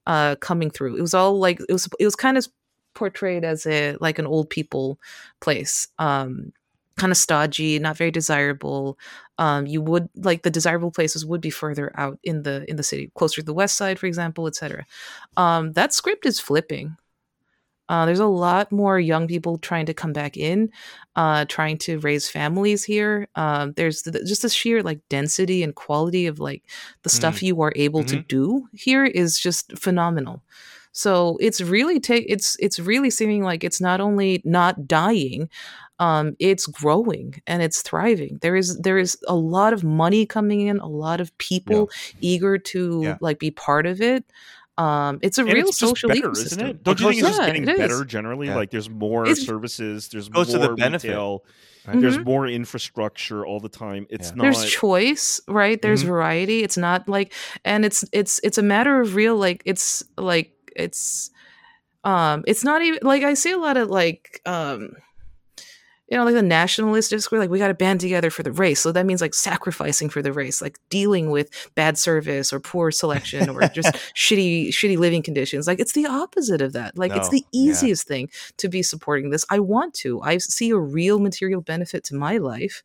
uh, 0.06 0.36
coming 0.36 0.70
through. 0.70 0.96
It 0.96 1.00
was 1.00 1.14
all 1.14 1.38
like 1.38 1.60
it 1.68 1.72
was. 1.72 1.88
It 1.98 2.04
was 2.04 2.16
kind 2.16 2.36
of 2.36 2.46
portrayed 2.94 3.44
as 3.44 3.66
a 3.66 3.96
like 4.00 4.18
an 4.18 4.26
old 4.26 4.50
people 4.50 4.98
place 5.40 5.88
um 5.98 6.52
kind 6.96 7.10
of 7.10 7.16
stodgy 7.16 7.78
not 7.78 7.96
very 7.96 8.10
desirable 8.10 8.98
um 9.38 9.66
you 9.66 9.80
would 9.80 10.08
like 10.16 10.42
the 10.42 10.50
desirable 10.50 10.90
places 10.90 11.24
would 11.24 11.40
be 11.40 11.50
further 11.50 11.90
out 11.96 12.18
in 12.22 12.42
the 12.42 12.64
in 12.68 12.76
the 12.76 12.82
city 12.82 13.10
closer 13.14 13.40
to 13.40 13.46
the 13.46 13.54
west 13.54 13.76
side 13.76 13.98
for 13.98 14.06
example 14.06 14.46
etc 14.46 14.84
um 15.36 15.72
that 15.72 15.92
script 15.94 16.26
is 16.26 16.38
flipping 16.38 16.96
uh, 17.88 18.06
there's 18.06 18.20
a 18.20 18.26
lot 18.26 18.72
more 18.72 18.98
young 18.98 19.26
people 19.26 19.58
trying 19.58 19.84
to 19.84 19.92
come 19.92 20.14
back 20.14 20.36
in, 20.38 20.70
uh, 21.16 21.44
trying 21.46 21.76
to 21.76 21.98
raise 21.98 22.26
families 22.28 22.84
here. 22.84 23.28
Um, 23.34 23.72
there's 23.76 24.02
the, 24.02 24.12
just 24.24 24.42
the 24.42 24.48
sheer 24.48 24.82
like 24.82 25.00
density 25.10 25.62
and 25.62 25.74
quality 25.74 26.26
of 26.26 26.40
like 26.40 26.62
the 27.02 27.10
stuff 27.10 27.42
you 27.42 27.60
are 27.60 27.72
able 27.76 28.02
to 28.04 28.16
Mhm. 28.18 28.28
do 28.28 28.68
here 28.72 29.04
is 29.04 29.38
just 29.38 29.76
phenomenal. 29.76 30.42
So 30.92 31.38
it's 31.40 31.60
really 31.60 31.98
take 32.00 32.26
it's 32.28 32.56
it's 32.60 32.78
really 32.78 33.10
seeming 33.10 33.42
like 33.42 33.64
it's 33.64 33.80
not 33.80 34.00
only 34.00 34.42
not 34.44 34.86
dying, 34.86 35.48
um, 35.98 36.36
it's 36.38 36.66
growing 36.66 37.40
and 37.46 37.62
it's 37.62 37.80
thriving. 37.82 38.38
There 38.42 38.56
is 38.56 38.78
there 38.78 38.98
is 38.98 39.16
a 39.26 39.34
lot 39.34 39.72
of 39.72 39.82
money 39.84 40.26
coming 40.26 40.60
in, 40.62 40.78
a 40.80 40.86
lot 40.86 41.20
of 41.20 41.36
people 41.38 41.90
eager 42.20 42.58
to 42.58 43.00
Yeah. 43.02 43.16
like 43.20 43.38
be 43.38 43.50
part 43.50 43.86
of 43.86 44.00
it. 44.02 44.24
Um, 44.78 45.18
it's 45.22 45.36
a 45.38 45.42
And 45.42 45.52
real 45.52 45.68
it's 45.68 45.78
just 45.78 45.90
social 45.90 46.08
better, 46.08 46.30
ecosystem. 46.30 46.44
isn't 46.46 46.66
it? 46.66 46.82
Don't 46.82 46.98
you 47.00 47.06
think 47.08 47.18
it's 47.20 47.28
just 47.28 47.40
Yeah, 47.40 47.46
getting 47.46 47.62
it 47.64 47.68
is. 47.70 47.78
better 47.78 48.04
generally? 48.04 48.46
Yeah. 48.48 48.56
Like 48.56 48.70
there's 48.70 48.88
more 48.90 49.24
It's- 49.24 49.44
services, 49.46 50.08
there's 50.08 50.28
Goes 50.30 50.48
to 50.48 50.58
more 50.58 50.68
the 50.68 50.74
benefit, 50.74 51.08
retail, 51.08 51.44
right? 51.86 52.00
there's 52.00 52.16
Mhm. 52.18 52.24
more 52.24 52.46
infrastructure 52.48 53.44
all 53.46 53.60
the 53.60 53.68
time. 53.68 54.06
It's 54.10 54.28
Yeah. 54.30 54.34
not 54.36 54.42
there's 54.42 54.64
choice 54.70 55.40
right 55.46 55.80
there's 55.80 56.02
Mhm. 56.04 56.08
variety 56.08 56.62
it's 56.62 56.76
not 56.78 57.08
like 57.08 57.32
and 57.64 57.84
it's 57.84 58.04
it's 58.12 58.40
it's 58.42 58.56
a 58.58 58.62
matter 58.62 59.00
of 59.00 59.14
real 59.14 59.36
like 59.36 59.62
it's 59.66 60.02
like 60.16 60.52
it's 60.76 61.30
um 62.04 62.44
it's 62.46 62.64
not 62.64 62.82
even 62.82 62.98
like 63.02 63.22
i 63.22 63.34
see 63.34 63.52
a 63.52 63.58
lot 63.58 63.76
of 63.76 63.88
like 63.88 64.40
um 64.46 64.90
you 66.12 66.18
know, 66.18 66.26
like 66.26 66.34
the 66.34 66.42
nationalist 66.42 67.08
discourse, 67.08 67.40
like 67.40 67.48
we 67.48 67.58
got 67.58 67.68
to 67.68 67.74
band 67.74 67.98
together 67.98 68.28
for 68.28 68.42
the 68.42 68.52
race. 68.52 68.80
So 68.80 68.92
that 68.92 69.06
means 69.06 69.22
like 69.22 69.32
sacrificing 69.32 70.10
for 70.10 70.20
the 70.20 70.30
race, 70.30 70.60
like 70.60 70.78
dealing 70.90 71.30
with 71.30 71.70
bad 71.74 71.96
service 71.96 72.52
or 72.52 72.60
poor 72.60 72.90
selection 72.90 73.48
or 73.48 73.62
just 73.68 73.94
shitty, 74.14 74.68
shitty 74.68 74.98
living 74.98 75.22
conditions. 75.22 75.66
Like 75.66 75.80
it's 75.80 75.94
the 75.94 76.04
opposite 76.04 76.60
of 76.60 76.74
that. 76.74 76.98
Like 76.98 77.16
it's 77.16 77.28
No, 77.28 77.38
the 77.38 77.46
yeah. 77.52 77.70
easiest 77.70 78.06
thing 78.06 78.28
to 78.58 78.68
be 78.68 78.82
supporting 78.82 79.30
this. 79.30 79.46
I 79.48 79.60
want 79.60 79.94
to. 79.94 80.20
I 80.20 80.36
see 80.36 80.68
a 80.68 80.76
real 80.76 81.18
material 81.18 81.62
benefit 81.62 82.04
to 82.04 82.14
my 82.14 82.36
life. 82.36 82.82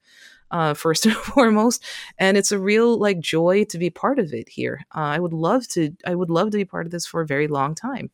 Uh, 0.49 0.73
first 0.73 1.05
and 1.05 1.15
foremost, 1.15 1.83
and 2.17 2.37
it's 2.37 2.53
a 2.53 2.59
real 2.59 2.97
like 2.97 3.19
joy 3.19 3.65
to 3.65 3.77
be 3.77 3.89
part 3.89 4.17
of 4.17 4.33
it 4.33 4.47
here. 4.47 4.79
Uh, 4.95 4.99
I 4.99 5.19
would 5.19 5.33
love 5.33 5.67
to. 5.69 5.91
I 6.05 6.15
would 6.15 6.29
love 6.29 6.51
to 6.51 6.57
be 6.57 6.65
part 6.65 6.85
of 6.85 6.91
this 6.91 7.05
for 7.05 7.21
a 7.21 7.27
very 7.27 7.47
long 7.47 7.75
time. 7.75 8.11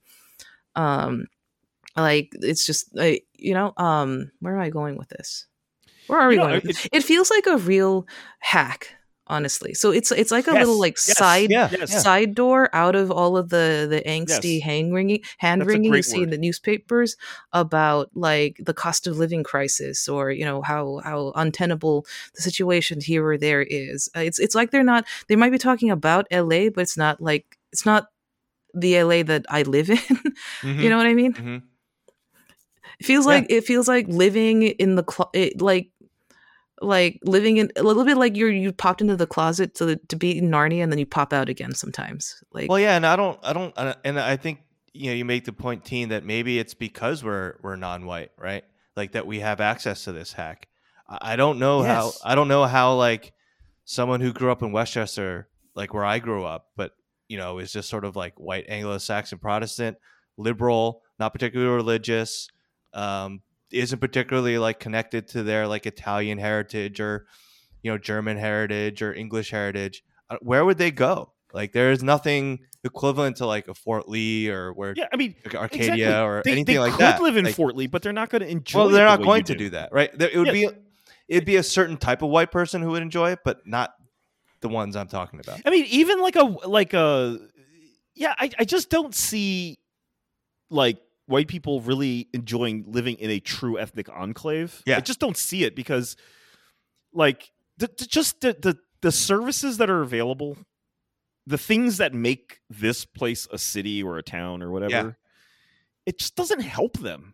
Um, 0.76 1.28
like 1.96 2.34
it's 2.42 2.66
just 2.66 2.96
like 2.96 3.26
you 3.36 3.54
know 3.54 3.74
um 3.78 4.32
where 4.40 4.56
am 4.56 4.62
i 4.62 4.70
going 4.70 4.98
with 4.98 5.10
this 5.10 5.46
where 6.08 6.20
are 6.20 6.28
we 6.28 6.38
know, 6.38 6.60
going 6.60 6.62
it 6.92 7.04
feels 7.04 7.30
like 7.30 7.46
a 7.48 7.58
real 7.58 8.08
hack 8.40 8.96
honestly 9.28 9.74
so 9.74 9.90
it's 9.92 10.12
it's 10.12 10.32
like 10.32 10.48
a 10.48 10.52
little 10.52 10.78
like 10.80 10.98
yes, 11.08 11.18
side 11.18 11.50
Yeah, 11.50 11.70
Yes. 11.72 12.04
side 12.04 12.36
door 12.36 12.70
out 12.74 12.94
of 12.96 13.10
all 13.10 13.38
of 13.38 13.50
the 13.50 13.88
the 13.90 14.02
angsty 14.10 14.56
Yes. 14.58 14.64
hand 14.64 14.94
wringing 14.94 15.22
hand 15.38 15.66
wringing 15.66 15.94
you 15.94 16.04
see 16.04 16.22
in 16.24 16.30
the 16.30 16.38
newspapers 16.38 17.16
about 17.54 18.10
like 18.16 18.58
the 18.60 18.74
cost 18.74 19.08
of 19.08 19.18
living 19.18 19.42
crisis 19.44 20.10
or 20.10 20.30
you 20.32 20.44
know 20.44 20.62
how 20.62 21.00
how 21.06 21.32
untenable 21.36 22.06
the 22.36 22.42
situation 22.42 23.00
here 23.00 23.26
or 23.26 23.38
there 23.38 23.62
is 23.64 24.10
Uh, 24.16 24.20
it's 24.20 24.40
it's 24.40 24.56
like 24.56 24.72
they're 24.72 24.84
not 24.84 25.06
they 25.30 25.38
might 25.38 25.52
be 25.52 25.58
talking 25.58 25.90
about 25.90 26.28
la 26.32 26.70
but 26.76 26.82
it's 26.82 26.98
not 26.98 27.22
like 27.22 27.58
it's 27.72 27.86
not 27.86 28.08
the 28.74 29.02
la 29.04 29.24
that 29.24 29.46
i 29.50 29.62
live 29.64 29.90
in 29.90 29.98
Mhm, 29.98 30.84
you 30.84 30.90
know 30.90 30.98
what 30.98 31.08
i 31.08 31.14
mean 31.14 31.34
mhm. 31.34 31.62
it 33.00 33.06
feels 33.06 33.26
Yeah. 33.26 33.32
like 33.34 33.46
it 33.50 33.64
feels 33.66 33.88
like 33.88 34.08
living 34.08 34.64
in 34.64 34.96
the 34.96 35.04
clo- 35.04 35.30
it, 35.34 35.62
like 35.62 35.90
like 36.84 37.20
living 37.24 37.58
in 37.58 37.72
a 37.76 37.84
little 37.84 38.06
bit 38.06 38.18
like 38.18 38.36
you're 38.36 38.52
you 38.52 38.72
popped 38.72 39.02
into 39.02 39.16
the 39.16 39.28
closet 39.28 39.76
to 39.76 39.96
to 39.96 40.16
be 40.16 40.38
in 40.38 40.50
Narnia 40.50 40.84
and 40.84 40.92
then 40.92 41.00
you 41.00 41.06
pop 41.06 41.34
out 41.34 41.50
again 41.50 41.74
sometimes. 41.74 42.44
Like 42.52 42.70
Well, 42.70 42.80
yeah, 42.80 42.96
and 42.96 43.06
I 43.06 43.16
don't, 43.16 43.40
I 43.44 43.54
don't, 43.54 43.74
and 44.04 44.20
I 44.20 44.38
think 44.38 44.60
you 44.94 45.08
know 45.08 45.16
you 45.16 45.26
make 45.26 45.46
the 45.46 45.54
point, 45.54 45.86
Teen, 45.86 46.10
that 46.10 46.26
maybe 46.26 46.60
it's 46.60 46.74
because 46.74 47.24
we're 47.24 47.56
we're 47.62 47.76
non-white, 47.76 48.32
right? 48.38 48.64
Like 48.96 49.14
that 49.14 49.26
we 49.26 49.40
have 49.40 49.60
access 49.60 50.04
to 50.04 50.12
this 50.12 50.34
hack. 50.34 50.68
I 51.08 51.36
don't 51.36 51.60
know 51.60 51.84
how. 51.84 52.12
I 52.24 52.36
don't 52.36 52.48
know 52.48 52.66
how 52.66 52.96
like 52.96 53.34
someone 53.86 54.22
who 54.22 54.34
grew 54.34 54.52
up 54.52 54.62
in 54.62 54.72
Westchester, 54.72 55.48
like 55.76 55.94
where 55.94 56.06
I 56.06 56.20
grew 56.20 56.46
up, 56.46 56.68
but 56.76 56.92
you 57.28 57.38
know 57.38 57.60
is 57.60 57.72
just 57.72 57.90
sort 57.90 58.06
of 58.06 58.16
like 58.16 58.40
white 58.40 58.66
Anglo-Saxon 58.68 59.40
Protestant, 59.40 59.98
liberal, 60.38 61.02
not 61.20 61.34
particularly 61.34 61.74
religious, 61.74 62.48
um, 62.94 63.42
isn't 63.74 64.00
particularly 64.00 64.58
like 64.58 64.80
connected 64.80 65.28
to 65.30 65.44
their 65.44 65.68
like 65.68 65.86
Italian 65.86 66.38
heritage 66.38 67.00
or 67.00 67.26
you 67.82 67.92
know 67.92 67.98
German 67.98 68.38
heritage 68.38 69.02
or 69.02 69.14
English 69.14 69.52
heritage. 69.52 70.04
Uh, 70.30 70.38
Where 70.42 70.64
would 70.66 70.78
they 70.78 70.92
go? 70.92 71.34
Like 71.54 71.72
there 71.74 71.92
is 71.92 72.02
nothing 72.02 72.60
equivalent 72.84 73.38
to 73.38 73.46
like 73.46 73.68
a 73.68 73.74
Fort 73.74 74.10
Lee 74.10 74.50
or 74.50 74.74
where 74.74 74.94
Yeah, 74.98 75.08
I 75.14 75.18
mean, 75.18 75.36
like 75.46 75.56
Arcadia 75.56 75.94
exactly. 75.94 76.14
or 76.14 76.42
they, 76.44 76.52
anything 76.54 76.76
they 76.76 76.80
like 76.80 76.94
could 76.94 77.02
that. 77.02 77.22
live 77.22 77.38
in 77.38 77.46
Like, 77.46 77.56
Fort 77.56 77.76
Lee, 77.76 77.88
but 77.88 78.02
they're 78.02 78.12
not 78.14 78.30
going 78.30 78.42
to 78.42 78.48
enjoy. 78.50 78.80
well, 78.80 78.90
they're 78.90 79.06
the 79.06 79.12
not 79.12 79.20
way 79.20 79.26
going 79.26 79.40
you 79.40 79.44
to 79.46 79.56
do 79.56 79.70
that, 79.72 79.92
right? 79.92 80.18
There, 80.18 80.30
it 80.30 80.38
would 80.38 80.48
Yeah. 80.48 80.54
be 80.54 80.70
it'd 81.28 81.46
be 81.46 81.56
a 81.58 81.64
certain 81.64 81.98
type 81.98 82.22
of 82.22 82.30
white 82.30 82.52
person 82.52 82.82
who 82.82 82.90
would 82.92 83.02
enjoy 83.04 83.32
it, 83.32 83.40
but 83.46 83.66
not 83.68 83.94
the 84.62 84.70
ones 84.70 84.96
I'm 84.96 85.08
talking 85.08 85.40
about. 85.40 85.62
I 85.66 85.70
mean, 85.70 85.86
even 85.90 86.22
like 86.22 86.36
a 86.36 86.44
like 86.44 86.94
a 86.94 87.38
yeah, 88.16 88.34
I, 88.38 88.50
I 88.60 88.64
just 88.66 88.90
don't 88.90 89.14
see 89.14 89.78
like 90.70 90.98
white 91.34 91.48
people 91.48 91.82
really 91.82 92.30
enjoying 92.34 92.86
living 92.88 93.16
in 93.18 93.30
a 93.32 93.40
true 93.40 93.78
ethnic 93.80 94.08
enclave. 94.10 94.82
Yeah. 94.86 94.98
I 94.98 95.00
just 95.02 95.20
don't 95.20 95.36
see 95.38 95.64
it 95.64 95.76
because 95.76 96.16
like 97.12 97.52
the, 97.78 97.88
the- 97.98 98.06
just 98.06 98.42
the, 98.42 98.56
the 98.62 98.78
the 99.02 99.12
services 99.12 99.78
that 99.80 99.90
are 99.90 100.02
available, 100.02 100.58
the 101.48 101.58
things 101.58 101.98
that 101.98 102.14
make 102.14 102.60
this 102.70 103.04
place 103.04 103.48
a 103.52 103.58
city 103.58 104.02
or 104.04 104.18
a 104.18 104.24
town 104.24 104.62
or 104.64 104.72
whatever, 104.72 105.18
it 106.06 106.20
just 106.20 106.36
doesn't 106.36 106.62
help 106.62 106.98
them. 107.00 107.34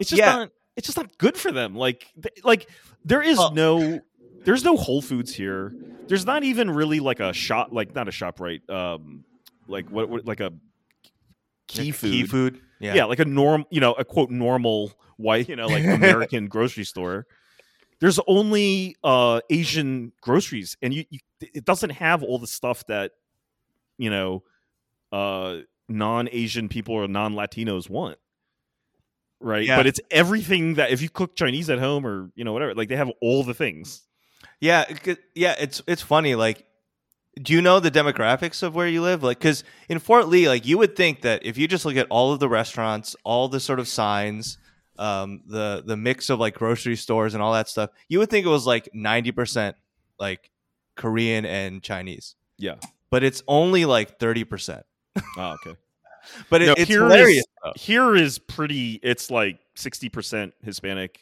It's 0.00 0.10
just 0.10 0.18
yeah, 0.18 0.34
not 0.36 0.50
it's 0.76 0.86
just 0.88 0.96
not 0.98 1.16
good 1.18 1.36
for 1.36 1.52
them. 1.52 1.76
Like 1.76 2.10
like 2.42 2.68
there 3.04 3.22
is 3.22 3.38
Well- 3.38 3.52
no 3.52 4.00
there's 4.44 4.64
no 4.64 4.76
Whole 4.76 5.02
Foods 5.02 5.34
here. 5.34 5.72
There's 6.08 6.26
not 6.26 6.42
even 6.42 6.70
really 6.70 7.00
like 7.00 7.20
a 7.20 7.32
shop 7.32 7.68
like 7.70 7.94
not 7.94 8.08
a 8.08 8.12
shop 8.12 8.40
right 8.40 8.60
um 8.68 9.24
like 9.68 9.88
what, 9.90 10.08
what 10.08 10.26
like 10.26 10.40
a 10.40 10.52
key 11.66 11.90
food. 11.90 12.10
key 12.10 12.26
food. 12.26 12.60
Yeah, 12.80 12.94
Yeah. 12.94 13.04
like 13.04 13.18
a 13.20 13.24
norm, 13.24 13.64
you 13.70 13.80
know, 13.80 13.92
a 13.92 14.04
quote 14.04 14.30
normal 14.30 14.92
white, 15.16 15.48
you 15.48 15.56
know, 15.56 15.66
like 15.66 15.84
American 16.00 16.48
grocery 16.48 16.84
store. 16.84 17.26
There's 18.00 18.18
only 18.26 18.96
uh 19.04 19.40
Asian 19.50 20.12
groceries 20.20 20.76
and 20.82 20.92
you, 20.92 21.04
you 21.10 21.20
it 21.40 21.64
doesn't 21.64 21.90
have 21.90 22.22
all 22.22 22.38
the 22.38 22.46
stuff 22.46 22.84
that 22.88 23.12
you 23.98 24.10
know 24.10 24.42
uh 25.12 25.58
non-Asian 25.88 26.68
people 26.68 26.94
or 26.94 27.06
non-Latinos 27.08 27.88
want. 27.88 28.18
Right? 29.40 29.66
Yeah. 29.66 29.76
But 29.76 29.86
it's 29.86 30.00
everything 30.10 30.74
that 30.74 30.90
if 30.90 31.02
you 31.02 31.08
cook 31.10 31.36
Chinese 31.36 31.68
at 31.68 31.78
home 31.78 32.06
or, 32.06 32.30
you 32.34 32.44
know, 32.44 32.52
whatever, 32.54 32.74
like 32.74 32.88
they 32.88 32.96
have 32.96 33.10
all 33.20 33.44
the 33.44 33.52
things. 33.54 34.02
Yeah, 34.60 34.84
yeah, 35.34 35.54
it's 35.60 35.82
it's 35.86 36.00
funny. 36.00 36.34
Like, 36.34 36.64
do 37.42 37.52
you 37.52 37.60
know 37.62 37.80
the 37.80 37.90
demographics 37.90 38.62
of 38.62 38.74
where 38.74 38.86
you 38.88 39.02
live? 39.02 39.22
Like, 39.22 39.38
because 39.38 39.64
in 39.88 39.98
Fort 39.98 40.28
Lee, 40.28 40.48
like 40.48 40.66
you 40.66 40.78
would 40.78 40.94
think 40.96 41.22
that 41.22 41.44
if 41.44 41.58
you 41.58 41.66
just 41.68 41.84
look 41.84 41.96
at 41.96 42.06
all 42.10 42.32
of 42.32 42.40
the 42.40 42.48
restaurants, 42.48 43.16
all 43.24 43.48
the 43.48 43.60
sort 43.60 43.78
of 43.80 43.88
signs, 43.88 44.58
um, 44.98 45.42
the 45.46 45.82
the 45.84 45.96
mix 45.96 46.30
of 46.30 46.38
like 46.38 46.54
grocery 46.54 46.96
stores 46.96 47.34
and 47.34 47.42
all 47.42 47.52
that 47.54 47.68
stuff, 47.68 47.90
you 48.08 48.18
would 48.20 48.30
think 48.30 48.46
it 48.46 48.50
was 48.50 48.66
like 48.66 48.88
ninety 48.94 49.32
percent 49.32 49.76
like 50.18 50.50
Korean 50.96 51.44
and 51.44 51.82
Chinese. 51.82 52.36
Yeah. 52.56 52.76
but 53.10 53.24
it's 53.24 53.42
only 53.48 53.84
like 53.84 54.18
thirty 54.18 54.44
percent. 54.44 54.84
Oh, 55.36 55.56
okay. 55.64 55.76
But 56.50 56.62
it, 56.62 56.66
No, 56.66 56.72
it's 56.78 56.88
here 56.88 57.04
is- 57.06 57.12
hilarious. 57.12 57.44
though. 57.64 57.72
Here 57.76 58.14
is 58.16 58.38
pretty 58.38 58.98
it's 59.02 59.30
like 59.30 59.58
60% 59.76 60.52
Hispanic, 60.62 61.20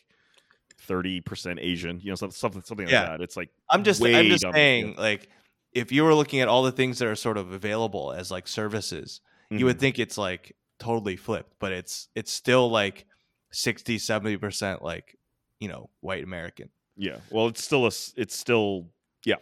30% 0.88 1.58
Asian, 1.60 2.00
you 2.00 2.10
know, 2.10 2.14
something 2.14 2.34
something 2.34 2.62
something 2.62 2.86
like 2.86 2.92
Yeah. 2.92 3.06
that. 3.06 3.20
It's 3.20 3.36
like 3.36 3.50
I'm 3.70 3.84
just 3.84 4.00
way 4.00 4.14
I'm 4.16 4.26
just 4.26 4.42
dumb, 4.42 4.52
saying, 4.52 4.94
yeah. 4.94 5.00
like, 5.00 5.28
if 5.72 5.90
you 5.92 6.04
were 6.04 6.14
looking 6.14 6.40
at 6.40 6.48
all 6.48 6.62
the 6.62 6.72
things 6.72 6.98
that 6.98 7.08
are 7.08 7.16
sort 7.16 7.36
of 7.38 7.52
available 7.52 8.12
as 8.12 8.30
like 8.30 8.46
services, 8.48 9.20
you 9.50 9.64
would 9.66 9.76
Mhm. 9.76 9.80
think 9.80 9.98
it's 9.98 10.16
like 10.18 10.56
totally 10.78 11.16
flipped, 11.16 11.54
but 11.58 11.72
it's 11.72 12.08
it's 12.14 12.32
still 12.32 12.70
like 12.70 13.06
60, 13.52 13.98
70 13.98 14.36
percent 14.38 14.82
like 14.82 15.18
you 15.60 15.68
know 15.68 15.90
white 16.00 16.24
American, 16.24 16.68
Yeah. 16.96 17.18
Well, 17.30 17.46
it's 17.48 17.62
still 17.64 17.84
a 17.86 17.92
It's 18.16 18.36
still. 18.36 18.88
Yeah. 19.24 19.36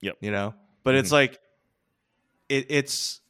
Yep. 0.00 0.16
You 0.20 0.30
know. 0.30 0.54
But 0.82 0.94
it's 0.94 1.10
Mhm. 1.10 1.12
like 1.12 1.40
it, 2.48 2.66
it's 2.68 3.20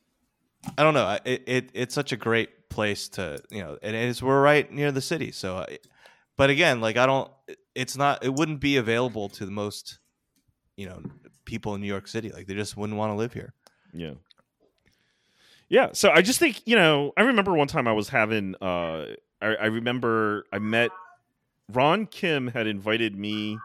I 0.79 0.83
don't 0.83 0.95
know. 0.95 1.19
It, 1.25 1.43
it 1.47 1.71
it's 1.75 1.95
such 1.95 2.13
a 2.13 2.17
great 2.17 2.69
place 2.69 3.09
to 3.11 3.41
you 3.51 3.63
know, 3.63 3.79
and 3.83 3.95
it's 3.97 4.23
we're 4.23 4.41
right 4.43 4.71
near 4.71 4.93
the 4.93 5.01
city. 5.01 5.31
So, 5.33 5.59
I, 5.59 5.79
but 6.37 6.51
again, 6.51 6.81
like 6.81 6.97
I 6.97 7.07
don't. 7.07 7.31
It's 7.75 7.97
not. 7.97 8.25
It 8.25 8.35
wouldn't 8.35 8.61
be 8.61 8.77
available 8.77 9.29
to 9.31 9.45
the 9.47 9.53
most 9.53 9.99
you 10.77 10.87
know 10.89 11.03
people 11.47 11.75
in 11.75 11.81
New 11.81 11.87
York 11.87 12.07
City. 12.09 12.31
Like 12.31 12.47
they 12.47 12.55
just 12.55 12.77
wouldn't 12.77 12.99
want 12.99 13.11
to 13.13 13.15
live 13.17 13.33
here. 13.33 13.55
Yeah. 13.95 14.15
Yeah. 15.69 15.91
So 15.93 16.11
I 16.11 16.23
just 16.23 16.39
think 16.39 16.61
you 16.67 16.77
know. 16.77 17.13
I 17.17 17.23
remember 17.23 17.55
one 17.55 17.69
time 17.69 17.89
I 17.89 17.93
was 17.93 18.09
having. 18.09 18.55
uh 18.61 19.07
I, 19.41 19.47
I 19.47 19.67
remember 19.67 20.45
I 20.53 20.59
met 20.59 20.91
Ron 21.73 22.07
Kim 22.07 22.49
had 22.49 22.67
invited 22.67 23.17
me 23.17 23.59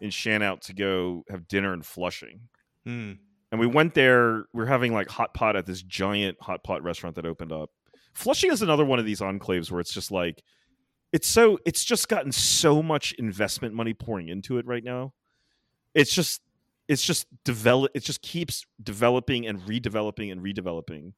and 0.00 0.12
Shan 0.12 0.42
out 0.42 0.62
to 0.62 0.74
go 0.74 1.24
have 1.28 1.48
dinner 1.48 1.72
in 1.74 1.82
Flushing. 1.82 2.40
Hmm. 2.84 3.12
and 3.50 3.60
we 3.60 3.66
went 3.66 3.94
there. 3.94 4.44
We 4.52 4.62
are 4.62 4.66
having 4.66 4.92
like 4.92 5.08
hot 5.08 5.34
pot 5.34 5.56
at 5.56 5.66
this 5.66 5.82
giant 5.82 6.38
hot 6.40 6.62
pot 6.62 6.82
restaurant 6.82 7.16
that 7.16 7.26
opened 7.26 7.52
up. 7.52 7.70
Flushing 8.14 8.50
is 8.50 8.62
another 8.62 8.84
one 8.84 8.98
of 8.98 9.04
these 9.04 9.20
enclaves 9.20 9.70
where 9.70 9.80
it's 9.80 9.92
just 9.92 10.10
like 10.10 10.42
it's 11.12 11.26
so 11.26 11.58
it's 11.66 11.84
just 11.84 12.08
gotten 12.08 12.32
so 12.32 12.82
much 12.82 13.12
investment 13.14 13.74
money 13.74 13.94
pouring 13.94 14.28
into 14.28 14.58
it 14.58 14.66
right 14.66 14.84
now. 14.84 15.12
It's 15.94 16.14
just 16.14 16.40
it's 16.88 17.02
just 17.02 17.26
develop 17.44 17.92
it 17.94 18.04
just 18.04 18.22
keeps 18.22 18.64
developing 18.82 19.46
and 19.46 19.60
redeveloping 19.62 20.30
and 20.32 20.40
redeveloping. 20.42 21.12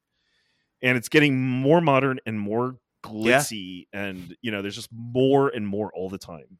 And 0.82 0.96
it's 0.96 1.08
getting 1.08 1.38
more 1.40 1.80
modern 1.80 2.20
and 2.26 2.38
more 2.38 2.76
glitzy 3.04 3.86
and 3.92 4.36
you 4.42 4.50
know 4.50 4.60
there's 4.60 4.74
just 4.74 4.90
more 4.92 5.48
and 5.48 5.66
more 5.66 5.90
all 5.94 6.08
the 6.08 6.18
time. 6.18 6.58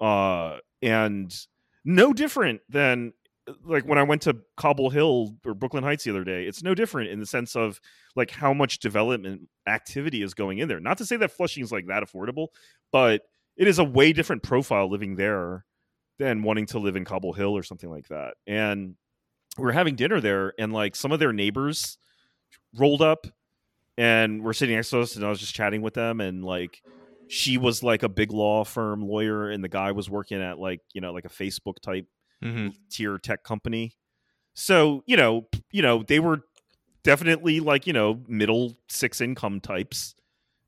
Uh 0.00 0.58
and 0.82 1.34
no 1.84 2.12
different 2.12 2.60
than 2.68 3.12
like 3.64 3.84
when 3.84 3.98
I 3.98 4.02
went 4.02 4.22
to 4.22 4.36
Cobble 4.56 4.90
Hill 4.90 5.36
or 5.44 5.54
Brooklyn 5.54 5.84
Heights 5.84 6.04
the 6.04 6.10
other 6.10 6.24
day, 6.24 6.44
it's 6.46 6.62
no 6.62 6.74
different 6.74 7.10
in 7.10 7.20
the 7.20 7.26
sense 7.26 7.54
of 7.54 7.80
like 8.16 8.30
how 8.30 8.52
much 8.52 8.80
development 8.80 9.48
activity 9.66 10.22
is 10.22 10.34
going 10.34 10.58
in 10.58 10.68
there. 10.68 10.80
Not 10.80 10.98
to 10.98 11.06
say 11.06 11.16
that 11.18 11.30
Flushing 11.30 11.62
is 11.62 11.70
like 11.70 11.86
that 11.86 12.02
affordable, 12.02 12.48
but 12.90 13.22
it 13.56 13.68
is 13.68 13.78
a 13.78 13.84
way 13.84 14.12
different 14.12 14.42
profile 14.42 14.90
living 14.90 15.16
there 15.16 15.64
than 16.18 16.42
wanting 16.42 16.66
to 16.66 16.78
live 16.78 16.96
in 16.96 17.04
Cobble 17.04 17.32
Hill 17.32 17.56
or 17.56 17.62
something 17.62 17.90
like 17.90 18.08
that. 18.08 18.34
And 18.46 18.96
we 19.58 19.64
we're 19.64 19.72
having 19.72 19.96
dinner 19.96 20.20
there, 20.20 20.54
and 20.58 20.72
like 20.72 20.96
some 20.96 21.12
of 21.12 21.18
their 21.20 21.32
neighbors 21.32 21.98
rolled 22.76 23.02
up 23.02 23.26
and 23.98 24.42
we're 24.42 24.52
sitting 24.52 24.76
next 24.76 24.90
to 24.90 25.00
us, 25.00 25.16
and 25.16 25.24
I 25.24 25.30
was 25.30 25.40
just 25.40 25.54
chatting 25.54 25.82
with 25.82 25.94
them, 25.94 26.20
and 26.20 26.44
like 26.44 26.82
she 27.28 27.58
was 27.58 27.82
like 27.82 28.02
a 28.02 28.08
big 28.08 28.32
law 28.32 28.64
firm 28.64 29.02
lawyer, 29.02 29.50
and 29.50 29.64
the 29.64 29.68
guy 29.68 29.92
was 29.92 30.10
working 30.10 30.42
at 30.42 30.58
like 30.58 30.80
you 30.94 31.00
know 31.00 31.12
like 31.12 31.24
a 31.24 31.30
Facebook 31.30 31.80
type 31.82 32.06
hmm 32.42 32.68
tier 32.90 33.18
tech 33.18 33.42
company. 33.44 33.96
So 34.54 35.02
you 35.06 35.16
know, 35.16 35.48
you 35.72 35.82
know, 35.82 36.02
they 36.02 36.20
were 36.20 36.42
definitely 37.04 37.60
like 37.60 37.86
you 37.86 37.92
know 37.92 38.22
middle 38.28 38.76
six 38.88 39.20
income 39.20 39.60
types, 39.60 40.14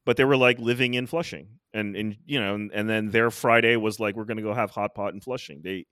but 0.08 0.16
they 0.16 0.24
were 0.24 0.38
like 0.38 0.58
living 0.58 0.94
in 0.94 1.06
Flushing, 1.06 1.48
and 1.74 1.94
and 1.94 2.16
you 2.24 2.40
know, 2.40 2.54
and, 2.54 2.72
and 2.72 2.88
then 2.88 3.10
their 3.10 3.30
Friday 3.30 3.76
was 3.76 4.00
like 4.00 4.16
we're 4.16 4.24
gonna 4.24 4.40
go 4.40 4.54
have 4.54 4.70
hot 4.70 4.94
pot 4.94 5.12
in 5.12 5.20
Flushing. 5.20 5.60
They, 5.62 5.84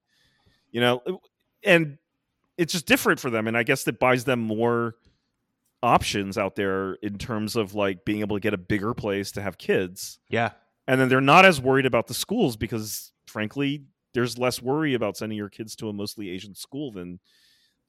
you 0.71 0.81
know, 0.81 1.03
and 1.63 1.99
it's 2.57 2.73
just 2.73 2.87
different 2.87 3.21
for 3.21 3.29
them, 3.29 3.47
and 3.47 3.55
I 3.59 3.63
guess 3.63 3.87
it 3.87 3.99
buys 4.01 4.25
them 4.25 4.41
more 4.41 4.95
options 5.83 6.39
out 6.39 6.57
there 6.57 6.95
in 7.03 7.19
terms 7.19 7.57
of 7.57 7.75
like 7.75 8.07
being 8.07 8.21
able 8.21 8.37
to 8.37 8.41
get 8.41 8.55
a 8.55 8.57
bigger 8.57 8.95
place 8.95 9.33
to 9.33 9.43
have 9.43 9.59
kids 9.59 10.19
Yeah. 10.31 10.53
and 10.89 10.99
then 10.99 11.11
they're 11.11 11.21
not 11.21 11.45
as 11.45 11.61
worried 11.61 11.85
about 11.85 12.07
the 12.07 12.15
schools 12.15 12.57
because 12.57 13.13
frankly 13.27 13.85
there's 14.15 14.39
less 14.39 14.63
worry 14.63 14.95
about 14.95 15.19
sending 15.19 15.37
your 15.37 15.51
kids 15.51 15.77
to 15.77 15.91
a 15.91 15.93
mostly 15.93 16.31
asian 16.31 16.55
school 16.55 16.93
than 16.93 17.21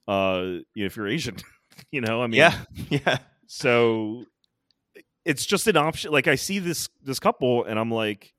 uh 0.06 0.42
you 0.74 0.82
know, 0.82 0.86
if 0.86 0.96
you're 0.96 1.08
asian 1.08 1.36
you 1.90 2.02
know 2.02 2.20
i 2.22 2.26
mean 2.26 2.38
yeah. 2.38 2.58
Yeah. 2.90 3.18
so 3.46 4.26
it's 5.28 5.44
just 5.44 5.66
an 5.66 5.76
option. 5.76 6.10
Like 6.10 6.26
i 6.26 6.34
see 6.34 6.58
this 6.58 6.88
this 7.04 7.20
couple 7.20 7.64
and 7.64 7.78
i'm 7.78 7.90
like 7.90 8.32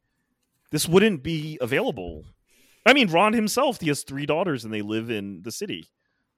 this 0.71 0.87
wouldn't 0.87 1.23
be 1.23 1.57
available. 1.61 2.25
I 2.85 2.93
mean 2.93 3.09
ron 3.09 3.33
himself 3.33 3.79
he 3.79 3.87
has 3.87 4.03
three 4.03 4.25
daughters 4.25 4.65
and 4.65 4.73
they 4.73 4.81
live 4.81 5.09
in 5.11 5.41
the 5.43 5.51
city 5.51 5.87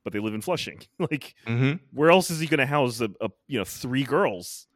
but 0.03 0.13
they 0.13 0.19
live 0.19 0.33
in 0.33 0.41
flushing. 0.41 0.79
Like 0.99 1.33
hmm 1.47 1.73
where 1.93 2.11
else 2.11 2.29
is 2.29 2.39
he 2.39 2.47
going 2.47 2.59
to 2.59 2.65
house 2.65 2.99
a, 3.01 3.09
a 3.21 3.29
you 3.47 3.57
know 3.59 3.65
three 3.65 4.03
girls 4.03 4.67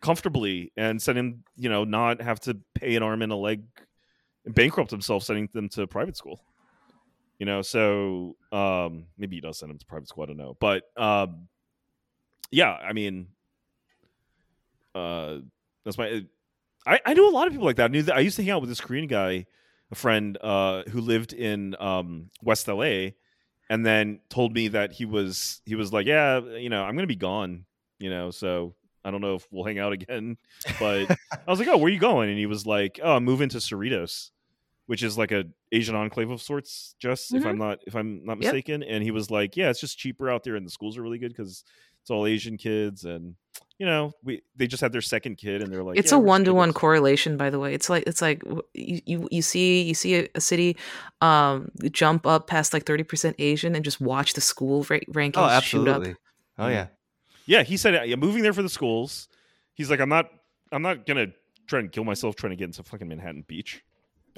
comfortably 0.00 0.72
and 0.76 1.00
send 1.00 1.16
him 1.16 1.44
you 1.56 1.68
know 1.68 1.84
not 1.84 2.20
have 2.20 2.40
to 2.40 2.58
pay 2.74 2.96
an 2.96 3.02
arm 3.02 3.22
and 3.22 3.32
a 3.32 3.36
leg 3.36 3.62
and 4.44 4.54
bankrupt 4.54 4.90
himself 4.90 5.22
sending 5.22 5.48
them 5.52 5.68
to 5.70 5.86
private 5.86 6.16
school? 6.16 6.44
You 7.38 7.46
know 7.46 7.62
so 7.62 8.36
um 8.50 9.06
maybe 9.16 9.36
he 9.36 9.40
does 9.40 9.58
send 9.58 9.70
them 9.70 9.78
to 9.78 9.86
private 9.86 10.08
school 10.08 10.24
i 10.24 10.26
don't 10.26 10.36
know. 10.36 10.56
But 10.58 10.82
um 10.96 11.48
yeah 12.50 12.72
i 12.72 12.92
mean 12.92 13.28
uh 14.94 15.38
that's 15.84 15.98
my 15.98 16.24
i 16.86 17.00
i 17.06 17.14
knew 17.14 17.28
a 17.28 17.30
lot 17.30 17.46
of 17.46 17.52
people 17.52 17.66
like 17.66 17.76
that. 17.76 17.84
I 17.86 17.88
knew 17.88 18.02
that 18.02 18.16
i 18.16 18.20
used 18.20 18.36
to 18.36 18.42
hang 18.42 18.50
out 18.50 18.60
with 18.60 18.70
this 18.70 18.80
korean 18.80 19.06
guy 19.06 19.46
a 19.90 19.94
friend 19.94 20.38
uh 20.40 20.82
who 20.90 21.00
lived 21.00 21.32
in 21.32 21.76
um 21.78 22.30
west 22.42 22.68
la 22.68 23.08
and 23.70 23.84
then 23.86 24.20
told 24.28 24.52
me 24.54 24.68
that 24.68 24.92
he 24.92 25.04
was 25.04 25.60
he 25.64 25.74
was 25.74 25.92
like 25.92 26.06
yeah 26.06 26.40
you 26.40 26.68
know 26.70 26.82
i'm 26.82 26.94
gonna 26.94 27.06
be 27.06 27.16
gone 27.16 27.64
you 27.98 28.10
know 28.10 28.30
so 28.30 28.74
i 29.04 29.10
don't 29.10 29.20
know 29.20 29.34
if 29.34 29.46
we'll 29.50 29.64
hang 29.64 29.78
out 29.78 29.92
again. 29.92 30.36
But 30.78 31.10
i 31.10 31.50
was 31.50 31.58
like 31.58 31.68
oh 31.68 31.76
where 31.76 31.86
are 31.86 31.94
you 31.94 31.98
going? 32.00 32.28
And 32.30 32.38
he 32.38 32.46
was 32.46 32.66
like 32.66 32.98
oh 33.02 33.16
i'm 33.16 33.24
moving 33.24 33.48
to 33.50 33.58
cerritos 33.58 34.30
which 34.86 35.02
is 35.02 35.16
like 35.16 35.32
a 35.32 35.44
asian 35.72 35.94
enclave 35.94 36.30
of 36.30 36.42
sorts 36.42 36.94
just 36.98 37.32
if 37.34 37.42
i'm 37.46 37.58
not 37.58 37.78
if 37.86 37.94
i'm 37.94 38.24
not 38.24 38.36
Yep. 38.36 38.40
mistaken. 38.52 38.82
And 38.82 39.02
he 39.02 39.10
was 39.10 39.30
like 39.30 39.56
yeah 39.56 39.70
it's 39.70 39.80
just 39.80 39.98
cheaper 39.98 40.30
out 40.30 40.44
there 40.44 40.56
and 40.56 40.66
the 40.66 40.70
schools 40.70 40.96
are 40.98 41.02
really 41.02 41.18
good 41.18 41.28
because 41.34 41.64
it's 42.02 42.10
all 42.10 42.26
asian 42.26 42.56
kids 42.58 43.04
and 43.04 43.34
you 43.78 43.86
know 43.86 44.12
we 44.22 44.42
they 44.54 44.66
just 44.66 44.80
had 44.80 44.92
their 44.92 45.00
second 45.00 45.36
kid 45.36 45.62
and 45.62 45.72
they're 45.72 45.82
like 45.82 45.98
it's 45.98 46.12
yeah, 46.12 46.18
a 46.18 46.20
one 46.20 46.44
to 46.44 46.54
one 46.54 46.72
correlation 46.72 47.36
by 47.36 47.50
the 47.50 47.58
way 47.58 47.74
it's 47.74 47.90
like 47.90 48.04
it's 48.06 48.22
like 48.22 48.42
you 48.72 49.00
you, 49.04 49.28
you 49.30 49.42
see 49.42 49.82
you 49.82 49.94
see 49.94 50.14
a, 50.16 50.28
a 50.36 50.40
city 50.40 50.76
um 51.20 51.70
jump 51.90 52.26
up 52.26 52.46
past 52.46 52.72
like 52.72 52.84
30% 52.84 53.34
asian 53.38 53.74
and 53.74 53.84
just 53.84 54.00
watch 54.00 54.34
the 54.34 54.40
school 54.40 54.86
ra- 54.88 54.98
rankings 55.10 55.32
Oh, 55.36 55.60
shoot 55.60 55.88
up 55.88 55.96
absolutely. 55.96 56.16
Oh 56.58 56.68
yeah. 56.68 56.86
Yeah, 57.46 57.62
he 57.62 57.76
said 57.76 57.94
I'm 57.94 58.20
moving 58.20 58.42
there 58.42 58.52
for 58.52 58.62
the 58.62 58.68
schools. 58.68 59.28
He's 59.74 59.90
like, 59.90 60.00
I'm 60.00 60.08
not, 60.08 60.30
I'm 60.72 60.82
not 60.82 61.04
gonna 61.04 61.26
try 61.66 61.80
and 61.80 61.90
kill 61.90 62.04
myself 62.04 62.36
trying 62.36 62.50
to 62.50 62.56
get 62.56 62.66
into 62.66 62.82
fucking 62.82 63.08
Manhattan 63.08 63.44
Beach. 63.46 63.82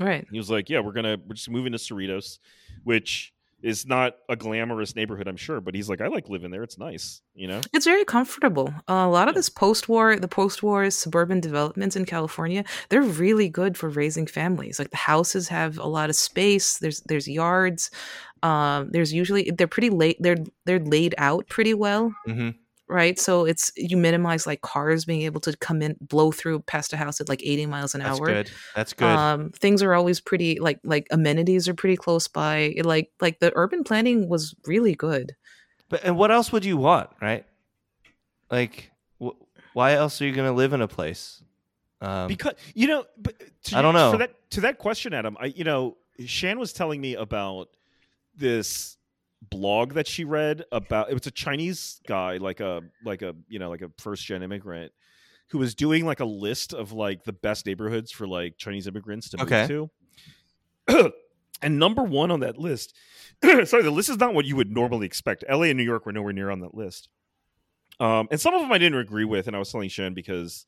right 0.01 0.27
He 0.31 0.39
was 0.39 0.51
like, 0.51 0.69
Yeah, 0.69 0.81
we're 0.81 0.93
gonna, 0.93 1.17
we're 1.27 1.35
just 1.35 1.51
moving 1.51 1.73
to 1.73 1.79
Cerritos, 1.79 2.39
which 2.85 3.33
is 3.63 3.87
not 3.87 4.17
a 4.29 4.37
glamorous 4.37 4.95
neighborhood, 4.95 5.27
I'm 5.27 5.37
sure, 5.37 5.61
but 5.61 5.75
he's 5.75 5.89
like, 5.89 6.01
I 6.01 6.09
like 6.09 6.29
living 6.29 6.51
there. 6.51 6.63
It's 6.63 6.79
nice, 6.79 7.23
you 7.35 7.49
know. 7.49 7.61
it's 7.73 7.87
very 7.87 8.05
comfortable. 8.05 8.69
Uh, 8.89 9.05
a 9.07 9.09
lot 9.09 9.29
of 9.29 9.35
this 9.35 9.49
post-war 9.49 10.17
the 10.17 10.29
post-war 10.29 10.91
suburban 10.91 11.41
developments 11.41 11.97
in 11.97 12.05
california 12.05 12.65
they're 12.89 13.03
really 13.03 13.49
good 13.49 13.77
for 13.77 13.89
raising 13.89 14.27
families. 14.27 14.79
Like 14.79 14.91
the 14.91 14.97
houses 14.97 15.49
have 15.49 15.79
a 15.79 15.87
lot 15.87 16.11
of 16.11 16.17
space. 16.17 16.79
There's 16.79 17.01
there's 17.03 17.29
yards. 17.29 17.91
Um 18.43 18.91
there's 18.93 19.13
usually 19.13 19.51
they're 19.51 19.67
pretty 19.67 19.91
late 19.91 20.17
they're 20.21 20.37
they're 20.65 20.81
laid 20.81 21.15
out 21.19 21.49
pretty 21.49 21.75
well. 21.75 22.15
Hmm 22.27 22.51
right 22.89 23.19
so 23.19 23.45
it's 23.45 23.73
you 23.77 23.97
minimize 23.97 24.47
like 24.47 24.61
cars 24.61 25.05
being 25.05 25.23
able 25.23 25.41
to 25.41 25.57
come 25.57 25.83
in 25.83 25.97
blow 26.01 26.31
through 26.31 26.61
past 26.61 26.93
a 26.93 26.97
house 26.97 27.21
at 27.21 27.29
like 27.29 27.43
80 27.43 27.67
miles 27.67 27.95
an 27.95 28.01
That's 28.01 28.21
hour 28.21 28.27
That's 28.27 28.51
good. 28.51 28.57
That's 28.75 28.93
good. 28.93 29.17
um 29.17 29.51
things 29.51 29.83
are 29.83 29.95
always 29.95 30.21
pretty 30.21 30.61
like 30.61 30.79
like 30.85 31.07
amenities 31.11 31.69
are 31.69 31.75
pretty 31.75 31.97
close 31.97 32.29
by 32.29 32.75
It, 32.77 32.87
like 32.87 33.11
like 33.21 33.41
the 33.41 33.53
urban 33.57 33.83
planning 33.83 34.29
was 34.29 34.55
really 34.67 34.95
good 34.95 35.35
but 35.89 36.05
and 36.05 36.17
what 36.17 36.31
else 36.31 36.53
would 36.53 36.65
you 36.65 36.77
want, 36.77 37.11
right? 37.21 37.45
Like, 38.51 38.91
wh- 39.23 39.39
why 39.73 39.93
else 39.93 40.21
are 40.21 40.27
you 40.27 40.33
going 40.33 40.49
to 40.49 40.55
live 40.55 40.73
in 40.73 40.81
a 40.81 40.89
place? 40.89 41.43
Um, 42.01 42.29
because 42.29 42.55
you 42.75 42.89
know, 42.89 43.07
but 43.17 43.35
to 43.65 43.79
I 43.79 43.83
don't 43.83 43.95
know. 43.95 44.13
for 44.13 44.19
that 44.19 44.51
to 44.51 44.63
that 44.63 44.79
question, 44.79 45.15
Adam. 45.15 45.37
I 45.41 45.47
you 45.47 45.65
know, 45.65 45.97
Shan 46.25 46.59
was 46.59 46.73
telling 46.73 47.01
me 47.01 47.15
about 47.15 47.69
this 48.37 48.96
blog 49.51 49.95
that 49.95 50.07
she 50.07 50.25
read 50.25 50.65
about 50.73 51.11
it 51.11 51.15
was 51.15 51.27
a 51.27 51.31
Chinese 51.31 52.01
guy, 52.07 52.37
like 52.39 52.61
a 52.61 52.83
like 53.05 53.23
a 53.23 53.35
you 53.49 53.59
know 53.59 53.69
like 53.71 53.83
a 53.83 53.91
first 53.99 54.25
gen 54.25 54.43
immigrant 54.43 54.93
who 55.51 55.59
was 55.59 55.75
doing 55.75 56.05
like 56.05 56.21
a 56.21 56.25
list 56.25 56.75
of 56.75 56.93
like 56.93 57.25
the 57.25 57.33
best 57.33 57.67
neighborhoods 57.67 58.11
for 58.11 58.27
like 58.27 58.57
Chinese 58.59 58.87
immigrants 58.87 59.29
to 59.31 59.41
Okay. 59.43 59.61
move 59.69 59.91
to. 60.89 61.13
and 61.63 61.79
number 61.79 62.03
one 62.03 62.31
on 62.31 62.41
that 62.41 62.59
list, 62.59 62.95
sorry, 63.65 63.83
the 63.83 63.91
list 63.91 64.09
is 64.09 64.19
not 64.19 64.35
what 64.35 64.45
you 64.45 64.57
would 64.57 64.71
normally 64.73 65.07
expect. 65.07 65.45
LA 65.49 65.63
and 65.65 65.77
New 65.77 65.85
York 65.85 66.05
were 66.07 66.13
nowhere 66.13 66.33
near 66.33 66.51
on 66.51 66.61
that 66.61 66.75
list. 66.75 67.09
Um, 67.99 68.29
and 68.31 68.41
some 68.41 68.55
of 68.55 68.61
them 68.61 68.71
I 68.73 68.79
didn't 68.79 68.99
agree 68.99 69.25
with, 69.25 69.47
and 69.47 69.57
I 69.57 69.59
was 69.59 69.71
telling 69.73 69.89
Shen 69.89 70.13
because 70.15 70.67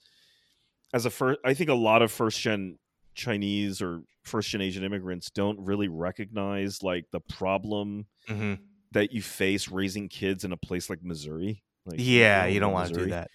as 0.94 1.05
a 1.05 1.10
first, 1.10 1.40
I 1.44 1.55
think 1.55 1.68
a 1.70 1.74
lot 1.74 2.00
of 2.02 2.10
first 2.10 2.40
gen 2.40 2.78
Chinese 3.14 3.82
or 3.82 4.02
first 4.22 4.48
gen 4.50 4.60
Asian 4.60 4.84
immigrants 4.84 5.30
don't 5.30 5.59
really 5.60 5.88
recognize 5.88 6.82
like 6.82 7.05
the 7.10 7.20
problem 7.20 8.06
mhm. 8.28 8.59
That 8.93 9.12
you 9.12 9.23
face 9.23 9.69
raising 9.69 10.09
kids 10.09 10.44
in 10.44 10.52
a 10.52 10.56
place 10.56 10.89
like 10.89 11.02
Missouri. 11.02 11.62
Like, 11.86 11.97
Yeah, 12.01 12.39
rural 12.40 12.55
you 12.55 12.60
don't 12.60 12.73
want 12.73 12.89
to 12.89 12.94
do 12.94 13.06
that. 13.10 13.31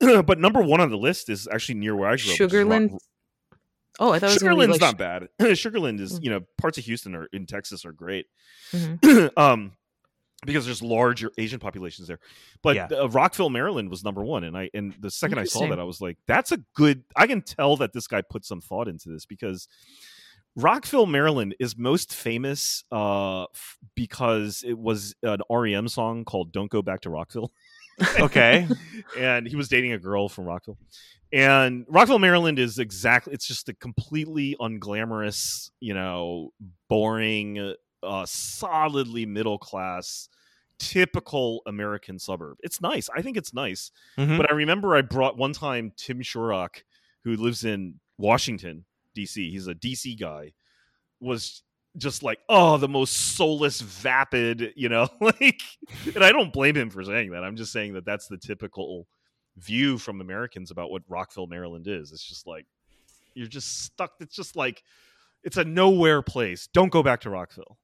but 0.26 0.38
number 0.38 0.60
one 0.62 0.80
on 0.80 0.90
the 0.90 0.96
list 0.98 1.28
is 1.28 1.48
actually 1.50 1.76
near 1.76 1.94
where 1.96 2.08
I 2.08 2.16
grew 2.16 2.24
up. 2.24 2.28
which 2.32 2.40
Rock- 2.40 2.50
Sugar 2.50 2.64
Land 2.64 2.98
oh 3.98 4.12
i 4.12 4.18
thought 4.18 4.30
it 4.30 4.34
was 4.34 4.42
gonna 4.42 4.54
be 4.54 4.60
Sugar 4.62 4.68
Land's 4.70 4.80
like 4.80 4.98
not 4.98 5.28
bad. 5.38 5.56
Sugar 5.58 5.80
Land 5.80 6.00
is, 6.00 6.18
Mm. 6.18 6.24
you 6.24 6.30
know, 6.30 6.40
parts 6.58 6.78
of 6.78 6.84
Houston 6.84 7.14
or 7.14 7.26
in 7.32 7.46
Texas 7.46 7.84
are 7.84 7.92
great. 7.92 8.26
Mhm. 8.72 9.30
um, 9.36 9.72
because 10.46 10.64
there's 10.64 10.82
larger 10.82 11.30
Asian 11.36 11.58
populations 11.60 12.08
there. 12.08 12.18
But 12.62 12.76
Yeah. 12.76 12.86
uh, 12.86 13.08
Rockville, 13.10 13.50
Maryland 13.50 13.90
was 13.90 14.02
number 14.02 14.24
one, 14.24 14.44
and 14.44 14.56
I 14.56 14.70
and 14.72 14.94
the 14.98 15.10
second 15.10 15.38
I 15.38 15.44
saw 15.44 15.66
that, 15.68 15.78
I 15.78 15.84
was 15.84 16.00
like, 16.00 16.16
that's 16.26 16.50
a 16.52 16.58
good. 16.74 17.04
I 17.14 17.26
can 17.26 17.42
tell 17.42 17.76
that 17.76 17.92
this 17.92 18.06
guy 18.06 18.22
put 18.22 18.46
some 18.46 18.62
thought 18.62 18.88
into 18.88 19.10
this 19.10 19.26
because 19.26 19.68
Rockville, 20.56 21.06
Maryland 21.06 21.54
is 21.60 21.76
most 21.76 22.12
famous 22.14 22.82
uh, 22.92 23.42
f- 23.44 23.78
because 23.94 24.64
it 24.66 24.76
was 24.78 25.14
an 25.22 25.40
REM 25.50 25.88
song 25.88 26.24
called 26.24 26.52
"Don't 26.52 26.70
Go 26.70 26.82
Back 26.82 27.00
to 27.02 27.10
Rockville." 27.10 27.52
Okay. 28.18 28.66
and 29.18 29.46
he 29.46 29.56
was 29.56 29.68
dating 29.68 29.92
a 29.92 29.98
girl 29.98 30.30
from 30.30 30.46
Rockville. 30.46 30.78
And 31.34 31.84
Rockville, 31.86 32.18
Maryland 32.18 32.58
is 32.58 32.78
exactly 32.78 33.34
it's 33.34 33.46
just 33.46 33.68
a 33.68 33.74
completely 33.74 34.56
unglamorous, 34.58 35.70
you 35.80 35.92
know, 35.92 36.52
boring, 36.88 37.74
uh 38.02 38.24
solidly 38.26 39.26
middle 39.26 39.58
class 39.58 40.30
typical 40.78 41.60
American 41.66 42.18
suburb. 42.18 42.56
It's 42.62 42.80
nice. 42.80 43.10
I 43.14 43.20
think 43.20 43.36
it's 43.36 43.52
nice. 43.52 43.90
Mhm. 44.18 44.38
But 44.38 44.50
I 44.50 44.54
remember 44.54 44.96
I 44.96 45.02
brought 45.02 45.36
one 45.36 45.52
time 45.52 45.92
Tim 45.96 46.20
Shorrock, 46.20 46.82
who 47.24 47.36
lives 47.36 47.64
in 47.66 48.00
Washington, 48.16 48.86
DC. 49.16 49.50
He's 49.50 49.66
a 49.66 49.74
DC 49.74 50.18
guy. 50.18 50.52
Was 51.20 51.62
just 51.96 52.22
like, 52.22 52.38
oh, 52.48 52.76
the 52.76 52.88
most 52.88 53.36
soulless, 53.36 53.80
vapid, 53.80 54.72
you 54.76 54.88
know, 54.88 55.08
like, 55.20 55.60
and 56.14 56.22
I 56.24 56.32
don't 56.32 56.52
blame 56.52 56.76
him 56.76 56.90
for 56.90 57.02
saying 57.04 57.30
that. 57.32 57.44
I'm 57.44 57.56
just 57.56 57.72
saying 57.72 57.94
that 57.94 58.04
that's 58.04 58.28
the 58.28 58.38
typical 58.38 59.06
view 59.56 59.98
from 59.98 60.20
Americans 60.20 60.70
about 60.70 60.90
what 60.90 61.02
Rockville, 61.08 61.46
Maryland 61.48 61.86
is. 61.88 62.12
It's 62.12 62.24
just 62.24 62.46
like, 62.46 62.66
you're 63.34 63.48
just 63.48 63.82
stuck. 63.84 64.12
It's 64.20 64.34
just 64.34 64.56
like, 64.56 64.82
it's 65.42 65.56
a 65.56 65.64
nowhere 65.64 66.22
place. 66.22 66.68
Don't 66.72 66.92
go 66.92 67.02
back 67.02 67.20
to 67.22 67.30
Rockville. 67.30 67.78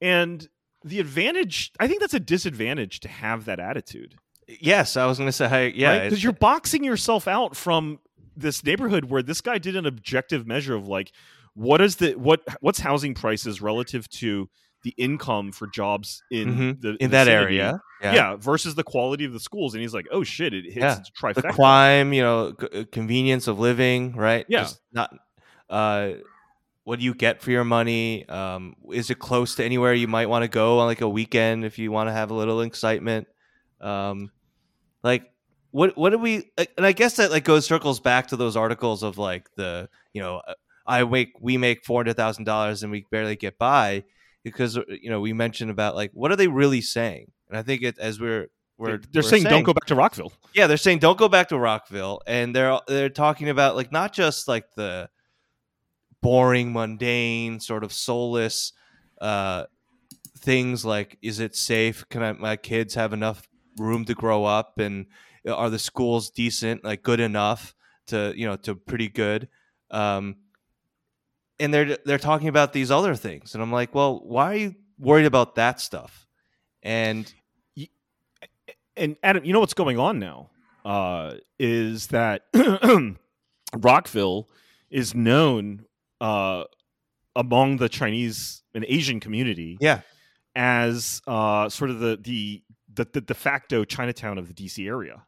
And 0.00 0.48
the 0.84 1.00
advantage, 1.00 1.72
I 1.78 1.88
think 1.88 2.00
that's 2.00 2.14
a 2.14 2.20
disadvantage 2.20 3.00
to 3.00 3.08
have 3.08 3.44
that 3.46 3.60
attitude 3.60 4.14
yes, 4.60 4.96
I 4.96 5.06
was 5.06 5.18
going 5.18 5.28
to 5.28 5.32
say, 5.32 5.48
hey, 5.48 5.72
yeah, 5.74 5.94
because 5.94 6.06
it's- 6.06 6.22
you're 6.22 6.32
boxing 6.32 6.84
yourself 6.84 7.28
out 7.28 7.56
from 7.56 7.98
this 8.36 8.64
neighborhood 8.64 9.04
where 9.06 9.22
this 9.22 9.40
guy 9.40 9.58
did 9.58 9.76
an 9.76 9.86
objective 9.86 10.46
measure 10.46 10.74
of 10.74 10.86
like 10.88 11.12
what 11.54 11.80
is 11.80 11.96
the 11.96 12.12
what 12.14 12.40
what's 12.60 12.78
housing 12.80 13.14
prices 13.14 13.60
relative 13.60 14.08
to 14.08 14.48
the 14.82 14.94
income 14.96 15.52
for 15.52 15.66
jobs 15.66 16.22
in 16.30 16.54
Mhm. 16.54 16.80
the 16.80 16.96
in 17.00 17.10
that 17.10 17.28
area. 17.28 17.80
Yeah. 18.02 18.14
yeah. 18.14 18.36
versus 18.36 18.74
the 18.76 18.82
quality 18.84 19.26
of 19.26 19.32
the 19.34 19.40
schools, 19.40 19.74
and 19.74 19.82
he's 19.82 19.92
like, 19.92 20.06
"Oh 20.10 20.22
shit, 20.24 20.54
it 20.54 20.64
hits 20.64 20.76
Yeah. 20.76 20.98
its 21.00 21.10
the 21.42 21.52
crime, 21.52 22.14
you 22.14 22.22
know, 22.22 22.54
c- 22.58 22.68
uh, 22.80 22.84
convenience 22.90 23.46
of 23.46 23.58
living, 23.58 24.12
right? 24.16 24.46
Yeah. 24.48 24.60
Just 24.60 24.80
not. 24.90 25.14
Uh, 25.68 26.12
what 26.84 26.98
do 26.98 27.04
you 27.04 27.12
get 27.14 27.42
for 27.42 27.50
your 27.50 27.62
money? 27.64 28.26
Um, 28.26 28.74
is 28.90 29.10
it 29.10 29.18
close 29.18 29.54
to 29.56 29.64
anywhere 29.64 29.92
you 29.92 30.08
might 30.08 30.30
want 30.30 30.44
to 30.44 30.48
go 30.48 30.78
on 30.78 30.86
like 30.86 31.02
a 31.02 31.08
weekend 31.08 31.64
if 31.66 31.78
you 31.78 31.92
want 31.92 32.08
to 32.08 32.12
have 32.12 32.30
a 32.30 32.34
little 32.34 32.62
excitement? 32.62 33.28
Um, 33.82 34.30
like 35.02 35.30
what 35.70 35.96
what 35.96 36.10
do 36.10 36.18
we? 36.18 36.50
And 36.56 36.86
I 36.86 36.92
guess 36.92 37.16
that 37.16 37.30
like 37.30 37.44
goes 37.44 37.66
circles 37.66 38.00
back 38.00 38.28
to 38.28 38.36
those 38.36 38.56
articles 38.56 39.02
of 39.02 39.18
like 39.18 39.48
the 39.56 39.88
you 40.12 40.22
know 40.22 40.42
uh, 40.46 40.54
I 40.86 41.04
make 41.04 41.32
we 41.40 41.56
make 41.56 41.84
four 41.84 42.00
hundred 42.00 42.16
thousand 42.16 42.44
dollars 42.44 42.82
and 42.82 42.90
we 42.90 43.06
barely 43.10 43.36
get 43.36 43.58
by 43.58 44.04
because 44.42 44.76
uh, 44.76 44.82
you 44.88 45.10
know 45.10 45.20
we 45.20 45.32
mentioned 45.32 45.70
about 45.70 45.94
like 45.94 46.10
what 46.14 46.30
are 46.30 46.36
they 46.36 46.48
really 46.48 46.80
saying? 46.80 47.30
And 47.48 47.58
I 47.58 47.62
think 47.62 47.82
it 47.82 47.98
as 47.98 48.20
we're 48.20 48.48
we're 48.78 48.98
They're, 48.98 49.22
we're 49.22 49.22
saying, 49.22 49.44
"Don't 49.44 49.62
go 49.62 49.74
back 49.74 49.86
to 49.86 49.94
Rockville." 49.94 50.32
yeah, 50.54 50.66
they're 50.66 50.76
saying 50.76 50.98
don't 50.98 51.18
go 51.18 51.28
back 51.28 51.48
to 51.48 51.58
Rockville, 51.58 52.22
and 52.26 52.54
they're 52.54 52.78
they're 52.86 53.08
talking 53.08 53.48
about 53.48 53.76
like 53.76 53.92
not 53.92 54.12
just 54.12 54.48
like 54.48 54.74
the 54.74 55.08
boring, 56.22 56.72
mundane, 56.72 57.60
sort 57.60 57.84
of 57.84 57.92
soulless 57.92 58.72
uh, 59.20 59.64
things 60.38 60.84
like 60.84 61.18
is 61.22 61.40
it 61.40 61.54
safe? 61.54 62.08
Can 62.08 62.22
I, 62.22 62.32
my 62.32 62.56
kids 62.56 62.94
have 62.94 63.12
enough 63.12 63.46
room 63.76 64.04
to 64.06 64.14
grow 64.14 64.44
up, 64.44 64.78
and 64.78 65.06
are 65.48 65.70
the 65.70 65.78
schools 65.78 66.30
decent, 66.30 66.84
like 66.84 67.02
good 67.02 67.20
enough 67.20 67.74
to 68.08 68.32
you 68.36 68.46
know 68.46 68.56
to 68.56 68.74
pretty 68.74 69.08
good? 69.08 69.48
Um, 69.90 70.36
and 71.58 71.72
they're 71.74 71.98
they're 72.04 72.18
talking 72.18 72.48
about 72.48 72.72
these 72.72 72.90
other 72.90 73.14
things, 73.14 73.54
and 73.54 73.62
I'm 73.62 73.72
like, 73.72 73.94
well, 73.94 74.20
why 74.24 74.52
are 74.52 74.56
you 74.56 74.74
worried 74.98 75.26
about 75.26 75.56
that 75.56 75.80
stuff? 75.80 76.26
And 76.82 77.32
and 78.96 79.16
Adam, 79.22 79.44
you 79.44 79.52
know 79.52 79.60
what's 79.60 79.74
going 79.74 79.98
on 79.98 80.18
now 80.18 80.50
uh, 80.84 81.34
is 81.58 82.08
that 82.08 82.42
Rockville 83.76 84.48
is 84.90 85.14
known 85.14 85.84
uh, 86.20 86.64
among 87.36 87.78
the 87.78 87.88
Chinese 87.88 88.62
and 88.74 88.84
Asian 88.88 89.20
community 89.20 89.78
yeah, 89.80 90.00
as 90.54 91.22
uh, 91.26 91.68
sort 91.68 91.90
of 91.90 92.00
the, 92.00 92.18
the 92.20 92.62
the 92.92 93.08
the 93.12 93.20
de 93.20 93.34
facto 93.34 93.84
Chinatown 93.84 94.38
of 94.38 94.48
the 94.48 94.54
DC 94.54 94.86
area. 94.86 95.22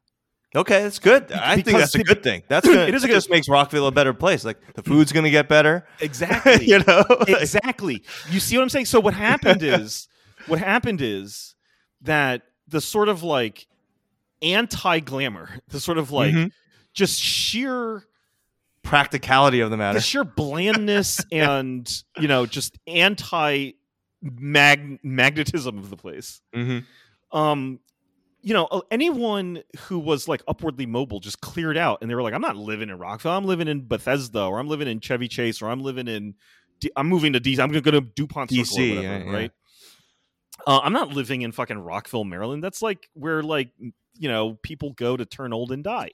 Okay, 0.54 0.82
that's 0.82 0.98
good. 0.98 1.32
I 1.32 1.54
think 1.62 1.78
that's 1.78 1.94
a 1.94 2.02
good 2.04 2.22
thing. 2.22 2.42
That's 2.48 2.66
gonna, 2.68 2.82
It 2.82 2.94
is 2.94 3.02
just 3.04 3.30
makes 3.30 3.48
Rockville 3.48 3.86
a 3.86 3.90
better 3.90 4.12
place. 4.12 4.44
Like 4.44 4.58
the 4.74 4.82
food's 4.82 5.10
gonna 5.12 5.30
get 5.30 5.48
better. 5.48 5.86
Exactly. 6.00 6.66
you 6.66 6.80
know, 6.86 7.04
exactly. 7.28 8.02
You 8.30 8.38
see 8.38 8.56
what 8.58 8.62
I'm 8.62 8.68
saying? 8.68 8.84
So 8.86 9.00
what 9.00 9.14
happened 9.14 9.62
is 9.62 10.08
what 10.46 10.58
happened 10.58 11.00
is 11.00 11.54
that 12.02 12.42
the 12.68 12.80
sort 12.82 13.08
of 13.08 13.22
like 13.22 13.66
anti 14.42 15.00
glamour, 15.00 15.48
the 15.68 15.80
sort 15.80 15.96
of 15.96 16.10
like 16.10 16.34
Mhm. 16.34 16.50
just 16.92 17.18
sheer 17.20 18.04
practicality 18.82 19.60
of 19.60 19.70
the 19.70 19.76
matter. 19.78 19.98
the 19.98 20.02
sheer 20.04 20.24
blandness 20.24 21.24
and 21.32 22.02
you 22.18 22.26
know 22.28 22.44
just 22.46 22.78
anti 22.86 23.70
magnetism 24.22 25.78
of 25.78 25.88
the 25.90 25.96
place 25.96 26.40
Mm-hmm. 26.54 27.36
um 27.36 27.78
you 28.43 28.52
know 28.52 28.64
uh, 28.66 28.81
anyone 28.90 29.62
who 29.86 29.98
was 29.98 30.27
like 30.28 30.43
upwardly 30.48 30.85
mobile 30.86 31.20
just 31.20 31.40
cleared 31.40 31.77
out 31.77 31.98
and 32.01 32.10
they 32.10 32.14
were 32.14 32.23
like 32.23 32.35
i'm 32.35 32.40
not 32.40 32.56
living 32.56 32.89
in 32.90 32.98
rockville. 32.98 33.32
I'm 33.32 33.44
living 33.44 33.69
in 33.69 33.86
bethesda 33.86 34.43
or 34.44 34.59
i'm 34.59 34.69
living 34.69 34.89
in 34.89 35.01
chevy 35.01 35.28
chase 35.28 35.62
or 35.62 35.69
i'm 35.69 35.81
living 35.81 36.09
in 36.09 36.35
D- 36.81 36.90
i'm 36.97 37.09
moving 37.09 37.32
to 37.35 37.40
dc 37.40 37.59
i'm 37.60 37.70
going 37.70 37.82
to 37.85 38.01
dupont 38.01 38.51
Circle 38.51 38.62
or 38.62 38.64
DC, 38.64 38.97
whatever, 38.97 39.19
yeah, 39.19 39.24
yeah. 39.24 39.32
right? 39.32 39.51
Uh, 40.66 40.81
i'm 40.82 40.93
not 40.93 41.10
living 41.10 41.43
in 41.43 41.52
fucking 41.52 41.78
rockville 41.78 42.24
maryland. 42.24 42.62
That's 42.64 42.82
like 42.82 43.09
where 43.14 43.43
like 43.43 43.70
you 44.19 44.28
know 44.28 44.59
people 44.62 44.93
go 44.93 45.16
to 45.16 45.24
turn 45.24 45.52
old 45.52 45.73
and 45.73 45.82
die 45.85 46.10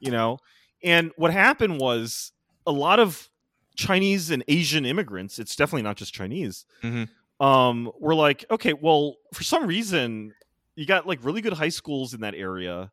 you 0.00 0.12
know? 0.12 0.38
And 0.84 1.10
what 1.16 1.32
happened 1.32 1.80
was 1.80 2.30
a 2.66 2.70
lot 2.72 3.00
of 3.00 3.28
chinese 3.74 4.30
and 4.30 4.42
asian 4.48 4.84
immigrants 4.84 5.38
it's 5.38 5.54
definitely 5.54 5.82
not 5.82 5.96
just 5.96 6.12
chinese 6.12 6.64
Mhm. 6.82 7.08
um 7.38 7.92
were 8.00 8.14
like 8.14 8.44
okay 8.50 8.72
well 8.72 9.14
for 9.32 9.44
some 9.44 9.66
reason 9.68 10.34
you 10.78 10.86
got 10.86 11.06
like 11.06 11.18
really 11.24 11.40
good 11.40 11.54
high 11.54 11.68
schools 11.68 12.14
in 12.14 12.20
that 12.20 12.34
area 12.34 12.90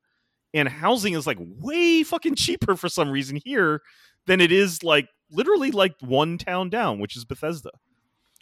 and 0.53 0.67
housing 0.67 1.13
is 1.13 1.27
like 1.27 1.37
way 1.39 2.01
fucking 2.01 2.33
cheaper 2.35 2.75
for 2.75 2.89
some 2.89 3.09
reason 3.09 3.39
here 3.45 3.81
than 4.25 4.41
it 4.41 4.51
is 4.51 4.83
like 4.83 5.07
literally 5.29 5.69
like 5.69 5.93
one 6.01 6.37
town 6.37 6.69
down 6.69 6.99
which 6.99 7.15
is 7.15 7.25
bethesda 7.25 7.69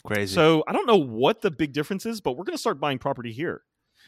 Crazy. 0.05 0.33
so 0.33 0.63
i 0.67 0.71
don't 0.71 0.87
know 0.87 0.97
what 0.97 1.41
the 1.41 1.51
big 1.51 1.73
difference 1.73 2.05
is 2.05 2.21
but 2.21 2.33
we're 2.33 2.45
going 2.45 2.55
to 2.55 2.61
start 2.61 2.79
buying 2.79 2.99
property 2.99 3.33
here 3.33 3.63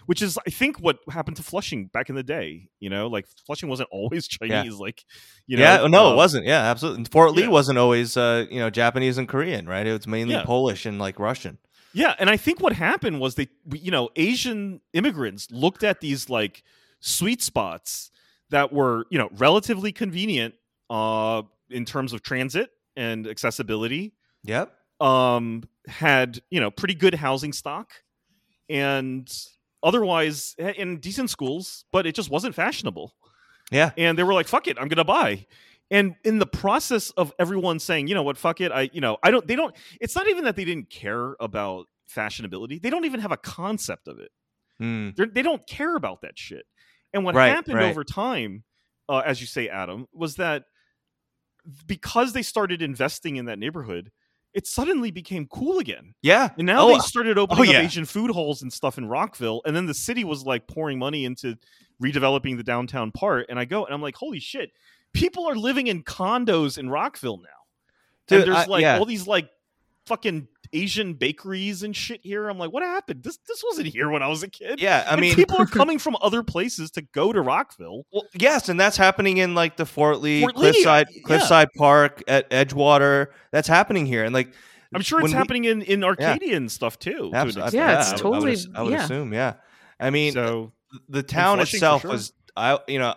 which 0.05 0.21
is 0.21 0.37
i 0.47 0.49
think 0.49 0.77
what 0.77 0.99
happened 1.09 1.35
to 1.35 1.43
flushing 1.43 1.87
back 1.87 2.09
in 2.09 2.15
the 2.15 2.23
day 2.23 2.69
you 2.79 2.89
know 2.89 3.07
like 3.07 3.25
flushing 3.45 3.67
wasn't 3.67 3.89
always 3.91 4.27
chinese 4.27 4.75
like 4.75 5.03
you 5.47 5.57
know 5.57 5.63
yeah, 5.63 5.87
no, 5.87 6.07
uh, 6.07 6.13
it 6.13 6.15
wasn't. 6.15 6.45
Yeah, 6.45 6.61
absolutely. 6.61 7.05
Fort 7.05 7.33
Lee 7.33 7.43
yeah. 7.43 7.49
wasn't 7.49 7.77
always, 7.77 8.17
uh, 8.17 8.47
you 8.49 8.59
know, 8.59 8.71
Japanese 8.71 9.19
and 9.19 9.27
Korean, 9.27 9.67
right? 9.67 9.85
It 9.85 9.91
was 9.91 10.07
mainly 10.07 10.33
Yeah. 10.33 10.43
Polish 10.43 10.87
and 10.87 10.97
like 10.97 11.19
Russian. 11.19 11.59
Yeah, 11.95 12.13
and 12.19 12.29
I 12.29 12.35
think 12.35 12.59
what 12.59 12.73
happened 12.73 13.21
was 13.21 13.35
they, 13.35 13.47
you 13.71 13.89
know, 13.89 14.09
Asian 14.17 14.81
immigrants 14.91 15.49
looked 15.49 15.81
at 15.81 16.01
these 16.01 16.29
like 16.29 16.61
sweet 16.99 17.41
spots 17.41 18.11
that 18.49 18.73
were, 18.73 19.05
you 19.09 19.17
know, 19.17 19.29
relatively 19.37 19.93
convenient 19.93 20.55
uh, 20.89 21.43
in 21.69 21.85
terms 21.85 22.11
of 22.11 22.21
transit 22.21 22.69
and 22.97 23.25
accessibility. 23.25 24.13
Yep. 24.43 24.75
Um, 24.99 25.63
had 25.87 26.41
you 26.49 26.59
know 26.59 26.69
pretty 26.69 26.95
good 26.95 27.13
housing 27.13 27.53
stock, 27.53 27.91
and 28.69 29.31
otherwise 29.81 30.53
in 30.57 30.99
decent 30.99 31.29
schools, 31.29 31.85
but 31.93 32.05
it 32.05 32.13
just 32.13 32.29
wasn't 32.29 32.55
fashionable. 32.55 33.15
Yeah. 33.71 33.91
And 33.97 34.17
they 34.17 34.23
were 34.23 34.33
like, 34.33 34.49
"Fuck 34.49 34.67
it, 34.67 34.77
I'm 34.77 34.89
gonna 34.89 35.05
buy." 35.05 35.45
And 35.91 36.15
in 36.23 36.39
the 36.39 36.47
process 36.47 37.11
of 37.11 37.31
everyone 37.37 37.79
saying, 37.79 38.07
"You 38.07 38.15
know 38.15 38.23
what, 38.23 38.37
fuck 38.37 38.59
it," 38.59 38.71
I, 38.71 38.89
you 38.91 39.01
know, 39.01 39.17
I 39.23 39.29
don't. 39.31 39.45
They 39.47 39.55
don't. 39.55 39.75
It's 40.01 40.15
not 40.15 40.27
even 40.27 40.45
that 40.45 40.55
they 40.55 40.65
didn't 40.65 40.89
care 40.89 41.35
about 41.39 41.85
fashionability. 42.13 42.81
They 42.81 42.89
don't 42.89 43.05
even 43.05 43.19
have 43.19 43.31
a 43.31 43.37
concept 43.37 44.07
of 44.07 44.19
it. 44.19 44.31
Mm. 44.81 45.15
They're, 45.15 45.27
don't 45.43 45.65
care 45.67 45.95
about 45.95 46.21
that 46.21 46.37
shit. 46.37 46.65
And 47.13 47.23
what 47.23 47.35
Right, 47.35 47.49
happened 47.49 47.75
right. 47.77 47.89
over 47.89 48.03
time, 48.03 48.63
uh, 49.07 49.19
as 49.25 49.39
you 49.41 49.47
say, 49.47 49.69
Adam, 49.69 50.07
was 50.11 50.35
that 50.35 50.63
because 51.87 52.33
they 52.33 52.41
started 52.41 52.81
investing 52.81 53.37
in 53.37 53.45
that 53.45 53.59
neighborhood, 53.59 54.11
it 54.53 54.67
suddenly 54.67 55.11
became 55.11 55.47
cool 55.47 55.79
again. 55.79 56.13
Yeah. 56.21 56.49
And 56.57 56.65
now 56.65 56.87
Oh, 56.87 56.93
they 56.93 56.99
started 56.99 57.37
opening 57.37 57.71
yeah. 57.71 57.79
up 57.79 57.85
Asian 57.85 58.05
food 58.05 58.31
halls 58.31 58.61
and 58.61 58.71
stuff 58.71 58.97
in 58.97 59.07
Rockville, 59.07 59.61
and 59.65 59.75
then 59.75 59.85
the 59.85 59.93
city 59.93 60.23
was 60.23 60.45
like 60.45 60.67
pouring 60.67 60.99
money 60.99 61.25
into 61.25 61.57
redeveloping 62.01 62.57
the 62.57 62.63
downtown 62.63 63.11
part. 63.11 63.47
And 63.49 63.57
I 63.59 63.65
go 63.65 63.85
and 63.85 63.93
I'm 63.93 64.01
like, 64.01 64.15
holy 64.15 64.39
shit, 64.39 64.71
people 65.15 65.47
are 65.49 65.55
living 65.55 65.87
in 65.87 66.03
condos 66.03 66.77
in 66.77 66.89
Rockville 66.89 67.37
now. 67.37 67.49
Dude, 68.27 68.41
and 68.43 68.53
there's 68.53 68.65
I- 68.67 68.69
like 68.69 68.81
yeah. 68.81 68.97
all 68.99 69.05
these 69.05 69.27
like 69.27 69.49
fucking 70.05 70.47
Asian 70.73 71.13
bakeries 71.13 71.83
and 71.83 71.95
shit 71.95 72.19
here. 72.23 72.49
I'm 72.49 72.57
like, 72.57 72.71
what 72.71 72.83
happened? 72.83 73.23
This 73.23 73.37
this 73.47 73.63
wasn't 73.67 73.87
here 73.87 74.09
when 74.09 74.21
I 74.23 74.27
was 74.27 74.43
a 74.43 74.47
kid. 74.49 74.79
Yeah. 74.81 75.03
I 75.07 75.13
And 75.13 75.21
mean, 75.21 75.35
people 75.35 75.57
are 75.57 75.65
coming 75.81 75.99
from 75.99 76.17
other 76.21 76.43
places 76.43 76.91
to 76.91 77.01
go 77.01 77.31
to 77.31 77.41
Rockville. 77.41 78.05
Well, 78.11 78.23
yes, 78.33 78.67
and 78.69 78.79
that's 78.79 78.97
happening 78.97 79.37
in 79.37 79.55
like 79.55 79.77
the 79.77 79.85
Fort 79.85 80.19
Lee, 80.21 80.41
Fort 80.41 80.57
Lee, 80.57 80.71
Cliffside, 80.71 81.07
yeah. 81.11 81.21
Cliffside 81.23 81.69
Park 81.77 82.23
at 82.27 82.49
Edgewater. 82.49 83.27
That's 83.51 83.67
happening 83.67 84.05
here, 84.05 84.23
and 84.25 84.33
like 84.33 84.53
I'm 84.93 85.01
sure 85.01 85.19
it's 85.19 85.23
when 85.23 85.31
we- 85.31 85.37
happening 85.37 85.65
in, 85.65 85.81
in 85.83 86.03
Arcadia 86.03 86.55
and 86.57 86.71
stuff 86.71 86.97
too. 86.99 87.11
to 87.11 87.25
an 87.27 87.35
Abs- 87.35 87.73
Yeah, 87.73 87.99
it's 87.99 88.09
I 88.09 88.15
would- 88.15 88.21
I 88.25 88.27
would, 88.29 88.33
totally- 88.33 88.51
ass- 88.53 88.67
I 88.75 88.81
would 88.83 88.93
yeah. 88.93 89.03
assume, 89.03 89.33
yeah. 89.33 89.53
I 89.99 90.09
mean, 90.09 90.33
so 90.33 90.71
the 91.09 91.23
town 91.23 91.59
itself 91.59 92.01
sure. 92.01 92.11
was, 92.11 92.33
I 92.57 92.79
you 92.87 92.99
know, 92.99 93.13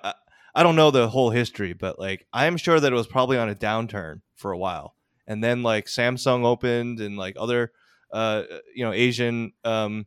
I, 0.59 0.63
don't 0.63 0.77
know 0.77 0.91
the 0.91 1.09
whole 1.09 1.31
history, 1.31 1.73
but 1.73 1.99
like 1.99 2.27
I'm 2.33 2.57
sure 2.57 2.79
that 2.79 2.93
it 2.93 2.95
was 2.97 3.07
probably 3.07 3.39
on 3.39 3.49
a 3.49 3.55
downturn 3.55 4.21
for 4.35 4.53
a 4.53 4.59
while, 4.59 4.95
and 5.27 5.43
then 5.43 5.63
like 5.63 5.87
Samsung 5.87 6.45
opened 6.45 7.01
and 7.01 7.17
like 7.17 7.37
other, 7.39 7.73
uh, 8.13 8.43
you 8.75 8.85
know, 8.85 8.93
Asian 8.93 9.53
um, 9.65 10.07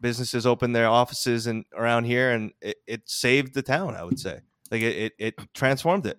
businesses 0.00 0.46
opened 0.46 0.76
their 0.76 0.88
offices 0.88 1.46
and 1.46 1.64
around 1.74 2.04
here, 2.04 2.30
and 2.30 2.52
it, 2.60 2.76
it 2.86 3.02
saved 3.06 3.54
the 3.54 3.62
town. 3.62 3.94
I 3.94 4.04
would 4.04 4.18
say, 4.18 4.40
like 4.70 4.82
it, 4.82 4.96
it, 4.96 5.12
it 5.18 5.54
transformed 5.54 6.06
it. 6.06 6.18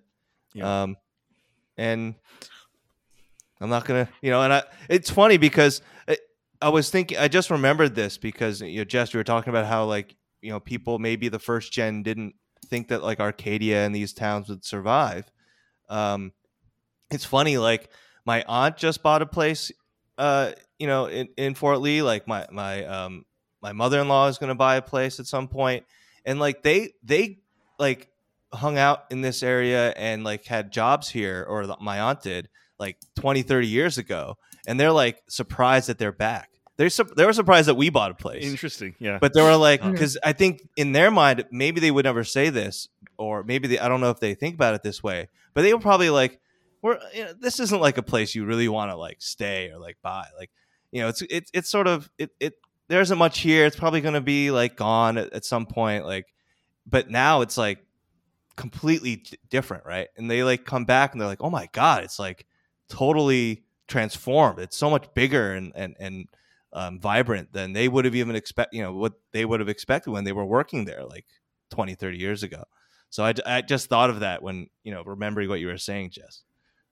Yeah. 0.52 0.82
Um, 0.82 0.96
and 1.76 2.14
I'm 3.60 3.70
not 3.70 3.84
gonna, 3.84 4.08
you 4.22 4.30
know, 4.30 4.42
and 4.42 4.52
I, 4.52 4.62
it's 4.88 5.10
funny 5.10 5.36
because 5.36 5.82
I, 6.08 6.16
I 6.60 6.68
was 6.68 6.90
thinking, 6.90 7.18
I 7.18 7.28
just 7.28 7.50
remembered 7.50 7.94
this 7.94 8.18
because 8.18 8.60
you 8.60 8.78
know, 8.78 8.84
Jess, 8.84 9.12
we 9.12 9.18
were 9.18 9.24
talking 9.24 9.50
about 9.50 9.66
how 9.66 9.84
like 9.84 10.16
you 10.40 10.50
know 10.50 10.60
people 10.60 10.98
maybe 10.98 11.28
the 11.28 11.38
first 11.38 11.72
gen 11.72 12.02
didn't 12.02 12.34
think 12.64 12.88
that 12.88 13.02
like 13.02 13.20
Arcadia 13.20 13.84
and 13.84 13.94
these 13.94 14.12
towns 14.12 14.48
would 14.48 14.64
survive. 14.64 15.30
Um, 15.88 16.32
it's 17.10 17.24
funny, 17.24 17.58
like 17.58 17.90
my 18.24 18.44
aunt 18.48 18.76
just 18.76 19.02
bought 19.02 19.22
a 19.22 19.26
place, 19.26 19.70
uh, 20.18 20.52
you 20.78 20.86
know, 20.86 21.06
in, 21.06 21.28
in 21.36 21.54
Fort 21.54 21.80
Lee. 21.80 22.02
Like 22.02 22.26
my 22.26 22.46
my 22.50 22.84
um 22.84 23.24
my 23.62 23.72
mother 23.72 24.00
in 24.00 24.08
law 24.08 24.28
is 24.28 24.38
going 24.38 24.48
to 24.48 24.54
buy 24.54 24.76
a 24.76 24.82
place 24.82 25.20
at 25.20 25.26
some 25.26 25.48
point, 25.48 25.84
and 26.24 26.40
like 26.40 26.62
they 26.62 26.92
they 27.02 27.38
like 27.78 28.08
hung 28.52 28.78
out 28.78 29.04
in 29.10 29.20
this 29.20 29.42
area 29.42 29.92
and 29.96 30.24
like 30.24 30.44
had 30.44 30.72
jobs 30.72 31.08
here, 31.10 31.44
or 31.48 31.76
my 31.80 32.00
aunt 32.00 32.22
did 32.22 32.48
like 32.78 32.98
20, 33.16 33.42
30 33.42 33.68
years 33.68 33.98
ago, 33.98 34.36
and 34.66 34.78
they're 34.78 34.92
like 34.92 35.22
surprised 35.28 35.88
that 35.88 35.98
they're 35.98 36.12
back. 36.12 36.50
They're 36.76 36.90
su- 36.90 37.12
they 37.16 37.24
were 37.24 37.32
surprised 37.32 37.68
that 37.68 37.76
we 37.76 37.88
bought 37.90 38.10
a 38.10 38.14
place. 38.14 38.44
Interesting. 38.44 38.94
Yeah. 38.98 39.18
But 39.20 39.32
they 39.34 39.42
were 39.42 39.56
like, 39.56 39.80
hmm. 39.80 39.92
because 39.92 40.18
I 40.24 40.32
think 40.32 40.68
in 40.76 40.92
their 40.92 41.10
mind, 41.10 41.44
maybe 41.50 41.80
they 41.80 41.90
would 41.90 42.04
never 42.04 42.24
say 42.24 42.50
this, 42.50 42.88
or 43.16 43.44
maybe 43.44 43.68
they, 43.68 43.78
I 43.78 43.88
don't 43.88 44.00
know 44.00 44.10
if 44.10 44.20
they 44.20 44.34
think 44.34 44.56
about 44.56 44.74
it 44.74 44.82
this 44.82 45.02
way, 45.02 45.28
but 45.54 45.62
they 45.62 45.72
were 45.72 45.80
probably 45.80 46.10
like, 46.10 46.40
"We're 46.82 46.98
you 47.14 47.24
know, 47.24 47.32
this 47.32 47.60
isn't 47.60 47.80
like 47.80 47.96
a 47.96 48.02
place 48.02 48.34
you 48.34 48.44
really 48.44 48.68
want 48.68 48.90
to 48.90 48.96
like 48.96 49.22
stay 49.22 49.70
or 49.70 49.78
like 49.78 49.98
buy. 50.02 50.26
Like, 50.36 50.50
you 50.90 51.00
know, 51.00 51.08
it's 51.08 51.22
it's 51.30 51.50
it's 51.54 51.68
sort 51.70 51.86
of 51.86 52.10
it 52.18 52.30
it 52.40 52.54
there 52.88 53.00
isn't 53.00 53.18
much 53.18 53.38
here. 53.38 53.66
It's 53.66 53.76
probably 53.76 54.00
going 54.00 54.14
to 54.14 54.20
be 54.20 54.50
like 54.50 54.76
gone 54.76 55.16
at, 55.16 55.32
at 55.32 55.44
some 55.44 55.66
point. 55.66 56.04
Like, 56.04 56.26
but 56.86 57.08
now 57.08 57.40
it's 57.42 57.56
like 57.56 57.84
completely 58.56 59.16
d- 59.16 59.38
different, 59.48 59.86
right? 59.86 60.08
And 60.16 60.30
they 60.30 60.42
like 60.42 60.64
come 60.64 60.84
back 60.84 61.12
and 61.12 61.20
they're 61.20 61.28
like, 61.28 61.42
oh 61.42 61.50
my 61.50 61.68
god, 61.72 62.04
it's 62.04 62.18
like 62.18 62.46
totally 62.88 63.64
transformed. 63.86 64.58
It's 64.58 64.76
so 64.76 64.90
much 64.90 65.12
bigger 65.14 65.54
and 65.54 65.72
and 65.74 65.96
and 65.98 66.26
um, 66.74 67.00
vibrant 67.00 67.52
than 67.52 67.72
they 67.72 67.88
would 67.88 68.04
have 68.04 68.14
even 68.14 68.34
expect 68.36 68.74
you 68.74 68.82
know 68.82 68.92
what 68.92 69.14
they 69.32 69.44
would 69.44 69.60
have 69.60 69.68
expected 69.68 70.10
when 70.10 70.24
they 70.24 70.32
were 70.32 70.44
working 70.44 70.84
there 70.84 71.04
like 71.04 71.24
20 71.70 71.94
30 71.94 72.18
years 72.18 72.42
ago. 72.42 72.64
So 73.10 73.24
i, 73.24 73.32
I 73.46 73.62
just 73.62 73.88
thought 73.88 74.10
of 74.10 74.20
that 74.20 74.42
when 74.42 74.66
you 74.82 74.92
know 74.92 75.02
remembering 75.04 75.48
what 75.48 75.60
you 75.60 75.68
were 75.68 75.78
saying 75.78 76.10
jess. 76.10 76.42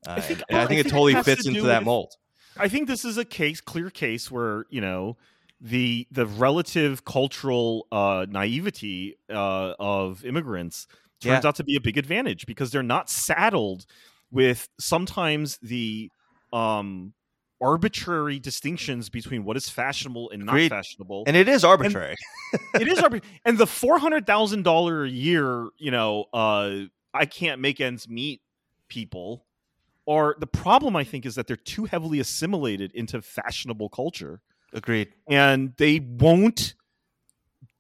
Uh, 0.07 0.15
I 0.17 0.21
think- 0.21 0.41
and 0.49 0.57
well, 0.57 0.63
I 0.65 0.67
think 0.67 0.77
I 0.77 0.81
it 0.81 0.83
think 0.85 0.87
it 0.87 0.91
totally 0.91 1.13
has 1.15 1.25
fits 1.25 1.43
to 1.45 1.49
into 1.51 1.63
that 1.63 1.81
with- 1.81 1.87
mold. 1.87 2.13
I 2.57 2.69
think 2.69 2.87
this 2.87 3.05
is 3.05 3.17
a 3.19 3.25
case, 3.25 3.61
clear 3.63 3.89
case, 3.91 4.31
where 4.31 4.67
you 4.71 4.81
know 4.81 5.17
the 5.61 6.07
the 6.11 6.27
relative 6.27 7.05
cultural 7.05 7.87
uh, 7.93 8.27
naivety 8.29 9.17
uh, 9.31 9.75
of 9.79 10.25
immigrants 10.25 10.87
turns 11.21 11.45
Yeah. 11.45 11.49
out 11.49 11.55
to 11.57 11.65
be 11.65 11.77
a 11.77 11.81
big 11.81 11.97
advantage 11.97 12.47
because 12.47 12.71
they're 12.73 12.83
not 12.83 13.09
saddled 13.09 13.87
with 14.31 14.69
sometimes 14.81 15.59
the 15.63 16.11
um, 16.53 17.15
arbitrary 17.63 18.39
distinctions 18.41 19.09
between 19.09 19.45
what 19.45 19.57
is 19.57 19.69
fashionable 19.69 20.31
and 20.31 20.45
not 20.45 20.53
Agreed. 20.55 20.71
fashionable. 20.71 21.25
and 21.27 21.37
it 21.37 21.49
is 21.49 21.65
arbitrary 21.65 22.17
it 22.75 22.89
is 22.89 22.99
arbitrary. 22.99 23.39
and 23.45 23.57
the 23.57 23.67
four 23.67 23.99
hundred 23.99 24.27
thousand 24.27 24.65
dollar 24.65 25.05
a 25.05 25.09
year, 25.09 25.69
you 25.79 25.91
know, 25.93 26.25
uh, 26.35 26.81
I 27.15 27.25
can't 27.27 27.61
make 27.61 27.81
ends 27.81 28.09
meet 28.09 28.41
people. 28.89 29.45
Or 30.05 30.35
the 30.41 30.49
problem, 30.49 30.97
I 30.97 31.05
think, 31.05 31.25
is 31.25 31.37
that 31.37 31.47
they're 31.47 31.55
too 31.57 31.85
heavily 31.85 32.19
assimilated 32.19 32.91
into 32.93 33.23
fashionable 33.23 33.89
culture, 33.91 34.41
agreed 34.73 35.13
and 35.29 35.73
they 35.77 36.01
won't 36.01 36.75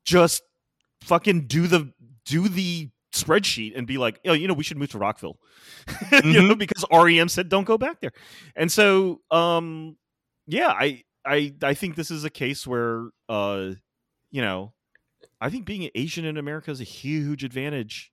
just 0.05 0.43
fucking 1.01 1.47
do 1.49 1.67
the 1.67 1.93
do 2.25 2.49
the 2.49 2.89
spreadsheet 3.13 3.77
and 3.77 3.87
be 3.87 3.99
like, 3.99 4.21
oh, 4.27 4.33
you 4.33 4.49
know, 4.49 4.55
we 4.55 4.65
should 4.65 4.77
move 4.77 4.91
to 4.91 4.99
Rockville, 4.99 5.39
you 6.25 6.43
know, 6.43 6.55
because 6.55 6.85
REM 6.93 7.29
said 7.29 7.49
don't 7.49 7.65
go 7.65 7.79
back 7.79 8.01
there, 8.01 8.13
and 8.57 8.71
so, 8.71 9.21
um, 9.31 9.97
yeah, 10.47 10.69
I, 10.69 11.03
I, 11.25 11.55
I 11.63 11.75
think 11.75 11.97
this 11.97 12.11
is 12.11 12.25
a 12.25 12.31
case 12.31 12.67
where, 12.67 13.09
uh, 13.29 13.71
you 14.31 14.43
know, 14.43 14.73
I 15.41 15.51
think 15.51 15.65
being 15.65 15.89
Asian 15.95 16.25
in 16.25 16.37
America 16.37 16.71
is 16.71 16.81
a 16.81 16.85
huge 16.85 17.45
advantage, 17.45 18.13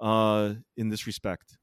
uh, 0.00 0.54
in 0.76 0.88
this 0.88 1.06
respect. 1.06 1.56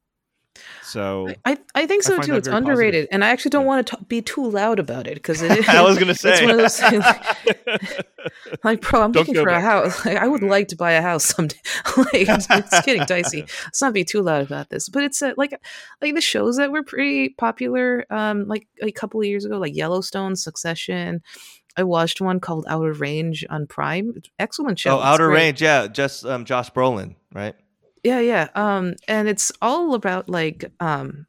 So 0.84 1.30
I, 1.46 1.58
I 1.74 1.86
think 1.88 2.04
so 2.04 2.16
find 2.18 2.24
too. 2.28 2.36
It's 2.36 2.48
very 2.48 2.56
positive. 2.62 2.72
underrated, 2.74 3.08
and 3.12 3.24
I 3.24 3.30
actually 3.30 3.50
don't 3.52 3.64
Yeah. 3.64 3.68
want 3.68 3.88
to 3.88 3.96
t- 3.96 4.06
be 4.10 4.22
too 4.22 4.50
loud 4.50 4.80
about 4.80 5.08
it 5.08 5.16
because 5.16 5.42
it 5.42 5.60
is. 5.60 5.70
i 5.70 5.82
was 5.82 5.98
gonna 5.98 6.14
say 6.14 6.32
it's 6.34 6.42
one 6.42 6.52
of 6.52 6.58
those 6.58 6.78
things. 6.80 7.06
Like, 8.64 8.82
bro, 8.82 9.02
I'm 9.02 9.12
Don't 9.12 9.28
looking 9.28 9.42
for 9.44 9.50
a 9.50 9.60
house. 9.62 10.06
Like, 10.06 10.18
I 10.18 10.28
would 10.28 10.44
like 10.44 10.68
to 10.70 10.76
buy 10.76 10.92
a 10.92 11.02
house 11.02 11.26
someday. 11.26 11.56
like, 11.98 12.14
it's, 12.14 12.48
it's 12.52 12.82
getting 12.86 13.04
dicey. 13.06 13.42
Let's 13.64 13.82
not 13.82 13.94
be 13.94 14.04
too 14.04 14.22
loud 14.22 14.44
about 14.44 14.70
this. 14.70 14.90
But 14.90 15.04
it's 15.04 15.22
uh, 15.24 15.34
like, 15.38 15.60
like 16.02 16.14
the 16.14 16.22
shows 16.22 16.58
that 16.58 16.72
were 16.72 16.84
pretty 16.84 17.30
popular, 17.30 18.06
um, 18.12 18.48
like 18.48 18.68
a 18.84 18.92
couple 18.92 19.20
of 19.22 19.26
years 19.26 19.44
ago, 19.46 19.58
like 19.58 19.76
Yellowstone, 19.76 20.36
Succession. 20.36 21.24
I 21.76 21.84
watched 21.84 22.22
one 22.22 22.40
called 22.40 22.66
Outer 22.68 22.94
Range 22.94 23.44
on 23.50 23.66
Prime. 23.66 24.14
It's 24.18 24.30
Excellent 24.38 24.78
show. 24.78 24.92
oh 24.92 24.98
It's 24.98 25.06
outer 25.06 25.28
great. 25.30 25.38
range 25.38 25.62
yeah 25.62 25.88
just 25.88 26.24
um, 26.26 26.46
josh 26.46 26.70
brolin 26.72 27.16
right 27.34 27.56
Yeah, 28.04 28.20
yeah. 28.20 28.48
Um, 28.56 28.96
and 29.08 29.28
it's 29.28 29.52
all 29.62 29.94
about 29.94 30.30
like, 30.30 30.72
um, 30.80 31.28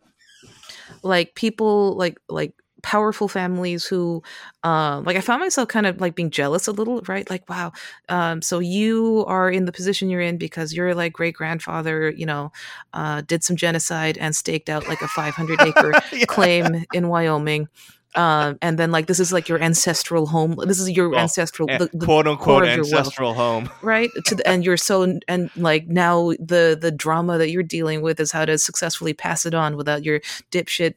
like 1.03 1.35
people 1.35 1.95
like 1.97 2.19
like 2.29 2.55
powerful 2.83 3.29
families 3.29 3.85
who 3.85 4.21
um 4.65 5.05
like 5.05 5.17
i 5.17 5.21
found 5.21 5.39
myself 5.41 5.69
kind 5.69 5.87
of 5.87 6.01
like 6.01 6.17
being 6.17 6.31
jealous 6.31 6.67
a 6.67 6.73
little 6.73 7.01
right 7.07 7.31
like 7.31 7.49
wow 7.49 7.71
um 8.09 8.43
so 8.43 8.59
you 8.59 9.25
are 9.29 9.49
in 9.49 9.67
the 9.67 9.73
position 9.73 10.11
you're 10.11 10.21
in 10.21 10.37
because 10.37 10.73
your 10.75 10.93
like 10.93 11.13
great 11.13 11.35
grandfather 11.35 12.11
you 12.11 12.27
know 12.27 12.51
uh 12.93 13.21
did 13.21 13.45
some 13.45 13.55
genocide 13.55 14.19
and 14.19 14.35
staked 14.35 14.69
out 14.69 14.89
like 14.89 15.01
a 15.01 15.07
500 15.07 15.61
acre 15.61 15.95
Yeah. 16.13 16.25
claim 16.27 16.85
in 16.93 17.07
wyoming 17.09 17.69
um 18.15 18.59
and 18.61 18.79
then 18.79 18.91
like 18.91 19.07
this 19.07 19.19
is 19.19 19.33
like 19.33 19.49
your 19.49 19.61
ancestral 19.63 20.27
home 20.27 20.55
this 20.67 20.79
is 20.79 20.91
your 20.91 21.09
Well, 21.11 21.21
ancestral 21.21 21.71
Eh, 21.71 21.79
the, 21.79 21.91
the 21.95 22.05
quote 22.05 22.27
unquote 22.27 22.65
of 22.65 22.69
your 22.77 22.85
wealth. 22.85 22.95
ancestral 22.95 23.35
home. 23.35 23.71
Right? 23.83 24.11
To 24.27 24.35
the, 24.35 24.47
and 24.47 24.65
you're 24.65 24.77
so 24.77 25.19
and 25.29 25.51
like 25.57 25.87
now 25.89 26.33
the 26.39 26.77
the 26.79 26.91
drama 26.91 27.39
that 27.39 27.51
you're 27.51 27.63
dealing 27.63 28.03
with 28.03 28.21
is 28.21 28.33
how 28.33 28.45
to 28.45 28.59
successfully 28.59 29.15
pass 29.15 29.47
it 29.47 29.55
on 29.55 29.77
without 29.77 30.05
your 30.05 30.21
dipshit 30.51 30.95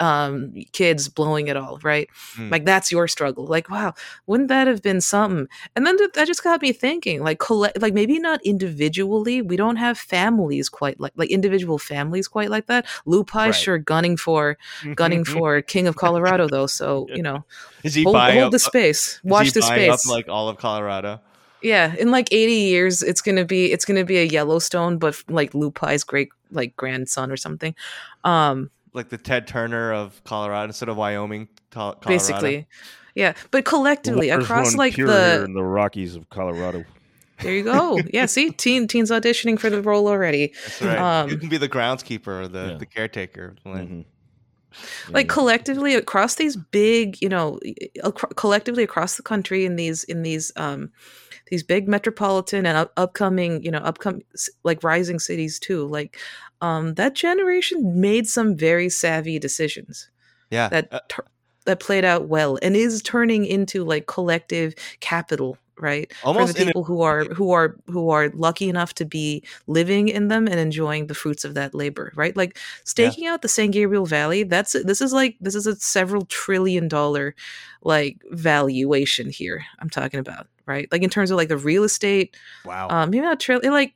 um 0.00 0.52
kids 0.72 1.08
blowing 1.08 1.48
it 1.48 1.56
all 1.56 1.78
right? 1.82 2.08
Hmm. 2.36 2.50
like 2.50 2.64
that's 2.64 2.92
your 2.92 3.08
struggle. 3.08 3.46
Like 3.46 3.68
wow 3.70 3.94
wouldn't 4.26 4.48
that 4.48 4.66
have 4.66 4.82
been 4.82 5.00
something? 5.00 5.48
And 5.74 5.86
then 5.86 5.98
th- 5.98 6.12
that 6.12 6.26
just 6.26 6.44
got 6.44 6.62
me 6.62 6.72
thinking 6.72 7.22
like 7.22 7.38
collect 7.38 7.80
like 7.80 7.94
maybe 7.94 8.18
not 8.18 8.40
individually 8.44 9.42
we 9.42 9.56
don't 9.56 9.76
have 9.76 9.98
families 9.98 10.68
quite 10.68 11.00
like 11.00 11.12
like 11.16 11.30
individual 11.30 11.78
families 11.78 12.28
quite 12.28 12.50
like 12.50 12.66
that. 12.66 12.86
Lupi 13.06 13.34
Right. 13.34 13.52
sure 13.52 13.78
gunning 13.78 14.16
for 14.16 14.56
gunning 14.94 15.24
for 15.34 15.62
king 15.62 15.86
of 15.86 15.96
colorado 15.96 16.48
though 16.48 16.66
so 16.66 17.06
you 17.14 17.22
know 17.22 17.44
is 17.82 17.94
he 17.94 18.02
hold, 18.04 18.16
hold 18.16 18.44
up, 18.44 18.52
the 18.52 18.58
space. 18.58 19.14
is 19.14 19.20
watch 19.24 19.46
he 19.46 19.50
the 19.52 19.62
space 19.62 19.90
up 19.90 20.00
like 20.06 20.28
all 20.28 20.48
of 20.48 20.58
colorado? 20.58 21.20
Yeah, 21.60 21.94
in 21.96 22.10
like 22.12 22.28
80 22.32 22.52
years, 22.52 23.02
it's 23.02 23.20
gonna 23.20 23.44
be 23.44 23.72
it's 23.72 23.84
gonna 23.84 24.04
be 24.04 24.18
a 24.18 24.24
Yellowstone, 24.24 24.98
but 24.98 25.20
like 25.28 25.52
Lupi's 25.52 26.04
great 26.04 26.28
like 26.50 26.76
grandson 26.76 27.30
or 27.32 27.36
something. 27.36 27.74
Um, 28.24 28.70
like 28.94 29.08
the 29.08 29.18
ted 29.18 29.46
turner 29.46 29.92
of 29.92 30.22
colorado 30.24 30.66
instead 30.66 30.88
of 30.88 30.96
wyoming 30.96 31.48
Colorado. 31.70 32.06
basically, 32.08 32.66
yeah. 33.14 33.34
But 33.50 33.64
collectively, 33.64 34.30
Waters 34.30 34.44
across 34.44 34.74
like 34.76 34.96
the 34.96 35.44
in 35.44 35.52
the 35.52 35.62
Rockies 35.64 36.14
of 36.16 36.28
Colorado. 36.30 36.84
there 37.42 37.52
you 37.54 37.64
go. 37.64 37.98
Yeah, 38.12 38.26
see, 38.26 38.50
teen 38.64 38.88
teens 38.88 39.10
auditioning 39.10 39.58
for 39.58 39.70
the 39.70 39.80
role 39.82 40.08
already. 40.08 40.52
That's 40.64 40.82
right. 40.82 40.98
Um, 40.98 41.30
you 41.30 41.36
can 41.36 41.48
be 41.48 41.56
the 41.58 41.68
groundskeeper 41.68 42.28
or 42.44 42.48
the, 42.48 42.68
Yeah. 42.72 42.78
the 42.78 42.86
caretaker. 42.86 43.54
of 43.56 43.62
the 43.62 43.68
land. 43.70 43.88
Mhm. 43.90 44.04
like 45.14 45.26
Yeah. 45.26 45.32
collectively 45.34 45.94
across 45.94 46.34
these 46.34 46.54
big 46.56 47.20
you 47.22 47.28
know 47.28 47.58
ac- 48.04 48.34
collectively 48.36 48.82
across 48.84 49.16
the 49.16 49.22
country 49.22 49.64
in 49.64 49.76
these 49.76 50.04
in 50.04 50.22
these 50.22 50.52
um 50.56 50.90
these 51.50 51.62
big 51.62 51.88
metropolitan 51.88 52.66
and 52.66 52.76
up- 52.78 52.92
upcoming 52.96 53.62
you 53.62 53.70
know 53.70 53.78
upcoming 53.78 54.22
like 54.64 54.82
rising 54.82 55.18
cities 55.18 55.58
too 55.58 55.86
like 55.86 56.18
um 56.60 56.94
that 56.94 57.14
generation 57.14 58.00
made 58.00 58.26
some 58.26 58.56
very 58.56 58.88
savvy 58.88 59.38
decisions 59.38 60.10
Yeah. 60.50 60.68
that 60.68 60.88
Uh, 60.92 61.00
that 61.64 61.80
played 61.80 62.04
out 62.04 62.28
well 62.28 62.58
and 62.62 62.74
is 62.76 63.02
turning 63.02 63.44
into 63.44 63.84
like 63.84 64.06
collective 64.06 64.74
capital 65.00 65.58
right 65.80 66.12
Almost 66.24 66.48
for 66.48 66.52
the 66.54 66.62
in 66.62 66.68
a- 66.68 66.70
people 66.70 66.84
who 66.84 67.02
are 67.02 67.24
who 67.24 67.50
are 67.52 67.76
who 67.86 68.10
are 68.10 68.30
lucky 68.30 68.68
enough 68.68 68.94
to 68.94 69.04
be 69.04 69.42
living 69.66 70.08
in 70.08 70.28
them 70.28 70.46
and 70.46 70.58
enjoying 70.58 71.06
the 71.06 71.14
fruits 71.14 71.44
of 71.44 71.54
that 71.54 71.74
labor 71.74 72.12
right? 72.14 72.36
Like 72.36 72.58
staking 72.84 73.26
out 73.26 73.42
the 73.42 73.48
san 73.48 73.70
gabriel 73.70 74.06
valley 74.06 74.42
that's 74.42 74.72
this 74.72 75.00
is 75.00 75.12
like 75.12 75.36
this 75.40 75.54
is 75.54 75.66
a 75.66 75.76
several 75.76 76.24
trillion 76.26 76.88
dollar 76.88 77.34
like 77.82 78.20
valuation 78.30 79.30
here 79.30 79.64
i'm 79.78 79.90
talking 79.90 80.20
about 80.20 80.46
right? 80.68 80.86
Like 80.92 81.02
in 81.02 81.10
terms 81.10 81.30
of 81.30 81.36
like 81.36 81.48
the 81.48 81.56
real 81.56 81.82
estate 81.82 82.36
wow. 82.64 82.88
um 82.90 83.10
maybe 83.10 83.22
not 83.22 83.40
trillion 83.40 83.72
like 83.72 83.94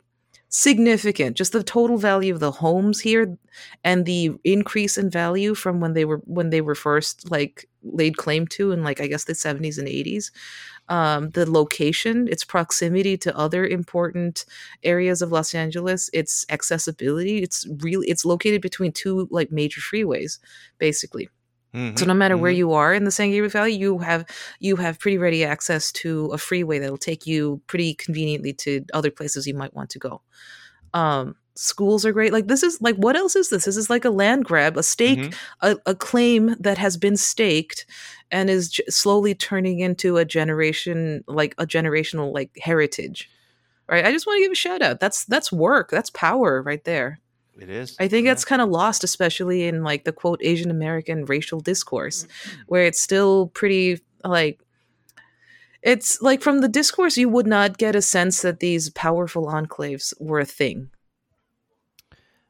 significant 0.49 1.35
just 1.35 1.53
the 1.53 1.63
total 1.63 1.97
value 1.97 2.33
of 2.35 2.41
the 2.41 2.51
homes 2.51 3.01
here 3.01 3.39
and 3.85 4.05
the 4.05 4.33
increase 4.45 4.99
in 4.99 5.09
value 5.09 5.55
from 5.55 5.81
when 5.81 5.95
they 5.95 6.05
were 6.05 6.19
when 6.27 6.51
they 6.51 6.61
were 6.61 6.75
first 6.75 7.31
like 7.31 7.67
laid 7.83 8.19
claim 8.19 8.47
to 8.47 8.71
in 8.71 8.85
like 8.85 9.01
i 9.01 9.07
guess 9.07 9.25
the 9.25 9.33
70s 9.33 9.79
and 9.79 9.89
80s 9.89 10.31
um 10.89 11.31
the 11.31 11.51
location 11.51 12.29
its 12.29 12.45
proximity 12.45 13.17
to 13.17 13.37
other 13.37 13.67
important 13.67 14.45
areas 14.83 15.23
of 15.23 15.31
los 15.33 15.55
angeles 15.55 16.11
its 16.13 16.45
accessibility 16.51 17.39
it's 17.39 17.67
really 17.81 18.07
it's 18.09 18.25
located 18.25 18.61
between 18.61 18.93
two 18.93 19.29
like 19.31 19.53
major 19.53 19.81
freeways 19.81 20.39
basically 20.79 21.29
Mhm, 21.75 21.99
so 21.99 22.05
no 22.05 22.13
matter 22.13 22.37
where 22.37 22.53
mhm. 22.53 22.57
you 22.57 22.73
are 22.73 22.93
in 22.93 23.05
the 23.05 23.11
San 23.11 23.31
Gabriel 23.31 23.49
Valley, 23.49 23.73
you 23.73 23.99
have 23.99 24.27
you 24.61 24.77
have 24.77 24.99
pretty 24.99 25.17
ready 25.17 25.43
access 25.43 25.91
to 25.93 26.27
a 26.27 26.37
freeway 26.37 26.79
that'll 26.79 26.99
take 26.99 27.27
you 27.27 27.63
pretty 27.67 27.95
conveniently 27.95 28.53
to 28.55 28.85
other 28.93 29.11
places 29.11 29.47
you 29.47 29.55
might 29.55 29.73
want 29.73 29.89
to 29.91 29.99
go. 29.99 30.21
Um, 30.95 31.37
schools 31.55 32.05
are 32.07 32.12
great. 32.12 32.33
Like 32.33 32.47
this 32.49 32.62
is 32.62 32.81
like 32.81 32.97
what 32.97 33.16
else 33.16 33.37
is 33.37 33.51
this? 33.51 33.65
This 33.66 33.77
is 33.77 33.91
like 33.91 34.05
a 34.05 34.11
land 34.11 34.45
grab, 34.45 34.77
a 34.77 34.83
stake, 34.83 35.19
Mhm. 35.19 35.35
a, 35.61 35.77
a 35.87 35.95
claim 35.95 36.57
that 36.61 36.79
has 36.79 36.97
been 36.97 37.16
staked 37.16 37.87
and 38.31 38.49
is 38.49 38.70
j- 38.70 38.85
slowly 38.89 39.35
turning 39.35 39.81
into 39.81 40.16
a 40.16 40.24
generation 40.24 41.23
like 41.27 41.55
a 41.59 41.66
generational 41.66 42.33
like 42.33 42.51
heritage. 42.61 43.29
Right? 43.89 44.05
I 44.07 44.12
just 44.12 44.27
want 44.27 44.39
to 44.39 44.43
give 44.45 44.53
a 44.53 44.55
shout 44.55 44.81
out. 44.83 45.01
That's 45.01 45.24
that's 45.24 45.53
work. 45.53 45.91
That's 45.91 46.11
power 46.11 46.62
right 46.62 46.83
there. 46.85 47.20
It 47.61 47.69
is. 47.69 47.95
I 48.01 48.09
think 48.09 48.24
Yeah. 48.24 48.31
that's 48.31 48.47
kind 48.47 48.62
of 48.62 48.70
lost, 48.70 49.05
especially 49.05 49.65
in 49.65 49.83
like 49.85 50.05
the 50.05 50.12
quote 50.12 50.41
Asian 50.43 50.70
American 50.70 51.27
racial 51.27 51.61
discourse, 51.61 52.24
Mm-hmm. 52.24 52.61
where 52.69 52.85
it's 52.85 53.01
still 53.01 53.49
pretty 53.49 54.01
like 54.24 54.61
it's 55.83 56.23
like 56.23 56.41
from 56.43 56.61
the 56.61 56.69
discourse 56.69 57.16
you 57.19 57.29
would 57.29 57.47
not 57.47 57.77
get 57.77 57.97
a 57.97 58.03
sense 58.03 58.41
that 58.43 58.61
these 58.61 58.89
powerful 58.91 59.47
enclaves 59.49 60.15
were 60.20 60.39
a 60.41 60.45
thing. 60.47 60.91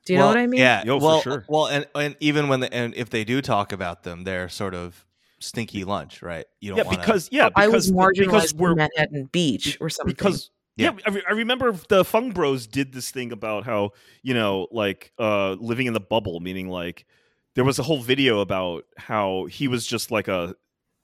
Do 0.05 0.12
you 0.15 0.19
know 0.19 0.27
what 0.27 0.37
I 0.37 0.47
mean? 0.47 0.61
Yeah. 0.61 0.85
Yo, 0.85 0.99
for 0.99 1.07
well, 1.07 1.20
sure. 1.23 1.45
well, 1.49 1.66
and 1.66 1.87
and 1.95 2.16
even 2.20 2.49
when 2.49 2.61
the, 2.61 2.73
and 2.73 2.95
if 2.95 3.11
they 3.11 3.24
do 3.24 3.41
talk 3.41 3.73
about 3.73 4.03
them, 4.03 4.24
they're 4.24 4.49
sort 4.49 4.74
of 4.74 5.05
stinky 5.39 5.85
lunch, 5.85 6.23
right? 6.23 6.47
You 6.61 6.70
don't 6.70 6.79
Yeah, 6.79 6.85
wanna, 6.85 6.99
because 6.99 7.29
yeah, 7.33 7.49
I 7.55 7.66
because 7.66 7.91
was 7.91 7.93
marginalized 7.93 8.19
because 8.19 8.55
we're 8.55 8.73
in 8.73 8.77
Manhattan 8.79 9.24
Beach 9.27 9.79
or 9.81 9.89
something. 9.91 10.12
because 10.12 10.51
Yeah. 10.77 10.93
yeah, 10.93 10.99
I, 11.07 11.11
re- 11.11 11.24
I 11.29 11.33
remember 11.33 11.73
the 11.89 12.05
Fung 12.05 12.31
Bros 12.33 12.66
did 12.66 12.93
this 12.93 13.11
thing 13.11 13.33
about 13.33 13.65
how 13.65 13.91
you 14.23 14.35
know 14.35 14.69
like 14.70 15.12
uh 15.19 15.53
living 15.53 15.87
in 15.87 15.93
the 15.93 16.01
bubble, 16.01 16.41
meaning 16.41 16.69
like 16.69 17.07
there 17.55 17.65
was 17.65 17.79
a 17.79 17.83
whole 17.83 18.01
video 18.03 18.41
about 18.41 18.85
how 18.97 19.45
he 19.47 19.69
was 19.69 19.87
just 19.87 20.11
like 20.11 20.29
a 20.29 20.55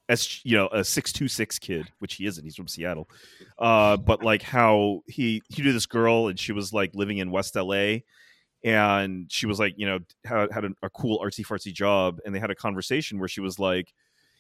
a 0.09 0.13
S, 0.13 0.41
you 0.45 0.57
know, 0.57 0.69
a 0.69 0.83
six 0.83 1.13
two 1.13 1.29
six 1.29 1.59
kid, 1.59 1.87
which 1.99 2.15
he 2.15 2.25
isn't. 2.27 2.43
He's 2.43 2.57
from 2.57 2.67
Seattle, 2.69 3.09
uh, 3.59 3.97
but 3.99 4.23
like 4.23 4.43
how 4.43 5.03
he 5.07 5.43
he 5.51 5.63
knew 5.63 5.73
this 5.73 5.87
girl 5.87 6.29
and 6.29 6.39
she 6.41 6.53
was 6.53 6.73
like 6.73 6.95
living 6.95 7.19
in 7.19 7.31
West 7.31 7.55
LA, 7.57 7.99
and 8.65 9.31
she 9.31 9.47
was 9.47 9.59
like 9.59 9.75
you 9.77 9.87
know 9.87 9.99
had 10.25 10.51
had 10.53 10.65
a, 10.65 10.71
a 10.83 10.91
cool 10.91 11.19
artsy 11.21 11.45
fartsy 11.45 11.73
job, 11.73 12.19
and 12.25 12.35
they 12.35 12.39
had 12.39 12.51
a 12.51 12.55
conversation 12.55 13.19
where 13.19 13.29
she 13.29 13.41
was 13.41 13.59
like, 13.59 13.93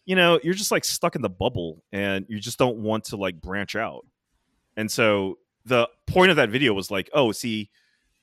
you 0.04 0.16
know, 0.16 0.40
you're 0.42 0.54
just 0.54 0.70
like 0.70 0.84
stuck 0.84 1.16
in 1.16 1.22
the 1.22 1.28
bubble, 1.30 1.82
and 1.92 2.26
you 2.28 2.38
just 2.38 2.58
don't 2.58 2.78
want 2.78 3.04
to 3.04 3.16
like 3.16 3.40
branch 3.40 3.76
out. 3.76 4.06
And 4.76 4.90
so 4.90 5.38
the 5.64 5.88
point 6.06 6.30
of 6.30 6.36
that 6.36 6.50
video 6.50 6.72
was 6.72 6.90
like, 6.90 7.10
oh, 7.12 7.32
see, 7.32 7.70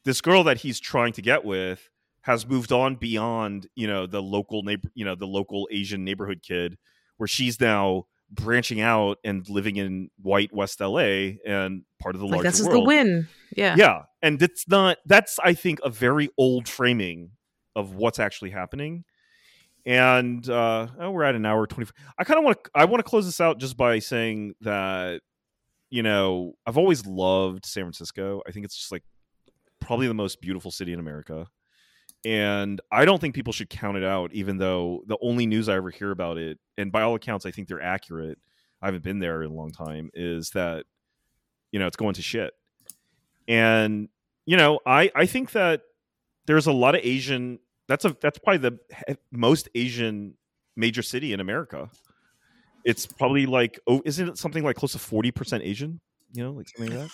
this 0.03 0.21
girl 0.21 0.43
that 0.45 0.57
he's 0.57 0.79
trying 0.79 1.13
to 1.13 1.21
get 1.21 1.45
with 1.45 1.89
has 2.21 2.47
moved 2.47 2.71
on 2.71 2.95
beyond, 2.95 3.67
you 3.75 3.87
know, 3.87 4.07
the 4.07 4.21
local 4.21 4.63
neighbor, 4.63 4.89
you 4.95 5.05
know, 5.05 5.15
the 5.15 5.27
local 5.27 5.67
Asian 5.71 6.03
neighborhood 6.03 6.41
kid, 6.41 6.77
where 7.17 7.27
she's 7.27 7.59
now 7.59 8.05
branching 8.31 8.81
out 8.81 9.19
and 9.23 9.47
living 9.49 9.75
in 9.75 10.09
white 10.21 10.51
West 10.51 10.79
LA 10.79 11.33
and 11.45 11.83
part 12.01 12.15
of 12.15 12.21
the 12.21 12.25
like 12.25 12.37
larger 12.37 12.49
this 12.49 12.59
is 12.59 12.67
world. 12.67 12.83
the 12.83 12.87
win. 12.87 13.27
Yeah. 13.55 13.75
Yeah, 13.77 14.03
and 14.25 14.41
it's 14.41 14.67
not. 14.67 14.97
That's 15.05 15.37
I 15.43 15.53
think 15.53 15.79
a 15.83 15.89
very 15.89 16.29
old 16.35 16.67
framing 16.67 17.31
of 17.75 17.93
what's 17.93 18.17
actually 18.17 18.49
happening. 18.49 19.03
And 19.85 20.49
uh, 20.49 20.87
oh, 20.99 21.11
we're 21.11 21.23
at 21.23 21.35
an 21.35 21.45
hour 21.45 21.67
twenty. 21.67 21.91
I 22.17 22.23
kind 22.23 22.39
of 22.39 22.43
want 22.43 22.63
to. 22.63 22.71
I 22.73 22.85
want 22.85 23.05
to 23.05 23.09
close 23.09 23.25
this 23.25 23.39
out 23.39 23.59
just 23.59 23.77
by 23.77 23.99
saying 23.99 24.55
that 24.61 25.21
you 25.91 26.01
know 26.01 26.53
I've 26.65 26.79
always 26.79 27.05
loved 27.05 27.67
San 27.67 27.83
Francisco. 27.83 28.41
I 28.47 28.51
think 28.51 28.65
it's 28.65 28.75
just 28.75 28.91
like 28.91 29.03
probably 29.79 30.07
the 30.07 30.15
most 30.15 30.41
beautiful 30.41 30.71
city 30.71 30.91
in 30.91 30.99
America. 30.99 31.45
And 32.25 32.81
I 32.91 33.05
don't 33.05 33.21
think 33.21 33.35
people 33.35 33.53
should 33.53 33.69
count 33.69 33.97
it 33.97 34.03
out, 34.03 34.33
even 34.33 34.57
though 34.57 35.03
the 35.05 35.19
only 35.21 35.45
news 35.45 35.69
I 35.69 35.75
ever 35.75 35.91
hear 35.91 36.09
about 36.09 36.39
it, 36.39 36.57
and 36.79 36.91
by 36.91 37.03
all 37.03 37.13
accounts, 37.13 37.45
I 37.45 37.51
think 37.51 37.67
they're 37.67 37.79
accurate. 37.79 38.39
I 38.81 38.87
haven't 38.87 39.03
been 39.03 39.19
there 39.19 39.43
in 39.43 39.51
a 39.51 39.53
long 39.53 39.69
time. 39.69 40.09
Is 40.15 40.49
that 40.51 40.87
you 41.71 41.77
know 41.77 41.85
it's 41.85 41.95
going 41.95 42.15
to 42.15 42.23
shit 42.23 42.55
and 43.47 44.09
you 44.45 44.57
know 44.57 44.79
i 44.85 45.11
i 45.15 45.25
think 45.25 45.51
that 45.51 45.81
there's 46.45 46.67
a 46.67 46.71
lot 46.71 46.95
of 46.95 47.01
asian 47.03 47.59
that's 47.87 48.05
a 48.05 48.15
that's 48.21 48.39
probably 48.39 48.57
the 48.69 49.17
most 49.31 49.69
asian 49.75 50.35
major 50.75 51.01
city 51.01 51.33
in 51.33 51.39
america 51.39 51.89
it's 52.83 53.05
probably 53.05 53.45
like 53.45 53.79
oh 53.87 54.01
isn't 54.05 54.29
it 54.29 54.37
something 54.37 54.63
like 54.63 54.75
close 54.75 54.91
to 54.93 54.97
40% 54.99 55.61
asian 55.63 55.99
you 56.33 56.43
know 56.43 56.51
like 56.51 56.67
something 56.69 56.93
like 56.97 57.07
that 57.07 57.11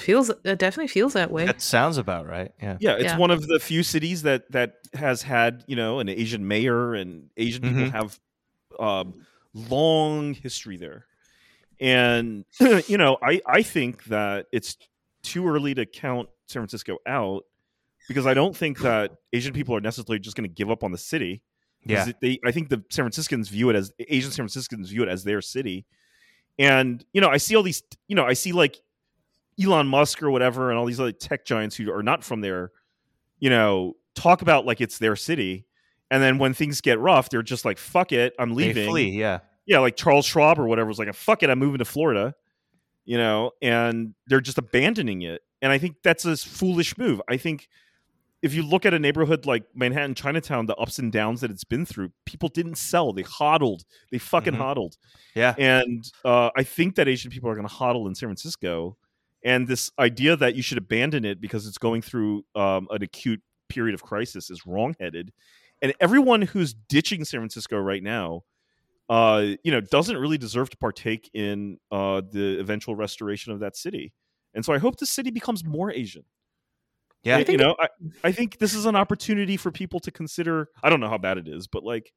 Feels 0.00 0.30
it 0.30 0.58
definitely 0.58 0.88
feels 0.88 1.14
that 1.14 1.30
way. 1.30 1.46
that 1.46 1.60
sounds 1.62 1.96
about 1.96 2.26
right. 2.26 2.52
Yeah. 2.62 2.76
yeah 2.78 2.92
it's 2.94 3.04
Yeah. 3.04 3.16
one 3.16 3.30
of 3.30 3.46
the 3.46 3.58
few 3.58 3.82
cities 3.82 4.22
that 4.22 4.50
that 4.52 4.74
has 4.94 5.22
had 5.22 5.64
you 5.66 5.76
know 5.76 5.98
an 5.98 6.08
asian 6.08 6.46
mayor 6.46 6.94
and 6.94 7.30
asian 7.36 7.62
people 7.62 7.86
Mhm. 7.86 7.92
have 7.92 8.20
um 8.78 9.26
long 9.54 10.34
history 10.34 10.76
there 10.76 11.06
and 11.80 12.44
you 12.86 12.96
know 12.98 13.16
i 13.22 13.40
i 13.46 13.62
think 13.62 14.04
that 14.04 14.46
it's 14.52 14.76
too 15.22 15.46
early 15.48 15.74
to 15.74 15.86
count 15.86 16.28
san 16.46 16.60
francisco 16.60 16.98
out 17.06 17.44
because 18.08 18.26
i 18.26 18.34
don't 18.34 18.56
think 18.56 18.78
that 18.80 19.12
asian 19.32 19.52
people 19.52 19.74
are 19.74 19.80
necessarily 19.80 20.18
just 20.18 20.36
going 20.36 20.48
to 20.48 20.54
give 20.54 20.70
up 20.70 20.82
on 20.84 20.92
the 20.92 20.98
city. 20.98 21.42
Yeah. 21.84 22.12
they 22.20 22.38
i 22.44 22.52
think 22.52 22.68
the 22.68 22.76
san 22.90 23.04
franciscans 23.04 23.48
view 23.48 23.68
it 23.70 23.76
as 23.76 23.92
asian 23.98 24.30
san 24.30 24.44
franciscans 24.44 24.90
view 24.90 25.02
it 25.02 25.08
as 25.08 25.24
their 25.24 25.40
city 25.40 25.84
and 26.58 27.04
you 27.12 27.20
know 27.20 27.28
i 27.28 27.38
see 27.38 27.56
all 27.56 27.62
these 27.64 27.82
you 28.06 28.14
know 28.14 28.24
i 28.24 28.34
see 28.34 28.52
like 28.52 28.80
elon 29.62 29.88
musk 29.88 30.22
or 30.22 30.30
whatever 30.30 30.70
and 30.70 30.78
all 30.78 30.86
these 30.86 31.00
other 31.00 31.10
tech 31.12 31.44
giants 31.44 31.74
who 31.74 31.92
are 31.92 32.02
not 32.02 32.22
from 32.22 32.40
there 32.40 32.70
you 33.40 33.50
know 33.50 33.94
talk 34.14 34.42
about 34.42 34.64
like 34.64 34.80
it's 34.80 34.98
their 34.98 35.16
city 35.16 35.66
and 36.10 36.22
then 36.22 36.38
when 36.38 36.54
things 36.54 36.80
get 36.80 37.00
rough 37.00 37.28
they're 37.30 37.42
just 37.42 37.64
like 37.64 37.78
fuck 37.78 38.12
it 38.12 38.32
i'm 38.38 38.50
They 38.50 38.66
leaving 38.66 38.88
flee. 38.88 39.10
Yeah. 39.10 39.40
yeah, 39.66 39.78
like 39.80 39.96
Charles 39.96 40.26
Schwab 40.26 40.58
or 40.58 40.66
whatever 40.66 40.88
was 40.88 40.98
like, 40.98 41.12
"Fuck 41.14 41.42
it, 41.42 41.50
I'm 41.50 41.58
moving 41.58 41.78
to 41.78 41.84
Florida," 41.84 42.34
you 43.04 43.16
know, 43.18 43.52
and 43.60 44.14
they're 44.26 44.40
just 44.40 44.58
abandoning 44.58 45.22
it. 45.22 45.42
And 45.60 45.70
I 45.72 45.78
think 45.78 45.96
that's 46.02 46.24
a 46.24 46.36
foolish 46.36 46.96
move. 46.98 47.20
I 47.28 47.36
think 47.36 47.68
if 48.42 48.54
you 48.54 48.62
look 48.64 48.84
at 48.84 48.92
a 48.92 48.98
neighborhood 48.98 49.46
like 49.46 49.64
Manhattan, 49.74 50.14
Chinatown, 50.16 50.66
the 50.66 50.74
ups 50.76 50.98
and 50.98 51.12
downs 51.12 51.40
that 51.42 51.50
it's 51.50 51.62
been 51.64 51.86
through, 51.86 52.10
people 52.26 52.48
didn't 52.48 52.74
sell; 52.76 53.12
they 53.12 53.22
hodled, 53.22 53.84
they 54.10 54.18
fucking 54.18 54.54
Mhm. 54.54 54.58
hodled. 54.58 54.96
Yeah. 55.34 55.54
And 55.58 56.04
uh, 56.24 56.50
I 56.56 56.64
think 56.64 56.96
that 56.96 57.06
Asian 57.06 57.30
people 57.30 57.48
are 57.50 57.54
going 57.54 57.68
to 57.68 57.72
hodl 57.74 58.08
in 58.08 58.14
San 58.14 58.28
Francisco. 58.28 58.96
And 59.44 59.66
this 59.66 59.90
idea 59.98 60.36
that 60.36 60.54
you 60.54 60.62
should 60.62 60.78
abandon 60.78 61.24
it 61.24 61.40
because 61.40 61.66
it's 61.66 61.78
going 61.78 62.00
through 62.02 62.44
um, 62.54 62.86
an 62.90 63.02
acute 63.02 63.42
period 63.68 63.94
of 63.94 64.02
crisis 64.02 64.50
is 64.50 64.66
wrongheaded. 64.66 65.32
And 65.80 65.92
everyone 66.00 66.42
who's 66.42 66.74
ditching 66.74 67.24
San 67.24 67.40
Francisco 67.40 67.76
right 67.78 68.02
now, 68.04 68.42
uh, 69.12 69.56
you 69.62 69.70
know, 69.70 69.78
doesn't 69.82 70.16
really 70.16 70.38
deserve 70.38 70.70
to 70.70 70.76
partake 70.78 71.30
in 71.34 71.76
uh, 71.90 72.22
the 72.30 72.58
eventual 72.58 72.96
restoration 72.96 73.52
of 73.52 73.60
that 73.60 73.76
city. 73.76 74.10
And 74.54 74.64
so 74.64 74.72
I 74.72 74.78
hope 74.78 74.96
the 74.96 75.04
city 75.04 75.30
becomes 75.30 75.66
more 75.66 75.92
Asian. 75.92 76.24
Yeah. 77.22 77.44
you 77.46 77.58
know, 77.58 77.76
I, 77.78 77.88
I 78.24 78.32
think 78.32 78.56
this 78.56 78.72
is 78.72 78.86
an 78.86 78.96
opportunity 78.96 79.58
for 79.58 79.70
people 79.70 80.00
to 80.00 80.10
consider. 80.10 80.68
I 80.82 80.88
don't 80.88 80.98
know 80.98 81.10
how 81.10 81.18
bad 81.18 81.36
it 81.36 81.46
is, 81.46 81.66
but 81.66 81.84
like 81.84 82.14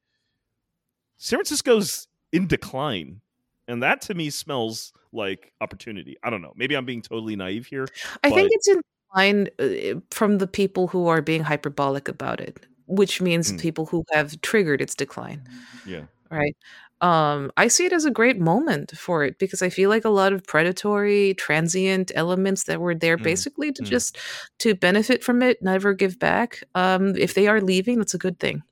San 1.18 1.36
Francisco's 1.36 2.08
in 2.32 2.46
decline. 2.46 3.20
And 3.68 3.82
that 3.82 4.00
to 4.02 4.14
me 4.14 4.30
smells 4.30 4.94
like 5.12 5.52
opportunity. 5.60 6.16
I 6.24 6.30
don't 6.30 6.40
know. 6.40 6.54
Maybe 6.56 6.74
I'm 6.78 6.86
being 6.86 7.02
totally 7.02 7.36
naive 7.36 7.66
here. 7.66 7.86
I 8.24 8.30
think 8.30 8.48
it's 8.52 8.68
in 8.68 8.80
line 9.14 9.48
uh, 9.58 10.00
from 10.10 10.38
the 10.38 10.46
people 10.46 10.86
who 10.86 11.08
are 11.08 11.20
being 11.20 11.42
hyperbolic 11.42 12.08
about 12.08 12.40
it, 12.40 12.66
which 12.86 13.20
means 13.20 13.52
Mm. 13.52 13.60
people 13.60 13.84
who 13.84 14.02
have 14.12 14.40
triggered 14.40 14.80
its 14.80 14.94
decline. 14.94 15.42
Yeah. 15.84 16.04
right 16.30 16.56
um 17.02 17.50
i 17.56 17.68
see 17.68 17.84
it 17.84 17.92
as 17.92 18.04
a 18.06 18.10
great 18.10 18.38
moment 18.38 18.92
for 18.96 19.22
it 19.24 19.38
because 19.38 19.60
i 19.60 19.68
feel 19.68 19.90
like 19.90 20.04
a 20.04 20.08
lot 20.10 20.32
of 20.32 20.42
predatory 20.44 21.34
transient 21.34 22.10
elements 22.14 22.64
that 22.64 22.80
were 22.80 22.94
there 22.94 23.18
Mm, 23.18 23.22
basically 23.22 23.72
to 23.72 23.82
mm. 23.82 23.86
just 23.86 24.16
to 24.60 24.74
benefit 24.74 25.22
from 25.22 25.42
it 25.42 25.62
never 25.62 25.92
give 25.94 26.18
back 26.18 26.62
um 26.74 27.14
if 27.16 27.34
they 27.34 27.48
are 27.48 27.60
leaving 27.60 27.98
that's 27.98 28.14
a 28.14 28.18
good 28.18 28.38
thing 28.40 28.62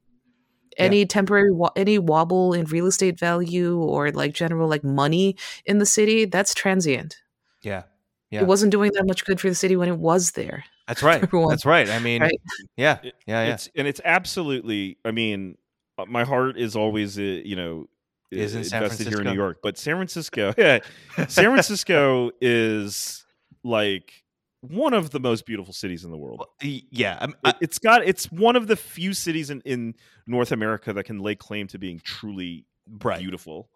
Yeah. 0.78 0.86
any 0.86 1.06
temporary 1.06 1.52
wo- 1.52 1.72
any 1.76 1.98
wobble 1.98 2.54
in 2.54 2.64
real 2.66 2.86
estate 2.86 3.18
value 3.18 3.78
or 3.78 4.10
like 4.10 4.32
general 4.32 4.68
like 4.68 4.84
money 4.84 5.36
in 5.66 5.78
the 5.78 5.86
city 5.86 6.24
that's 6.24 6.54
transient 6.54 7.16
Yeah. 7.62 7.82
Yeah. 8.30 8.40
it 8.40 8.46
wasn't 8.46 8.72
doing 8.72 8.90
that 8.94 9.06
much 9.06 9.24
good 9.26 9.38
for 9.40 9.48
the 9.50 9.54
city 9.54 9.76
when 9.76 9.88
it 9.88 9.98
was 9.98 10.32
there 10.32 10.64
That's 10.88 11.02
right. 11.02 11.22
Everyone. 11.26 11.48
That's 11.50 11.64
right. 11.64 11.88
I 11.88 11.98
mean, 11.98 12.20
Right. 12.22 12.40
yeah. 12.76 12.98
Yeah. 13.02 13.10
Yeah. 13.26 13.54
It's 13.54 13.70
and 13.74 13.88
it's 13.88 14.02
absolutely. 14.04 14.98
I 15.02 15.12
mean, 15.12 15.56
uh, 15.96 16.04
my 16.04 16.24
heart 16.24 16.58
is 16.58 16.76
always, 16.76 17.16
uh, 17.18 17.22
you 17.22 17.56
know, 17.56 17.86
Is 18.30 18.54
in 18.54 18.64
San 18.64 18.82
invested 18.82 19.08
here 19.08 19.20
in 19.20 19.26
New 19.26 19.34
York, 19.34 19.58
but 19.62 19.78
San 19.78 19.94
Francisco, 19.96 20.52
yeah, 20.58 20.80
San 21.28 21.44
Francisco 21.52 22.30
is 22.40 23.24
like 23.62 24.24
one 24.60 24.94
of 24.94 25.10
the 25.10 25.20
most 25.20 25.46
beautiful 25.46 25.72
cities 25.72 26.04
in 26.04 26.10
the 26.10 26.16
world. 26.16 26.44
Y- 26.62 26.82
Yeah. 26.90 27.18
I'm, 27.20 27.34
It, 27.44 27.56
it's 27.60 27.78
got 27.78 28.02
it's 28.04 28.32
one 28.32 28.56
of 28.56 28.66
the 28.66 28.76
few 28.76 29.12
cities 29.12 29.50
in, 29.50 29.60
in 29.66 29.94
North 30.26 30.52
America 30.52 30.92
that 30.94 31.04
can 31.04 31.18
lay 31.20 31.34
claim 31.34 31.66
to 31.68 31.78
being 31.78 32.00
truly 32.02 32.64
right. 33.02 33.20
beautiful. 33.20 33.68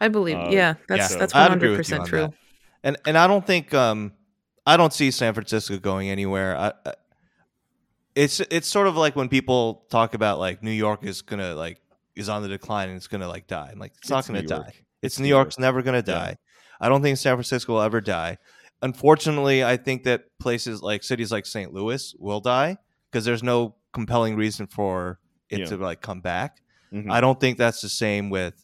i 0.00 0.08
believe 0.08 0.36
Uh, 0.36 0.48
yeah 0.50 0.74
that's 0.88 1.10
yeah. 1.12 1.18
that's 1.18 1.34
I'd 1.34 1.52
agree 1.52 1.76
with 1.76 1.88
you 1.90 1.96
100% 1.96 2.06
true 2.06 2.20
that. 2.20 2.32
and 2.84 2.96
and 3.06 3.18
I 3.18 3.26
don't 3.26 3.46
think 3.46 3.74
um 3.74 4.12
I 4.66 4.76
don't 4.76 4.92
see 4.92 5.10
San 5.10 5.34
Francisco 5.34 5.78
going 5.78 6.08
anywhere. 6.10 6.56
I, 6.56 6.72
I, 6.86 6.94
it's 8.14 8.40
it's 8.40 8.66
sort 8.68 8.86
of 8.86 8.96
like 8.96 9.14
when 9.14 9.28
people 9.28 9.84
talk 9.90 10.14
about 10.14 10.38
like 10.38 10.62
New 10.62 10.70
York 10.72 11.04
is 11.04 11.22
gonna 11.22 11.54
like 11.54 11.80
is 12.16 12.28
on 12.28 12.42
the 12.42 12.48
decline 12.48 12.88
and 12.88 12.96
it's 12.96 13.06
gonna 13.06 13.28
like 13.28 13.46
die. 13.46 13.68
I'm 13.72 13.78
like 13.78 13.92
it's, 13.98 14.10
not 14.10 14.26
gonna 14.26 14.42
New 14.42 14.48
die. 14.48 14.68
It's, 14.68 14.82
It's 15.02 15.18
New 15.18 15.24
New 15.24 15.28
York's 15.28 15.56
York. 15.58 15.62
never 15.62 15.82
gonna 15.82 15.98
Yeah. 15.98 16.02
die. 16.02 16.36
I 16.80 16.88
don't 16.88 17.02
think 17.02 17.16
San 17.18 17.34
Francisco 17.36 17.74
will 17.74 17.82
ever 17.82 18.00
die. 18.00 18.38
Unfortunately, 18.82 19.64
I 19.64 19.76
think 19.76 20.04
that 20.04 20.24
places 20.38 20.82
like 20.82 21.02
cities 21.02 21.32
like 21.32 21.46
St. 21.46 21.72
Louis 21.72 22.14
will 22.18 22.40
die 22.40 22.76
because 23.10 23.24
there's 23.24 23.42
no 23.42 23.74
compelling 23.92 24.36
reason 24.36 24.66
for 24.66 25.18
it 25.50 25.60
Yeah. 25.60 25.64
to 25.66 25.76
like 25.78 26.00
come 26.02 26.20
back. 26.20 26.60
Mhm. 26.92 27.10
I 27.10 27.20
don't 27.20 27.40
think 27.40 27.58
that's 27.58 27.80
the 27.80 27.88
same 27.88 28.30
with 28.30 28.54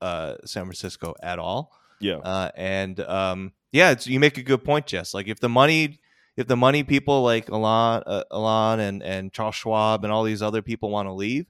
uh, 0.00 0.36
San 0.44 0.64
Francisco 0.64 1.14
at 1.22 1.38
all. 1.38 1.72
yeah, 2.00 2.18
Uh, 2.18 2.50
and 2.56 3.00
um, 3.00 3.52
yeah, 3.72 3.90
it's, 3.90 4.06
you 4.06 4.20
make 4.20 4.38
a 4.38 4.42
good 4.42 4.62
point, 4.64 4.86
Jess. 4.86 5.12
Like 5.14 5.26
if 5.26 5.40
the 5.40 5.48
money, 5.48 5.98
if 6.36 6.46
the 6.46 6.56
money 6.56 6.84
people 6.84 7.22
like 7.22 7.50
Elon, 7.50 8.04
uh, 8.06 8.22
Elon 8.30 8.78
and 8.78 9.02
and 9.02 9.32
Charles 9.32 9.56
Schwab 9.56 10.04
and 10.04 10.12
all 10.12 10.22
these 10.22 10.40
other 10.40 10.62
people 10.62 10.90
want 10.90 11.08
to 11.08 11.12
leave, 11.12 11.46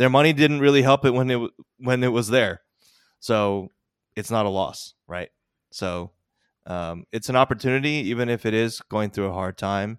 their 0.00 0.08
money 0.08 0.32
didn't 0.32 0.60
really 0.60 0.80
help 0.80 1.04
it 1.04 1.10
when 1.12 1.30
it 1.30 1.50
when 1.76 2.02
it 2.02 2.08
was 2.08 2.28
there. 2.28 2.62
So 3.18 3.68
it's 4.16 4.30
not 4.30 4.46
a 4.46 4.48
loss, 4.48 4.94
right? 5.06 5.28
So 5.72 6.12
um, 6.66 7.04
it's 7.12 7.28
an 7.28 7.36
opportunity, 7.36 8.08
even 8.08 8.30
if 8.30 8.46
it 8.46 8.54
is 8.54 8.80
going 8.88 9.10
through 9.10 9.26
a 9.26 9.32
hard 9.34 9.58
time. 9.58 9.98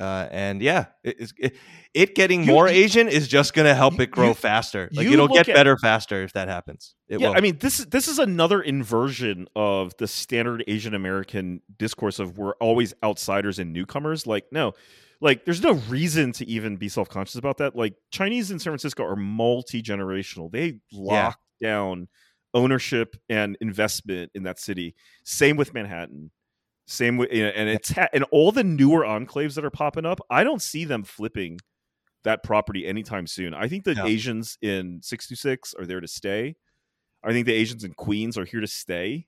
Uh, 0.00 0.26
and 0.32 0.60
yeah, 0.60 0.86
it, 1.04 1.30
it, 1.38 1.56
it 1.94 2.14
getting 2.16 2.42
You- 2.42 2.52
more 2.52 2.66
Asian 2.66 3.06
is 3.06 3.28
just 3.28 3.54
going 3.54 3.66
to 3.66 3.74
help 3.74 4.00
it 4.00 4.10
grow 4.10 4.28
you- 4.28 4.34
faster. 4.34 4.88
Like 4.92 5.06
it'll 5.06 5.28
get 5.28 5.48
at- 5.48 5.54
better 5.54 5.76
faster 5.76 6.24
if 6.24 6.32
that 6.32 6.48
happens. 6.48 6.96
It 7.06 7.20
yeah, 7.20 7.28
will. 7.28 7.36
I 7.36 7.40
mean 7.40 7.58
this 7.58 7.78
this 7.84 8.08
is 8.08 8.18
another 8.18 8.60
inversion 8.60 9.46
of 9.54 9.96
the 9.98 10.08
standard 10.08 10.64
Asian 10.66 10.94
American 10.94 11.60
discourse 11.78 12.18
of 12.18 12.36
we're 12.36 12.54
always 12.54 12.94
outsiders 13.04 13.60
and 13.60 13.72
newcomers. 13.72 14.26
Like 14.26 14.46
no, 14.50 14.72
like 15.20 15.44
there's 15.44 15.62
no 15.62 15.72
reason 15.88 16.32
to 16.32 16.46
even 16.48 16.76
be 16.76 16.88
self 16.88 17.08
conscious 17.08 17.36
about 17.36 17.58
that. 17.58 17.76
Like 17.76 17.94
Chinese 18.10 18.50
in 18.50 18.58
San 18.58 18.70
Francisco 18.72 19.04
are 19.04 19.16
multi 19.16 19.82
generational. 19.82 20.50
They 20.50 20.80
lock 20.92 21.38
down 21.62 22.08
ownership 22.54 23.16
and 23.28 23.56
investment 23.60 24.30
in 24.34 24.42
that 24.44 24.58
city. 24.58 24.94
Same 25.24 25.56
with 25.56 25.74
Manhattan. 25.74 26.30
Same 26.86 27.16
with 27.18 27.32
you 27.32 27.44
know, 27.44 27.50
and 27.50 27.68
it's 27.68 27.92
ha- 27.92 28.08
and 28.12 28.24
all 28.32 28.50
the 28.50 28.64
newer 28.64 29.02
enclaves 29.02 29.54
that 29.54 29.64
are 29.64 29.70
popping 29.70 30.04
up. 30.06 30.20
I 30.30 30.42
don't 30.42 30.62
see 30.62 30.84
them 30.84 31.04
flipping 31.04 31.58
that 32.24 32.42
property 32.42 32.86
anytime 32.86 33.26
soon. 33.26 33.54
I 33.54 33.68
think 33.68 33.84
the 33.84 33.94
No. 33.94 34.04
Asians 34.06 34.58
in 34.60 35.00
626 35.02 35.74
are 35.78 35.86
there 35.86 36.00
to 36.00 36.08
stay. 36.08 36.56
I 37.22 37.32
think 37.32 37.46
the 37.46 37.54
Asians 37.54 37.84
in 37.84 37.92
Queens 37.92 38.36
are 38.36 38.44
here 38.44 38.60
to 38.60 38.66
stay. 38.66 39.26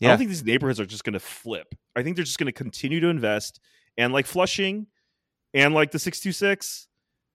I 0.00 0.04
Yeah. 0.04 0.08
don't 0.08 0.18
think 0.18 0.30
these 0.30 0.44
neighborhoods 0.44 0.80
are 0.80 0.86
just 0.86 1.04
going 1.04 1.12
to 1.12 1.20
flip. 1.20 1.74
I 1.94 2.02
think 2.02 2.16
they're 2.16 2.24
just 2.24 2.38
going 2.38 2.46
to 2.46 2.52
continue 2.52 2.98
to 3.00 3.08
invest 3.08 3.60
and 3.98 4.12
like 4.12 4.26
Flushing 4.26 4.86
and 5.54 5.74
like 5.74 5.90
the 5.90 5.98
626 5.98 6.88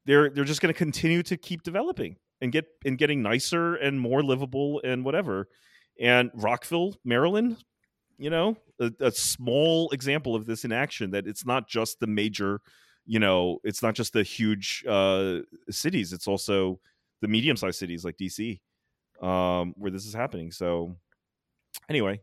they're 0.08 0.30
they're 0.30 0.46
just 0.46 0.62
going 0.62 0.74
to 0.74 0.78
continue 0.78 1.22
to 1.22 1.38
keep 1.38 1.62
developing 1.62 2.16
and 2.42 2.52
get 2.52 2.66
and 2.86 2.98
getting 2.98 3.22
nicer 3.22 3.76
and 3.76 4.00
more 4.00 4.24
livable 4.24 4.82
and 4.84 5.06
whatever. 5.06 5.50
And 6.00 6.32
Rockville, 6.34 6.96
Maryland, 7.04 7.58
you 8.18 8.30
know, 8.30 8.58
a, 8.80 8.92
a 9.00 9.12
small 9.12 9.90
example 9.92 10.36
of 10.36 10.46
this 10.46 10.64
in 10.64 10.72
action 10.72 11.12
that 11.12 11.28
it's 11.28 11.46
not 11.46 11.68
just 11.68 12.00
the 12.00 12.08
major, 12.08 12.62
you 13.06 13.20
know, 13.20 13.60
it's 13.64 13.84
not 13.84 13.96
just 13.96 14.14
the 14.14 14.24
huge 14.24 14.84
uh 14.88 15.40
cities, 15.70 16.14
it's 16.14 16.28
also 16.28 16.80
the 17.22 17.28
medium-sized 17.28 17.78
cities 17.78 18.06
like 18.06 18.18
DC 18.18 18.60
um 19.22 19.74
where 19.76 19.92
this 19.92 20.06
is 20.06 20.14
happening. 20.14 20.52
So 20.52 20.96
anyway, 21.90 22.22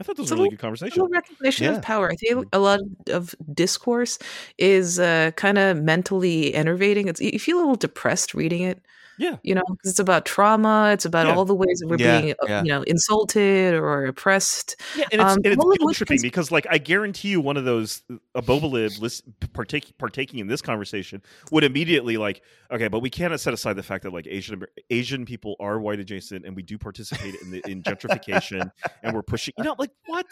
I 0.00 0.02
thought 0.02 0.16
this 0.16 0.24
was 0.24 0.30
a 0.30 0.34
a 0.34 0.36
really 0.36 0.44
little- 0.44 0.56
good 0.56 0.60
conversation. 0.62 1.04
recognition 1.10 1.64
Yeah. 1.66 1.76
of 1.76 1.82
power. 1.82 2.10
I 2.10 2.14
think 2.16 2.46
a 2.52 2.58
lot 2.58 2.80
of 3.08 3.34
discourse 3.52 4.18
is 4.58 4.98
uh, 4.98 5.32
kind 5.36 5.58
of 5.58 5.76
mentally 5.82 6.54
enervating. 6.54 7.06
It's 7.08 7.20
you 7.20 7.38
feel 7.38 7.58
a 7.58 7.60
little 7.60 7.76
depressed 7.76 8.32
reading 8.34 8.62
it. 8.62 8.80
Yeah. 9.20 9.36
you 9.42 9.54
know, 9.54 9.62
'cause 9.62 9.90
it's 9.90 9.98
about 9.98 10.24
trauma. 10.24 10.90
It's 10.92 11.04
about 11.04 11.26
Yeah. 11.26 11.34
all 11.34 11.44
the 11.44 11.54
ways 11.54 11.78
that 11.80 11.88
we're 11.88 11.98
Yeah, 11.98 12.20
being, 12.20 12.32
uh, 12.42 12.46
yeah. 12.48 12.62
you 12.62 12.68
know, 12.70 12.82
insulted 12.82 13.74
or 13.74 14.06
oppressed. 14.06 14.76
Yeah, 14.96 15.04
and 15.12 15.20
it's, 15.20 15.30
Um, 15.32 15.38
and 15.44 15.46
it's 15.52 15.62
all 15.62 15.70
of 15.70 15.78
guilt 15.78 15.86
which 15.88 15.96
tripping 15.98 16.16
cons- 16.16 16.22
because, 16.22 16.50
like, 16.50 16.66
I 16.70 16.78
guarantee 16.78 17.28
you, 17.28 17.40
one 17.42 17.56
of 17.58 17.64
those 17.66 18.02
a 18.34 18.40
bobalib 18.42 18.98
list 19.00 19.24
partake, 19.52 19.92
partaking 19.98 20.38
in 20.40 20.46
this 20.46 20.62
conversation 20.62 21.20
would 21.50 21.64
immediately 21.64 22.16
like, 22.16 22.42
okay, 22.72 22.88
but 22.88 23.00
we 23.00 23.10
cannot 23.10 23.40
set 23.40 23.52
aside 23.52 23.74
the 23.74 23.82
fact 23.82 24.04
that 24.04 24.12
like 24.12 24.26
Asian 24.26 24.62
Asian 24.88 25.26
people 25.26 25.54
are 25.60 25.78
white 25.78 26.00
adjacent, 26.00 26.46
and 26.46 26.56
we 26.56 26.62
do 26.62 26.78
participate 26.78 27.34
in 27.42 27.50
the 27.50 27.62
in 27.70 27.82
gentrification, 27.82 28.72
and 29.02 29.14
we're 29.14 29.22
pushing. 29.22 29.52
You 29.58 29.64
know, 29.64 29.76
like 29.78 29.90
what? 30.06 30.26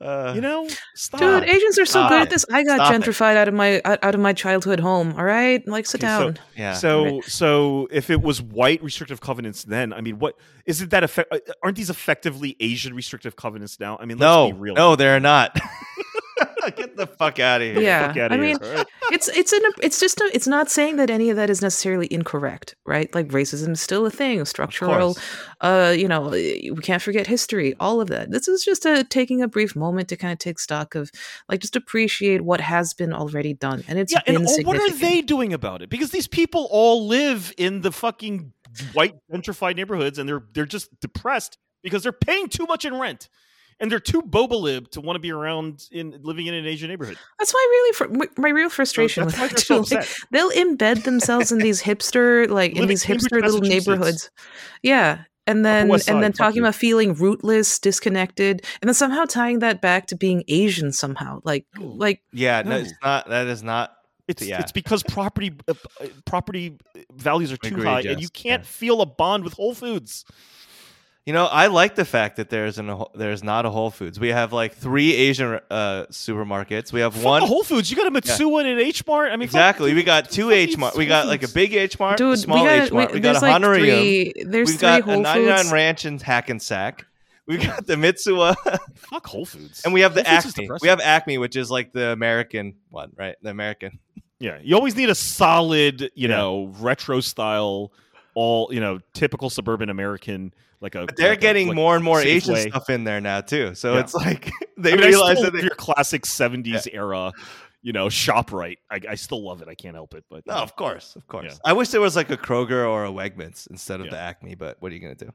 Uh, 0.00 0.32
You 0.34 0.40
know, 0.40 0.68
stop. 0.94 1.18
Dude, 1.20 1.42
Asians 1.44 1.76
are 1.78 1.84
so 1.84 1.90
Stop 2.00 2.10
good 2.10 2.18
it. 2.20 2.22
at 2.22 2.30
this. 2.30 2.44
I 2.52 2.62
got 2.62 2.76
Stop 2.76 2.92
it. 2.94 3.02
gentrified 3.02 3.36
out 3.36 3.48
of 3.48 3.54
my 3.54 3.80
out 3.84 3.98
out 4.02 4.14
of 4.14 4.20
my 4.20 4.32
childhood 4.32 4.78
home. 4.80 5.14
All 5.18 5.24
right, 5.24 5.66
like 5.66 5.86
sit 5.86 6.04
Okay, 6.04 6.12
so- 6.16 6.24
down. 6.24 6.38
yeah. 6.56 6.72
So, 6.74 7.20
so 7.22 7.88
if 7.90 8.08
it 8.08 8.22
was 8.22 8.40
white 8.40 8.80
restrictive 8.82 9.20
covenants, 9.20 9.64
then 9.64 9.92
I 9.92 10.00
mean, 10.00 10.18
what 10.20 10.36
isn't 10.66 10.90
that 10.90 11.02
effect? 11.02 11.32
uh, 11.32 11.38
Aren't 11.64 11.76
these 11.76 11.90
effectively 11.90 12.56
Asian 12.60 12.94
restrictive 12.94 13.34
covenants 13.34 13.80
now? 13.80 13.98
I 14.00 14.04
mean, 14.04 14.18
let's 14.18 14.28
no, 14.28 14.52
be 14.52 14.58
real. 14.58 14.74
no, 14.76 14.94
they're 14.94 15.18
not. 15.20 15.58
Get 16.76 16.96
the 16.96 17.06
fuck 17.06 17.38
out 17.38 17.60
of 17.60 17.68
here. 17.68 17.80
Yeah, 17.80 18.08
Fuck 18.08 18.16
outta 18.16 18.34
I 18.34 18.36
here, 18.38 18.46
mean, 18.46 18.58
all 18.62 18.74
right? 18.74 18.86
it's 19.12 19.28
it's 19.28 19.52
an 19.52 19.62
it's 19.82 20.00
just 20.00 20.20
a, 20.20 20.30
it's 20.32 20.46
not 20.46 20.70
saying 20.70 20.96
that 20.96 21.10
any 21.10 21.30
of 21.30 21.36
that 21.36 21.50
is 21.50 21.62
necessarily 21.62 22.12
incorrect, 22.12 22.74
right? 22.86 23.12
Like 23.14 23.28
racism 23.28 23.70
is 23.72 23.80
still 23.80 24.06
a 24.06 24.10
thing, 24.10 24.44
structural. 24.44 25.16
Uh, 25.60 25.94
you 25.96 26.06
know, 26.06 26.28
we 26.28 26.76
can't 26.82 27.02
forget 27.02 27.26
history, 27.26 27.74
all 27.80 28.00
of 28.00 28.08
that. 28.08 28.30
This 28.30 28.48
is 28.48 28.64
just 28.64 28.86
a 28.86 29.04
taking 29.04 29.42
a 29.42 29.48
brief 29.48 29.74
moment 29.74 30.08
to 30.08 30.16
kind 30.16 30.32
of 30.32 30.38
take 30.38 30.58
stock 30.58 30.94
of, 30.94 31.10
like, 31.48 31.60
just 31.60 31.76
appreciate 31.76 32.42
what 32.42 32.60
has 32.60 32.94
been 32.94 33.12
already 33.12 33.54
done, 33.54 33.82
and 33.88 33.98
it's 33.98 34.12
yeah, 34.12 34.22
been 34.24 34.36
and 34.36 34.66
what 34.66 34.76
are 34.76 34.90
they 34.90 35.22
doing 35.22 35.52
about 35.52 35.82
it? 35.82 35.90
Because 35.90 36.10
these 36.10 36.28
people 36.28 36.68
all 36.70 37.06
live 37.06 37.52
in 37.56 37.80
the 37.80 37.92
fucking 37.92 38.52
white 38.92 39.14
gentrified 39.32 39.76
neighborhoods, 39.76 40.18
and 40.18 40.28
they're 40.28 40.44
they're 40.52 40.66
just 40.66 40.88
depressed 41.00 41.58
because 41.82 42.02
they're 42.02 42.12
paying 42.12 42.48
too 42.48 42.66
much 42.66 42.84
in 42.84 42.94
rent, 42.94 43.28
and 43.80 43.90
they're 43.92 44.00
too 44.00 44.22
bobalib 44.22 44.90
to 44.90 45.00
want 45.00 45.16
to 45.16 45.20
be 45.20 45.30
around 45.32 45.88
in 45.92 46.18
living 46.22 46.46
in 46.46 46.54
an 46.54 46.66
Asian 46.66 46.88
neighborhood. 46.88 47.16
That's 47.38 47.52
my 47.54 47.66
really 47.70 47.92
fr- 47.94 48.08
my- 48.08 48.28
my 48.36 48.48
real 48.50 48.68
frustration 48.70 49.24
that's 49.24 49.34
with 49.34 49.40
why 49.40 49.46
it 49.46 49.50
they're 49.50 49.58
so 49.58 49.84
too. 49.84 49.94
Like, 49.96 50.04
upset. 50.04 50.16
they'll 50.30 50.50
embed 50.50 51.04
themselves 51.04 51.52
in 51.52 51.58
these 51.58 51.82
hipster 51.82 52.48
like 52.48 52.72
in 52.72 52.82
in 52.82 52.88
these 52.88 53.02
Cambridge, 53.04 53.30
hipster 53.32 53.42
little 53.42 53.60
neighborhoods 53.60 54.30
yeah 54.82 55.24
and 55.46 55.64
then 55.64 55.88
West 55.88 56.10
and 56.10 56.22
then 56.22 56.32
talking 56.32 56.56
you. 56.56 56.62
about 56.62 56.74
feeling 56.74 57.14
rootless 57.14 57.78
disconnected 57.78 58.64
and 58.82 58.88
then 58.88 58.94
somehow 58.94 59.24
tying 59.24 59.60
that 59.60 59.80
back 59.80 60.06
to 60.08 60.16
being 60.16 60.42
asian 60.48 60.92
somehow 60.92 61.40
like 61.44 61.64
No. 61.78 61.86
like 61.86 62.22
Yeah, 62.32 62.62
no, 62.62 62.70
No. 62.70 62.76
it's 62.78 62.92
not. 63.02 63.28
That 63.28 63.46
is 63.46 63.62
not. 63.62 63.94
It's 64.26 64.42
Yeah. 64.46 64.60
it's 64.60 64.72
because 64.72 65.02
property 65.04 65.52
uh, 65.68 65.72
uh, 66.02 66.06
property 66.26 66.76
values 67.14 67.50
are 67.50 67.56
too 67.56 67.68
Agreed, 67.76 67.84
high, 67.86 68.00
and 68.02 68.20
you 68.20 68.28
can't 68.28 68.62
Yeah. 68.62 68.68
feel 68.68 69.00
a 69.00 69.06
bond 69.06 69.42
with 69.44 69.54
Whole 69.54 69.74
Foods. 69.74 70.24
You 71.28 71.34
know, 71.34 71.44
I 71.44 71.66
like 71.66 71.94
the 71.94 72.06
fact 72.06 72.36
that 72.36 72.48
there's 72.48 72.78
an 72.78 73.04
there's 73.14 73.44
not 73.44 73.66
a 73.66 73.70
Whole 73.70 73.90
Foods. 73.90 74.18
We 74.18 74.28
have 74.28 74.54
like 74.54 74.72
three 74.72 75.12
Asian 75.12 75.60
uh, 75.70 76.06
supermarkets. 76.10 76.90
We 76.90 77.00
have 77.00 77.12
Fuck 77.12 77.22
one 77.22 77.42
Whole 77.42 77.62
Foods. 77.62 77.90
You 77.90 77.98
got 77.98 78.06
a 78.06 78.10
Mitsuwa 78.10 78.60
and 78.60 78.68
an 78.70 78.78
H 78.78 79.06
Mart. 79.06 79.30
I 79.30 79.36
mean, 79.36 79.46
fuck- 79.46 79.56
exactly. 79.56 79.92
We 79.92 80.04
got 80.04 80.30
two 80.30 80.50
H 80.50 80.78
Mart. 80.78 80.96
We 80.96 81.04
got 81.04 81.26
like 81.26 81.42
a 81.42 81.48
big 81.48 81.74
H 81.74 81.98
Mart, 81.98 82.16
dude 82.16 82.38
small 82.38 82.62
we 82.64 82.70
got 82.70 82.84
H 82.86 82.92
Mart. 82.92 83.08
we, 83.10 83.14
We 83.16 83.20
got 83.20 83.36
a 83.36 83.40
like 83.40 83.60
there's 84.46 84.68
We've 84.70 84.80
got 84.80 85.02
whole 85.02 85.18
a 85.20 85.22
99 85.22 85.58
foods 85.58 85.72
Ranch 85.72 86.04
in 86.06 86.18
Hackensack. 86.18 87.04
We 87.46 87.58
got 87.58 87.86
the 87.86 87.96
Mitsuwa, 87.96 88.56
Fuck 88.94 89.26
Whole 89.26 89.44
Foods. 89.44 89.82
and 89.84 89.92
we 89.92 90.00
have 90.00 90.14
the 90.14 90.24
Whole 90.24 90.38
Acme. 90.38 90.70
We 90.80 90.88
have 90.88 91.00
Acme, 91.00 91.36
which 91.36 91.56
is 91.56 91.70
like 91.70 91.92
the 91.92 92.08
American 92.12 92.76
one, 92.88 93.12
right? 93.16 93.36
The 93.42 93.50
American. 93.50 93.98
Yeah, 94.38 94.60
you 94.62 94.76
always 94.76 94.96
need 94.96 95.10
a 95.10 95.14
solid, 95.14 96.00
you 96.00 96.10
Yeah. 96.14 96.28
know, 96.28 96.72
retro 96.78 97.20
style, 97.20 97.92
all 98.38 98.68
you 98.72 98.80
know, 98.80 99.00
typical 99.14 99.50
suburban 99.50 99.90
American. 99.90 100.54
Like 100.80 100.94
a, 100.94 101.06
But 101.06 101.16
they're 101.16 101.30
like 101.30 101.38
a- 101.38 101.40
getting 101.42 101.66
like 101.68 101.74
more 101.76 101.96
and 101.96 102.04
more 102.04 102.20
Asian 102.20 102.54
Safeway. 102.54 102.68
stuff 102.70 102.88
in 102.88 103.02
there 103.02 103.20
now 103.20 103.40
too. 103.40 103.74
So 103.74 103.94
Yeah. 103.94 104.00
it's 104.00 104.14
like 104.14 104.50
they 104.76 104.92
I 104.92 104.96
mean, 104.96 105.06
realize 105.06 105.40
that 105.42 105.52
they, 105.52 105.60
your 105.62 105.70
classic 105.70 106.22
'70s 106.22 106.86
era, 106.92 107.32
you 107.82 107.92
know, 107.92 108.06
Shoprite. 108.06 108.76
I, 108.88 109.00
I 109.10 109.14
still 109.16 109.42
love 109.42 109.60
it. 109.60 109.66
I 109.68 109.74
can't 109.74 109.96
help 109.96 110.14
it. 110.14 110.24
But 110.30 110.46
No, 110.46 110.54
uh, 110.54 110.62
of 110.62 110.76
course, 110.76 111.16
of 111.16 111.26
course. 111.26 111.46
Yeah. 111.54 111.58
I 111.70 111.72
wish 111.72 111.88
there 111.88 112.00
was 112.00 112.14
like 112.14 112.30
a 112.30 112.36
Kroger 112.36 112.88
or 112.88 113.04
a 113.06 113.10
Wegmans 113.10 113.68
instead 113.70 113.98
of 114.00 114.06
Yeah. 114.06 114.12
the 114.12 114.18
Acme, 114.18 114.54
but 114.54 114.76
what 114.80 114.92
are 114.92 114.94
you 114.94 115.00
gonna 115.00 115.14
do? 115.16 115.32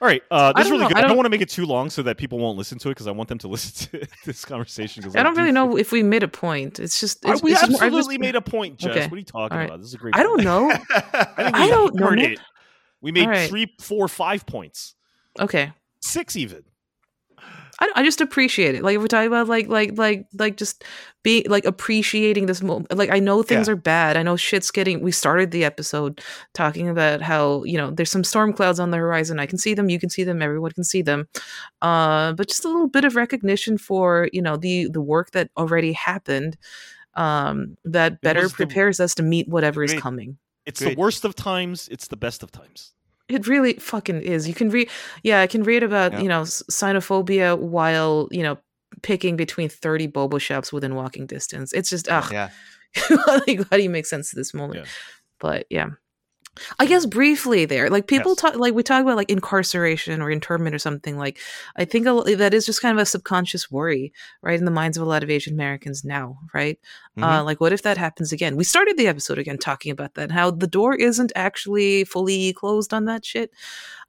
All 0.00 0.08
right, 0.08 0.22
uh, 0.30 0.52
this 0.54 0.66
is 0.66 0.70
really 0.70 0.82
know. 0.84 0.88
good. 0.88 0.96
I 0.96 1.00
don't, 1.02 1.08
don't- 1.08 1.16
want 1.18 1.26
to 1.26 1.30
make 1.30 1.40
it 1.42 1.48
too 1.50 1.66
long 1.66 1.90
so 1.90 2.02
that 2.02 2.16
people 2.16 2.38
won't 2.38 2.56
listen 2.56 2.78
to 2.78 2.88
it 2.88 2.92
because 2.92 3.06
I 3.06 3.10
want 3.10 3.28
them 3.28 3.38
to 3.38 3.48
listen 3.54 4.00
to 4.00 4.06
this 4.24 4.44
conversation. 4.44 5.04
i 5.16 5.22
don't 5.22 5.34
do 5.34 5.40
really 5.40 5.52
know 5.52 5.76
if 5.76 5.92
we 5.92 6.02
made 6.02 6.22
a 6.22 6.28
point 6.28 6.78
it's 6.80 6.98
just 7.00 7.24
it's, 7.24 7.42
we 7.42 7.52
it's 7.52 7.60
just 7.60 7.72
more- 7.72 7.80
I've 7.82 7.86
absolutely 7.88 8.16
just- 8.16 8.20
made 8.20 8.36
a 8.36 8.40
point, 8.40 8.78
Jess. 8.78 8.90
Okay. 8.90 9.06
What 9.06 9.12
are 9.12 9.18
you 9.18 9.24
talking 9.24 9.58
right. 9.58 9.64
about? 9.64 9.78
This 9.80 9.88
is 9.88 9.94
a 9.94 9.98
great. 9.98 10.16
i 10.16 10.22
don't 10.22 10.42
know 10.42 10.70
I, 10.90 11.00
think 11.36 11.56
I 11.56 11.64
we 11.64 11.70
don't 11.70 11.94
know, 11.94 12.12
it. 12.12 12.38
We 13.02 13.12
made 13.12 13.28
right. 13.28 13.48
three, 13.48 13.74
four, 13.80 14.08
five 14.08 14.46
points, 14.46 14.94
okay 15.38 15.72
six 16.00 16.34
even. 16.36 16.64
I, 17.82 17.88
I 17.96 18.02
just 18.04 18.20
appreciate 18.20 18.74
it. 18.74 18.82
Like 18.82 18.96
if 18.96 19.00
we're 19.00 19.08
talking 19.08 19.28
about 19.28 19.48
like 19.48 19.68
like 19.68 19.96
like 19.96 20.26
like 20.38 20.56
just 20.58 20.84
being 21.22 21.44
like 21.48 21.64
appreciating 21.64 22.46
this 22.46 22.62
moment. 22.62 22.94
Like 22.96 23.10
I 23.10 23.18
know 23.20 23.42
things 23.42 23.68
Yeah. 23.68 23.72
are 23.72 23.76
bad. 23.76 24.16
I 24.16 24.22
know 24.22 24.36
shit's 24.36 24.70
getting. 24.70 25.00
We 25.02 25.12
started 25.12 25.50
the 25.50 25.64
episode 25.64 26.20
talking 26.52 26.88
about 26.88 27.22
how 27.22 27.64
you 27.64 27.78
know 27.78 27.90
there's 27.90 28.10
some 28.10 28.24
storm 28.24 28.52
clouds 28.52 28.78
on 28.80 28.90
the 28.90 28.98
horizon. 28.98 29.38
I 29.40 29.46
can 29.46 29.58
see 29.58 29.72
them. 29.74 29.88
You 29.88 29.98
can 29.98 30.10
see 30.10 30.24
them. 30.24 30.42
Everyone 30.42 30.72
can 30.72 30.84
see 30.84 31.00
them. 31.02 31.26
Uh, 31.80 32.32
but 32.34 32.48
just 32.48 32.64
a 32.64 32.68
little 32.68 32.88
bit 32.88 33.04
of 33.04 33.16
recognition 33.16 33.78
for 33.78 34.28
you 34.32 34.42
know 34.42 34.56
the 34.56 34.88
the 34.90 35.00
work 35.00 35.30
that 35.32 35.50
already 35.56 35.92
happened. 35.92 36.58
Um, 37.14 37.76
that 37.84 38.20
better 38.20 38.42
was 38.42 38.52
the- 38.52 38.56
prepares 38.66 39.00
us 39.00 39.14
to 39.16 39.22
meet 39.22 39.48
whatever 39.48 39.82
is 39.82 39.94
coming. 39.94 40.38
It's 40.66 40.80
Great. 40.80 40.94
the 40.96 41.00
worst 41.00 41.24
of 41.24 41.34
times. 41.34 41.88
It's 41.90 42.08
the 42.08 42.16
best 42.16 42.42
of 42.42 42.52
times. 42.52 42.92
It 43.30 43.46
really 43.46 43.74
fucking 43.74 44.22
is. 44.22 44.48
You 44.48 44.54
can 44.54 44.70
read, 44.70 44.88
yeah, 45.22 45.40
I 45.40 45.46
can 45.46 45.62
read 45.62 45.82
about 45.82 46.12
Yeah. 46.12 46.20
you 46.20 46.28
know 46.28 46.42
xenophobia 46.42 47.58
while 47.58 48.28
you 48.30 48.42
know 48.42 48.58
picking 49.02 49.36
between 49.36 49.68
thirty 49.68 50.06
bobo 50.06 50.38
shops 50.38 50.72
within 50.72 50.94
walking 50.94 51.26
distance. 51.26 51.72
It's 51.72 51.90
just 51.90 52.08
ugh. 52.08 52.32
yeah. 52.32 52.50
like, 53.26 53.68
how 53.70 53.76
do 53.76 53.82
you 53.82 53.90
make 53.90 54.06
sense 54.06 54.32
of 54.32 54.36
this 54.36 54.52
moment? 54.52 54.80
Yeah. 54.80 54.90
But 55.38 55.66
yeah, 55.70 55.86
I 56.78 56.86
guess 56.86 57.06
briefly 57.06 57.64
there, 57.64 57.90
like 57.90 58.06
people 58.06 58.32
Yes. 58.32 58.38
talk, 58.38 58.56
like 58.56 58.74
we 58.74 58.82
talk 58.82 59.02
about 59.02 59.16
like 59.16 59.30
incarceration 59.30 60.20
or 60.20 60.30
internment 60.30 60.74
or 60.74 60.78
something. 60.78 61.16
Like 61.16 61.38
I 61.76 61.84
think 61.84 62.06
a, 62.06 62.36
that 62.36 62.54
is 62.54 62.66
just 62.66 62.82
kind 62.82 62.98
of 62.98 63.02
a 63.02 63.06
subconscious 63.06 63.70
worry, 63.70 64.12
right, 64.42 64.58
in 64.58 64.64
the 64.64 64.70
minds 64.70 64.96
of 64.96 65.02
a 65.02 65.06
lot 65.06 65.22
of 65.22 65.30
Asian 65.30 65.54
Americans 65.54 66.04
now, 66.04 66.38
right? 66.52 66.78
Mm-hmm. 67.16 67.24
Uh, 67.24 67.42
like, 67.44 67.60
what 67.60 67.72
if 67.72 67.82
that 67.82 67.98
happens 67.98 68.32
again? 68.32 68.56
We 68.56 68.64
started 68.64 68.96
the 68.96 69.08
episode 69.08 69.38
again 69.38 69.58
talking 69.58 69.92
about 69.92 70.14
that, 70.14 70.30
how 70.30 70.50
the 70.50 70.66
door 70.66 70.94
isn't 70.94 71.32
actually 71.34 72.04
fully 72.04 72.52
closed 72.52 72.92
on 72.92 73.06
that 73.06 73.24
shit. 73.24 73.50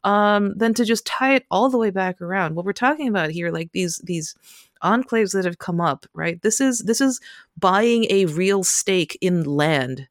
Um, 0.03 0.53
then 0.57 0.73
to 0.75 0.85
just 0.85 1.05
tie 1.05 1.35
it 1.35 1.45
all 1.51 1.69
the 1.69 1.77
way 1.77 1.91
back 1.91 2.21
around, 2.21 2.55
what 2.55 2.65
we're 2.65 2.73
talking 2.73 3.07
about 3.07 3.29
here, 3.29 3.51
like 3.51 3.71
these 3.71 3.97
these 4.03 4.35
enclaves 4.83 5.33
that 5.33 5.45
have 5.45 5.59
come 5.59 5.79
up, 5.79 6.05
right? 6.13 6.41
This 6.41 6.59
is 6.59 6.79
this 6.79 7.01
is 7.01 7.19
buying 7.57 8.05
a 8.09 8.25
real 8.25 8.63
stake 8.63 9.17
in 9.21 9.43
land 9.43 10.07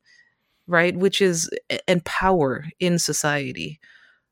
right 0.71 0.97
which 0.97 1.21
is 1.21 1.51
and 1.89 2.05
power 2.05 2.65
in 2.79 2.99
society 2.99 3.81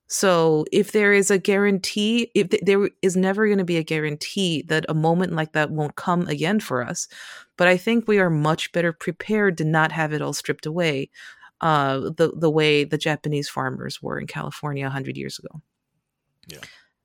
so 0.07 0.65
if 0.73 0.93
there 0.93 1.13
is 1.13 1.31
a 1.31 1.39
guarantee 1.39 2.31
if 2.35 2.49
th- 2.49 2.63
there 2.65 2.89
is 3.03 3.17
never 3.17 3.47
going 3.47 3.59
to 3.59 3.65
be 3.65 3.77
a 3.77 3.83
guarantee 3.83 4.63
that 4.69 4.87
a 4.89 4.95
moment 4.95 5.33
like 5.35 5.53
that 5.53 5.71
won't 5.71 5.97
come 5.97 6.27
again 6.29 6.61
for 6.61 6.83
us 6.83 7.09
but 7.57 7.69
i 7.69 7.77
think 7.77 8.07
we 8.07 8.19
are 8.19 8.31
much 8.31 8.73
better 8.73 8.93
prepared 8.93 9.59
to 9.59 9.65
not 9.65 9.93
have 9.93 10.13
it 10.13 10.23
all 10.23 10.33
stripped 10.33 10.67
away 10.67 11.11
uh 11.61 11.99
the 12.17 12.33
the 12.37 12.51
way 12.51 12.85
the 12.85 12.99
japanese 12.99 13.49
farmers 13.49 14.01
were 14.01 14.19
in 14.19 14.27
california 14.27 14.85
100 14.85 15.17
years 15.17 15.39
ago 15.39 15.61
Yeah. 16.47 16.61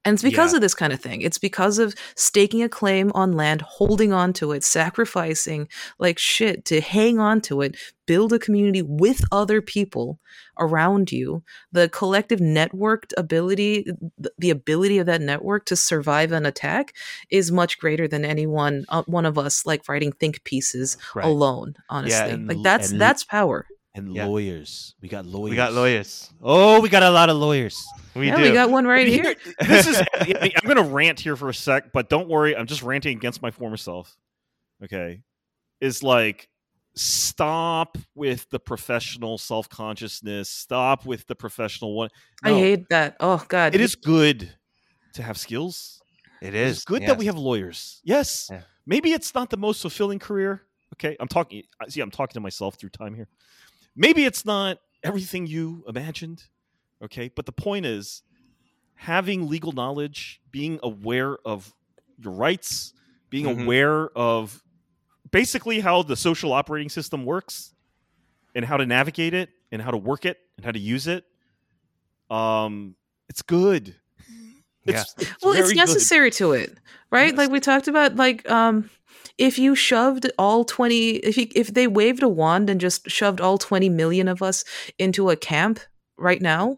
And 0.06 0.14
it's 0.16 0.24
because 0.24 0.52
Yeah. 0.52 0.58
of 0.58 0.62
this 0.62 0.74
kind 0.76 0.92
of 0.94 1.00
thing. 1.00 1.22
It's 1.22 1.38
because 1.38 1.80
of 1.80 1.96
staking 2.16 2.62
a 2.64 2.70
claim 2.70 3.12
on 3.16 3.34
land, 3.34 3.62
holding 3.62 4.12
on 4.14 4.34
to 4.34 4.52
it, 4.52 4.64
sacrificing 4.64 5.68
like 6.00 6.20
shit 6.20 6.66
to 6.66 6.82
hang 6.82 7.20
on 7.20 7.42
to 7.42 7.62
it, 7.62 7.76
build 8.06 8.34
a 8.34 8.40
community 8.40 8.82
with 8.82 9.22
other 9.32 9.62
people 9.62 10.20
around 10.60 11.12
you. 11.12 11.42
The 11.72 11.90
collective 11.90 12.40
networked 12.40 13.14
ability, 13.18 13.86
the 14.38 14.50
ability 14.50 14.98
of 15.00 15.06
that 15.06 15.22
network 15.22 15.66
to 15.66 15.76
survive 15.76 16.32
an 16.32 16.46
attack 16.46 16.94
is 17.30 17.52
much 17.52 17.80
greater 17.80 18.08
than 18.08 18.26
anyone, 18.26 18.86
uh, 18.90 19.04
one 19.06 19.26
of 19.26 19.38
us, 19.38 19.66
like 19.66 19.88
writing 19.88 20.12
think 20.12 20.44
pieces 20.44 20.98
Right. 21.16 21.26
alone. 21.26 21.76
Honestly, 21.90 22.32
and 22.34 22.48
like 22.48 22.62
that's 22.62 22.92
and 22.92 23.00
that's 23.02 23.24
power. 23.24 23.66
And 23.96 24.16
Yeah. 24.16 24.26
lawyers. 24.26 24.96
We 25.02 25.08
got 25.10 25.26
lawyers. 25.26 25.50
We 25.52 25.56
got 25.56 25.74
lawyers. 25.74 26.32
Oh, 26.42 26.82
we 26.82 26.90
got 26.90 27.04
a 27.04 27.12
lot 27.12 27.30
of 27.30 27.38
lawyers. 27.38 27.80
We 28.16 28.28
yeah, 28.28 28.38
do. 28.38 28.42
we 28.44 28.52
got 28.52 28.72
one 28.72 28.86
right 28.88 29.08
here. 29.08 29.36
this 29.60 29.86
is. 29.88 30.02
I 30.20 30.26
mean, 30.42 30.52
I'm 30.56 30.66
going 30.68 30.78
to 30.78 30.92
rant 30.94 31.20
here 31.20 31.36
for 31.36 31.50
a 31.50 31.54
sec, 31.54 31.92
but 31.94 32.10
don't 32.10 32.28
worry. 32.28 32.56
I'm 32.56 32.66
just 32.66 32.82
ranting 32.82 33.16
against 33.18 33.42
my 33.42 33.52
former 33.52 33.78
self. 33.78 34.16
Okay, 34.84 35.22
is 35.80 36.02
like 36.04 36.50
stop 36.96 37.98
with 38.16 38.50
the 38.50 38.60
professional 38.60 39.38
self 39.38 39.70
consciousness. 39.70 40.50
Stop 40.50 41.06
with 41.06 41.26
the 41.28 41.36
professional 41.36 41.96
one. 41.96 42.10
I 42.44 42.50
hate 42.54 42.90
that. 42.90 43.16
Oh 43.20 43.44
God, 43.48 43.76
It 43.76 43.82
is 43.82 43.96
good 43.96 44.52
to 45.14 45.24
have 45.24 45.38
skills. 45.38 46.02
it 46.42 46.50
It 46.50 46.56
is 46.56 46.78
is 46.80 46.86
good 46.86 47.02
yes. 47.02 47.10
that 47.12 47.18
we 47.20 47.26
have 47.28 47.38
lawyers. 47.38 48.02
Yes. 48.04 48.48
Yeah. 48.52 48.62
Maybe 48.86 49.12
it's 49.14 49.34
not 49.34 49.50
the 49.50 49.58
most 49.58 49.82
fulfilling 49.82 50.20
career. 50.20 50.64
Okay. 50.96 51.16
I'm 51.20 51.28
talking 51.28 51.64
I- 51.80 51.88
see, 51.88 52.02
I'm 52.02 52.12
talking 52.12 52.34
to 52.34 52.40
myself 52.42 52.76
through 52.76 52.90
time 52.90 53.14
here. 53.16 53.28
Maybe 53.96 54.26
it's 54.26 54.46
not 54.46 54.80
everything 55.04 55.48
you 55.48 55.84
imagined. 55.88 56.44
Okay. 57.04 57.30
But 57.30 57.46
the 57.46 57.52
point 57.52 57.86
is 57.86 58.24
having 58.96 59.48
legal 59.50 59.72
knowledge, 59.72 60.42
being 60.52 60.80
aware 60.82 61.38
of 61.46 61.74
your 62.18 62.34
rights, 62.34 62.94
being 63.30 63.46
Mhm. 63.46 63.64
aware 63.64 64.10
of 64.18 64.64
basically 65.32 65.80
how 65.82 66.04
the 66.04 66.16
social 66.16 66.54
operating 66.54 66.90
system 66.90 67.26
works 67.26 67.74
and 68.56 68.64
how 68.66 68.78
to 68.78 68.86
navigate 68.86 69.34
it 69.34 69.50
and 69.72 69.82
how 69.82 69.92
to 69.92 69.98
work 69.98 70.26
it 70.26 70.38
and 70.58 70.66
how 70.66 70.72
to 70.72 70.80
use 70.80 71.08
it. 71.08 71.26
Um, 72.30 72.96
it's 73.30 73.42
good. 73.42 73.96
It's, 74.86 75.16
it's 75.18 75.42
well 75.42 75.54
it's 75.54 75.62
very 75.62 75.70
good. 75.70 75.78
necessary 75.78 76.30
to 76.32 76.52
it 76.52 76.78
right 77.10 77.30
Yes. 77.30 77.38
like 77.38 77.50
we 77.50 77.62
talked 77.62 77.88
about 77.88 78.18
like 78.18 78.50
um 78.52 78.90
if 79.38 79.58
you 79.58 79.76
shoved 79.76 80.30
all 80.38 80.64
20 80.66 81.12
if 81.18 81.38
you, 81.38 81.48
if 81.56 81.74
they 81.74 81.88
waved 81.88 82.24
a 82.24 82.30
wand 82.30 82.70
and 82.70 82.80
just 82.82 83.10
shoved 83.10 83.42
all 83.42 83.58
20 83.58 83.90
million 83.90 84.28
of 84.28 84.42
us 84.42 84.64
into 85.00 85.30
a 85.30 85.36
camp 85.36 85.80
right 86.18 86.42
now 86.42 86.78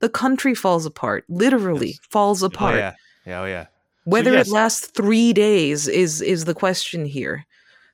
the 0.00 0.08
country 0.08 0.54
falls 0.54 0.84
apart 0.86 1.24
literally 1.28 1.88
Yes. 1.88 1.98
falls 2.10 2.42
Oh 2.42 2.46
apart 2.46 2.76
yeah. 2.76 2.94
Yeah. 3.26 3.40
Oh 3.42 3.46
yeah. 3.46 3.66
whether 4.04 4.32
yes. 4.32 4.48
it 4.48 4.52
lasts 4.52 4.86
3 4.88 5.32
days 5.32 5.88
is 5.88 6.20
is 6.22 6.44
the 6.44 6.54
question 6.54 7.04
here 7.06 7.46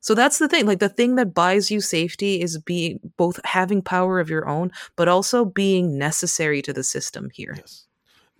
so 0.02 0.14
that's 0.14 0.38
the 0.38 0.48
thing 0.48 0.66
like 0.66 0.78
the 0.80 0.88
thing 0.88 1.16
that 1.16 1.34
buys 1.34 1.70
you 1.70 1.80
safety 1.80 2.40
is 2.40 2.58
being 2.58 2.98
both 3.16 3.38
having 3.44 3.82
power 3.82 4.18
of 4.18 4.30
your 4.30 4.48
own 4.48 4.70
but 4.96 5.08
also 5.08 5.44
being 5.44 5.98
necessary 5.98 6.62
to 6.62 6.72
the 6.72 6.82
system 6.82 7.30
here 7.32 7.54
Yes. 7.56 7.86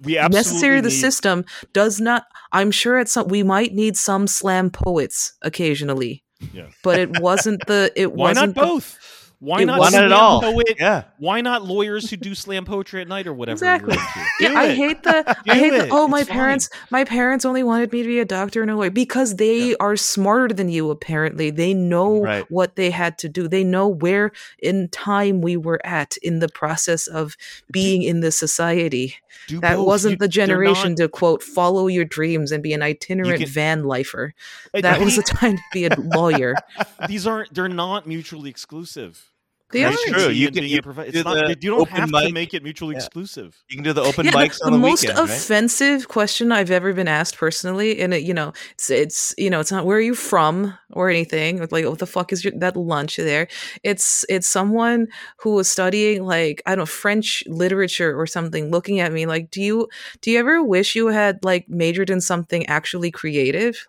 We 0.03 0.17
absolutely 0.19 0.39
necessary 0.39 0.79
to 0.79 0.83
the 0.83 0.89
need- 0.89 1.01
system 1.01 1.45
does 1.73 2.01
not 2.01 2.25
i'm 2.53 2.71
sure 2.71 2.99
at 2.99 3.09
some 3.09 3.29
we 3.29 3.43
might 3.43 3.75
need 3.75 3.97
some 3.97 4.27
slam 4.27 4.71
poets 4.71 5.35
occasionally 5.43 6.25
Yeah. 6.53 6.69
but 6.83 6.99
it 6.99 7.21
wasn't 7.21 7.61
the 7.67 7.93
it 7.97 8.13
Why 8.15 8.29
wasn't 8.31 8.57
not 8.57 8.63
the- 8.63 8.67
both? 8.69 8.97
Why 9.41 9.63
it 9.63 9.65
not 9.67 9.79
wasn't- 9.79 10.03
Why 10.03 10.05
at 10.05 10.09
slam 10.11 10.21
all? 10.23 10.41
Poet? 10.43 10.77
Yeah. 10.79 11.05
Why 11.19 11.41
not 11.41 11.65
lawyers 11.65 12.11
who 12.11 12.17
do 12.19 12.35
slam 12.35 12.67
poetry 12.67 13.01
at 13.01 13.09
night 13.09 13.27
or 13.27 13.33
whatever? 13.33 13.55
Exactly. 13.55 13.97
Yeah 14.39 14.53
i 14.55 14.75
hate 14.75 15.03
the 15.03 15.25
i 15.49 15.55
hate 15.55 15.73
it. 15.73 15.89
the 15.89 15.89
oh 15.91 16.07
my 16.09 16.21
It's 16.21 16.29
fine. 16.29 16.37
parents 16.39 16.71
my 16.91 17.05
parents 17.05 17.45
only 17.47 17.63
wanted 17.63 17.91
me 17.93 18.03
to 18.03 18.09
be 18.09 18.19
a 18.21 18.25
doctor 18.25 18.61
and 18.63 18.71
a 18.71 18.77
lawyer 18.77 18.91
because 18.91 19.37
they 19.37 19.71
Yeah. 19.71 19.75
are 19.81 19.97
smarter 19.97 20.55
than 20.55 20.69
you 20.69 20.91
apparently 20.91 21.51
they 21.51 21.73
know 21.75 22.21
Right. 22.23 22.51
what 22.51 22.77
they 22.77 22.91
had 22.91 23.17
to 23.19 23.29
do 23.29 23.49
they 23.49 23.65
know 23.65 23.89
where 23.89 24.33
in 24.59 24.89
time 24.89 25.41
we 25.41 25.57
were 25.57 25.81
at 25.85 26.17
in 26.23 26.39
the 26.41 26.49
process 26.49 27.07
of 27.07 27.37
being 27.71 28.03
in 28.03 28.21
this 28.21 28.37
society 28.39 29.17
that 29.49 29.77
both. 29.77 29.87
wasn't 29.87 30.13
You- 30.13 30.19
the 30.19 30.29
generation 30.29 30.91
not- 30.91 30.99
to 30.99 31.09
quote 31.09 31.43
follow 31.43 31.87
your 31.87 32.05
dreams 32.05 32.53
and 32.53 32.63
be 32.63 32.73
an 32.75 32.83
itinerant 32.83 33.39
can- 33.41 33.49
van 33.49 33.85
lifer 33.85 34.35
that 34.75 34.85
I 34.85 35.03
was 35.03 35.17
the 35.17 35.23
time 35.39 35.57
to 35.57 35.63
be 35.73 35.87
a 35.87 35.95
lawyer 35.99 36.55
these 37.09 37.27
aren't. 37.27 37.55
They're 37.55 37.69
not 37.69 38.07
mutually 38.07 38.51
exclusive. 38.51 39.30
They 39.73 39.83
That's 39.83 39.97
aren't. 40.05 40.19
true. 40.25 40.33
You 40.33 40.51
can- 40.51 40.65
you 40.65 40.79
a 40.79 40.83
prof- 40.83 41.13
do 41.13 41.23
not, 41.23 41.35
the 41.47 41.57
you 41.61 41.71
don't 41.71 41.81
open 41.83 41.95
have 41.95 42.11
to 42.11 42.33
make 42.33 42.55
it 42.55 42.63
mutually 42.63 42.95
Yeah. 42.95 42.99
exclusive. 43.05 43.57
You 43.69 43.77
can 43.77 43.85
do 43.85 43.93
the 43.93 44.03
open 44.03 44.27
Yeah, 44.27 44.33
mics 44.33 44.59
the, 44.59 44.67
on 44.67 44.73
the 44.73 44.79
the 44.79 44.83
most 44.83 45.03
weekend, 45.03 45.19
right? 45.19 45.31
offensive 45.31 46.09
question 46.09 46.51
I've 46.51 46.71
ever 46.73 46.93
been 46.93 47.07
asked 47.07 47.37
personally, 47.37 48.01
and 48.01 48.13
it, 48.13 48.23
you 48.25 48.35
know, 48.35 48.53
it's 48.73 48.91
it's 48.91 49.35
you 49.39 49.49
know, 49.49 49.61
it's 49.61 49.71
not 49.71 49.87
where 49.87 49.99
are 49.99 50.01
you 50.01 50.15
from 50.17 50.77
or 50.91 51.09
anything. 51.09 51.59
It's 51.63 51.71
like, 51.73 51.85
what 51.87 52.01
the 52.01 52.07
fuck 52.07 52.33
is 52.33 52.45
your, 52.45 52.53
that 52.59 52.77
lunch 52.77 53.17
there? 53.17 53.47
It's 53.85 54.25
it's 54.29 54.49
someone 54.49 55.07
who 55.39 55.55
was 55.55 55.71
studying 55.71 56.25
like 56.25 56.63
I 56.67 56.71
don't 56.71 56.81
know 56.81 56.87
French 56.87 57.45
literature 57.47 58.19
or 58.19 58.27
something, 58.27 58.71
looking 58.71 58.99
at 58.99 59.13
me 59.13 59.27
like, 59.27 59.51
do 59.53 59.63
you 59.63 59.89
do 60.21 60.33
you 60.33 60.39
ever 60.41 60.65
wish 60.65 60.97
you 60.97 61.07
had 61.09 61.45
like 61.45 61.69
majored 61.69 62.11
in 62.11 62.21
something 62.21 62.67
actually 62.67 63.11
creative? 63.13 63.87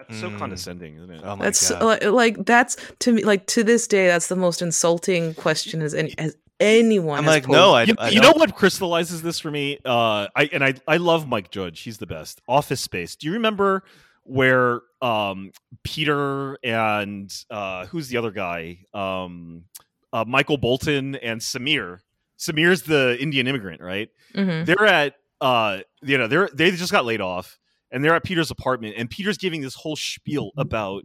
Yeah, 0.00 0.04
that's 0.08 0.20
so 0.20 0.30
Mm. 0.30 0.38
condescending, 0.38 0.96
isn't 0.96 1.10
it? 1.10 1.20
Oh 1.24 1.36
my 1.36 1.44
That's 1.44 1.70
god. 1.70 1.82
like, 1.82 2.04
like 2.04 2.46
that's 2.46 2.76
to 3.00 3.12
me 3.12 3.24
like 3.24 3.46
to 3.48 3.62
this 3.64 3.86
day 3.86 4.06
that's 4.08 4.28
the 4.28 4.36
most 4.36 4.62
insulting 4.62 5.34
question 5.34 5.82
as 5.82 5.94
any 5.94 6.14
as 6.18 6.36
anyone. 6.58 7.18
I'm 7.18 7.24
has 7.24 7.34
like, 7.34 7.48
no, 7.48 7.72
I, 7.72 7.82
you, 7.84 7.94
I 7.98 8.08
you 8.10 8.20
know 8.20 8.32
what 8.32 8.54
crystallizes 8.54 9.22
this 9.22 9.38
for 9.40 9.50
me? 9.50 9.78
Uh, 9.84 10.28
I 10.34 10.48
and 10.52 10.64
I 10.64 10.74
I 10.88 10.96
love 10.98 11.26
Mike 11.28 11.50
Judge. 11.50 11.80
He's 11.80 11.98
the 11.98 12.06
best. 12.06 12.40
Office 12.48 12.80
Space. 12.80 13.16
Do 13.16 13.26
you 13.26 13.34
remember 13.34 13.84
where 14.24 14.80
um 15.02 15.50
Peter 15.82 16.56
and 16.62 17.32
uh 17.50 17.86
who's 17.86 18.08
the 18.08 18.16
other 18.16 18.30
guy? 18.30 18.78
Um, 18.94 19.64
uh, 20.12 20.24
Michael 20.26 20.56
Bolton 20.58 21.14
and 21.16 21.40
Samir. 21.40 21.98
Samir's 22.38 22.82
the 22.82 23.16
Indian 23.20 23.46
immigrant, 23.46 23.80
right? 23.82 24.08
Mhm. 24.34 24.64
They're 24.66 24.86
at 24.86 25.14
uh 25.40 25.80
you 26.02 26.18
know 26.18 26.26
they're 26.26 26.48
they 26.52 26.70
just 26.72 26.90
got 26.92 27.04
laid 27.04 27.20
off 27.20 27.58
and 27.92 28.04
they're 28.04 28.14
at 28.14 28.24
Peter's 28.24 28.50
apartment 28.50 28.94
and 28.96 29.08
Peter's 29.10 29.38
giving 29.38 29.60
this 29.62 29.74
whole 29.74 29.96
spiel 29.96 30.50
about 30.56 31.02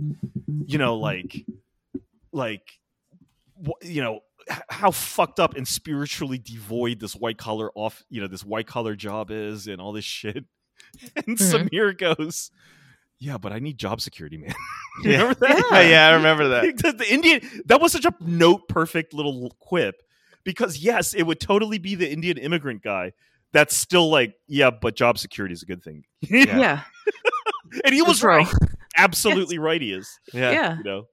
you 0.65 0.77
know 0.77 0.95
like 0.97 1.45
like 2.31 2.61
you 3.81 4.01
know 4.01 4.19
how 4.69 4.91
fucked 4.91 5.39
up 5.39 5.55
and 5.55 5.67
spiritually 5.67 6.37
devoid 6.37 6.99
this 6.99 7.15
white 7.15 7.37
collar 7.37 7.71
off 7.75 8.03
you 8.09 8.21
know 8.21 8.27
this 8.27 8.43
white 8.45 8.67
collar 8.67 8.95
job 8.95 9.31
is 9.31 9.67
and 9.67 9.81
all 9.81 9.91
this 9.91 10.05
shit. 10.05 10.43
And 11.15 11.37
Mhm. 11.37 11.69
Samir 11.69 11.97
goes 11.97 12.51
yeah 13.17 13.37
but 13.37 13.51
I 13.53 13.59
need 13.59 13.77
job 13.77 14.01
security 14.01 14.37
man. 14.37 14.53
Remember 15.03 15.33
that? 15.35 15.69
Yeah, 15.71 15.81
yeah, 15.81 16.07
I 16.07 16.13
remember 16.15 16.47
that. 16.49 16.77
the, 16.83 16.91
the 16.93 17.11
Indian 17.13 17.41
that 17.65 17.81
was 17.81 17.91
such 17.93 18.05
a 18.05 18.13
note 18.21 18.67
perfect 18.67 19.13
little 19.13 19.55
quip 19.59 19.95
because 20.43 20.77
yes 20.77 21.13
it 21.13 21.23
would 21.23 21.39
totally 21.39 21.79
be 21.79 21.95
the 21.95 22.09
Indian 22.11 22.37
immigrant 22.37 22.81
guy 22.83 23.13
that's 23.55 23.75
still 23.75 24.09
like 24.11 24.35
yeah 24.47 24.69
but 24.69 24.95
job 24.95 25.17
security 25.17 25.53
is 25.53 25.63
a 25.63 25.65
good 25.65 25.81
thing 25.81 26.03
Yeah. 26.21 26.57
yeah, 26.59 26.81
and 27.85 27.93
he 27.95 28.01
was 28.01 28.19
That's 28.19 28.23
right. 28.23 28.45
right 28.45 28.69
absolutely 28.97 29.57
right 29.57 29.81
he 29.81 29.91
is 29.93 30.19
Yeah. 30.33 30.51
yeah. 30.51 30.77
you 30.77 30.83
know 30.83 31.03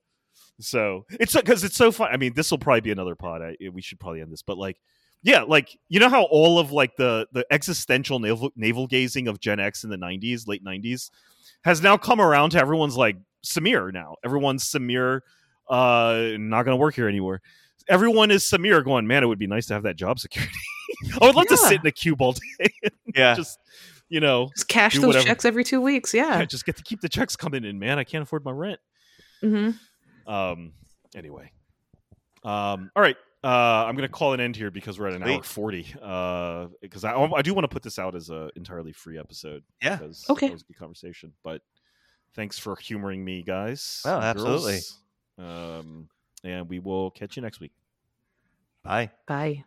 so 0.60 1.06
it's 1.18 1.34
because 1.34 1.64
it's 1.64 1.76
so 1.76 1.90
fun 1.92 2.08
i 2.12 2.16
mean 2.16 2.32
this 2.34 2.50
will 2.50 2.58
probably 2.58 2.80
be 2.82 2.90
another 2.92 3.14
pod 3.14 3.42
I, 3.42 3.56
we 3.72 3.80
should 3.80 3.98
probably 4.00 4.20
end 4.20 4.32
this 4.32 4.42
but 4.42 4.58
like 4.58 4.76
yeah 5.22 5.42
like 5.42 5.70
you 5.88 5.98
know 6.00 6.08
how 6.08 6.24
all 6.24 6.58
of 6.58 6.72
like 6.72 6.96
the 6.96 7.26
the 7.32 7.46
existential 7.50 8.18
navel 8.18 8.50
navel 8.56 8.86
gazing 8.86 9.28
of 9.28 9.40
gen 9.40 9.60
x 9.60 9.84
in 9.84 9.90
the 9.90 9.96
90s 9.96 10.46
late 10.46 10.64
90s 10.64 11.10
has 11.64 11.80
now 11.80 11.96
come 11.96 12.20
around 12.20 12.50
to 12.50 12.58
everyone's 12.58 12.96
like 12.96 13.16
samir 13.46 13.92
now 13.92 14.16
everyone's 14.24 14.64
samir 14.70 15.20
Uh, 15.70 16.32
not 16.38 16.64
gonna 16.64 16.76
work 16.76 16.94
here 16.94 17.08
anymore. 17.08 17.40
Everyone 17.88 18.30
is 18.30 18.44
Samir 18.44 18.84
going, 18.84 19.06
man. 19.06 19.22
It 19.22 19.26
would 19.26 19.38
be 19.38 19.46
nice 19.46 19.66
to 19.66 19.74
have 19.74 19.84
that 19.84 19.96
job 19.96 20.18
security. 20.18 20.52
I 21.20 21.26
would 21.26 21.34
love 21.34 21.46
to 21.48 21.56
sit 21.56 21.80
in 21.80 21.86
a 21.86 21.90
cube 21.92 22.20
all 22.22 22.32
day. 22.32 22.72
Yeah. 23.14 23.34
just 23.34 23.58
you 24.08 24.20
know, 24.20 24.48
Just 24.56 24.68
cash 24.68 24.94
those 24.96 25.06
whatever. 25.06 25.24
checks 25.26 25.44
every 25.44 25.64
two 25.64 25.80
weeks. 25.80 26.12
yeah, 26.14 26.38
Yeah. 26.38 26.44
just 26.44 26.64
get 26.66 26.76
to 26.76 26.82
keep 26.82 27.00
the 27.00 27.08
checks 27.08 27.34
coming 27.36 27.64
in, 27.64 27.78
man. 27.78 27.98
I 27.98 28.04
can't 28.04 28.22
afford 28.22 28.44
my 28.44 28.50
rent. 28.50 28.80
Mm-hmm. 29.42 30.30
Um. 30.32 30.72
Anyway. 31.16 31.50
Um. 32.44 32.90
All 32.96 33.02
right. 33.02 33.16
Uh, 33.44 33.84
I'm 33.86 33.96
gonna 33.96 34.08
call 34.08 34.34
an 34.34 34.40
end 34.40 34.54
here 34.54 34.70
because 34.70 34.98
we're 35.00 35.08
at 35.08 35.14
an 35.14 35.22
hour 35.22 35.28
Sweet. 35.28 35.44
forty. 35.44 35.94
Uh, 36.00 36.66
because 36.80 37.04
I 37.04 37.14
I 37.16 37.42
do 37.42 37.54
want 37.54 37.64
to 37.64 37.68
put 37.68 37.82
this 37.82 37.98
out 37.98 38.14
as 38.14 38.30
a 38.30 38.50
entirely 38.56 38.92
free 38.92 39.18
episode. 39.18 39.62
Yeah. 39.82 39.96
Because 39.96 40.24
Okay. 40.30 40.46
That 40.46 40.52
was 40.52 40.62
a 40.62 40.66
good 40.66 40.78
conversation. 40.78 41.32
But 41.42 41.60
thanks 42.34 42.58
for 42.58 42.76
humoring 42.76 43.24
me, 43.24 43.42
guys. 43.42 44.00
Oh, 44.04 44.10
absolutely. 44.20 44.78
girls. 45.38 45.80
Um, 45.80 46.08
and 46.44 46.68
we 46.68 46.78
will 46.78 47.10
catch 47.10 47.36
you 47.36 47.42
next 47.42 47.60
week. 47.60 47.72
Bye. 48.84 49.10
Bye. 49.26 49.64